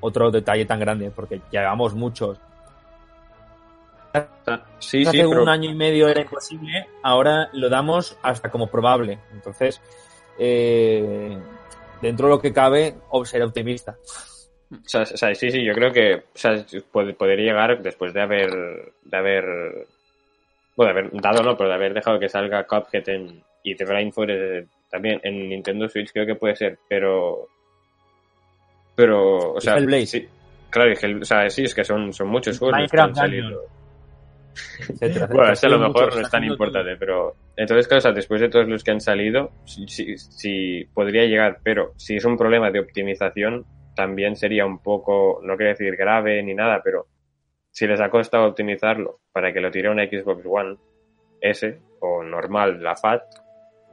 otro 0.00 0.30
detalle 0.30 0.64
tan 0.64 0.80
grande, 0.80 1.10
porque 1.10 1.40
llevamos 1.50 1.94
muchos. 1.94 2.38
Sí, 4.80 5.02
Hace 5.02 5.18
sí, 5.18 5.24
pero 5.28 5.42
un 5.42 5.48
año 5.48 5.70
y 5.70 5.74
medio 5.74 6.08
era 6.08 6.22
imposible, 6.22 6.86
ahora 7.02 7.48
lo 7.52 7.68
damos 7.68 8.16
hasta 8.22 8.50
como 8.50 8.66
probable. 8.66 9.18
Entonces, 9.32 9.80
eh, 10.38 11.38
dentro 12.02 12.26
de 12.26 12.34
lo 12.34 12.40
que 12.40 12.52
cabe, 12.52 12.94
ser 13.24 13.42
optimista. 13.42 13.96
O 14.72 14.88
sea, 14.88 15.02
o 15.02 15.06
sea, 15.06 15.34
sí, 15.34 15.50
sí, 15.50 15.64
yo 15.64 15.74
creo 15.74 15.92
que 15.92 16.14
o 16.14 16.22
sea, 16.38 16.54
pod- 16.92 17.14
podría 17.16 17.52
llegar 17.52 17.82
después 17.82 18.12
de 18.12 18.20
haber, 18.20 18.92
de 19.04 19.16
haber, 19.16 19.44
bueno, 20.76 20.92
de 20.94 20.98
haber 21.00 21.10
dado 21.20 21.42
no, 21.42 21.56
pero 21.56 21.68
de 21.68 21.74
haber 21.76 21.94
dejado 21.94 22.18
que 22.18 22.28
salga 22.28 22.66
Cuphead 22.66 23.08
en, 23.08 23.42
y 23.62 23.74
The 23.76 23.84
Blind 23.84 24.12
Forest 24.12 24.68
también 24.90 25.20
en 25.22 25.48
Nintendo 25.48 25.88
Switch 25.88 26.12
creo 26.12 26.26
que 26.26 26.34
puede 26.34 26.56
ser, 26.56 26.78
pero, 26.88 27.48
pero, 29.00 29.52
o 29.54 29.60
sea, 29.60 29.76
Hellblade. 29.76 30.06
sí, 30.06 30.28
claro, 30.70 30.92
Hell- 30.92 31.22
o 31.22 31.24
sea, 31.24 31.48
sí, 31.50 31.62
es 31.64 31.74
que 31.74 31.84
son, 31.84 32.12
son 32.12 32.28
muchos 32.28 32.58
juegos 32.58 32.76
que 32.90 32.96
Minecraft 32.96 33.18
etcétera, 34.88 35.26
Bueno, 35.26 35.52
este 35.52 35.66
a 35.66 35.70
lo 35.70 35.76
Son 35.76 35.86
mejor 35.86 36.02
muchos, 36.04 36.16
no 36.16 36.22
es 36.22 36.30
tan 36.30 36.44
importante, 36.44 36.96
pero 36.96 37.36
entonces, 37.56 37.86
claro, 37.88 37.98
o 37.98 38.02
sea, 38.02 38.12
después 38.12 38.40
de 38.40 38.48
todos 38.48 38.68
los 38.68 38.82
que 38.82 38.90
han 38.90 39.00
salido, 39.00 39.52
sí, 39.64 39.86
sí, 39.88 40.16
sí 40.18 40.84
podría 40.92 41.24
llegar, 41.24 41.60
pero 41.62 41.92
si 41.96 42.16
es 42.16 42.24
un 42.24 42.36
problema 42.36 42.70
de 42.70 42.80
optimización, 42.80 43.64
también 43.94 44.36
sería 44.36 44.64
un 44.66 44.78
poco, 44.78 45.40
no 45.42 45.56
quiero 45.56 45.70
decir 45.70 45.96
grave 45.96 46.42
ni 46.42 46.54
nada, 46.54 46.80
pero 46.82 47.06
si 47.70 47.86
les 47.86 48.00
ha 48.00 48.10
costado 48.10 48.46
optimizarlo 48.46 49.20
para 49.32 49.52
que 49.52 49.60
lo 49.60 49.70
tire 49.70 49.90
una 49.90 50.04
Xbox 50.06 50.44
One 50.46 50.76
S 51.40 51.78
o 52.00 52.22
normal, 52.22 52.82
la 52.82 52.96
FAT, 52.96 53.22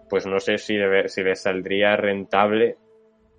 pues 0.10 0.26
no 0.26 0.40
sé 0.40 0.58
si, 0.58 0.76
debe- 0.76 1.10
si 1.10 1.24
les 1.24 1.42
saldría 1.42 1.96
rentable. 1.98 2.78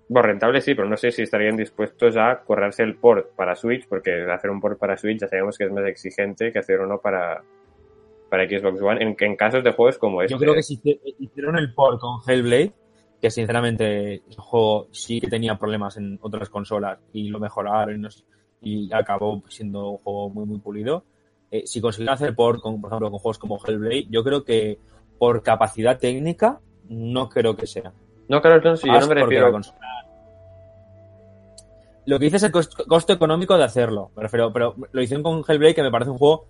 Bueno, 0.09 0.27
rentable 0.27 0.59
sí, 0.59 0.73
pero 0.73 0.89
no 0.89 0.97
sé 0.97 1.11
si 1.11 1.21
estarían 1.21 1.55
dispuestos 1.55 2.17
a 2.17 2.41
correrse 2.41 2.81
el 2.81 2.95
port 2.95 3.27
para 3.35 3.55
Switch, 3.55 3.87
porque 3.87 4.23
hacer 4.23 4.49
un 4.49 4.59
port 4.59 4.79
para 4.79 4.97
Switch 4.97 5.19
ya 5.19 5.27
sabemos 5.27 5.55
que 5.55 5.65
es 5.65 5.71
más 5.71 5.85
exigente 5.85 6.51
que 6.51 6.57
hacer 6.57 6.79
uno 6.81 6.99
para, 6.99 7.43
para 8.27 8.49
Xbox 8.49 8.81
One, 8.81 9.03
en, 9.03 9.15
en 9.19 9.35
casos 9.35 9.63
de 9.63 9.71
juegos 9.71 9.99
como 9.99 10.23
este. 10.23 10.33
Yo 10.33 10.39
creo 10.39 10.55
que 10.55 10.63
si 10.63 10.81
hicieron 11.19 11.59
el 11.59 11.75
port 11.75 11.99
con 11.99 12.21
Hellblade, 12.27 12.73
que 13.21 13.29
sinceramente 13.29 14.15
el 14.15 14.35
juego 14.35 14.87
sí 14.91 15.21
que 15.21 15.27
tenía 15.27 15.59
problemas 15.59 15.97
en 15.97 16.17
otras 16.23 16.49
consolas 16.49 16.97
y 17.13 17.29
lo 17.29 17.39
mejoraron 17.39 18.07
y, 18.61 18.91
acabó 18.91 19.43
siendo 19.47 19.89
un 19.91 19.97
juego 19.97 20.29
muy 20.31 20.45
muy 20.45 20.57
pulido. 20.57 21.03
Eh, 21.51 21.67
si 21.67 21.81
consiguieron 21.81 22.15
hacer 22.15 22.33
port, 22.33 22.61
con, 22.61 22.81
por 22.81 22.89
ejemplo, 22.89 23.11
con 23.11 23.19
juegos 23.19 23.37
como 23.37 23.59
Hellblade, 23.63 24.07
yo 24.09 24.23
creo 24.23 24.43
que 24.43 24.79
por 25.19 25.43
capacidad 25.43 25.99
técnica 25.99 26.59
no 26.87 27.29
creo 27.29 27.55
que 27.55 27.67
sea. 27.67 27.93
No, 28.27 28.41
claro, 28.41 28.61
no, 28.61 28.75
si 28.75 28.87
yo 28.87 28.93
no 28.93 28.99
me 29.01 29.07
porque 29.07 29.21
refiero... 29.23 29.45
la 29.47 29.51
consola- 29.51 29.98
Lo 32.09 32.17
que 32.17 32.25
dice 32.25 32.37
es 32.37 32.43
el 32.43 32.51
cost- 32.51 32.87
costo 32.87 33.13
económico 33.13 33.55
de 33.55 33.63
hacerlo, 33.63 34.09
me 34.15 34.27
pero 34.27 34.75
lo 34.91 35.01
hicieron 35.03 35.21
con 35.21 35.43
Hellblade 35.47 35.75
que 35.75 35.83
me 35.83 35.91
parece 35.91 36.09
un 36.09 36.17
juego 36.17 36.47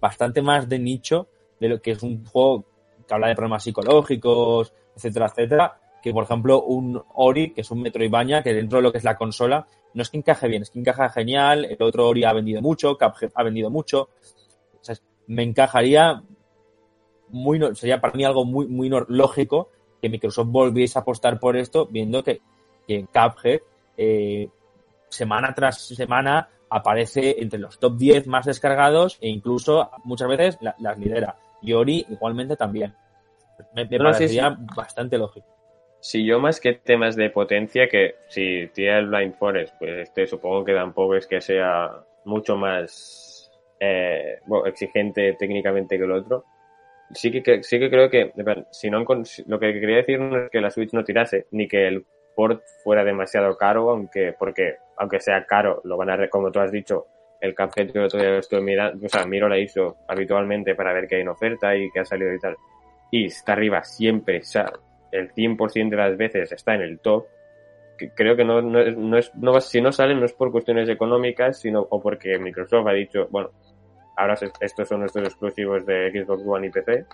bastante 0.00 0.42
más 0.42 0.68
de 0.68 0.80
nicho 0.80 1.28
de 1.60 1.68
lo 1.68 1.80
que 1.80 1.92
es 1.92 2.02
un 2.02 2.24
juego 2.24 2.64
que 3.06 3.14
habla 3.14 3.28
de 3.28 3.36
problemas 3.36 3.62
psicológicos, 3.62 4.74
etcétera, 4.96 5.26
etcétera, 5.26 5.80
que 6.02 6.12
por 6.12 6.24
ejemplo 6.24 6.64
un 6.64 7.00
Ori, 7.14 7.52
que 7.54 7.60
es 7.60 7.70
un 7.70 7.82
Metroidvania, 7.82 8.42
que 8.42 8.52
dentro 8.52 8.78
de 8.78 8.82
lo 8.82 8.90
que 8.90 8.98
es 8.98 9.04
la 9.04 9.16
consola, 9.16 9.68
no 9.94 10.02
es 10.02 10.10
que 10.10 10.16
encaje 10.16 10.48
bien, 10.48 10.62
es 10.62 10.70
que 10.70 10.80
encaja 10.80 11.08
genial, 11.08 11.66
el 11.66 11.80
otro 11.80 12.08
Ori 12.08 12.24
ha 12.24 12.32
vendido 12.32 12.60
mucho, 12.60 12.98
Cuphead 12.98 13.30
ha 13.36 13.44
vendido 13.44 13.70
mucho, 13.70 14.08
o 14.80 14.82
sea, 14.84 14.96
me 15.28 15.44
encajaría 15.44 16.20
muy, 17.28 17.60
sería 17.76 18.00
para 18.00 18.14
mí 18.14 18.24
algo 18.24 18.44
muy, 18.44 18.66
muy 18.66 18.90
lógico 19.06 19.68
que 20.02 20.08
Microsoft 20.08 20.48
volviese 20.48 20.98
a 20.98 21.02
apostar 21.02 21.38
por 21.38 21.56
esto, 21.56 21.86
viendo 21.86 22.24
que, 22.24 22.40
que 22.88 23.06
Cuphead 23.06 23.60
eh, 23.96 24.48
semana 25.16 25.54
tras 25.54 25.80
semana 25.80 26.48
aparece 26.70 27.36
entre 27.40 27.58
los 27.58 27.78
top 27.78 27.96
10 27.96 28.26
más 28.26 28.46
descargados 28.46 29.18
e 29.20 29.28
incluso 29.28 29.90
muchas 30.04 30.28
veces 30.28 30.58
la- 30.60 30.74
las 30.78 30.98
lidera. 30.98 31.36
Y 31.62 31.72
Ori 31.72 32.04
igualmente 32.08 32.56
también. 32.56 32.94
Me, 33.74 33.84
me 33.84 33.98
No, 33.98 34.12
sí, 34.12 34.18
parecería 34.18 34.56
bastante 34.76 35.16
lógico. 35.18 35.46
Si 36.00 36.24
yo 36.24 36.38
más 36.38 36.60
que 36.60 36.74
temas 36.74 37.16
de 37.16 37.30
potencia, 37.30 37.88
que 37.88 38.16
si 38.28 38.68
tira 38.74 38.98
el 38.98 39.08
Blind 39.08 39.34
Forest, 39.34 39.74
pues 39.78 40.08
este 40.08 40.26
supongo 40.26 40.64
que 40.64 40.74
tampoco 40.74 41.16
es 41.16 41.26
que 41.26 41.40
sea 41.40 41.90
mucho 42.24 42.56
más 42.56 43.50
eh, 43.80 44.38
bueno, 44.46 44.66
exigente 44.66 45.32
técnicamente 45.38 45.96
que 45.98 46.04
el 46.04 46.12
otro. 46.12 46.44
Sí 47.12 47.30
que, 47.30 47.62
sí 47.62 47.78
que 47.78 47.88
creo 47.88 48.10
que, 48.10 48.32
si 48.72 48.90
no, 48.90 48.98
lo 49.46 49.58
que 49.60 49.72
quería 49.80 49.96
decir 49.96 50.18
no 50.20 50.36
es 50.38 50.50
que 50.50 50.60
la 50.60 50.70
Switch 50.70 50.92
no 50.92 51.04
tirase, 51.04 51.46
ni 51.52 51.68
que 51.68 51.86
el 51.86 52.04
port 52.34 52.62
fuera 52.82 53.04
demasiado 53.04 53.56
caro, 53.56 53.90
aunque, 53.90 54.34
porque, 54.38 54.76
aunque 54.96 55.20
sea 55.20 55.44
caro, 55.44 55.80
lo 55.84 55.96
van 55.96 56.10
a, 56.10 56.28
como 56.28 56.50
tú 56.50 56.60
has 56.60 56.72
dicho, 56.72 57.06
el 57.40 57.54
Cuphead 57.54 57.92
que 57.92 58.08
todavía 58.08 58.38
estoy 58.38 58.62
mirando, 58.62 59.04
o 59.04 59.08
sea, 59.08 59.26
Miro 59.26 59.48
la 59.48 59.58
hizo 59.58 59.98
habitualmente 60.08 60.74
para 60.74 60.92
ver 60.92 61.06
que 61.06 61.16
hay 61.16 61.22
en 61.22 61.28
oferta 61.28 61.76
y 61.76 61.90
que 61.90 62.00
ha 62.00 62.04
salido 62.04 62.32
y 62.32 62.38
tal. 62.38 62.56
Y 63.10 63.26
está 63.26 63.52
arriba 63.52 63.82
siempre, 63.84 64.38
o 64.38 64.44
sea, 64.44 64.72
el 65.12 65.32
100% 65.32 65.90
de 65.90 65.96
las 65.96 66.16
veces 66.16 66.52
está 66.52 66.74
en 66.74 66.82
el 66.82 66.98
top. 67.00 67.26
Creo 68.14 68.36
que 68.36 68.44
no, 68.44 68.60
no, 68.60 68.84
no 68.84 69.16
es, 69.16 69.34
no 69.34 69.58
si 69.60 69.80
no 69.80 69.90
sale 69.90 70.14
no 70.14 70.26
es 70.26 70.32
por 70.32 70.52
cuestiones 70.52 70.88
económicas, 70.88 71.60
sino 71.60 71.86
o 71.88 72.00
porque 72.00 72.38
Microsoft 72.38 72.86
ha 72.86 72.92
dicho, 72.92 73.26
bueno, 73.30 73.50
ahora 74.16 74.34
estos 74.60 74.88
son 74.88 75.00
nuestros 75.00 75.28
exclusivos 75.28 75.86
de 75.86 76.10
Xbox 76.10 76.42
One 76.46 76.66
y 76.66 76.70
PC 76.70 76.92
de 76.92 77.06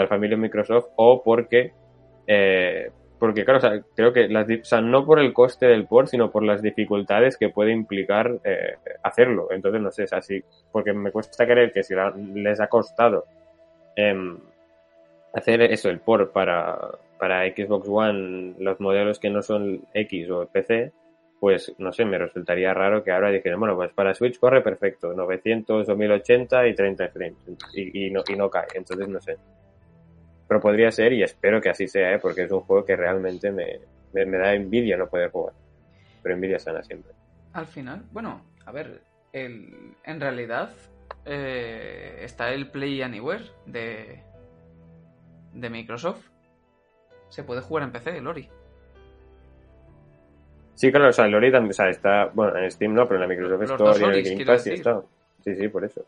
la 0.00 0.06
familia 0.06 0.36
Microsoft 0.36 0.86
o 0.96 1.22
porque 1.22 1.72
eh, 2.26 2.90
porque 3.20 3.44
claro, 3.44 3.58
o 3.58 3.60
sea, 3.60 3.80
creo 3.94 4.14
que 4.14 4.28
las, 4.28 4.48
o 4.50 4.64
sea, 4.64 4.80
no 4.80 5.04
por 5.04 5.20
el 5.20 5.34
coste 5.34 5.66
del 5.66 5.86
port, 5.86 6.08
sino 6.08 6.30
por 6.30 6.42
las 6.42 6.62
dificultades 6.62 7.36
que 7.36 7.50
puede 7.50 7.70
implicar 7.70 8.40
eh, 8.42 8.76
hacerlo. 9.02 9.48
Entonces, 9.50 9.82
no 9.82 9.90
sé, 9.90 10.04
es 10.04 10.12
así, 10.14 10.42
porque 10.72 10.94
me 10.94 11.12
cuesta 11.12 11.44
creer 11.46 11.70
que 11.70 11.82
si 11.82 11.94
les 12.34 12.60
ha 12.60 12.68
costado 12.68 13.26
em, 13.94 14.38
hacer 15.34 15.60
eso, 15.60 15.90
el 15.90 16.00
port 16.00 16.32
para, 16.32 16.78
para 17.18 17.46
Xbox 17.46 17.86
One, 17.88 18.54
los 18.58 18.80
modelos 18.80 19.18
que 19.18 19.28
no 19.28 19.42
son 19.42 19.82
X 19.92 20.30
o 20.30 20.46
PC, 20.46 20.90
pues 21.38 21.74
no 21.76 21.92
sé, 21.92 22.06
me 22.06 22.16
resultaría 22.16 22.72
raro 22.72 23.04
que 23.04 23.12
ahora 23.12 23.30
dijeran, 23.30 23.60
bueno, 23.60 23.76
pues 23.76 23.92
para 23.92 24.14
Switch 24.14 24.38
corre 24.38 24.62
perfecto, 24.62 25.12
900 25.12 25.86
o 25.86 25.96
1080 25.96 26.68
y 26.68 26.74
30 26.74 27.08
frames, 27.08 27.38
y, 27.74 28.06
y, 28.06 28.10
no, 28.10 28.22
y 28.26 28.34
no 28.34 28.48
cae, 28.48 28.66
entonces 28.74 29.08
no 29.08 29.20
sé. 29.20 29.36
Pero 30.50 30.60
podría 30.60 30.90
ser 30.90 31.12
y 31.12 31.22
espero 31.22 31.60
que 31.60 31.68
así 31.68 31.86
sea, 31.86 32.12
¿eh? 32.12 32.18
porque 32.18 32.42
es 32.42 32.50
un 32.50 32.62
juego 32.62 32.84
que 32.84 32.96
realmente 32.96 33.52
me, 33.52 33.78
da 34.12 34.52
envidia 34.52 34.96
no 34.96 35.06
poder 35.06 35.30
jugar. 35.30 35.54
Pero 36.24 36.34
envidia 36.34 36.58
sana 36.58 36.82
siempre. 36.82 37.12
Al 37.52 37.66
final, 37.66 38.02
bueno, 38.10 38.42
a 38.66 38.72
ver, 38.72 39.00
el, 39.32 39.94
en 40.02 40.20
realidad 40.20 40.70
eh, 41.24 42.18
está 42.22 42.52
el 42.52 42.68
Play 42.68 43.00
Anywhere 43.00 43.44
de, 43.64 44.24
de 45.52 45.70
Microsoft. 45.70 46.26
Se 47.28 47.44
puede 47.44 47.60
jugar 47.60 47.84
en 47.84 47.92
PC, 47.92 48.18
el 48.18 48.26
Ori. 48.26 48.48
Sí, 50.74 50.90
claro, 50.90 51.10
o 51.10 51.12
sea, 51.12 51.26
el 51.26 51.34
Ori 51.36 51.52
también 51.52 51.70
o 51.70 51.74
sea, 51.74 51.90
está, 51.90 52.24
bueno, 52.34 52.58
en 52.58 52.68
Steam 52.72 52.92
no, 52.92 53.06
pero 53.06 53.22
en 53.22 53.28
la 53.28 53.28
Microsoft 53.28 53.62
Store 53.70 54.00
y 54.00 54.02
en 54.02 54.26
el 54.26 54.34
Game 54.34 54.46
Pass 54.46 54.64
sí 54.64 54.72
está. 54.72 55.00
Sí, 55.44 55.54
sí, 55.54 55.68
por 55.68 55.84
eso. 55.84 56.04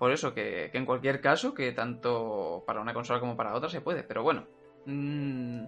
Por 0.00 0.12
eso, 0.12 0.32
que, 0.32 0.70
en 0.72 0.86
cualquier 0.86 1.20
caso, 1.20 1.52
que 1.52 1.72
tanto 1.72 2.64
para 2.66 2.80
una 2.80 2.94
consola 2.94 3.20
como 3.20 3.36
para 3.36 3.54
otra 3.54 3.68
se 3.68 3.82
puede. 3.82 4.02
Pero 4.02 4.22
bueno, 4.22 4.46
mmm, 4.86 5.64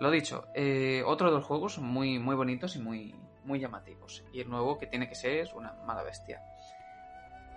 lo 0.00 0.10
dicho, 0.10 0.48
eh, 0.52 1.04
otro 1.06 1.28
de 1.30 1.36
los 1.36 1.44
juegos 1.44 1.78
muy, 1.78 2.18
muy 2.18 2.34
bonitos 2.34 2.74
y 2.74 2.80
muy, 2.80 3.14
muy 3.44 3.60
llamativos. 3.60 4.24
Y 4.32 4.40
el 4.40 4.50
nuevo 4.50 4.78
que 4.78 4.88
tiene 4.88 5.08
que 5.08 5.14
ser 5.14 5.38
es 5.38 5.54
una 5.54 5.74
mala 5.86 6.02
bestia. 6.02 6.42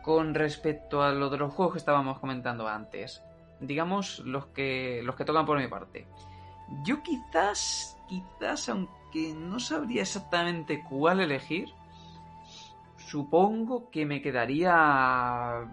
Con 0.04 0.36
respecto 0.36 1.02
a 1.02 1.12
lo 1.12 1.32
de 1.32 1.38
los 1.38 1.52
juegos 1.52 1.74
que 1.74 1.80
estábamos 1.80 2.20
comentando 2.20 2.68
antes, 2.68 3.24
digamos 3.60 4.20
los 4.20 4.46
que, 4.46 5.02
los 5.04 5.16
que 5.16 5.26
tocan 5.26 5.48
por 5.48 5.58
mi 5.58 5.68
parte. 5.68 6.08
Yo 6.84 7.02
quizás, 7.02 7.98
quizás, 8.08 8.70
aunque 8.70 9.34
no 9.36 9.60
sabría 9.60 10.04
exactamente 10.04 10.84
cuál 10.88 11.20
elegir, 11.20 11.74
supongo 13.06 13.90
que 13.90 14.06
me 14.06 14.22
quedaría... 14.22 15.66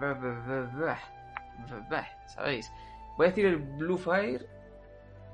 ¿Sabéis? 2.26 2.72
Voy 3.16 3.26
a 3.26 3.28
decir 3.30 3.46
el 3.46 3.56
Blue 3.56 3.98
Fire, 3.98 4.48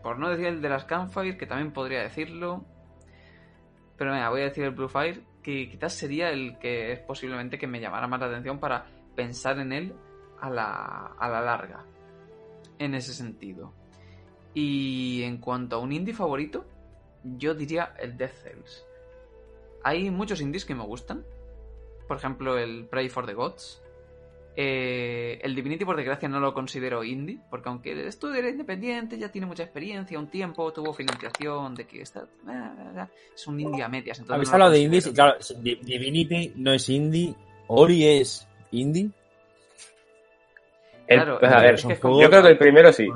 por 0.03 0.19
no 0.19 0.31
decir 0.31 0.47
el 0.47 0.63
de 0.63 0.69
las 0.69 0.85
Campfire, 0.85 1.37
que 1.37 1.47
también 1.47 1.73
podría 1.73 2.03
decirlo. 2.03 2.65
Pero 3.97 4.13
venga, 4.13 4.31
voy 4.31 4.43
a 4.43 4.45
decir 4.45 4.65
el 4.65 4.71
Blue 4.71 4.89
Fire, 4.89 5.23
que 5.43 5.69
quizás 5.71 5.93
sería 5.95 6.31
el 6.31 6.59
que 6.59 6.93
es 6.93 7.01
posiblemente 7.01 7.59
que 7.59 7.67
me 7.67 7.81
llamara 7.81 8.07
más 8.07 8.21
la 8.21 8.27
atención 8.27 8.59
para 8.59 8.87
pensar 9.15 9.59
en 9.59 9.73
él 9.73 9.95
a 10.41 10.51
la, 10.51 11.15
a 11.19 11.29
la 11.29 11.41
larga. 11.41 11.85
En 12.79 12.95
ese 12.95 13.13
sentido. 13.13 13.73
Y 14.55 15.23
en 15.25 15.39
cuanto 15.39 15.77
a 15.77 15.79
un 15.81 15.93
indie 15.93 16.15
favorito, 16.15 16.65
yo 17.25 17.55
diría 17.55 17.95
el 17.99 18.17
Death 18.17 18.35
Cells. 18.43 18.85
Hay 19.83 20.11
muchos 20.11 20.41
indies 20.41 20.65
que 20.65 20.75
me 20.75 20.85
gustan, 20.85 21.25
por 22.09 22.17
ejemplo, 22.17 22.59
el 22.59 22.87
Pray 22.87 23.09
for 23.09 23.27
the 23.27 23.35
Gods. 23.35 23.83
Eh, 24.57 25.39
el 25.45 25.55
Divinity, 25.55 25.85
por 25.85 25.95
desgracia, 25.95 26.29
no 26.29 26.41
lo 26.41 26.53
considero 26.53 27.05
indie, 27.05 27.39
porque 27.49 27.69
aunque 27.69 27.93
el 27.93 28.01
estudio 28.01 28.41
era 28.41 28.49
independiente, 28.49 29.17
ya 29.17 29.31
tiene 29.31 29.47
mucha 29.47 29.63
experiencia, 29.63 30.19
un 30.19 30.27
tiempo, 30.27 30.73
tuvo 30.73 30.93
financiación, 30.93 31.77
de 31.77 31.87
que 31.87 32.03
está. 32.03 32.27
Es 33.33 33.47
un 33.47 33.61
indie 33.61 33.85
a 33.85 33.89
medias. 33.89 34.21
Habéis 34.29 34.53
hablado 34.53 34.73
de 34.73 34.81
indies, 34.81 35.13
claro, 35.15 35.39
Divinity 35.61 36.55
no 36.57 36.73
es 36.73 36.89
indie, 36.89 37.37
Ori 37.69 38.05
es 38.05 38.49
indie. 38.73 39.11
claro, 41.07 41.39
a 41.41 41.63
ver, 41.63 41.77
yo 41.77 41.89
creo 42.01 42.43
que 42.43 42.49
el 42.49 42.59
primero 42.59 42.93
sí. 42.93 43.07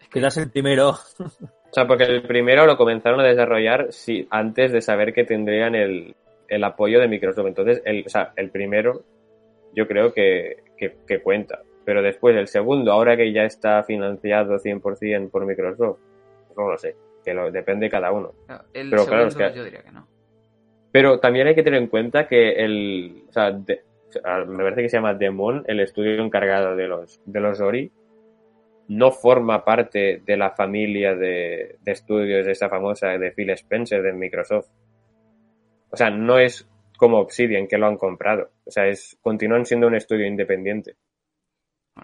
Es 0.00 0.08
que 0.08 0.20
das 0.20 0.38
el 0.38 0.50
primero. 0.50 0.90
O 0.90 1.72
sea, 1.72 1.86
porque 1.86 2.04
el 2.04 2.22
primero 2.22 2.64
lo 2.64 2.78
comenzaron 2.78 3.20
a 3.20 3.24
desarrollar 3.24 3.88
sí, 3.90 4.26
antes 4.30 4.72
de 4.72 4.80
saber 4.80 5.12
que 5.12 5.24
tendrían 5.24 5.74
el, 5.74 6.16
el 6.48 6.64
apoyo 6.64 7.00
de 7.00 7.08
Microsoft. 7.08 7.46
Entonces, 7.46 7.82
el, 7.84 8.04
o 8.06 8.08
sea, 8.08 8.32
el 8.36 8.50
primero 8.50 9.04
yo 9.74 9.86
creo 9.86 10.12
que, 10.12 10.64
que, 10.76 11.20
cuenta. 11.20 11.62
Pero 11.84 12.02
después, 12.02 12.34
el 12.36 12.48
segundo, 12.48 12.90
ahora 12.90 13.16
que 13.16 13.32
ya 13.32 13.44
está 13.44 13.84
financiado 13.84 14.58
100% 14.58 15.30
por 15.30 15.46
Microsoft, 15.46 15.98
no 16.56 16.70
lo 16.70 16.78
sé, 16.78 16.96
que 17.24 17.34
lo, 17.34 17.52
depende 17.52 17.86
de 17.86 17.90
cada 17.90 18.10
uno. 18.10 18.32
pero 18.72 19.06
claro, 19.06 19.28
es 19.28 19.36
que, 19.36 19.52
yo 19.54 19.64
diría 19.64 19.82
que 19.82 19.92
no. 19.92 20.08
Pero 20.90 21.20
también 21.20 21.46
hay 21.46 21.54
que 21.54 21.62
tener 21.62 21.82
en 21.82 21.88
cuenta 21.88 22.26
que 22.26 22.64
el, 22.64 23.24
o 23.28 23.32
sea, 23.32 23.52
me 23.52 24.64
parece 24.64 24.82
que 24.82 24.88
se 24.88 24.96
llama 24.96 25.14
Demon, 25.14 25.62
el 25.66 25.80
estudio 25.80 26.22
encargado 26.22 26.74
de 26.74 26.88
los, 26.88 27.20
de 27.26 27.40
los 27.40 27.60
Ori, 27.60 27.92
no 28.88 29.10
forma 29.10 29.64
parte 29.64 30.22
de 30.24 30.36
la 30.36 30.52
familia 30.52 31.14
de, 31.14 31.76
de 31.82 31.92
estudios 31.92 32.46
de 32.46 32.52
esa 32.52 32.70
famosa 32.70 33.18
de 33.18 33.32
Phil 33.32 33.50
Spencer 33.50 34.02
de 34.02 34.12
Microsoft. 34.14 34.68
O 35.90 35.96
sea, 35.96 36.10
no 36.10 36.38
es 36.38 36.66
como 36.96 37.18
Obsidian 37.18 37.66
que 37.66 37.78
lo 37.78 37.86
han 37.86 37.96
comprado. 37.96 38.50
O 38.64 38.70
sea, 38.70 38.86
es 38.86 39.16
continúan 39.20 39.66
siendo 39.66 39.86
un 39.86 39.94
estudio 39.94 40.26
independiente. 40.26 40.96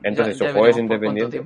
Entonces, 0.03 0.39
su 0.39 0.45
juego 0.45 0.67
es 0.69 0.79
independiente. 0.79 1.45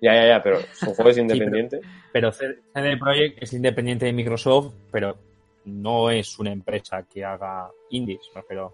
Ya, 0.00 0.14
ya, 0.14 0.26
ya, 0.26 0.42
pero 0.42 0.60
su 0.72 0.86
juego 0.94 1.10
es 1.10 1.18
independiente. 1.18 1.80
pero, 2.12 2.32
CD 2.32 2.96
Projekt 2.98 3.42
es 3.42 3.52
independiente 3.52 4.06
de 4.06 4.12
Microsoft, 4.12 4.74
pero 4.90 5.16
no 5.64 6.10
es 6.10 6.38
una 6.38 6.52
empresa 6.52 7.04
que 7.12 7.24
haga 7.24 7.70
indies, 7.90 8.30
pero 8.48 8.72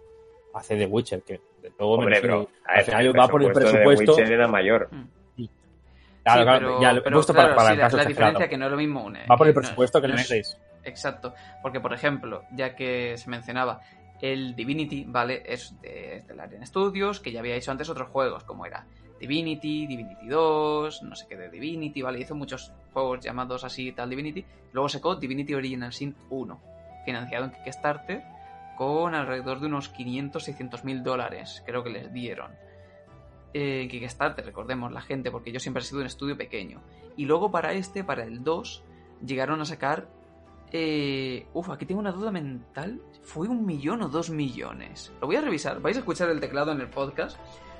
hace 0.55 0.77
The 0.77 0.87
Witcher, 0.87 1.23
que 1.23 1.41
de 1.63 1.71
todo 1.71 1.93
Hombre, 1.93 2.21
pero, 2.21 2.49
al 2.65 2.85
final 2.85 3.19
va 3.19 3.29
por 3.29 3.43
el 3.43 3.53
presupuesto. 3.53 4.15
The 4.15 4.23
Witcher 4.23 4.33
era 4.33 4.49
mayor. 4.49 4.89
Mm. 4.91 5.17
Claro, 6.23 6.43
claro, 6.43 6.81
ya 6.81 6.93
lo 6.93 7.07
he 7.07 7.11
puesto 7.13 7.33
para, 7.33 7.55
para 7.55 7.73
el 7.73 7.79
caso 7.79 7.97
la, 7.97 8.03
la 8.03 8.09
diferencia 8.09 8.49
que 8.49 8.59
no 8.59 8.65
es 8.65 8.71
lo 8.73 8.77
mismo. 8.77 9.13
va 9.31 9.37
por 9.37 9.47
el 9.47 9.55
presupuesto 9.55 10.01
que 10.01 10.09
no, 10.09 10.17
es, 10.17 10.59
Exacto, 10.87 11.35
porque 11.63 11.81
por 11.81 11.93
ejemplo, 11.93 12.45
ya 12.53 12.77
que 12.77 13.17
se 13.19 13.29
mencionaba, 13.29 13.81
el 14.21 14.55
Divinity, 14.55 15.05
¿vale? 15.05 15.43
Es 15.45 15.79
de, 15.83 16.25
Larian 16.35 16.65
Studios, 16.65 17.21
que 17.21 17.33
ya 17.33 17.41
había 17.41 17.57
hecho 17.57 17.73
antes 17.73 17.91
otros 17.91 18.09
juegos, 18.09 18.45
como 18.45 18.65
era 18.65 18.87
Divinity, 19.19 19.87
Divinity 19.87 20.29
2, 20.29 21.03
no 21.03 21.17
sé 21.17 21.27
qué 21.29 21.37
de 21.37 21.51
Divinity, 21.51 22.03
¿vale? 22.03 22.21
Hizo 22.21 22.37
muchos 22.37 22.73
juegos 22.93 23.21
llamados 23.21 23.65
así, 23.65 23.91
tal 23.93 24.09
Divinity. 24.09 24.45
Luego 24.73 24.89
sacó 24.89 25.17
Divinity 25.17 25.55
Original 25.55 25.93
Sin 25.93 26.15
1, 26.31 26.61
financiado 27.05 27.47
en 27.47 27.51
Kickstarter, 27.51 28.23
con 28.77 29.15
alrededor 29.15 29.59
de 29.59 29.67
unos 29.67 29.93
500-600 29.93 30.85
mil 30.85 31.03
dólares, 31.03 31.65
creo 31.67 31.83
que 31.83 31.91
les 31.91 32.13
dieron. 32.13 32.53
Eh, 33.55 33.89
Kickstarter, 33.91 34.45
recordemos 34.45 34.93
la 34.93 35.01
gente, 35.01 35.33
porque 35.33 35.51
yo 35.51 35.59
siempre 35.59 35.83
he 35.83 35.85
sido 35.87 36.01
un 36.01 36.07
estudio 36.07 36.37
pequeño. 36.37 36.81
Y 37.17 37.25
luego 37.25 37.51
para 37.51 37.73
este, 37.73 38.05
para 38.05 38.23
el 38.23 38.45
2, 38.45 38.85
llegaron 39.25 39.61
a 39.61 39.65
sacar 39.65 40.09
eh, 40.79 41.47
uf, 41.55 41.71
aquí 41.71 41.87
tengo 41.87 42.01
una 42.01 42.13
duda 42.13 42.31
mental. 42.31 43.01
¿Fue 43.23 43.49
un 43.49 43.65
millón 43.65 44.03
o 44.03 44.09
dos 44.09 44.31
millones? 44.31 45.13
Lo 45.21 45.27
voy 45.27 45.37
a 45.37 45.41
revisar. 45.41 45.81
Vais 45.81 45.97
a 45.97 46.01
escuchar 46.01 46.29
el 46.29 46.39
teclado 46.39 46.73
en 46.73 46.81
el 46.81 46.89
podcast, 46.89 47.39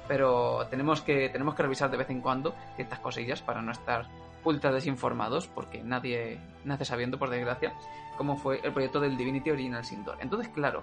pero 0.09 0.67
tenemos 0.71 1.03
que, 1.03 1.29
tenemos 1.29 1.55
que 1.55 1.63
revisar 1.63 1.91
de 1.91 1.99
vez 1.99 2.11
en 2.11 2.21
cuando 2.21 2.55
ciertas 2.77 2.99
cosillas 3.01 3.43
para 3.43 3.61
no 3.61 3.73
estar 3.73 4.07
ultra 4.45 4.73
desinformados, 4.73 5.47
porque 5.49 5.83
nadie 5.83 6.41
nace 6.65 6.85
sabiendo, 6.85 7.19
por 7.19 7.31
desgracia, 7.31 7.75
cómo 8.17 8.37
fue 8.37 8.61
el 8.65 8.73
proyecto 8.73 9.01
del 9.01 9.17
Divinity 9.17 9.51
Original 9.51 9.85
Sin 9.85 10.05
2. 10.05 10.17
Entonces, 10.21 10.49
claro, 10.49 10.83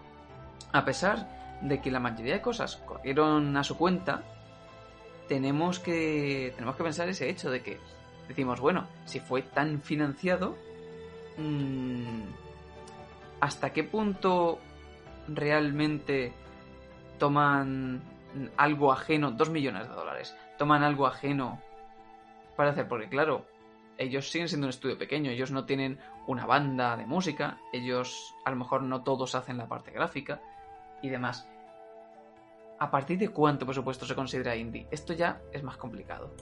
a 0.72 0.85
pesar 0.85 1.27
de 1.61 1.81
que 1.81 1.90
la 1.90 1.99
mayoría 1.99 2.34
de 2.34 2.41
cosas 2.41 2.77
corrieron 2.77 3.56
a 3.57 3.64
su 3.64 3.77
cuenta, 3.77 4.23
tenemos 5.27 5.80
que, 5.80 6.52
tenemos 6.56 6.76
que 6.76 6.84
pensar 6.84 7.10
ese 7.10 7.30
hecho 7.30 7.49
de 7.49 7.64
que 7.64 7.80
decimos, 8.27 8.60
bueno, 8.60 8.88
si 9.06 9.19
fue 9.19 9.41
tan 9.41 9.81
financiado, 9.81 10.56
¿hasta 13.39 13.73
qué 13.73 13.84
punto 13.84 14.60
realmente 15.27 16.34
toman 17.18 18.01
algo 18.57 18.91
ajeno, 18.91 19.31
dos 19.31 19.49
millones 19.49 19.88
de 19.88 19.95
dólares, 19.95 20.35
toman 20.57 20.84
algo 20.84 21.07
ajeno 21.07 21.61
para 22.55 22.72
hacer? 22.72 22.88
Porque 22.88 23.10
claro, 23.10 23.45
ellos 23.97 24.30
siguen 24.30 24.49
siendo 24.49 24.68
un 24.68 24.72
estudio 24.72 24.97
pequeño, 24.97 25.31
ellos 25.31 25.51
no 25.51 25.65
tienen 25.65 25.99
una 26.27 26.45
banda 26.45 26.97
de 26.97 27.05
música, 27.05 27.57
ellos 27.72 28.34
a 28.45 28.51
lo 28.51 28.57
mejor 28.57 28.84
no 28.84 29.03
todos 29.03 29.35
hacen 29.35 29.57
la 29.57 29.68
parte 29.68 29.91
gráfica 29.91 30.41
y 31.01 31.10
demás. 31.10 31.47
¿A 32.80 32.89
partir 32.89 33.18
de 33.18 33.30
cuánto 33.30 33.65
presupuesto 33.65 34.05
se 34.05 34.15
considera 34.15 34.55
indie? 34.55 34.88
Esto 34.91 35.14
ya 35.14 35.41
es 35.51 35.64
más 35.64 35.77
complicado. 35.77 36.34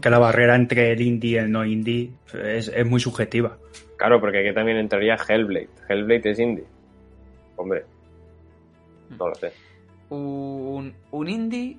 Que 0.00 0.10
la 0.10 0.18
barrera 0.18 0.56
entre 0.56 0.92
el 0.92 1.00
indie 1.00 1.30
y 1.32 1.36
el 1.36 1.50
no 1.50 1.64
indie 1.64 2.10
es, 2.44 2.70
muy 2.86 3.00
subjetiva. 3.00 3.56
Claro, 3.96 4.20
porque 4.20 4.38
aquí 4.46 4.54
también 4.54 4.76
entraría 4.78 5.16
Hellblade. 5.16 5.68
Hellblade 5.88 6.30
es 6.30 6.38
indie. 6.38 6.64
Hombre, 7.56 7.84
no 9.18 9.28
lo 9.28 9.34
sé. 9.34 9.52
Un, 10.10 10.94
un 11.10 11.28
indie 11.28 11.76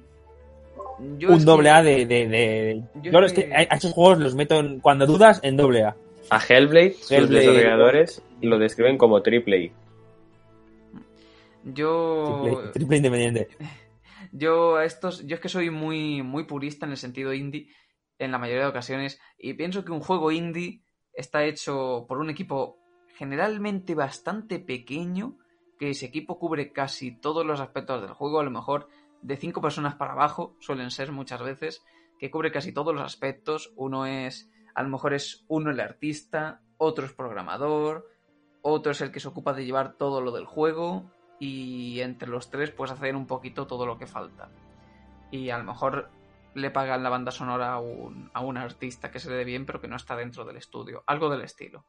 Yo 1.17 1.29
un 1.29 1.35
es 1.37 1.45
doble 1.45 1.69
que- 1.69 1.75
A 1.75 1.83
de... 1.83 2.05
de, 2.05 2.27
de- 2.27 2.81
Yo 3.01 3.11
Yo, 3.11 3.19
es 3.19 3.31
es 3.31 3.33
que 3.45 3.53
a 3.53 3.61
esos 3.63 3.93
juegos 3.93 4.19
los 4.19 4.35
meto 4.35 4.59
en- 4.59 4.79
cuando 4.79 5.05
dudas 5.05 5.39
en 5.43 5.57
doble 5.57 5.83
A. 5.83 5.95
A 6.29 6.39
Hellblade, 6.47 6.93
sus 6.93 7.11
Hellblade. 7.11 7.45
desarrolladores 7.47 8.21
lo 8.41 8.59
describen 8.59 8.97
como 8.97 9.21
triple 9.21 9.71
Yo. 11.73 12.41
Triple, 12.43 12.71
triple 12.73 12.97
independiente. 12.97 13.47
Yo 14.31 14.77
a 14.77 14.85
estos, 14.85 15.25
yo 15.25 15.35
es 15.35 15.41
que 15.41 15.49
soy 15.49 15.69
muy, 15.69 16.21
muy 16.21 16.43
purista 16.43 16.85
en 16.85 16.91
el 16.91 16.97
sentido 16.97 17.33
indie 17.33 17.69
en 18.17 18.31
la 18.31 18.37
mayoría 18.37 18.63
de 18.63 18.69
ocasiones 18.69 19.19
y 19.37 19.53
pienso 19.53 19.85
que 19.85 19.91
un 19.91 20.01
juego 20.01 20.31
indie 20.31 20.83
está 21.13 21.45
hecho 21.45 22.05
por 22.07 22.19
un 22.19 22.29
equipo 22.29 22.77
generalmente 23.15 23.95
bastante 23.95 24.59
pequeño, 24.59 25.37
que 25.77 25.89
ese 25.89 26.05
equipo 26.05 26.37
cubre 26.37 26.71
casi 26.71 27.11
todos 27.11 27.45
los 27.45 27.59
aspectos 27.59 28.01
del 28.01 28.13
juego, 28.13 28.39
a 28.39 28.43
lo 28.43 28.51
mejor 28.51 28.87
de 29.21 29.37
cinco 29.37 29.61
personas 29.61 29.95
para 29.95 30.13
abajo 30.13 30.55
suelen 30.59 30.91
ser 30.91 31.11
muchas 31.11 31.41
veces, 31.41 31.83
que 32.17 32.31
cubre 32.31 32.51
casi 32.51 32.71
todos 32.73 32.93
los 32.93 33.03
aspectos. 33.03 33.73
Uno 33.75 34.05
es, 34.05 34.49
a 34.75 34.83
lo 34.83 34.89
mejor 34.89 35.13
es 35.13 35.45
uno 35.47 35.71
el 35.71 35.79
artista, 35.79 36.61
otro 36.77 37.05
es 37.05 37.13
programador, 37.13 38.07
otro 38.61 38.91
es 38.91 39.01
el 39.01 39.11
que 39.11 39.19
se 39.19 39.27
ocupa 39.27 39.53
de 39.53 39.65
llevar 39.65 39.95
todo 39.97 40.21
lo 40.21 40.31
del 40.31 40.45
juego 40.45 41.11
y 41.39 42.01
entre 42.01 42.29
los 42.29 42.49
tres 42.49 42.71
pues 42.71 42.91
hacer 42.91 43.15
un 43.15 43.25
poquito 43.25 43.67
todo 43.67 43.85
lo 43.85 43.97
que 43.97 44.07
falta. 44.07 44.49
Y 45.31 45.49
a 45.49 45.57
lo 45.57 45.63
mejor 45.63 46.09
le 46.55 46.71
pagan 46.71 47.03
la 47.03 47.09
banda 47.09 47.31
sonora 47.31 47.73
a 47.73 47.79
un, 47.79 48.29
a 48.33 48.41
un 48.41 48.57
artista 48.57 49.11
que 49.11 49.19
se 49.19 49.29
le 49.29 49.35
dé 49.35 49.45
bien 49.45 49.65
pero 49.65 49.79
que 49.79 49.87
no 49.87 49.95
está 49.95 50.15
dentro 50.15 50.43
del 50.43 50.57
estudio, 50.57 51.03
algo 51.05 51.29
del 51.29 51.41
estilo. 51.41 51.85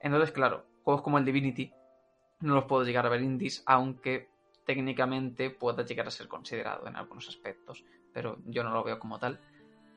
Entonces, 0.00 0.32
claro, 0.32 0.64
juegos 0.82 1.02
como 1.02 1.18
el 1.18 1.24
Divinity 1.24 1.72
no 2.40 2.54
los 2.54 2.64
puedo 2.64 2.84
llegar 2.84 3.06
a 3.06 3.08
ver 3.10 3.22
indies, 3.22 3.62
aunque 3.66 4.28
técnicamente 4.66 5.50
pueda 5.50 5.84
llegar 5.84 6.06
a 6.06 6.10
ser 6.10 6.28
considerado 6.28 6.86
en 6.86 6.96
algunos 6.96 7.28
aspectos, 7.28 7.84
pero 8.12 8.38
yo 8.46 8.62
no 8.62 8.70
lo 8.70 8.84
veo 8.84 8.98
como 8.98 9.18
tal. 9.18 9.40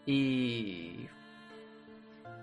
Y 0.06 1.08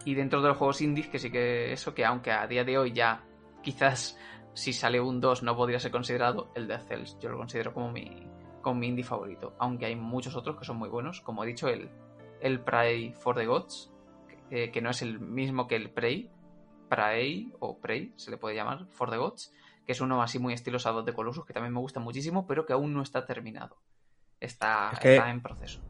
y 0.04 0.14
dentro 0.14 0.42
de 0.42 0.48
los 0.48 0.56
juegos 0.56 0.80
indies, 0.82 1.08
que 1.08 1.18
sí 1.18 1.30
que 1.30 1.72
eso, 1.72 1.94
que 1.94 2.04
aunque 2.04 2.30
a 2.30 2.46
día 2.46 2.64
de 2.64 2.76
hoy 2.76 2.92
ya 2.92 3.22
quizás 3.62 4.18
si 4.54 4.72
sale 4.72 5.00
un 5.00 5.20
2 5.20 5.42
no 5.42 5.56
podría 5.56 5.78
ser 5.80 5.90
considerado, 5.90 6.50
el 6.54 6.66
Death 6.68 6.86
Cells 6.88 7.18
yo 7.20 7.28
lo 7.30 7.36
considero 7.38 7.74
como 7.74 7.90
mi, 7.92 8.26
como 8.62 8.80
mi 8.80 8.88
indie 8.88 9.04
favorito. 9.04 9.54
Aunque 9.58 9.86
hay 9.86 9.96
muchos 9.96 10.34
otros 10.36 10.56
que 10.56 10.64
son 10.64 10.76
muy 10.76 10.88
buenos, 10.88 11.20
como 11.20 11.44
he 11.44 11.46
dicho, 11.46 11.68
el, 11.68 11.90
el 12.40 12.60
Prey 12.60 13.12
for 13.14 13.36
the 13.36 13.46
Gods, 13.46 13.92
que, 14.48 14.70
que 14.70 14.80
no 14.80 14.90
es 14.90 15.02
el 15.02 15.18
mismo 15.20 15.66
que 15.66 15.76
el 15.76 15.90
Prey, 15.90 16.30
Prey 16.88 17.52
o 17.60 17.78
Prey 17.80 18.12
se 18.16 18.30
le 18.30 18.36
puede 18.38 18.54
llamar, 18.56 18.86
for 18.90 19.10
the 19.10 19.16
Gods, 19.16 19.52
que 19.84 19.92
es 19.92 20.00
uno 20.00 20.22
así 20.22 20.38
muy 20.38 20.54
estilo 20.54 20.78
Shadow 20.78 21.04
the 21.04 21.12
Colossus, 21.12 21.44
que 21.44 21.52
también 21.52 21.72
me 21.74 21.80
gusta 21.80 22.00
muchísimo, 22.00 22.46
pero 22.46 22.64
que 22.64 22.72
aún 22.72 22.94
no 22.94 23.02
está 23.02 23.26
terminado. 23.26 23.76
Está, 24.40 24.90
Es 24.92 24.98
que- 25.00 25.16
está 25.16 25.30
en 25.30 25.42
proceso. 25.42 25.80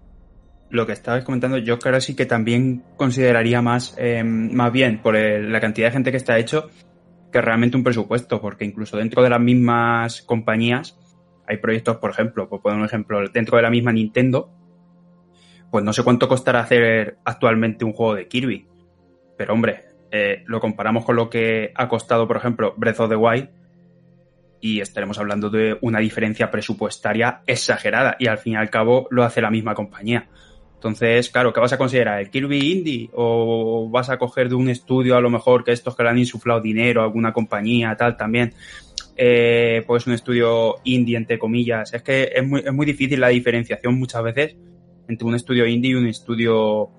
lo 0.70 0.86
que 0.86 0.92
estabas 0.92 1.24
comentando, 1.24 1.58
yo 1.58 1.78
creo 1.78 2.00
sí 2.00 2.16
que 2.16 2.26
también 2.26 2.82
consideraría 2.96 3.60
más, 3.62 3.94
eh, 3.98 4.24
más 4.24 4.72
bien 4.72 5.00
por 5.02 5.14
el- 5.16 5.52
la 5.52 5.60
cantidad 5.60 5.88
de 5.88 5.92
gente 5.92 6.10
que 6.10 6.16
está 6.16 6.38
hecho 6.38 6.70
que 7.34 7.40
realmente 7.40 7.76
un 7.76 7.82
presupuesto, 7.82 8.40
porque 8.40 8.64
incluso 8.64 8.96
dentro 8.96 9.20
de 9.20 9.28
las 9.28 9.40
mismas 9.40 10.22
compañías 10.22 10.96
hay 11.48 11.56
proyectos, 11.56 11.96
por 11.96 12.12
ejemplo, 12.12 12.48
por 12.48 12.62
poner 12.62 12.78
un 12.78 12.84
ejemplo, 12.84 13.28
dentro 13.28 13.56
de 13.56 13.62
la 13.64 13.70
misma 13.70 13.92
Nintendo, 13.92 14.52
pues 15.68 15.82
no 15.82 15.92
sé 15.92 16.04
cuánto 16.04 16.28
costará 16.28 16.60
hacer 16.60 17.18
actualmente 17.24 17.84
un 17.84 17.92
juego 17.92 18.14
de 18.14 18.28
Kirby, 18.28 18.68
pero 19.36 19.52
hombre, 19.52 19.80
eh, 20.12 20.44
lo 20.46 20.60
comparamos 20.60 21.04
con 21.04 21.16
lo 21.16 21.28
que 21.28 21.72
ha 21.74 21.88
costado, 21.88 22.28
por 22.28 22.36
ejemplo, 22.36 22.72
Breath 22.76 23.00
of 23.00 23.08
the 23.08 23.16
Wild 23.16 23.48
y 24.60 24.80
estaremos 24.80 25.18
hablando 25.18 25.50
de 25.50 25.76
una 25.80 25.98
diferencia 25.98 26.52
presupuestaria 26.52 27.42
exagerada 27.48 28.14
y 28.20 28.28
al 28.28 28.38
fin 28.38 28.52
y 28.52 28.56
al 28.56 28.70
cabo 28.70 29.08
lo 29.10 29.24
hace 29.24 29.40
la 29.40 29.50
misma 29.50 29.74
compañía. 29.74 30.28
Entonces, 30.84 31.30
claro, 31.30 31.50
¿qué 31.50 31.60
vas 31.60 31.72
a 31.72 31.78
considerar? 31.78 32.20
¿El 32.20 32.28
Kirby 32.28 32.58
Indie? 32.58 33.08
¿O 33.14 33.88
vas 33.90 34.10
a 34.10 34.18
coger 34.18 34.50
de 34.50 34.54
un 34.54 34.68
estudio 34.68 35.16
a 35.16 35.20
lo 35.22 35.30
mejor 35.30 35.64
que 35.64 35.72
estos 35.72 35.96
que 35.96 36.02
le 36.02 36.10
han 36.10 36.18
insuflado 36.18 36.60
dinero, 36.60 37.02
alguna 37.02 37.32
compañía, 37.32 37.96
tal, 37.96 38.18
también? 38.18 38.52
Eh, 39.16 39.82
pues 39.86 40.06
un 40.06 40.12
estudio 40.12 40.74
indie, 40.84 41.16
entre 41.16 41.38
comillas. 41.38 41.94
Es 41.94 42.02
que 42.02 42.30
es 42.34 42.46
muy, 42.46 42.60
es 42.60 42.72
muy 42.74 42.84
difícil 42.84 43.18
la 43.18 43.28
diferenciación 43.28 43.98
muchas 43.98 44.22
veces 44.24 44.56
entre 45.08 45.26
un 45.26 45.34
estudio 45.34 45.66
indie 45.66 45.92
y 45.92 45.94
un 45.94 46.06
estudio 46.06 46.90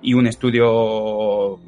y 0.00 0.14
un 0.14 0.28
estudio 0.28 1.58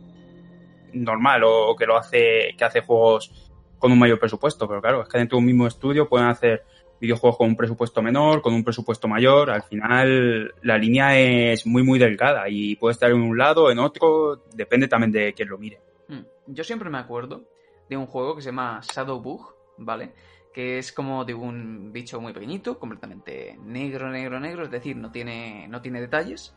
normal 0.93 1.43
o 1.45 1.75
que 1.75 1.87
lo 1.87 1.97
hace, 1.97 2.55
que 2.57 2.65
hace 2.65 2.83
juegos 2.83 3.33
con 3.81 3.91
un 3.91 3.99
mayor 3.99 4.21
presupuesto. 4.21 4.69
Pero 4.69 4.81
claro, 4.81 5.03
es 5.03 5.09
que 5.09 5.19
dentro 5.19 5.39
de 5.39 5.41
un 5.41 5.47
mismo 5.47 5.67
estudio 5.67 6.09
pueden 6.09 6.29
hacer 6.29 6.63
videojuegos 7.01 7.37
con 7.37 7.49
un 7.49 7.57
presupuesto 7.57 8.03
menor, 8.03 8.43
con 8.43 8.55
un 8.55 8.65
presupuesto 8.65 9.09
mayor. 9.09 9.51
Al 9.51 9.63
final 9.63 10.55
la 10.63 10.79
línea 10.79 11.19
es 11.19 11.67
muy, 11.67 11.83
muy 11.83 11.99
delgada 11.99 12.49
y 12.49 12.77
puede 12.77 12.93
estar 12.93 13.11
en 13.11 13.21
un 13.21 13.37
lado, 13.37 13.71
en 13.71 13.79
otro, 13.79 14.45
depende 14.55 14.89
también 14.89 15.13
de 15.13 15.33
quién 15.35 15.49
lo 15.49 15.59
mire. 15.59 15.81
Mm. 16.09 16.21
Yo 16.49 16.65
siempre 16.65 16.91
me 16.91 16.99
acuerdo 16.99 17.45
de 17.89 17.97
un 17.97 18.07
juego 18.07 18.37
que 18.37 18.43
se 18.43 18.51
llama 18.51 18.81
Shadow 18.83 19.21
Bug, 19.21 19.55
¿vale? 19.79 20.13
Que 20.53 20.79
es 20.79 20.93
como 20.93 21.25
de 21.25 21.35
un 21.35 21.93
bicho 21.93 22.21
muy 22.21 22.33
pequeñito, 22.33 22.79
completamente 22.79 23.59
negro, 23.63 24.11
negro, 24.11 24.41
negro, 24.41 24.65
es 24.65 24.71
decir, 24.71 24.97
no 24.97 25.11
tiene, 25.11 25.67
no 25.69 25.83
tiene 25.83 26.01
detalles. 26.01 26.55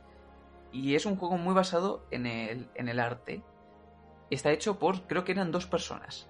Y 0.71 0.95
es 0.95 1.05
un 1.05 1.15
juego 1.15 1.37
muy 1.37 1.53
basado 1.53 2.05
en 2.11 2.25
el, 2.25 2.67
en 2.75 2.89
el 2.89 2.99
arte. 2.99 3.41
Está 4.29 4.51
hecho 4.51 4.77
por, 4.77 5.07
creo 5.07 5.23
que 5.23 5.31
eran 5.31 5.51
dos 5.51 5.65
personas. 5.65 6.29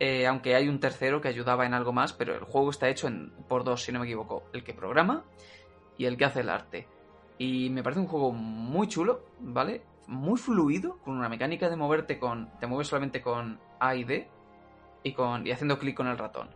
Eh, 0.00 0.26
aunque 0.26 0.54
hay 0.54 0.68
un 0.68 0.78
tercero 0.78 1.20
que 1.20 1.28
ayudaba 1.28 1.66
en 1.66 1.74
algo 1.74 1.92
más, 1.92 2.12
pero 2.12 2.34
el 2.34 2.44
juego 2.44 2.70
está 2.70 2.88
hecho 2.88 3.08
en, 3.08 3.32
por 3.48 3.64
dos, 3.64 3.82
si 3.82 3.92
no 3.92 3.98
me 3.98 4.06
equivoco. 4.06 4.44
El 4.52 4.62
que 4.62 4.72
programa 4.72 5.24
y 5.96 6.04
el 6.04 6.16
que 6.16 6.24
hace 6.24 6.40
el 6.40 6.48
arte. 6.48 6.86
Y 7.38 7.70
me 7.70 7.82
parece 7.82 8.00
un 8.00 8.06
juego 8.06 8.32
muy 8.32 8.88
chulo, 8.88 9.24
¿vale? 9.40 9.82
Muy 10.06 10.38
fluido, 10.38 10.98
con 10.98 11.16
una 11.16 11.28
mecánica 11.28 11.68
de 11.68 11.76
moverte 11.76 12.18
con. 12.18 12.50
Te 12.58 12.66
mueves 12.66 12.88
solamente 12.88 13.20
con 13.20 13.60
A 13.78 13.94
y 13.94 14.04
D 14.04 14.28
y, 15.02 15.12
con, 15.12 15.46
y 15.46 15.50
haciendo 15.50 15.78
clic 15.78 15.96
con 15.96 16.06
el 16.06 16.18
ratón. 16.18 16.48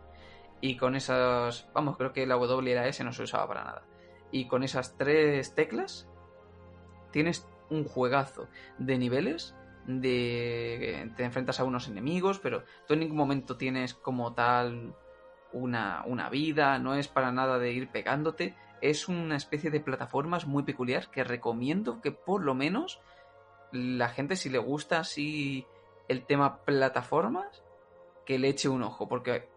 Y 0.61 0.77
con 0.77 0.95
esas. 0.95 1.69
Vamos, 1.73 1.97
creo 1.97 2.13
que 2.13 2.25
la 2.25 2.35
W 2.35 2.71
y 2.71 2.75
la 2.75 2.87
S 2.87 3.03
no 3.03 3.11
se 3.11 3.23
usaba 3.23 3.47
para 3.47 3.63
nada. 3.63 3.83
Y 4.31 4.47
con 4.47 4.63
esas 4.63 4.97
tres 4.97 5.53
teclas 5.53 6.07
tienes 7.11 7.47
un 7.69 7.85
juegazo 7.85 8.47
de 8.77 8.97
niveles. 8.97 9.55
De. 9.85 11.11
Te 11.15 11.23
enfrentas 11.23 11.59
a 11.59 11.63
unos 11.63 11.87
enemigos, 11.87 12.39
pero 12.39 12.63
tú 12.87 12.93
en 12.93 13.01
ningún 13.01 13.17
momento 13.17 13.57
tienes 13.57 13.93
como 13.93 14.33
tal 14.33 14.95
una, 15.51 16.03
una 16.05 16.29
vida, 16.29 16.79
no 16.79 16.95
es 16.95 17.07
para 17.07 17.31
nada 17.31 17.59
de 17.59 17.71
ir 17.71 17.89
pegándote. 17.89 18.55
Es 18.81 19.07
una 19.07 19.35
especie 19.35 19.71
de 19.71 19.79
plataformas 19.79 20.45
muy 20.45 20.63
peculiar 20.63 21.09
que 21.09 21.23
recomiendo 21.23 22.01
que 22.01 22.11
por 22.11 22.43
lo 22.43 22.53
menos 22.53 23.01
la 23.71 24.09
gente, 24.09 24.35
si 24.35 24.49
le 24.49 24.59
gusta 24.59 24.99
así 24.99 25.65
el 26.07 26.25
tema 26.25 26.63
plataformas, 26.63 27.63
que 28.25 28.39
le 28.39 28.49
eche 28.49 28.69
un 28.69 28.83
ojo, 28.83 29.07
porque 29.07 29.47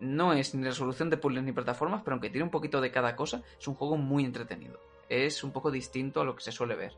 no 0.00 0.32
es 0.32 0.54
ni 0.54 0.64
resolución 0.64 1.10
de 1.10 1.16
puzzles 1.16 1.44
ni 1.44 1.52
plataformas, 1.52 2.02
pero 2.02 2.14
aunque 2.14 2.30
tiene 2.30 2.44
un 2.44 2.50
poquito 2.50 2.80
de 2.80 2.90
cada 2.90 3.16
cosa, 3.16 3.42
es 3.58 3.66
un 3.66 3.74
juego 3.74 3.96
muy 3.96 4.24
entretenido. 4.24 4.80
Es 5.08 5.42
un 5.42 5.52
poco 5.52 5.70
distinto 5.70 6.20
a 6.20 6.24
lo 6.24 6.36
que 6.36 6.42
se 6.42 6.52
suele 6.52 6.76
ver. 6.76 6.96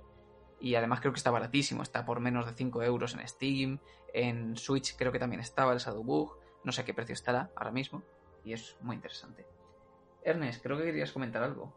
Y 0.61 0.75
además 0.75 1.01
creo 1.01 1.13
que 1.13 1.19
está 1.19 1.31
baratísimo, 1.31 1.83
está 1.83 2.05
por 2.05 2.21
menos 2.21 2.47
de 2.47 2.53
5 2.53 2.83
euros 2.83 3.15
en 3.15 3.27
Steam, 3.27 3.79
en 4.13 4.57
Switch 4.57 4.97
creo 4.97 5.11
que 5.11 5.19
también 5.19 5.41
estaba 5.41 5.73
el 5.73 5.79
Shadow 5.79 6.05
Bug, 6.05 6.37
no 6.65 6.73
sé 6.73 6.83
a 6.83 6.85
qué 6.85 6.93
precio 6.93 7.15
estará 7.15 7.51
ahora 7.57 7.71
mismo, 7.71 8.03
y 8.45 8.53
es 8.53 8.77
muy 8.81 8.97
interesante. 8.97 9.47
Ernest, 10.23 10.63
creo 10.63 10.77
que 10.77 10.85
querías 10.85 11.13
comentar 11.13 11.43
algo. 11.43 11.73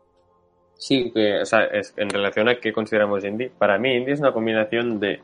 Sí, 0.76 1.12
que, 1.14 1.40
o 1.42 1.46
sea, 1.46 1.64
es, 1.66 1.94
en 1.98 2.10
relación 2.10 2.50
a 2.50 2.56
qué 2.56 2.74
consideramos 2.74 3.24
indie, 3.24 3.50
para 3.50 3.78
mí 3.78 3.96
indie 3.96 4.14
es 4.14 4.20
una 4.20 4.34
combinación 4.34 5.00
de 5.00 5.22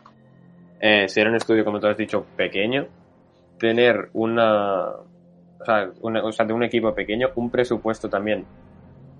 eh, 0.80 1.10
ser 1.10 1.28
un 1.28 1.36
estudio, 1.36 1.66
como 1.66 1.80
tú 1.80 1.88
has 1.88 1.98
dicho, 1.98 2.26
pequeño, 2.38 2.88
tener 3.58 4.10
una 4.14 4.96
o, 5.60 5.66
sea, 5.66 5.92
una, 6.02 6.24
o 6.24 6.32
sea, 6.32 6.46
de 6.46 6.54
un 6.54 6.64
equipo 6.64 6.94
pequeño, 6.94 7.30
un 7.36 7.50
presupuesto 7.50 8.10
también, 8.10 8.46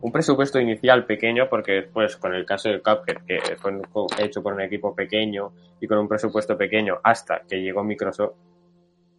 un 0.02 0.12
presupuesto 0.12 0.60
inicial 0.60 1.06
pequeño, 1.06 1.50
porque 1.50 1.74
después, 1.74 2.16
con 2.18 2.34
el 2.34 2.46
caso 2.46 2.70
de 2.70 2.82
Cuphead, 2.82 3.26
que 3.26 3.40
fue 3.58 3.74
hecho 4.20 4.42
por 4.42 4.54
un 4.54 4.62
equipo 4.62 4.96
pequeño 4.96 5.52
y 5.80 5.88
con 5.88 5.98
un 5.98 6.08
presupuesto 6.08 6.58
pequeño 6.58 7.00
hasta 7.04 7.42
que 7.48 7.62
llegó 7.62 7.84
Microsoft. 7.84 8.36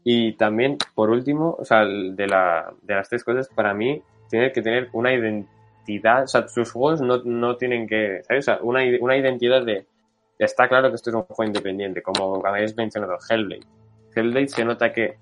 Y 0.03 0.33
también, 0.33 0.79
por 0.95 1.11
último, 1.11 1.57
o 1.59 1.65
sea, 1.65 1.85
de, 1.85 2.27
la, 2.27 2.73
de 2.83 2.95
las 2.95 3.09
tres 3.09 3.23
cosas, 3.23 3.49
para 3.49 3.75
mí, 3.75 4.03
tiene 4.31 4.51
que 4.53 4.63
tener 4.63 4.89
una 4.93 5.13
identidad, 5.13 6.25
o 6.25 6.27
sea, 6.27 6.49
sus 6.49 6.73
juegos 6.73 7.03
no, 7.03 7.19
no 7.25 7.57
tienen 7.57 7.87
que, 7.87 8.23
¿sabes? 8.23 8.45
O 8.45 8.53
sea, 8.53 8.59
una, 8.63 8.81
una 9.01 9.17
identidad 9.17 9.65
de, 9.65 9.87
está 10.39 10.69
claro 10.69 10.89
que 10.89 10.95
esto 10.95 11.11
es 11.11 11.17
un 11.17 11.23
juego 11.23 11.49
independiente, 11.49 12.03
como 12.03 12.45
habéis 12.47 12.75
mencionado, 12.77 13.19
Hellblade. 13.29 13.67
Hellblade 14.15 14.49
se 14.49 14.65
nota 14.65 14.93
que, 14.93 15.19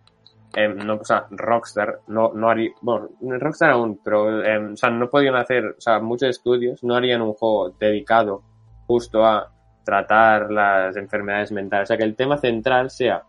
eh, 0.55 0.69
no, 0.69 0.95
o 0.95 1.05
sea, 1.05 1.27
Rockstar 1.31 2.01
no, 2.09 2.33
no 2.35 2.49
haría, 2.51 2.71
bueno, 2.81 3.11
Rockstar 3.21 3.71
aún, 3.71 4.01
pero, 4.03 4.43
eh, 4.43 4.59
o 4.59 4.77
sea, 4.77 4.91
no 4.91 5.09
podían 5.11 5.37
hacer, 5.37 5.65
o 5.77 5.81
sea, 5.81 6.01
muchos 6.01 6.31
estudios 6.31 6.83
no 6.83 6.95
harían 6.95 7.23
un 7.23 7.35
juego 7.35 7.71
dedicado 7.79 8.43
justo 8.87 9.25
a 9.25 9.53
tratar 9.85 10.51
las 10.51 10.97
enfermedades 10.97 11.53
mentales, 11.53 11.87
o 11.87 11.89
sea, 11.89 11.97
que 11.97 12.05
el 12.05 12.17
tema 12.17 12.39
central 12.39 12.91
sea 12.91 13.23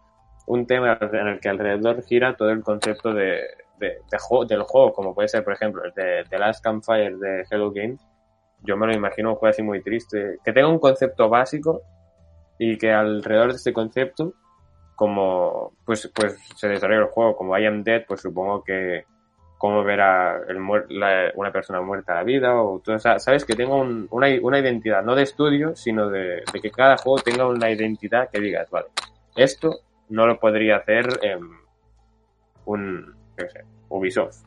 un 0.48 0.66
tema 0.66 0.98
en 1.00 1.28
el 1.28 1.40
que 1.40 1.50
alrededor 1.50 2.04
gira 2.04 2.36
todo 2.36 2.50
el 2.50 2.64
concepto 2.64 3.14
de, 3.14 3.42
de, 3.78 3.98
de 4.10 4.46
del 4.48 4.64
juego, 4.64 4.94
como 4.94 5.14
puede 5.14 5.28
ser, 5.28 5.44
por 5.44 5.54
ejemplo, 5.54 5.84
el 5.84 5.94
de 5.94 6.26
The 6.30 6.40
Last 6.40 6.64
Campfire 6.64 7.18
de 7.18 7.46
Hello 7.52 7.72
Games, 7.72 8.02
yo 8.64 8.76
me 8.76 8.88
lo 8.88 8.94
imagino 8.94 9.30
un 9.30 9.36
juego 9.36 9.52
así 9.52 9.62
muy 9.62 9.82
triste, 9.82 10.38
que 10.44 10.52
tenga 10.52 10.68
un 10.68 10.80
concepto 10.80 11.30
básico 11.30 11.82
y 12.58 12.78
que 12.78 12.92
alrededor 12.92 13.52
de 13.52 13.58
este 13.58 13.74
concepto, 13.74 14.34
como 15.00 15.72
pues, 15.86 16.12
pues 16.14 16.38
se 16.58 16.68
desarrolla 16.68 17.04
el 17.04 17.08
juego, 17.08 17.38
como 17.38 17.58
I 17.58 17.66
am 17.68 17.86
dead, 17.86 18.04
pues 18.06 18.20
supongo 18.20 18.62
que 18.66 19.06
cómo 19.58 19.82
ver 19.82 20.02
a 20.02 20.42
el 20.50 20.58
la, 20.90 21.32
una 21.36 21.54
persona 21.54 21.80
muerta 21.80 22.12
a 22.12 22.16
la 22.16 22.24
vida 22.24 22.62
o 22.62 22.80
todo, 22.80 23.00
sabes 23.00 23.46
que 23.46 23.56
tenga 23.56 23.76
un, 23.76 24.10
una, 24.12 24.28
una, 24.42 24.60
identidad, 24.60 25.02
no 25.02 25.16
de 25.16 25.24
estudio, 25.24 25.74
sino 25.74 26.10
de, 26.10 26.44
que 26.62 26.70
cada 26.70 26.98
juego 26.98 27.20
tenga 27.20 27.48
una 27.48 27.72
identidad 27.72 28.30
que 28.30 28.42
digas, 28.42 28.70
vale, 28.72 28.88
esto 29.38 29.80
no 30.10 30.28
lo 30.28 30.38
podría 30.38 30.76
hacer 30.76 31.08
un, 32.66 33.16
qué 33.38 33.48
sé, 33.48 33.64
Ubisoft, 33.88 34.44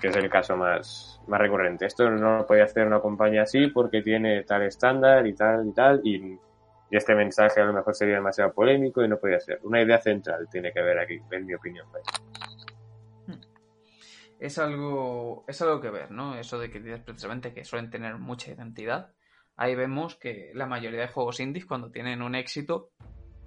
que 0.00 0.08
es 0.08 0.16
el 0.16 0.30
caso 0.30 0.56
más, 0.56 1.20
más 1.26 1.40
recurrente. 1.40 1.84
Esto 1.84 2.08
no 2.08 2.38
lo 2.38 2.46
podría 2.46 2.64
hacer 2.64 2.86
una 2.86 3.00
compañía 3.00 3.42
así 3.42 3.66
porque 3.66 4.00
tiene 4.00 4.44
tal 4.44 4.62
estándar 4.62 5.26
y 5.26 5.34
tal 5.34 5.68
y 5.68 5.72
tal 5.72 6.00
y, 6.02 6.38
y 6.90 6.96
este 6.96 7.14
mensaje 7.14 7.60
a 7.60 7.64
lo 7.64 7.72
mejor 7.72 7.94
sería 7.94 8.16
demasiado 8.16 8.52
polémico 8.52 9.02
y 9.02 9.08
no 9.08 9.18
podría 9.18 9.40
ser. 9.40 9.60
Una 9.62 9.82
idea 9.82 9.98
central 10.00 10.48
tiene 10.50 10.72
que 10.72 10.80
haber 10.80 10.98
aquí, 10.98 11.20
en 11.30 11.46
mi 11.46 11.54
opinión. 11.54 11.86
Es 14.38 14.58
algo, 14.58 15.44
es 15.48 15.62
algo 15.62 15.80
que 15.80 15.90
ver, 15.90 16.10
¿no? 16.10 16.36
Eso 16.36 16.58
de 16.58 16.70
que 16.70 16.80
dices 16.80 17.00
precisamente 17.00 17.54
que 17.54 17.64
suelen 17.64 17.90
tener 17.90 18.18
mucha 18.18 18.50
identidad. 18.50 19.12
Ahí 19.56 19.74
vemos 19.74 20.16
que 20.16 20.50
la 20.54 20.66
mayoría 20.66 21.00
de 21.00 21.08
juegos 21.08 21.40
indies, 21.40 21.66
cuando 21.66 21.90
tienen 21.90 22.20
un 22.20 22.34
éxito, 22.34 22.90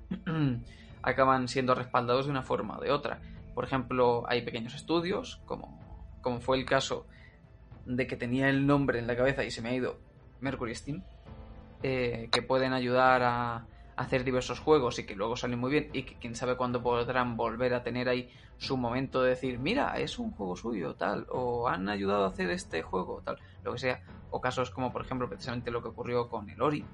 acaban 1.01 1.47
siendo 1.47 1.75
respaldados 1.75 2.25
de 2.25 2.31
una 2.31 2.43
forma 2.43 2.77
o 2.77 2.81
de 2.81 2.91
otra. 2.91 3.21
Por 3.53 3.65
ejemplo, 3.65 4.23
hay 4.27 4.43
pequeños 4.43 4.73
estudios, 4.73 5.41
como, 5.45 6.17
como 6.21 6.39
fue 6.39 6.57
el 6.57 6.65
caso 6.65 7.07
de 7.85 8.07
que 8.07 8.17
tenía 8.17 8.49
el 8.49 8.65
nombre 8.65 8.99
en 8.99 9.07
la 9.07 9.15
cabeza 9.15 9.43
y 9.43 9.51
se 9.51 9.61
me 9.61 9.69
ha 9.69 9.73
ido 9.73 9.99
Mercury 10.39 10.75
Steam, 10.75 11.03
eh, 11.83 12.29
que 12.31 12.41
pueden 12.41 12.73
ayudar 12.73 13.23
a, 13.23 13.65
hacer 13.97 14.23
diversos 14.23 14.59
juegos 14.59 14.99
y 14.99 15.05
que 15.07 15.15
luego 15.15 15.35
salen 15.35 15.59
muy 15.59 15.71
bien 15.71 15.89
y 15.91 16.03
que 16.03 16.15
quién 16.19 16.35
sabe 16.35 16.55
cuándo 16.55 16.83
podrán 16.83 17.35
volver 17.35 17.73
a 17.73 17.81
tener 17.81 18.07
ahí 18.07 18.29
su 18.57 18.77
momento 18.77 19.23
de 19.23 19.31
decir, 19.31 19.57
mira, 19.57 19.99
es 19.99 20.19
un 20.19 20.31
juego 20.31 20.55
suyo, 20.55 20.93
tal, 20.93 21.25
o 21.29 21.67
han 21.67 21.89
ayudado 21.89 22.25
a 22.25 22.27
hacer 22.27 22.51
este 22.51 22.83
juego, 22.83 23.23
tal, 23.25 23.39
lo 23.63 23.73
que 23.73 23.79
sea, 23.79 24.01
o 24.29 24.39
casos 24.39 24.69
como 24.69 24.93
por 24.93 25.03
ejemplo 25.03 25.27
precisamente 25.27 25.71
lo 25.71 25.81
que 25.81 25.89
ocurrió 25.89 26.29
con 26.29 26.47
el 26.49 26.61
Ori, 26.61 26.85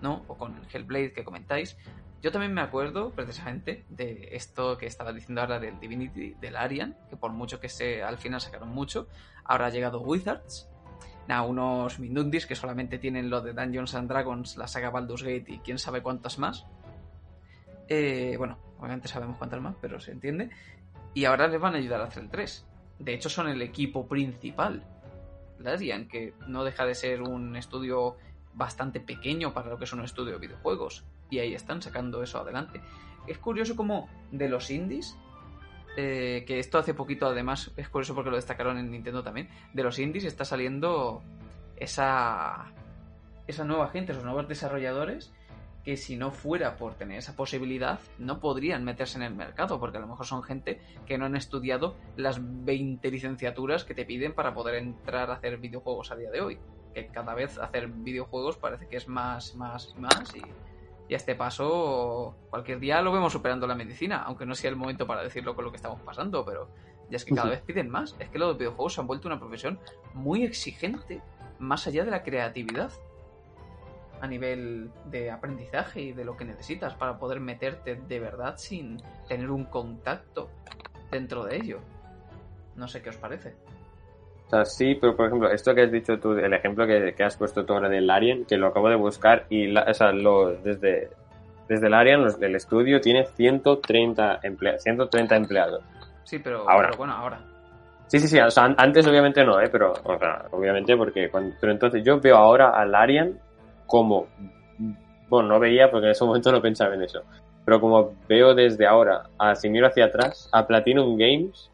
¿no? 0.00 0.24
O 0.28 0.36
con 0.36 0.56
el 0.56 0.62
Hellblade 0.72 1.12
que 1.12 1.24
comentáis, 1.24 1.76
yo 2.22 2.30
también 2.30 2.52
me 2.52 2.60
acuerdo 2.60 3.10
precisamente 3.10 3.84
de 3.88 4.28
esto 4.32 4.76
que 4.76 4.86
estaba 4.86 5.12
diciendo 5.12 5.40
ahora 5.40 5.58
del 5.58 5.80
Divinity, 5.80 6.34
del 6.34 6.56
Arian, 6.56 6.96
que 7.08 7.16
por 7.16 7.32
mucho 7.32 7.60
que 7.60 7.68
se 7.68 8.02
al 8.02 8.18
final 8.18 8.40
sacaron 8.40 8.68
mucho, 8.68 9.08
ahora 9.42 9.66
ha 9.66 9.70
llegado 9.70 10.00
Wizards. 10.00 10.69
Nada, 11.30 11.42
unos 11.42 12.00
Mindundis 12.00 12.44
que 12.44 12.56
solamente 12.56 12.98
tienen 12.98 13.30
lo 13.30 13.40
de 13.40 13.52
Dungeons 13.52 13.94
and 13.94 14.08
Dragons, 14.08 14.56
la 14.56 14.66
saga 14.66 14.90
Baldur's 14.90 15.22
Gate 15.22 15.44
y 15.46 15.58
quién 15.58 15.78
sabe 15.78 16.02
cuántas 16.02 16.40
más. 16.40 16.66
Eh, 17.86 18.34
bueno, 18.36 18.58
obviamente 18.80 19.06
sabemos 19.06 19.36
cuántas 19.38 19.60
más, 19.60 19.76
pero 19.80 20.00
se 20.00 20.10
entiende. 20.10 20.50
Y 21.14 21.26
ahora 21.26 21.46
les 21.46 21.60
van 21.60 21.76
a 21.76 21.78
ayudar 21.78 22.00
a 22.00 22.06
hacer 22.06 22.24
el 22.24 22.30
3. 22.30 22.66
De 22.98 23.14
hecho, 23.14 23.28
son 23.28 23.46
el 23.48 23.62
equipo 23.62 24.08
principal. 24.08 24.82
Larian, 25.60 26.08
que 26.08 26.34
no 26.48 26.64
deja 26.64 26.84
de 26.84 26.96
ser 26.96 27.22
un 27.22 27.54
estudio 27.54 28.16
bastante 28.54 28.98
pequeño 28.98 29.54
para 29.54 29.70
lo 29.70 29.78
que 29.78 29.84
es 29.84 29.92
un 29.92 30.02
estudio 30.02 30.32
de 30.32 30.48
videojuegos 30.48 31.04
y 31.30 31.38
ahí 31.38 31.54
están 31.54 31.80
sacando 31.80 32.24
eso 32.24 32.40
adelante. 32.40 32.80
Es 33.28 33.38
curioso 33.38 33.76
como 33.76 34.08
de 34.32 34.48
los 34.48 34.68
indies, 34.68 35.16
eh, 35.96 36.44
que 36.46 36.58
esto 36.58 36.78
hace 36.78 36.94
poquito 36.94 37.26
además, 37.26 37.72
es 37.76 37.88
curioso 37.88 38.14
porque 38.14 38.30
lo 38.30 38.36
destacaron 38.36 38.78
en 38.78 38.90
Nintendo 38.90 39.22
también, 39.22 39.48
de 39.72 39.82
los 39.82 39.98
indies 39.98 40.24
está 40.24 40.44
saliendo 40.44 41.22
esa, 41.76 42.72
esa 43.46 43.64
nueva 43.64 43.88
gente, 43.88 44.12
esos 44.12 44.24
nuevos 44.24 44.48
desarrolladores 44.48 45.32
que 45.84 45.96
si 45.96 46.16
no 46.16 46.30
fuera 46.30 46.76
por 46.76 46.94
tener 46.94 47.18
esa 47.18 47.34
posibilidad 47.34 48.00
no 48.18 48.38
podrían 48.40 48.84
meterse 48.84 49.16
en 49.16 49.22
el 49.22 49.34
mercado, 49.34 49.80
porque 49.80 49.98
a 49.98 50.00
lo 50.00 50.06
mejor 50.06 50.26
son 50.26 50.42
gente 50.42 50.80
que 51.06 51.16
no 51.16 51.24
han 51.24 51.36
estudiado 51.36 51.96
las 52.16 52.38
20 52.40 53.10
licenciaturas 53.10 53.84
que 53.84 53.94
te 53.94 54.04
piden 54.04 54.34
para 54.34 54.54
poder 54.54 54.76
entrar 54.76 55.30
a 55.30 55.34
hacer 55.34 55.58
videojuegos 55.58 56.10
a 56.10 56.16
día 56.16 56.30
de 56.30 56.40
hoy. 56.40 56.58
Que 56.94 57.06
cada 57.06 57.34
vez 57.34 57.56
hacer 57.58 57.88
videojuegos 57.88 58.56
parece 58.58 58.88
que 58.88 58.96
es 58.96 59.08
más, 59.08 59.54
más 59.54 59.94
y 59.96 60.00
más 60.00 60.34
y 60.34 60.42
y 61.10 61.14
a 61.14 61.16
este 61.16 61.34
paso, 61.34 62.36
cualquier 62.50 62.78
día 62.78 63.02
lo 63.02 63.10
vemos 63.10 63.32
superando 63.32 63.66
la 63.66 63.74
medicina, 63.74 64.22
aunque 64.22 64.46
no 64.46 64.54
sea 64.54 64.70
el 64.70 64.76
momento 64.76 65.08
para 65.08 65.24
decirlo 65.24 65.56
con 65.56 65.64
lo 65.64 65.72
que 65.72 65.76
estamos 65.76 66.00
pasando, 66.02 66.44
pero 66.44 66.68
ya 67.10 67.16
es 67.16 67.24
que 67.24 67.34
cada 67.34 67.50
vez 67.50 67.62
piden 67.62 67.90
más. 67.90 68.14
Es 68.20 68.28
que 68.28 68.38
los 68.38 68.56
videojuegos 68.56 68.94
se 68.94 69.00
han 69.00 69.08
vuelto 69.08 69.26
una 69.26 69.40
profesión 69.40 69.80
muy 70.14 70.44
exigente, 70.44 71.20
más 71.58 71.88
allá 71.88 72.04
de 72.04 72.12
la 72.12 72.22
creatividad, 72.22 72.92
a 74.20 74.28
nivel 74.28 74.92
de 75.06 75.32
aprendizaje 75.32 76.00
y 76.00 76.12
de 76.12 76.24
lo 76.24 76.36
que 76.36 76.44
necesitas 76.44 76.94
para 76.94 77.18
poder 77.18 77.40
meterte 77.40 77.96
de 77.96 78.20
verdad 78.20 78.56
sin 78.56 78.98
tener 79.26 79.50
un 79.50 79.64
contacto 79.64 80.48
dentro 81.10 81.42
de 81.42 81.56
ello. 81.56 81.80
No 82.76 82.86
sé 82.86 83.02
qué 83.02 83.10
os 83.10 83.16
parece. 83.16 83.56
O 84.50 84.56
sea, 84.56 84.64
sí, 84.64 84.96
pero 85.00 85.14
por 85.14 85.26
ejemplo, 85.26 85.48
esto 85.48 85.72
que 85.76 85.82
has 85.82 85.92
dicho 85.92 86.18
tú, 86.18 86.32
el 86.32 86.52
ejemplo 86.52 86.84
que, 86.84 87.14
has 87.22 87.36
puesto 87.36 87.64
tú 87.64 87.72
ahora 87.72 87.88
del 87.88 88.10
Arian, 88.10 88.44
que 88.46 88.56
lo 88.56 88.66
acabo 88.66 88.88
de 88.88 88.96
buscar 88.96 89.44
y 89.48 89.72
o 89.76 89.94
sea, 89.94 90.10
lo, 90.10 90.54
desde, 90.54 91.08
desde 91.68 91.86
el 91.86 91.94
Arian, 91.94 92.26
el 92.40 92.56
estudio 92.56 93.00
tiene 93.00 93.26
130, 93.26 94.40
emplea, 94.42 94.76
130 94.76 95.36
empleados. 95.36 95.84
Sí, 96.24 96.40
pero, 96.40 96.68
ahora. 96.68 96.90
bueno, 96.98 97.12
ahora. 97.12 97.40
Sí, 98.08 98.18
sí, 98.18 98.26
sí, 98.26 98.40
o 98.40 98.50
sea, 98.50 98.74
antes 98.76 99.06
obviamente 99.06 99.44
no, 99.44 99.60
¿eh? 99.60 99.68
pero, 99.70 99.92
o 100.02 100.18
sea, 100.18 100.46
obviamente 100.50 100.96
porque 100.96 101.30
cuando, 101.30 101.54
pero 101.60 101.70
entonces 101.70 102.02
yo 102.02 102.18
veo 102.18 102.34
ahora 102.34 102.70
al 102.70 102.92
Arian 102.92 103.38
como, 103.86 104.26
bueno, 105.28 105.48
no 105.48 105.60
veía 105.60 105.92
porque 105.92 106.06
en 106.06 106.10
ese 106.10 106.24
momento 106.24 106.50
no 106.50 106.60
pensaba 106.60 106.92
en 106.96 107.02
eso, 107.02 107.22
pero 107.64 107.80
como 107.80 108.16
veo 108.28 108.52
desde 108.52 108.84
ahora, 108.84 109.28
a, 109.38 109.54
si 109.54 109.68
miro 109.68 109.86
hacia 109.86 110.06
atrás, 110.06 110.48
a 110.50 110.66
Platinum 110.66 111.16
Games, 111.16 111.69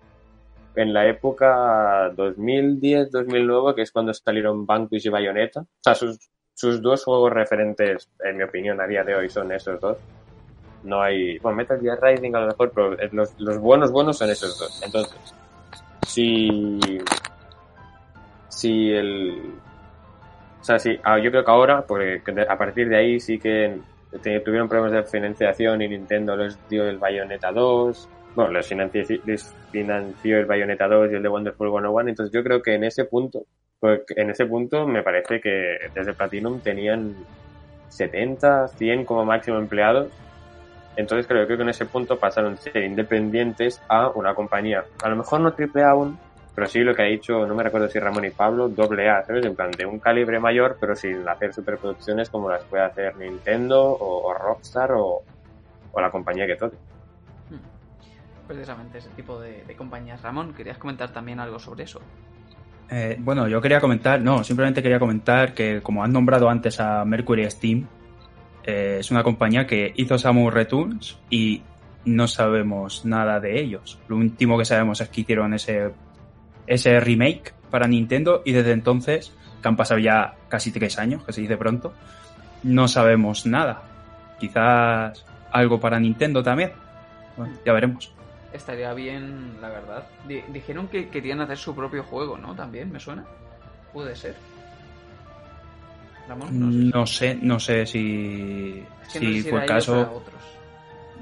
en 0.76 0.92
la 0.92 1.06
época 1.06 2.12
2010-2009, 2.12 3.74
que 3.74 3.82
es 3.82 3.90
cuando 3.90 4.12
salieron 4.12 4.66
Vanquish 4.66 5.06
y 5.06 5.08
Bayonetta. 5.08 5.60
O 5.60 5.66
sea, 5.80 5.94
sus, 5.94 6.82
dos 6.82 7.02
juegos 7.04 7.32
referentes, 7.32 8.08
en 8.22 8.36
mi 8.36 8.44
opinión, 8.44 8.80
a 8.80 8.86
día 8.86 9.02
de 9.02 9.14
hoy 9.14 9.28
son 9.28 9.50
esos 9.52 9.80
dos. 9.80 9.96
No 10.84 11.02
hay. 11.02 11.38
Bueno, 11.38 11.56
Metal 11.56 11.80
Gear 11.80 11.98
Rising 12.00 12.34
a 12.34 12.40
lo 12.40 12.46
mejor, 12.48 12.70
pero 12.72 12.96
los, 13.12 13.58
buenos, 13.58 13.90
buenos 13.90 14.18
son 14.18 14.30
esos 14.30 14.58
dos. 14.58 14.82
Entonces, 14.84 15.34
si. 16.06 16.78
Si 18.48 18.92
el. 18.92 19.54
O 20.60 20.64
sea, 20.64 20.78
sí, 20.78 20.98
ah, 21.02 21.18
yo 21.18 21.30
creo 21.30 21.44
que 21.44 21.50
ahora, 21.50 21.82
porque 21.82 22.22
a 22.48 22.58
partir 22.58 22.88
de 22.88 22.96
ahí 22.96 23.20
sí 23.20 23.38
que 23.38 23.78
tuvieron 24.44 24.68
problemas 24.68 24.92
de 24.92 25.02
financiación 25.04 25.80
y 25.82 25.88
Nintendo 25.88 26.36
les 26.36 26.58
dio 26.68 26.88
el 26.88 26.98
Bayonetta 26.98 27.52
2 27.52 28.08
bueno, 28.36 28.52
les 28.52 28.66
financió, 28.66 30.38
el 30.38 30.44
Bayonetta 30.44 30.86
2 30.86 31.10
y 31.10 31.14
el 31.14 31.22
de 31.22 31.28
Wonderful 31.28 31.70
101, 31.70 32.10
entonces 32.10 32.32
yo 32.34 32.44
creo 32.44 32.60
que 32.60 32.74
en 32.74 32.84
ese 32.84 33.06
punto, 33.06 33.46
pues 33.80 34.02
en 34.14 34.28
ese 34.28 34.44
punto 34.44 34.86
me 34.86 35.02
parece 35.02 35.40
que 35.40 35.78
desde 35.94 36.12
Platinum 36.12 36.60
tenían 36.60 37.14
70, 37.88 38.68
100 38.68 39.06
como 39.06 39.24
máximo 39.24 39.56
empleados, 39.56 40.08
entonces 40.96 41.26
creo, 41.26 41.46
que 41.46 41.54
en 41.54 41.70
ese 41.70 41.86
punto 41.86 42.18
pasaron 42.18 42.56
de 42.56 42.60
ser 42.60 42.84
independientes 42.84 43.80
a 43.88 44.10
una 44.10 44.34
compañía, 44.34 44.84
a 45.02 45.08
lo 45.08 45.16
mejor 45.16 45.40
no 45.40 45.54
triple 45.54 45.82
A 45.82 45.90
aún, 45.90 46.18
pero 46.54 46.66
sí 46.66 46.80
lo 46.80 46.94
que 46.94 47.02
ha 47.02 47.06
dicho, 47.06 47.46
no 47.46 47.54
me 47.54 47.62
recuerdo 47.62 47.88
si 47.88 47.98
Ramón 47.98 48.26
y 48.26 48.30
Pablo, 48.30 48.68
doble 48.68 49.08
A, 49.08 49.24
¿sabes? 49.24 49.46
En 49.46 49.56
plan, 49.56 49.70
de 49.70 49.86
un 49.86 49.98
calibre 49.98 50.38
mayor, 50.38 50.76
pero 50.78 50.94
sin 50.94 51.26
hacer 51.26 51.54
superproducciones 51.54 52.28
como 52.28 52.50
las 52.50 52.64
puede 52.64 52.84
hacer 52.84 53.16
Nintendo 53.16 53.96
o, 53.98 54.34
Rockstar 54.34 54.92
o, 54.92 55.22
o 55.92 56.00
la 56.00 56.10
compañía 56.10 56.46
que 56.46 56.56
toque 56.56 56.76
precisamente 58.46 58.98
ese 58.98 59.10
tipo 59.10 59.40
de, 59.40 59.64
compañías. 59.76 60.22
Ramón, 60.22 60.54
¿querías 60.54 60.78
comentar 60.78 61.12
también 61.12 61.40
algo 61.40 61.58
sobre 61.58 61.84
eso? 61.84 62.00
Eh, 62.88 63.16
bueno, 63.18 63.48
yo 63.48 63.60
quería 63.60 63.80
comentar, 63.80 64.20
no, 64.20 64.44
simplemente 64.44 64.82
quería 64.82 64.98
comentar 64.98 65.54
que 65.54 65.82
como 65.82 66.04
han 66.04 66.12
nombrado 66.12 66.48
antes 66.48 66.78
a 66.80 67.04
Mercury 67.04 67.50
Steam, 67.50 67.86
eh, 68.64 68.98
es 69.00 69.10
una 69.10 69.22
compañía 69.22 69.66
que 69.66 69.92
hizo 69.96 70.18
Samus 70.18 70.54
Returns 70.54 71.18
y 71.28 71.62
no 72.04 72.28
sabemos 72.28 73.04
nada 73.04 73.40
de 73.40 73.60
ellos. 73.60 73.98
Lo 74.08 74.16
último 74.16 74.56
que 74.56 74.64
sabemos 74.64 75.00
es 75.00 75.08
que 75.08 75.22
hicieron 75.22 75.54
ese, 75.54 75.90
ese 76.66 77.00
remake 77.00 77.52
para 77.70 77.88
Nintendo 77.88 78.42
y 78.44 78.52
desde 78.52 78.72
entonces, 78.72 79.32
que 79.60 79.68
han 79.68 79.76
pasado 79.76 79.98
ya 79.98 80.34
casi 80.48 80.70
tres 80.70 80.98
años, 80.98 81.24
que 81.24 81.32
se 81.32 81.40
dice 81.40 81.56
pronto, 81.56 81.92
no 82.62 82.88
sabemos 82.88 83.46
nada. 83.46 83.82
Quizás 84.38 85.24
algo 85.50 85.80
para 85.80 85.98
Nintendo 85.98 86.42
también. 86.42 86.72
Bueno, 87.36 87.54
ya 87.64 87.72
veremos 87.72 88.15
estaría 88.56 88.92
bien, 88.94 89.60
la 89.60 89.68
verdad. 89.68 90.06
dijeron 90.26 90.88
que 90.88 91.08
querían 91.08 91.40
hacer 91.40 91.56
su 91.56 91.74
propio 91.74 92.02
juego, 92.02 92.36
¿no? 92.36 92.54
También, 92.54 92.90
¿me 92.90 93.00
suena? 93.00 93.24
Puede 93.92 94.14
ser. 94.16 94.34
no, 96.50 97.06
sé, 97.06 97.38
no 97.40 97.60
sé 97.60 97.86
si, 97.86 98.84
si 99.08 99.42
fue 99.42 99.62
el 99.62 99.66
caso. 99.66 100.22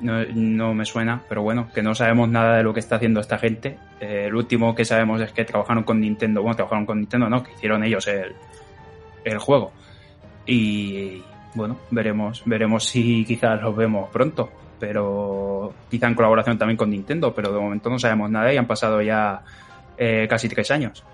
No, 0.00 0.24
no, 0.34 0.74
me 0.74 0.84
suena, 0.84 1.22
pero 1.28 1.42
bueno, 1.42 1.70
que 1.72 1.80
no 1.80 1.94
sabemos 1.94 2.28
nada 2.28 2.56
de 2.56 2.64
lo 2.64 2.74
que 2.74 2.80
está 2.80 2.96
haciendo 2.96 3.20
esta 3.20 3.38
gente. 3.38 3.78
Eh, 4.00 4.24
el 4.26 4.34
último 4.34 4.74
que 4.74 4.84
sabemos 4.84 5.20
es 5.20 5.32
que 5.32 5.44
trabajaron 5.44 5.84
con 5.84 6.00
Nintendo. 6.00 6.42
Bueno, 6.42 6.56
trabajaron 6.56 6.84
con 6.84 6.98
Nintendo, 6.98 7.28
no, 7.28 7.42
que 7.42 7.52
hicieron 7.52 7.84
ellos 7.84 8.06
el, 8.08 8.34
el 9.24 9.38
juego. 9.38 9.72
Y 10.46 11.22
bueno, 11.54 11.78
veremos, 11.90 12.42
veremos 12.44 12.84
si 12.84 13.24
quizás 13.24 13.60
los 13.62 13.74
vemos 13.76 14.10
pronto, 14.10 14.50
pero 14.78 15.74
quizá 15.90 16.08
en 16.08 16.14
colaboración 16.14 16.58
también 16.58 16.76
con 16.76 16.90
Nintendo, 16.90 17.34
pero 17.34 17.52
de 17.52 17.60
momento 17.60 17.90
no 17.90 17.98
sabemos 17.98 18.30
nada 18.30 18.52
y 18.52 18.56
han 18.56 18.66
pasado 18.66 19.00
ya 19.02 19.42
eh, 19.96 20.26
casi 20.28 20.48
tres 20.48 20.70
años. 20.70 21.04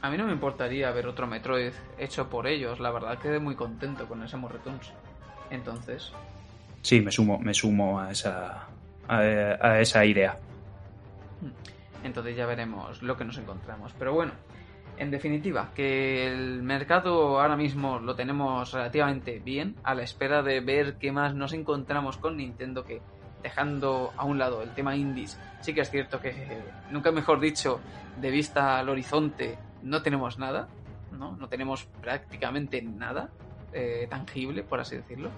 A 0.00 0.10
mí 0.10 0.16
no 0.16 0.26
me 0.26 0.32
importaría 0.32 0.90
ver 0.92 1.06
otro 1.08 1.26
Metroid 1.26 1.72
hecho 1.98 2.28
por 2.28 2.46
ellos, 2.46 2.78
la 2.78 2.90
verdad 2.90 3.18
quedé 3.18 3.40
muy 3.40 3.56
contento 3.56 4.06
con 4.06 4.22
ese 4.22 4.36
Returns. 4.36 4.92
Entonces. 5.50 6.12
Sí, 6.82 7.00
me 7.00 7.10
sumo, 7.10 7.38
me 7.38 7.52
sumo 7.52 7.98
a 7.98 8.12
esa, 8.12 8.68
a, 9.08 9.80
esa 9.80 10.04
idea. 10.04 10.36
Entonces 12.04 12.36
ya 12.36 12.46
veremos 12.46 13.02
lo 13.02 13.16
que 13.16 13.24
nos 13.24 13.38
encontramos. 13.38 13.92
Pero 13.98 14.14
bueno, 14.14 14.32
en 14.98 15.10
definitiva, 15.10 15.70
que 15.74 16.26
el 16.26 16.62
mercado 16.62 17.40
ahora 17.40 17.56
mismo 17.56 17.98
lo 17.98 18.14
tenemos 18.14 18.72
relativamente 18.72 19.38
bien, 19.38 19.76
a 19.84 19.94
la 19.94 20.02
espera 20.02 20.42
de 20.42 20.60
ver 20.60 20.96
qué 20.98 21.12
más 21.12 21.34
nos 21.34 21.52
encontramos 21.52 22.16
con 22.16 22.36
Nintendo 22.36 22.84
que 22.84 23.00
dejando 23.42 24.12
a 24.16 24.24
un 24.24 24.38
lado 24.38 24.62
el 24.62 24.74
tema 24.74 24.96
indies, 24.96 25.38
sí 25.60 25.72
que 25.72 25.82
es 25.82 25.90
cierto 25.90 26.20
que 26.20 26.34
nunca 26.90 27.12
mejor 27.12 27.40
dicho, 27.40 27.80
de 28.20 28.30
vista 28.30 28.78
al 28.78 28.88
horizonte, 28.88 29.58
no 29.82 30.02
tenemos 30.02 30.38
nada, 30.38 30.68
¿no? 31.12 31.36
No 31.36 31.48
tenemos 31.48 31.84
prácticamente 32.00 32.82
nada 32.82 33.30
eh, 33.72 34.06
tangible, 34.10 34.62
por 34.62 34.80
así 34.80 34.96
decirlo. 34.96 35.30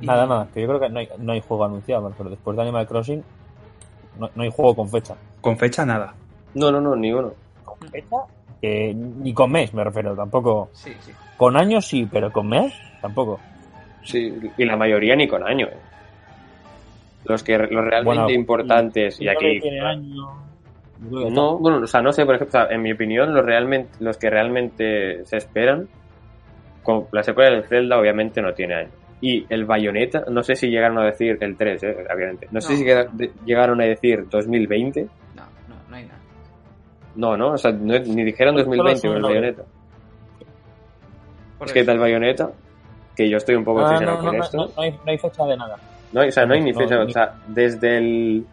Nada, 0.00 0.26
nada, 0.26 0.48
que 0.52 0.62
yo 0.62 0.68
creo 0.68 0.80
que 0.80 0.88
no 0.88 0.98
hay, 1.00 1.08
no 1.18 1.32
hay 1.32 1.40
juego 1.40 1.64
anunciado, 1.64 2.12
pero 2.16 2.30
después 2.30 2.56
de 2.56 2.62
Animal 2.62 2.86
Crossing 2.86 3.22
no, 4.18 4.42
hay 4.42 4.50
juego 4.50 4.74
con 4.74 4.88
fecha. 4.88 5.16
¿Con 5.40 5.58
fecha 5.58 5.84
nada? 5.84 6.14
No, 6.54 6.70
no, 6.70 6.80
no, 6.80 6.96
ni 6.96 7.12
uno. 7.12 7.34
¿Con 7.64 7.78
fecha? 7.90 8.16
Ni 8.62 9.32
con 9.32 9.52
mes 9.52 9.72
me 9.74 9.84
refiero, 9.84 10.14
tampoco. 10.14 10.70
Sí, 10.72 10.92
sí. 11.00 11.12
Con 11.36 11.56
años 11.56 11.86
sí, 11.86 12.08
pero 12.10 12.32
con 12.32 12.48
mes 12.48 12.72
tampoco. 13.00 13.38
Sí, 14.02 14.32
y 14.56 14.64
la 14.64 14.76
mayoría 14.76 15.16
ni 15.16 15.26
con 15.26 15.46
año. 15.46 15.66
Eh. 15.66 15.76
Los 17.24 17.42
que 17.42 17.58
los 17.58 17.84
realmente 17.84 18.32
importantes 18.32 19.20
y 19.20 19.28
aquí. 19.28 19.60
No, 20.98 21.58
bueno, 21.58 21.78
o 21.78 21.86
sea, 21.86 22.00
no 22.00 22.12
sé, 22.12 22.24
por 22.24 22.36
ejemplo, 22.36 22.70
en 22.70 22.80
mi 22.80 22.92
opinión, 22.92 23.34
los 23.34 23.44
realmente, 23.44 23.90
los 24.00 24.16
que 24.16 24.30
realmente 24.30 25.24
se 25.26 25.36
esperan, 25.36 25.88
con 26.82 27.06
la 27.12 27.22
secuela 27.22 27.50
del 27.50 27.64
Zelda 27.64 27.98
obviamente 27.98 28.40
no 28.40 28.54
tiene 28.54 28.74
año. 28.74 28.90
Y 29.20 29.44
el 29.48 29.64
Bayonetta, 29.64 30.24
no 30.30 30.42
sé 30.42 30.54
si 30.54 30.68
llegaron 30.68 30.98
a 30.98 31.04
decir 31.04 31.36
el 31.40 31.56
3, 31.56 31.82
eh, 31.82 31.96
obviamente. 32.14 32.48
No, 32.50 32.60
sé 32.60 32.76
si 32.76 32.84
llegaron 33.44 33.80
a 33.80 33.84
decir 33.84 34.26
2020. 34.28 35.08
No, 37.16 37.36
no, 37.36 37.52
o 37.52 37.58
sea, 37.58 37.72
ni 37.72 38.24
dijeron 38.24 38.54
2020 38.56 39.08
con 39.08 39.16
el 39.16 39.22
Bayonetta. 39.22 39.62
es 41.64 41.72
que 41.72 41.84
tal 41.84 41.98
Bayonetta, 41.98 42.50
que 43.16 43.28
yo 43.28 43.38
estoy 43.38 43.54
un 43.54 43.64
poco 43.64 43.80
ah, 43.80 43.98
no, 44.00 44.18
con 44.18 44.36
esto. 44.36 44.56
No, 44.58 44.82
hay, 44.82 44.92
no 44.92 45.10
hay 45.10 45.18
fecha 45.18 45.44
de 45.44 45.56
nada. 45.56 45.76
No, 46.12 46.20
o 46.20 46.30
sea, 46.30 46.46
no 46.46 46.54
hay 46.54 46.60
ni 46.60 46.72
fecha, 46.72 47.00
o 47.00 47.08
sea, 47.08 47.34
desde 47.48 47.98
el 47.98 48.46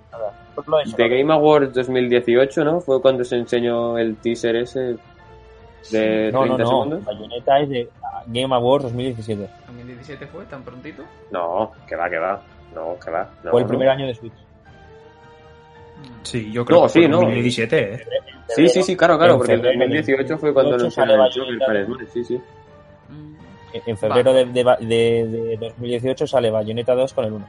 de 0.97 1.09
Game 1.09 1.33
Awards 1.33 1.73
2018, 1.73 2.63
¿no? 2.63 2.79
Fue 2.79 3.01
cuando 3.01 3.23
se 3.23 3.35
enseñó 3.35 3.97
el 3.97 4.15
teaser 4.17 4.55
ese 4.55 4.97
de 5.91 6.31
no, 6.31 6.41
30 6.41 6.45
no, 6.45 6.57
no. 6.57 6.65
segundos. 6.65 7.05
Bayonetta 7.05 7.59
es 7.59 7.69
de 7.69 7.89
Game 8.27 8.55
Awards 8.55 8.83
2017. 8.83 9.49
¿2017 9.71 10.27
fue 10.27 10.45
tan 10.45 10.63
prontito? 10.63 11.03
No, 11.31 11.71
que 11.87 11.95
va, 11.95 12.09
que 12.09 12.17
va. 12.17 12.41
No, 12.73 12.97
que 13.03 13.11
va. 13.11 13.29
fue 13.49 13.61
el 13.61 13.67
primer 13.67 13.89
año 13.89 14.07
de 14.07 14.15
Switch. 14.15 14.33
Sí, 16.23 16.51
yo 16.51 16.65
creo 16.65 16.83
que 16.83 16.89
fue 16.89 17.07
2017, 17.07 17.93
¿eh? 17.93 18.05
Sí, 18.47 18.69
sí, 18.69 18.83
sí, 18.83 18.95
claro, 18.95 19.17
claro, 19.17 19.37
porque 19.37 19.53
en 19.53 19.61
2018 19.61 20.37
fue 20.37 20.53
cuando 20.53 20.77
nos 20.77 20.93
salió 20.93 21.15
el 21.25 22.07
sí, 22.13 22.23
sí. 22.23 22.41
En 23.85 23.97
febrero 23.97 24.33
de, 24.33 24.45
de, 24.45 24.63
de, 24.81 25.57
2018 25.59 26.27
sale 26.27 26.51
Bayonetta 26.51 26.93
2 26.93 27.13
con 27.13 27.25
el 27.25 27.33
1 27.33 27.47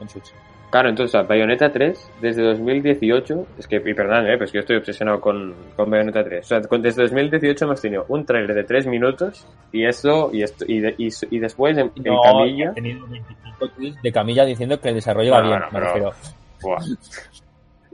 en 0.00 0.08
Switch. 0.08 0.32
Claro, 0.70 0.88
entonces 0.88 1.26
Bayonetta 1.28 1.70
3 1.70 2.10
desde 2.20 2.42
2018, 2.42 3.46
es 3.58 3.66
que, 3.66 3.76
y 3.76 3.94
perdón, 3.94 4.26
eh, 4.28 4.36
pues 4.38 4.50
que 4.50 4.56
yo 4.56 4.60
estoy 4.60 4.76
obsesionado 4.76 5.20
con, 5.20 5.54
con 5.76 5.88
Bayonetta 5.90 6.24
3. 6.24 6.44
O 6.44 6.48
sea, 6.48 6.60
desde 6.60 7.02
2018 7.02 7.64
hemos 7.64 7.80
tenido 7.80 8.04
un 8.08 8.24
trailer 8.24 8.54
de 8.54 8.64
3 8.64 8.86
minutos 8.88 9.46
y 9.72 9.84
eso, 9.84 10.30
y 10.32 10.42
esto, 10.42 10.64
y, 10.66 10.84
y, 10.98 11.08
y 11.30 11.38
después 11.38 11.78
en, 11.78 11.90
Camilla. 11.90 12.70
He 12.70 12.74
tenido 12.74 13.06
25 13.06 13.68
tweets 13.68 14.02
de 14.02 14.12
Camilla 14.12 14.44
diciendo 14.44 14.80
que 14.80 14.88
el 14.88 14.94
desarrollo 14.96 15.32
va 15.32 15.42
bien, 15.42 15.60
pero... 15.72 16.12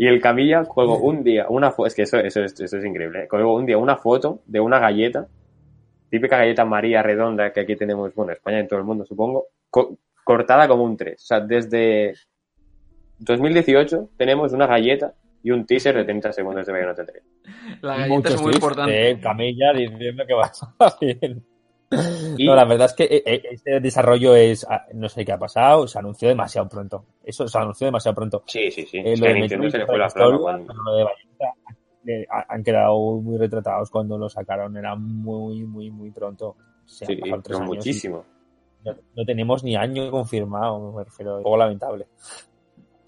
Y 0.01 0.07
el 0.07 0.19
Camilla 0.19 0.65
juego 0.65 0.97
un 0.97 1.23
día 1.23 1.45
una 1.51 1.73
foto, 1.73 1.87
es 1.87 1.95
que 1.95 2.05
eso, 2.05 2.17
eso, 2.17 2.43
eso, 2.43 2.65
es 2.65 2.85
increíble, 2.87 3.25
¿eh? 3.25 3.27
juego 3.29 3.55
un 3.55 3.67
día 3.67 3.77
una 3.77 3.99
foto 3.99 4.41
de 4.47 4.59
una 4.59 4.79
galleta 4.79 5.29
típica 6.09 6.39
galleta 6.39 6.65
María 6.65 7.03
redonda 7.03 7.53
que 7.53 7.61
aquí 7.61 7.77
tenemos, 7.77 8.15
bueno, 8.15 8.33
en 8.33 8.37
España 8.39 8.57
y 8.57 8.61
en 8.61 8.69
todo 8.69 8.79
el 8.79 8.87
mundo, 8.87 9.05
supongo, 9.05 9.49
cortada 10.25 10.67
como 10.69 10.85
un 10.85 10.97
3. 10.97 11.23
O 11.23 11.27
sea, 11.27 11.41
desde 11.41 12.15
2018 13.19 14.09
tenemos 14.17 14.55
una 14.55 14.67
galleta 14.67 15.13
y 15.43 15.51
un 15.51 15.67
teaser 15.67 15.95
de 15.95 16.05
30 16.05 16.33
segundos 16.33 16.65
de 16.65 16.73
Bayonetta 16.73 17.05
3. 17.05 17.23
La 17.83 17.99
galleta 17.99 18.31
es 18.31 18.41
muy 18.41 18.55
importante. 18.55 19.11
Eh, 19.11 19.21
Camilla 19.21 19.75
diciendo 19.75 20.25
que 20.27 20.33
va 20.33 20.51
a 20.79 20.97
No, 21.91 22.55
la 22.55 22.65
verdad 22.65 22.87
es 22.87 22.95
que 22.95 23.05
eh, 23.05 23.23
eh, 23.27 23.43
este 23.51 23.81
desarrollo 23.81 24.35
es, 24.35 24.65
ah, 24.69 24.87
no 24.95 25.09
sé 25.09 25.25
qué 25.25 25.33
ha 25.33 25.39
pasado, 25.39 25.89
se 25.89 25.99
anunció 25.99 26.29
demasiado 26.29 26.69
pronto. 26.69 27.05
Eso 27.25 27.49
se 27.49 27.59
anunció 27.59 27.87
demasiado 27.87 28.15
pronto. 28.15 28.43
Sí, 28.47 28.71
sí, 28.71 28.87
sí. 28.87 28.99
Eh, 28.99 29.17
lo 29.17 29.27
de 29.27 29.71
se 29.71 29.79
le 29.79 29.87
fue 29.87 29.99
la 29.99 30.09
Lo 30.15 30.97
de 30.97 31.05
Bayonetta 31.05 31.55
han 32.49 32.63
quedado 32.63 32.97
muy 33.21 33.37
retratados 33.37 33.91
cuando 33.91 34.17
lo 34.17 34.29
sacaron, 34.29 34.77
era 34.77 34.95
muy, 34.95 35.65
muy, 35.65 35.91
muy 35.91 36.11
pronto. 36.11 36.57
sí, 36.87 37.21
pero 37.45 37.61
muchísimo. 37.61 38.25
No, 38.83 39.25
tenemos 39.27 39.63
ni 39.63 39.77
año 39.77 40.11
confirmado, 40.11 40.93
me 40.93 41.05
refiero, 41.05 41.37
un 41.39 41.43
poco 41.43 41.57
lamentable. 41.59 42.07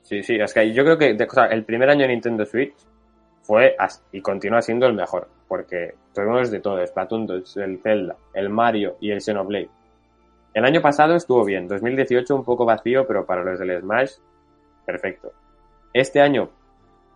Sí, 0.02 0.22
sí, 0.22 0.34
es 0.34 0.52
que 0.52 0.72
yo 0.72 0.84
creo 0.84 0.98
que 0.98 1.16
el 1.50 1.64
primer 1.64 1.88
año 1.88 2.02
de 2.02 2.08
Nintendo 2.08 2.44
Switch 2.44 2.74
fue 3.40 3.74
y 4.12 4.20
continúa 4.20 4.60
siendo 4.60 4.86
el 4.86 4.92
mejor, 4.92 5.28
porque 5.52 5.96
tuvimos 6.14 6.50
de 6.50 6.60
todo, 6.60 6.82
Splatoon 6.86 7.26
2, 7.26 7.58
el 7.58 7.78
Zelda, 7.82 8.16
el 8.32 8.48
Mario 8.48 8.96
y 9.00 9.10
el 9.10 9.20
Xenoblade. 9.20 9.68
El 10.54 10.64
año 10.64 10.80
pasado 10.80 11.14
estuvo 11.14 11.44
bien, 11.44 11.68
2018 11.68 12.34
un 12.34 12.42
poco 12.42 12.64
vacío, 12.64 13.06
pero 13.06 13.26
para 13.26 13.44
los 13.44 13.58
del 13.58 13.78
Smash, 13.78 14.12
perfecto. 14.86 15.30
Este 15.92 16.22
año 16.22 16.48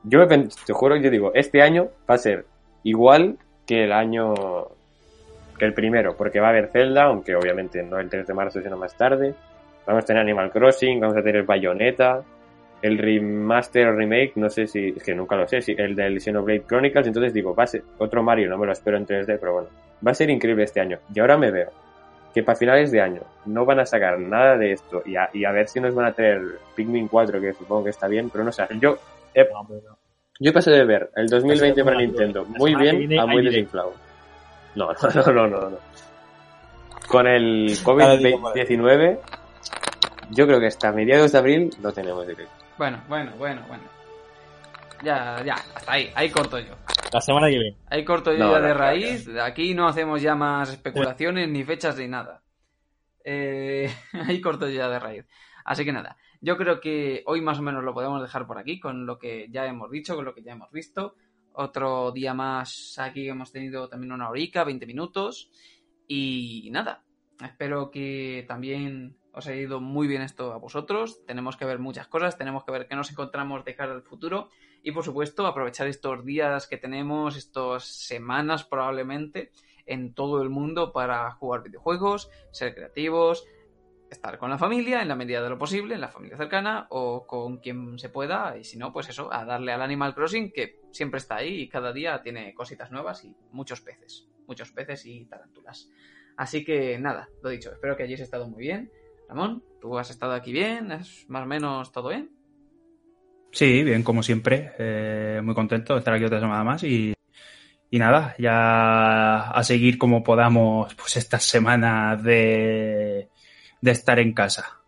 yo 0.04 0.28
te 0.28 0.72
juro, 0.74 0.96
yo 0.96 1.10
digo, 1.10 1.30
este 1.32 1.62
año 1.62 1.88
va 2.08 2.16
a 2.16 2.18
ser 2.18 2.44
igual 2.82 3.38
que 3.66 3.84
el 3.84 3.92
año 3.92 4.34
que 5.58 5.64
el 5.64 5.72
primero, 5.72 6.14
porque 6.14 6.38
va 6.38 6.48
a 6.48 6.50
haber 6.50 6.68
Zelda, 6.68 7.04
aunque 7.04 7.34
obviamente 7.34 7.82
no 7.82 7.98
el 7.98 8.10
3 8.10 8.26
de 8.26 8.34
marzo, 8.34 8.60
sino 8.60 8.76
más 8.76 8.94
tarde. 8.98 9.34
Vamos 9.86 10.04
a 10.04 10.06
tener 10.08 10.20
Animal 10.20 10.50
Crossing, 10.50 11.00
vamos 11.00 11.16
a 11.16 11.22
tener 11.22 11.44
Bayonetta, 11.44 12.22
el 12.82 12.98
remaster 12.98 13.88
o 13.88 13.92
remake, 13.96 14.32
no 14.36 14.50
sé 14.50 14.66
si, 14.66 14.88
es 14.88 15.02
que 15.02 15.14
nunca 15.14 15.36
lo 15.36 15.48
sé, 15.48 15.60
si 15.62 15.72
el 15.72 15.94
del 15.94 16.20
Xenoblade 16.20 16.64
Chronicles, 16.66 17.06
entonces 17.06 17.32
digo, 17.32 17.54
va 17.54 17.64
a 17.64 17.66
ser 17.66 17.82
otro 17.98 18.22
Mario, 18.22 18.50
no 18.50 18.58
me 18.58 18.66
lo 18.66 18.72
espero 18.72 18.96
en 18.96 19.06
3D, 19.06 19.38
pero 19.40 19.54
bueno, 19.54 19.68
va 20.06 20.10
a 20.10 20.14
ser 20.14 20.30
increíble 20.30 20.64
este 20.64 20.80
año. 20.80 20.98
Y 21.14 21.20
ahora 21.20 21.36
me 21.36 21.50
veo 21.50 21.70
que 22.34 22.42
para 22.42 22.58
finales 22.58 22.90
de 22.92 23.00
año 23.00 23.22
no 23.46 23.64
van 23.64 23.80
a 23.80 23.86
sacar 23.86 24.18
nada 24.18 24.58
de 24.58 24.72
esto 24.72 25.02
y 25.06 25.16
a, 25.16 25.30
y 25.32 25.44
a 25.44 25.52
ver 25.52 25.68
si 25.68 25.80
nos 25.80 25.94
van 25.94 26.06
a 26.06 26.12
traer 26.12 26.42
Pikmin 26.74 27.08
4, 27.08 27.40
que 27.40 27.52
supongo 27.54 27.84
que 27.84 27.90
está 27.90 28.08
bien, 28.08 28.28
pero 28.28 28.44
no 28.44 28.52
sé, 28.52 28.64
yo 28.78 28.98
yo 30.38 30.52
pasé 30.52 30.70
de 30.70 30.84
ver 30.84 31.10
el 31.16 31.28
2020 31.28 31.84
para 31.84 31.96
Nintendo 31.96 32.44
muy 32.44 32.74
bien 32.74 33.18
a 33.18 33.26
muy 33.26 33.44
desinflado. 33.44 33.94
No, 34.76 34.92
no, 34.92 35.32
no, 35.32 35.46
no, 35.46 35.70
no. 35.70 35.78
Con 37.08 37.26
el 37.26 37.78
COVID-19, 37.82 39.18
yo 40.32 40.46
creo 40.46 40.60
que 40.60 40.66
hasta 40.66 40.92
mediados 40.92 41.32
de 41.32 41.38
abril 41.38 41.70
lo 41.80 41.92
tenemos 41.92 42.26
directo. 42.26 42.65
Bueno, 42.78 43.02
bueno, 43.08 43.32
bueno, 43.38 43.64
bueno. 43.68 43.84
Ya, 45.02 45.42
ya, 45.44 45.54
hasta 45.54 45.92
ahí, 45.92 46.10
ahí 46.14 46.30
corto 46.30 46.58
yo. 46.58 46.74
La 47.12 47.20
semana 47.20 47.48
que 47.48 47.58
viene. 47.58 47.76
Ahí 47.88 48.04
corto 48.04 48.32
yo 48.32 48.52
ya 48.52 48.60
de 48.60 48.74
raíz. 48.74 49.28
Aquí 49.42 49.74
no 49.74 49.88
hacemos 49.88 50.20
ya 50.20 50.34
más 50.34 50.70
especulaciones, 50.70 51.48
ni 51.48 51.64
fechas, 51.64 51.96
ni 51.96 52.08
nada. 52.08 52.42
Eh, 53.24 53.90
ahí 54.26 54.40
corto 54.40 54.68
yo 54.68 54.74
ya 54.74 54.88
de 54.88 54.98
raíz. 54.98 55.26
Así 55.64 55.84
que 55.84 55.92
nada, 55.92 56.16
yo 56.40 56.56
creo 56.56 56.80
que 56.80 57.22
hoy 57.26 57.40
más 57.40 57.58
o 57.58 57.62
menos 57.62 57.82
lo 57.82 57.94
podemos 57.94 58.20
dejar 58.20 58.46
por 58.46 58.58
aquí, 58.58 58.78
con 58.78 59.06
lo 59.06 59.18
que 59.18 59.48
ya 59.50 59.66
hemos 59.66 59.90
dicho, 59.90 60.14
con 60.14 60.24
lo 60.24 60.34
que 60.34 60.42
ya 60.42 60.52
hemos 60.52 60.70
visto. 60.70 61.14
Otro 61.52 62.12
día 62.12 62.34
más 62.34 62.98
aquí 62.98 63.28
hemos 63.28 63.50
tenido 63.50 63.88
también 63.88 64.12
una 64.12 64.28
horica, 64.28 64.64
20 64.64 64.86
minutos. 64.86 65.50
Y 66.06 66.68
nada, 66.70 67.02
espero 67.42 67.90
que 67.90 68.44
también 68.46 69.16
os 69.36 69.46
haya 69.46 69.60
ido 69.60 69.80
muy 69.80 70.08
bien 70.08 70.22
esto 70.22 70.54
a 70.54 70.56
vosotros. 70.56 71.24
Tenemos 71.26 71.58
que 71.58 71.66
ver 71.66 71.78
muchas 71.78 72.08
cosas, 72.08 72.38
tenemos 72.38 72.64
que 72.64 72.72
ver 72.72 72.88
qué 72.88 72.96
nos 72.96 73.10
encontramos 73.10 73.66
de 73.66 73.74
cara 73.74 73.92
al 73.92 74.02
futuro. 74.02 74.48
Y 74.82 74.92
por 74.92 75.04
supuesto, 75.04 75.46
aprovechar 75.46 75.86
estos 75.88 76.24
días 76.24 76.66
que 76.66 76.78
tenemos, 76.78 77.36
estas 77.36 77.84
semanas 77.84 78.64
probablemente, 78.64 79.52
en 79.84 80.14
todo 80.14 80.42
el 80.42 80.48
mundo 80.48 80.90
para 80.90 81.30
jugar 81.32 81.62
videojuegos, 81.62 82.30
ser 82.50 82.74
creativos, 82.74 83.46
estar 84.10 84.38
con 84.38 84.48
la 84.48 84.56
familia 84.56 85.02
en 85.02 85.08
la 85.08 85.16
medida 85.16 85.42
de 85.42 85.50
lo 85.50 85.58
posible, 85.58 85.96
en 85.96 86.00
la 86.00 86.08
familia 86.08 86.38
cercana 86.38 86.86
o 86.88 87.26
con 87.26 87.58
quien 87.58 87.98
se 87.98 88.08
pueda 88.08 88.56
y 88.56 88.64
si 88.64 88.78
no, 88.78 88.90
pues 88.90 89.10
eso, 89.10 89.30
a 89.30 89.44
darle 89.44 89.72
al 89.72 89.82
Animal 89.82 90.14
Crossing 90.14 90.50
que 90.50 90.80
siempre 90.92 91.18
está 91.18 91.36
ahí 91.36 91.60
y 91.60 91.68
cada 91.68 91.92
día 91.92 92.22
tiene 92.22 92.54
cositas 92.54 92.90
nuevas 92.90 93.22
y 93.24 93.36
muchos 93.52 93.82
peces, 93.82 94.28
muchos 94.46 94.72
peces 94.72 95.04
y 95.04 95.26
tarántulas. 95.26 95.90
Así 96.38 96.64
que 96.64 96.98
nada, 96.98 97.28
lo 97.42 97.50
dicho, 97.50 97.70
espero 97.70 97.96
que 97.96 98.04
hayáis 98.04 98.20
estado 98.20 98.48
muy 98.48 98.60
bien. 98.60 98.90
Ramón, 99.28 99.62
¿tú 99.80 99.98
has 99.98 100.10
estado 100.10 100.32
aquí 100.32 100.52
bien? 100.52 100.92
¿Es 100.92 101.28
más 101.28 101.42
o 101.42 101.46
menos 101.46 101.92
todo 101.92 102.08
bien? 102.10 102.30
Sí, 103.50 103.82
bien, 103.82 104.02
como 104.02 104.22
siempre. 104.22 104.72
Eh, 104.78 105.40
muy 105.42 105.54
contento 105.54 105.94
de 105.94 106.00
estar 106.00 106.14
aquí 106.14 106.24
otra 106.24 106.40
semana 106.40 106.62
más 106.62 106.84
y, 106.84 107.14
y 107.90 107.98
nada, 107.98 108.34
ya 108.38 109.50
a 109.50 109.64
seguir 109.64 109.98
como 109.98 110.22
podamos 110.22 110.94
pues 110.94 111.16
estas 111.16 111.44
semanas 111.44 112.22
de, 112.22 113.30
de 113.80 113.90
estar 113.90 114.18
en 114.18 114.32
casa. 114.32 114.80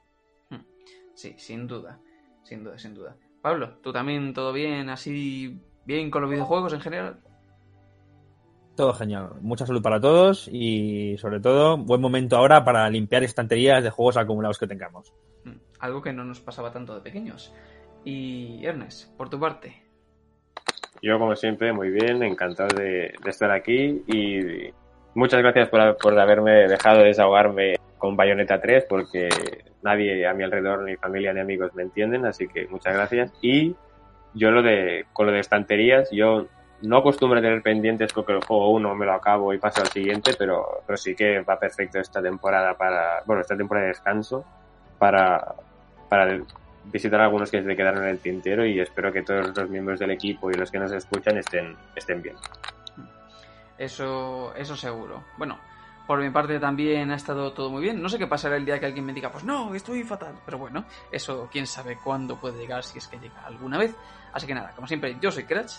Hmm. 0.50 0.62
Sí, 1.14 1.34
sin 1.38 1.66
duda, 1.66 1.98
sin 2.44 2.62
duda, 2.62 2.78
sin 2.78 2.94
duda. 2.94 3.16
Pablo, 3.40 3.78
¿tú 3.82 3.92
también 3.92 4.34
todo 4.34 4.52
bien, 4.52 4.90
así 4.90 5.58
bien 5.84 6.10
con 6.10 6.22
los 6.22 6.30
videojuegos 6.30 6.72
en 6.74 6.80
general? 6.80 7.20
Todo 8.78 8.92
genial. 8.92 9.30
Mucha 9.40 9.66
salud 9.66 9.82
para 9.82 10.00
todos 10.00 10.46
y 10.46 11.18
sobre 11.18 11.40
todo 11.40 11.76
buen 11.76 12.00
momento 12.00 12.36
ahora 12.36 12.64
para 12.64 12.88
limpiar 12.88 13.24
estanterías 13.24 13.82
de 13.82 13.90
juegos 13.90 14.16
acumulados 14.16 14.56
que 14.56 14.68
tengamos. 14.68 15.12
Hmm. 15.42 15.56
Algo 15.80 16.00
que 16.00 16.12
no 16.12 16.22
nos 16.22 16.38
pasaba 16.38 16.70
tanto 16.70 16.94
de 16.94 17.00
pequeños. 17.00 17.52
Y 18.04 18.64
Ernest, 18.64 19.16
por 19.16 19.30
tu 19.30 19.40
parte. 19.40 19.82
Yo, 21.02 21.18
como 21.18 21.34
siempre, 21.34 21.72
muy 21.72 21.90
bien, 21.90 22.22
encantado 22.22 22.68
de, 22.76 23.14
de 23.20 23.30
estar 23.30 23.50
aquí 23.50 24.00
y 24.06 24.70
muchas 25.12 25.40
gracias 25.40 25.68
por, 25.70 25.96
por, 25.96 26.16
haberme 26.16 26.68
dejado 26.68 27.02
desahogarme 27.02 27.78
con 27.98 28.14
Bayonetta 28.14 28.60
3 28.60 28.86
porque 28.88 29.28
nadie 29.82 30.24
a 30.24 30.34
mi 30.34 30.44
alrededor, 30.44 30.84
ni 30.84 30.94
familia 30.94 31.32
ni 31.32 31.40
amigos 31.40 31.74
me 31.74 31.82
entienden, 31.82 32.26
así 32.26 32.46
que 32.46 32.68
muchas 32.68 32.94
gracias. 32.94 33.32
Y 33.42 33.74
yo 34.34 34.52
lo 34.52 34.62
de, 34.62 35.06
con 35.12 35.26
lo 35.26 35.32
de 35.32 35.40
estanterías, 35.40 36.08
yo 36.12 36.46
no 36.82 36.98
acostumbro 36.98 37.38
a 37.38 37.42
tener 37.42 37.62
pendientes 37.62 38.12
porque 38.12 38.32
el 38.32 38.44
juego 38.44 38.70
uno 38.70 38.94
me 38.94 39.06
lo 39.06 39.14
acabo 39.14 39.52
y 39.52 39.58
paso 39.58 39.80
al 39.80 39.88
siguiente, 39.88 40.34
pero, 40.38 40.82
pero 40.86 40.96
sí 40.96 41.14
que 41.14 41.40
va 41.40 41.58
perfecto 41.58 41.98
esta 41.98 42.22
temporada 42.22 42.74
para, 42.74 43.22
bueno, 43.26 43.42
esta 43.42 43.56
temporada 43.56 43.86
de 43.86 43.92
descanso 43.92 44.44
para, 44.98 45.54
para 46.08 46.40
visitar 46.84 47.20
algunos 47.20 47.50
que 47.50 47.62
se 47.62 47.76
quedaron 47.76 48.04
en 48.04 48.10
el 48.10 48.18
tintero 48.18 48.64
y 48.64 48.80
espero 48.80 49.12
que 49.12 49.22
todos 49.22 49.56
los 49.56 49.70
miembros 49.70 49.98
del 49.98 50.10
equipo 50.12 50.50
y 50.50 50.54
los 50.54 50.70
que 50.70 50.78
nos 50.78 50.92
escuchan 50.92 51.38
estén, 51.38 51.76
estén 51.94 52.22
bien. 52.22 52.36
Eso, 53.76 54.52
eso 54.56 54.76
seguro. 54.76 55.24
Bueno, 55.36 55.58
por 56.06 56.20
mi 56.20 56.30
parte 56.30 56.58
también 56.58 57.10
ha 57.10 57.16
estado 57.16 57.52
todo 57.52 57.70
muy 57.70 57.82
bien. 57.82 58.00
No 58.00 58.08
sé 58.08 58.18
qué 58.18 58.26
pasará 58.26 58.56
el 58.56 58.64
día 58.64 58.80
que 58.80 58.86
alguien 58.86 59.04
me 59.04 59.12
diga, 59.12 59.30
pues 59.30 59.44
no, 59.44 59.74
estoy 59.74 60.02
fatal. 60.04 60.34
Pero 60.44 60.58
bueno, 60.58 60.84
eso 61.12 61.48
quién 61.52 61.66
sabe 61.66 61.98
cuándo 62.02 62.36
puede 62.36 62.58
llegar, 62.58 62.82
si 62.82 62.98
es 62.98 63.06
que 63.06 63.18
llega 63.18 63.44
alguna 63.44 63.78
vez. 63.78 63.94
Así 64.32 64.46
que 64.46 64.54
nada, 64.54 64.72
como 64.74 64.86
siempre, 64.86 65.16
yo 65.20 65.30
soy 65.30 65.44
Cratch, 65.44 65.74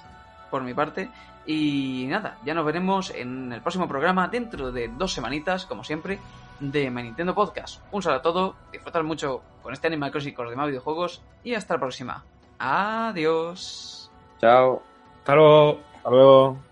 por 0.49 0.63
mi 0.63 0.73
parte. 0.73 1.09
Y 1.45 2.05
nada, 2.07 2.37
ya 2.45 2.53
nos 2.53 2.65
veremos 2.65 3.11
en 3.11 3.51
el 3.53 3.61
próximo 3.61 3.87
programa 3.87 4.27
dentro 4.27 4.71
de 4.71 4.87
dos 4.89 5.13
semanitas, 5.13 5.65
como 5.65 5.83
siempre, 5.83 6.19
de 6.59 6.91
My 6.91 7.03
Nintendo 7.03 7.33
Podcast. 7.33 7.81
Un 7.91 8.03
saludo 8.03 8.19
a 8.19 8.21
todos, 8.21 8.55
disfrutar 8.71 9.03
mucho 9.03 9.41
con 9.63 9.73
este 9.73 9.87
Animal 9.87 10.11
Crossing 10.11 10.33
con 10.33 10.45
los 10.45 10.51
demás 10.51 10.67
videojuegos 10.67 11.21
y 11.43 11.55
hasta 11.55 11.75
la 11.75 11.79
próxima. 11.79 12.23
Adiós. 12.59 14.11
Chao. 14.39 14.81
Hasta 15.19 15.35
luego. 15.35 15.79
Hasta 15.95 16.09
luego. 16.09 16.68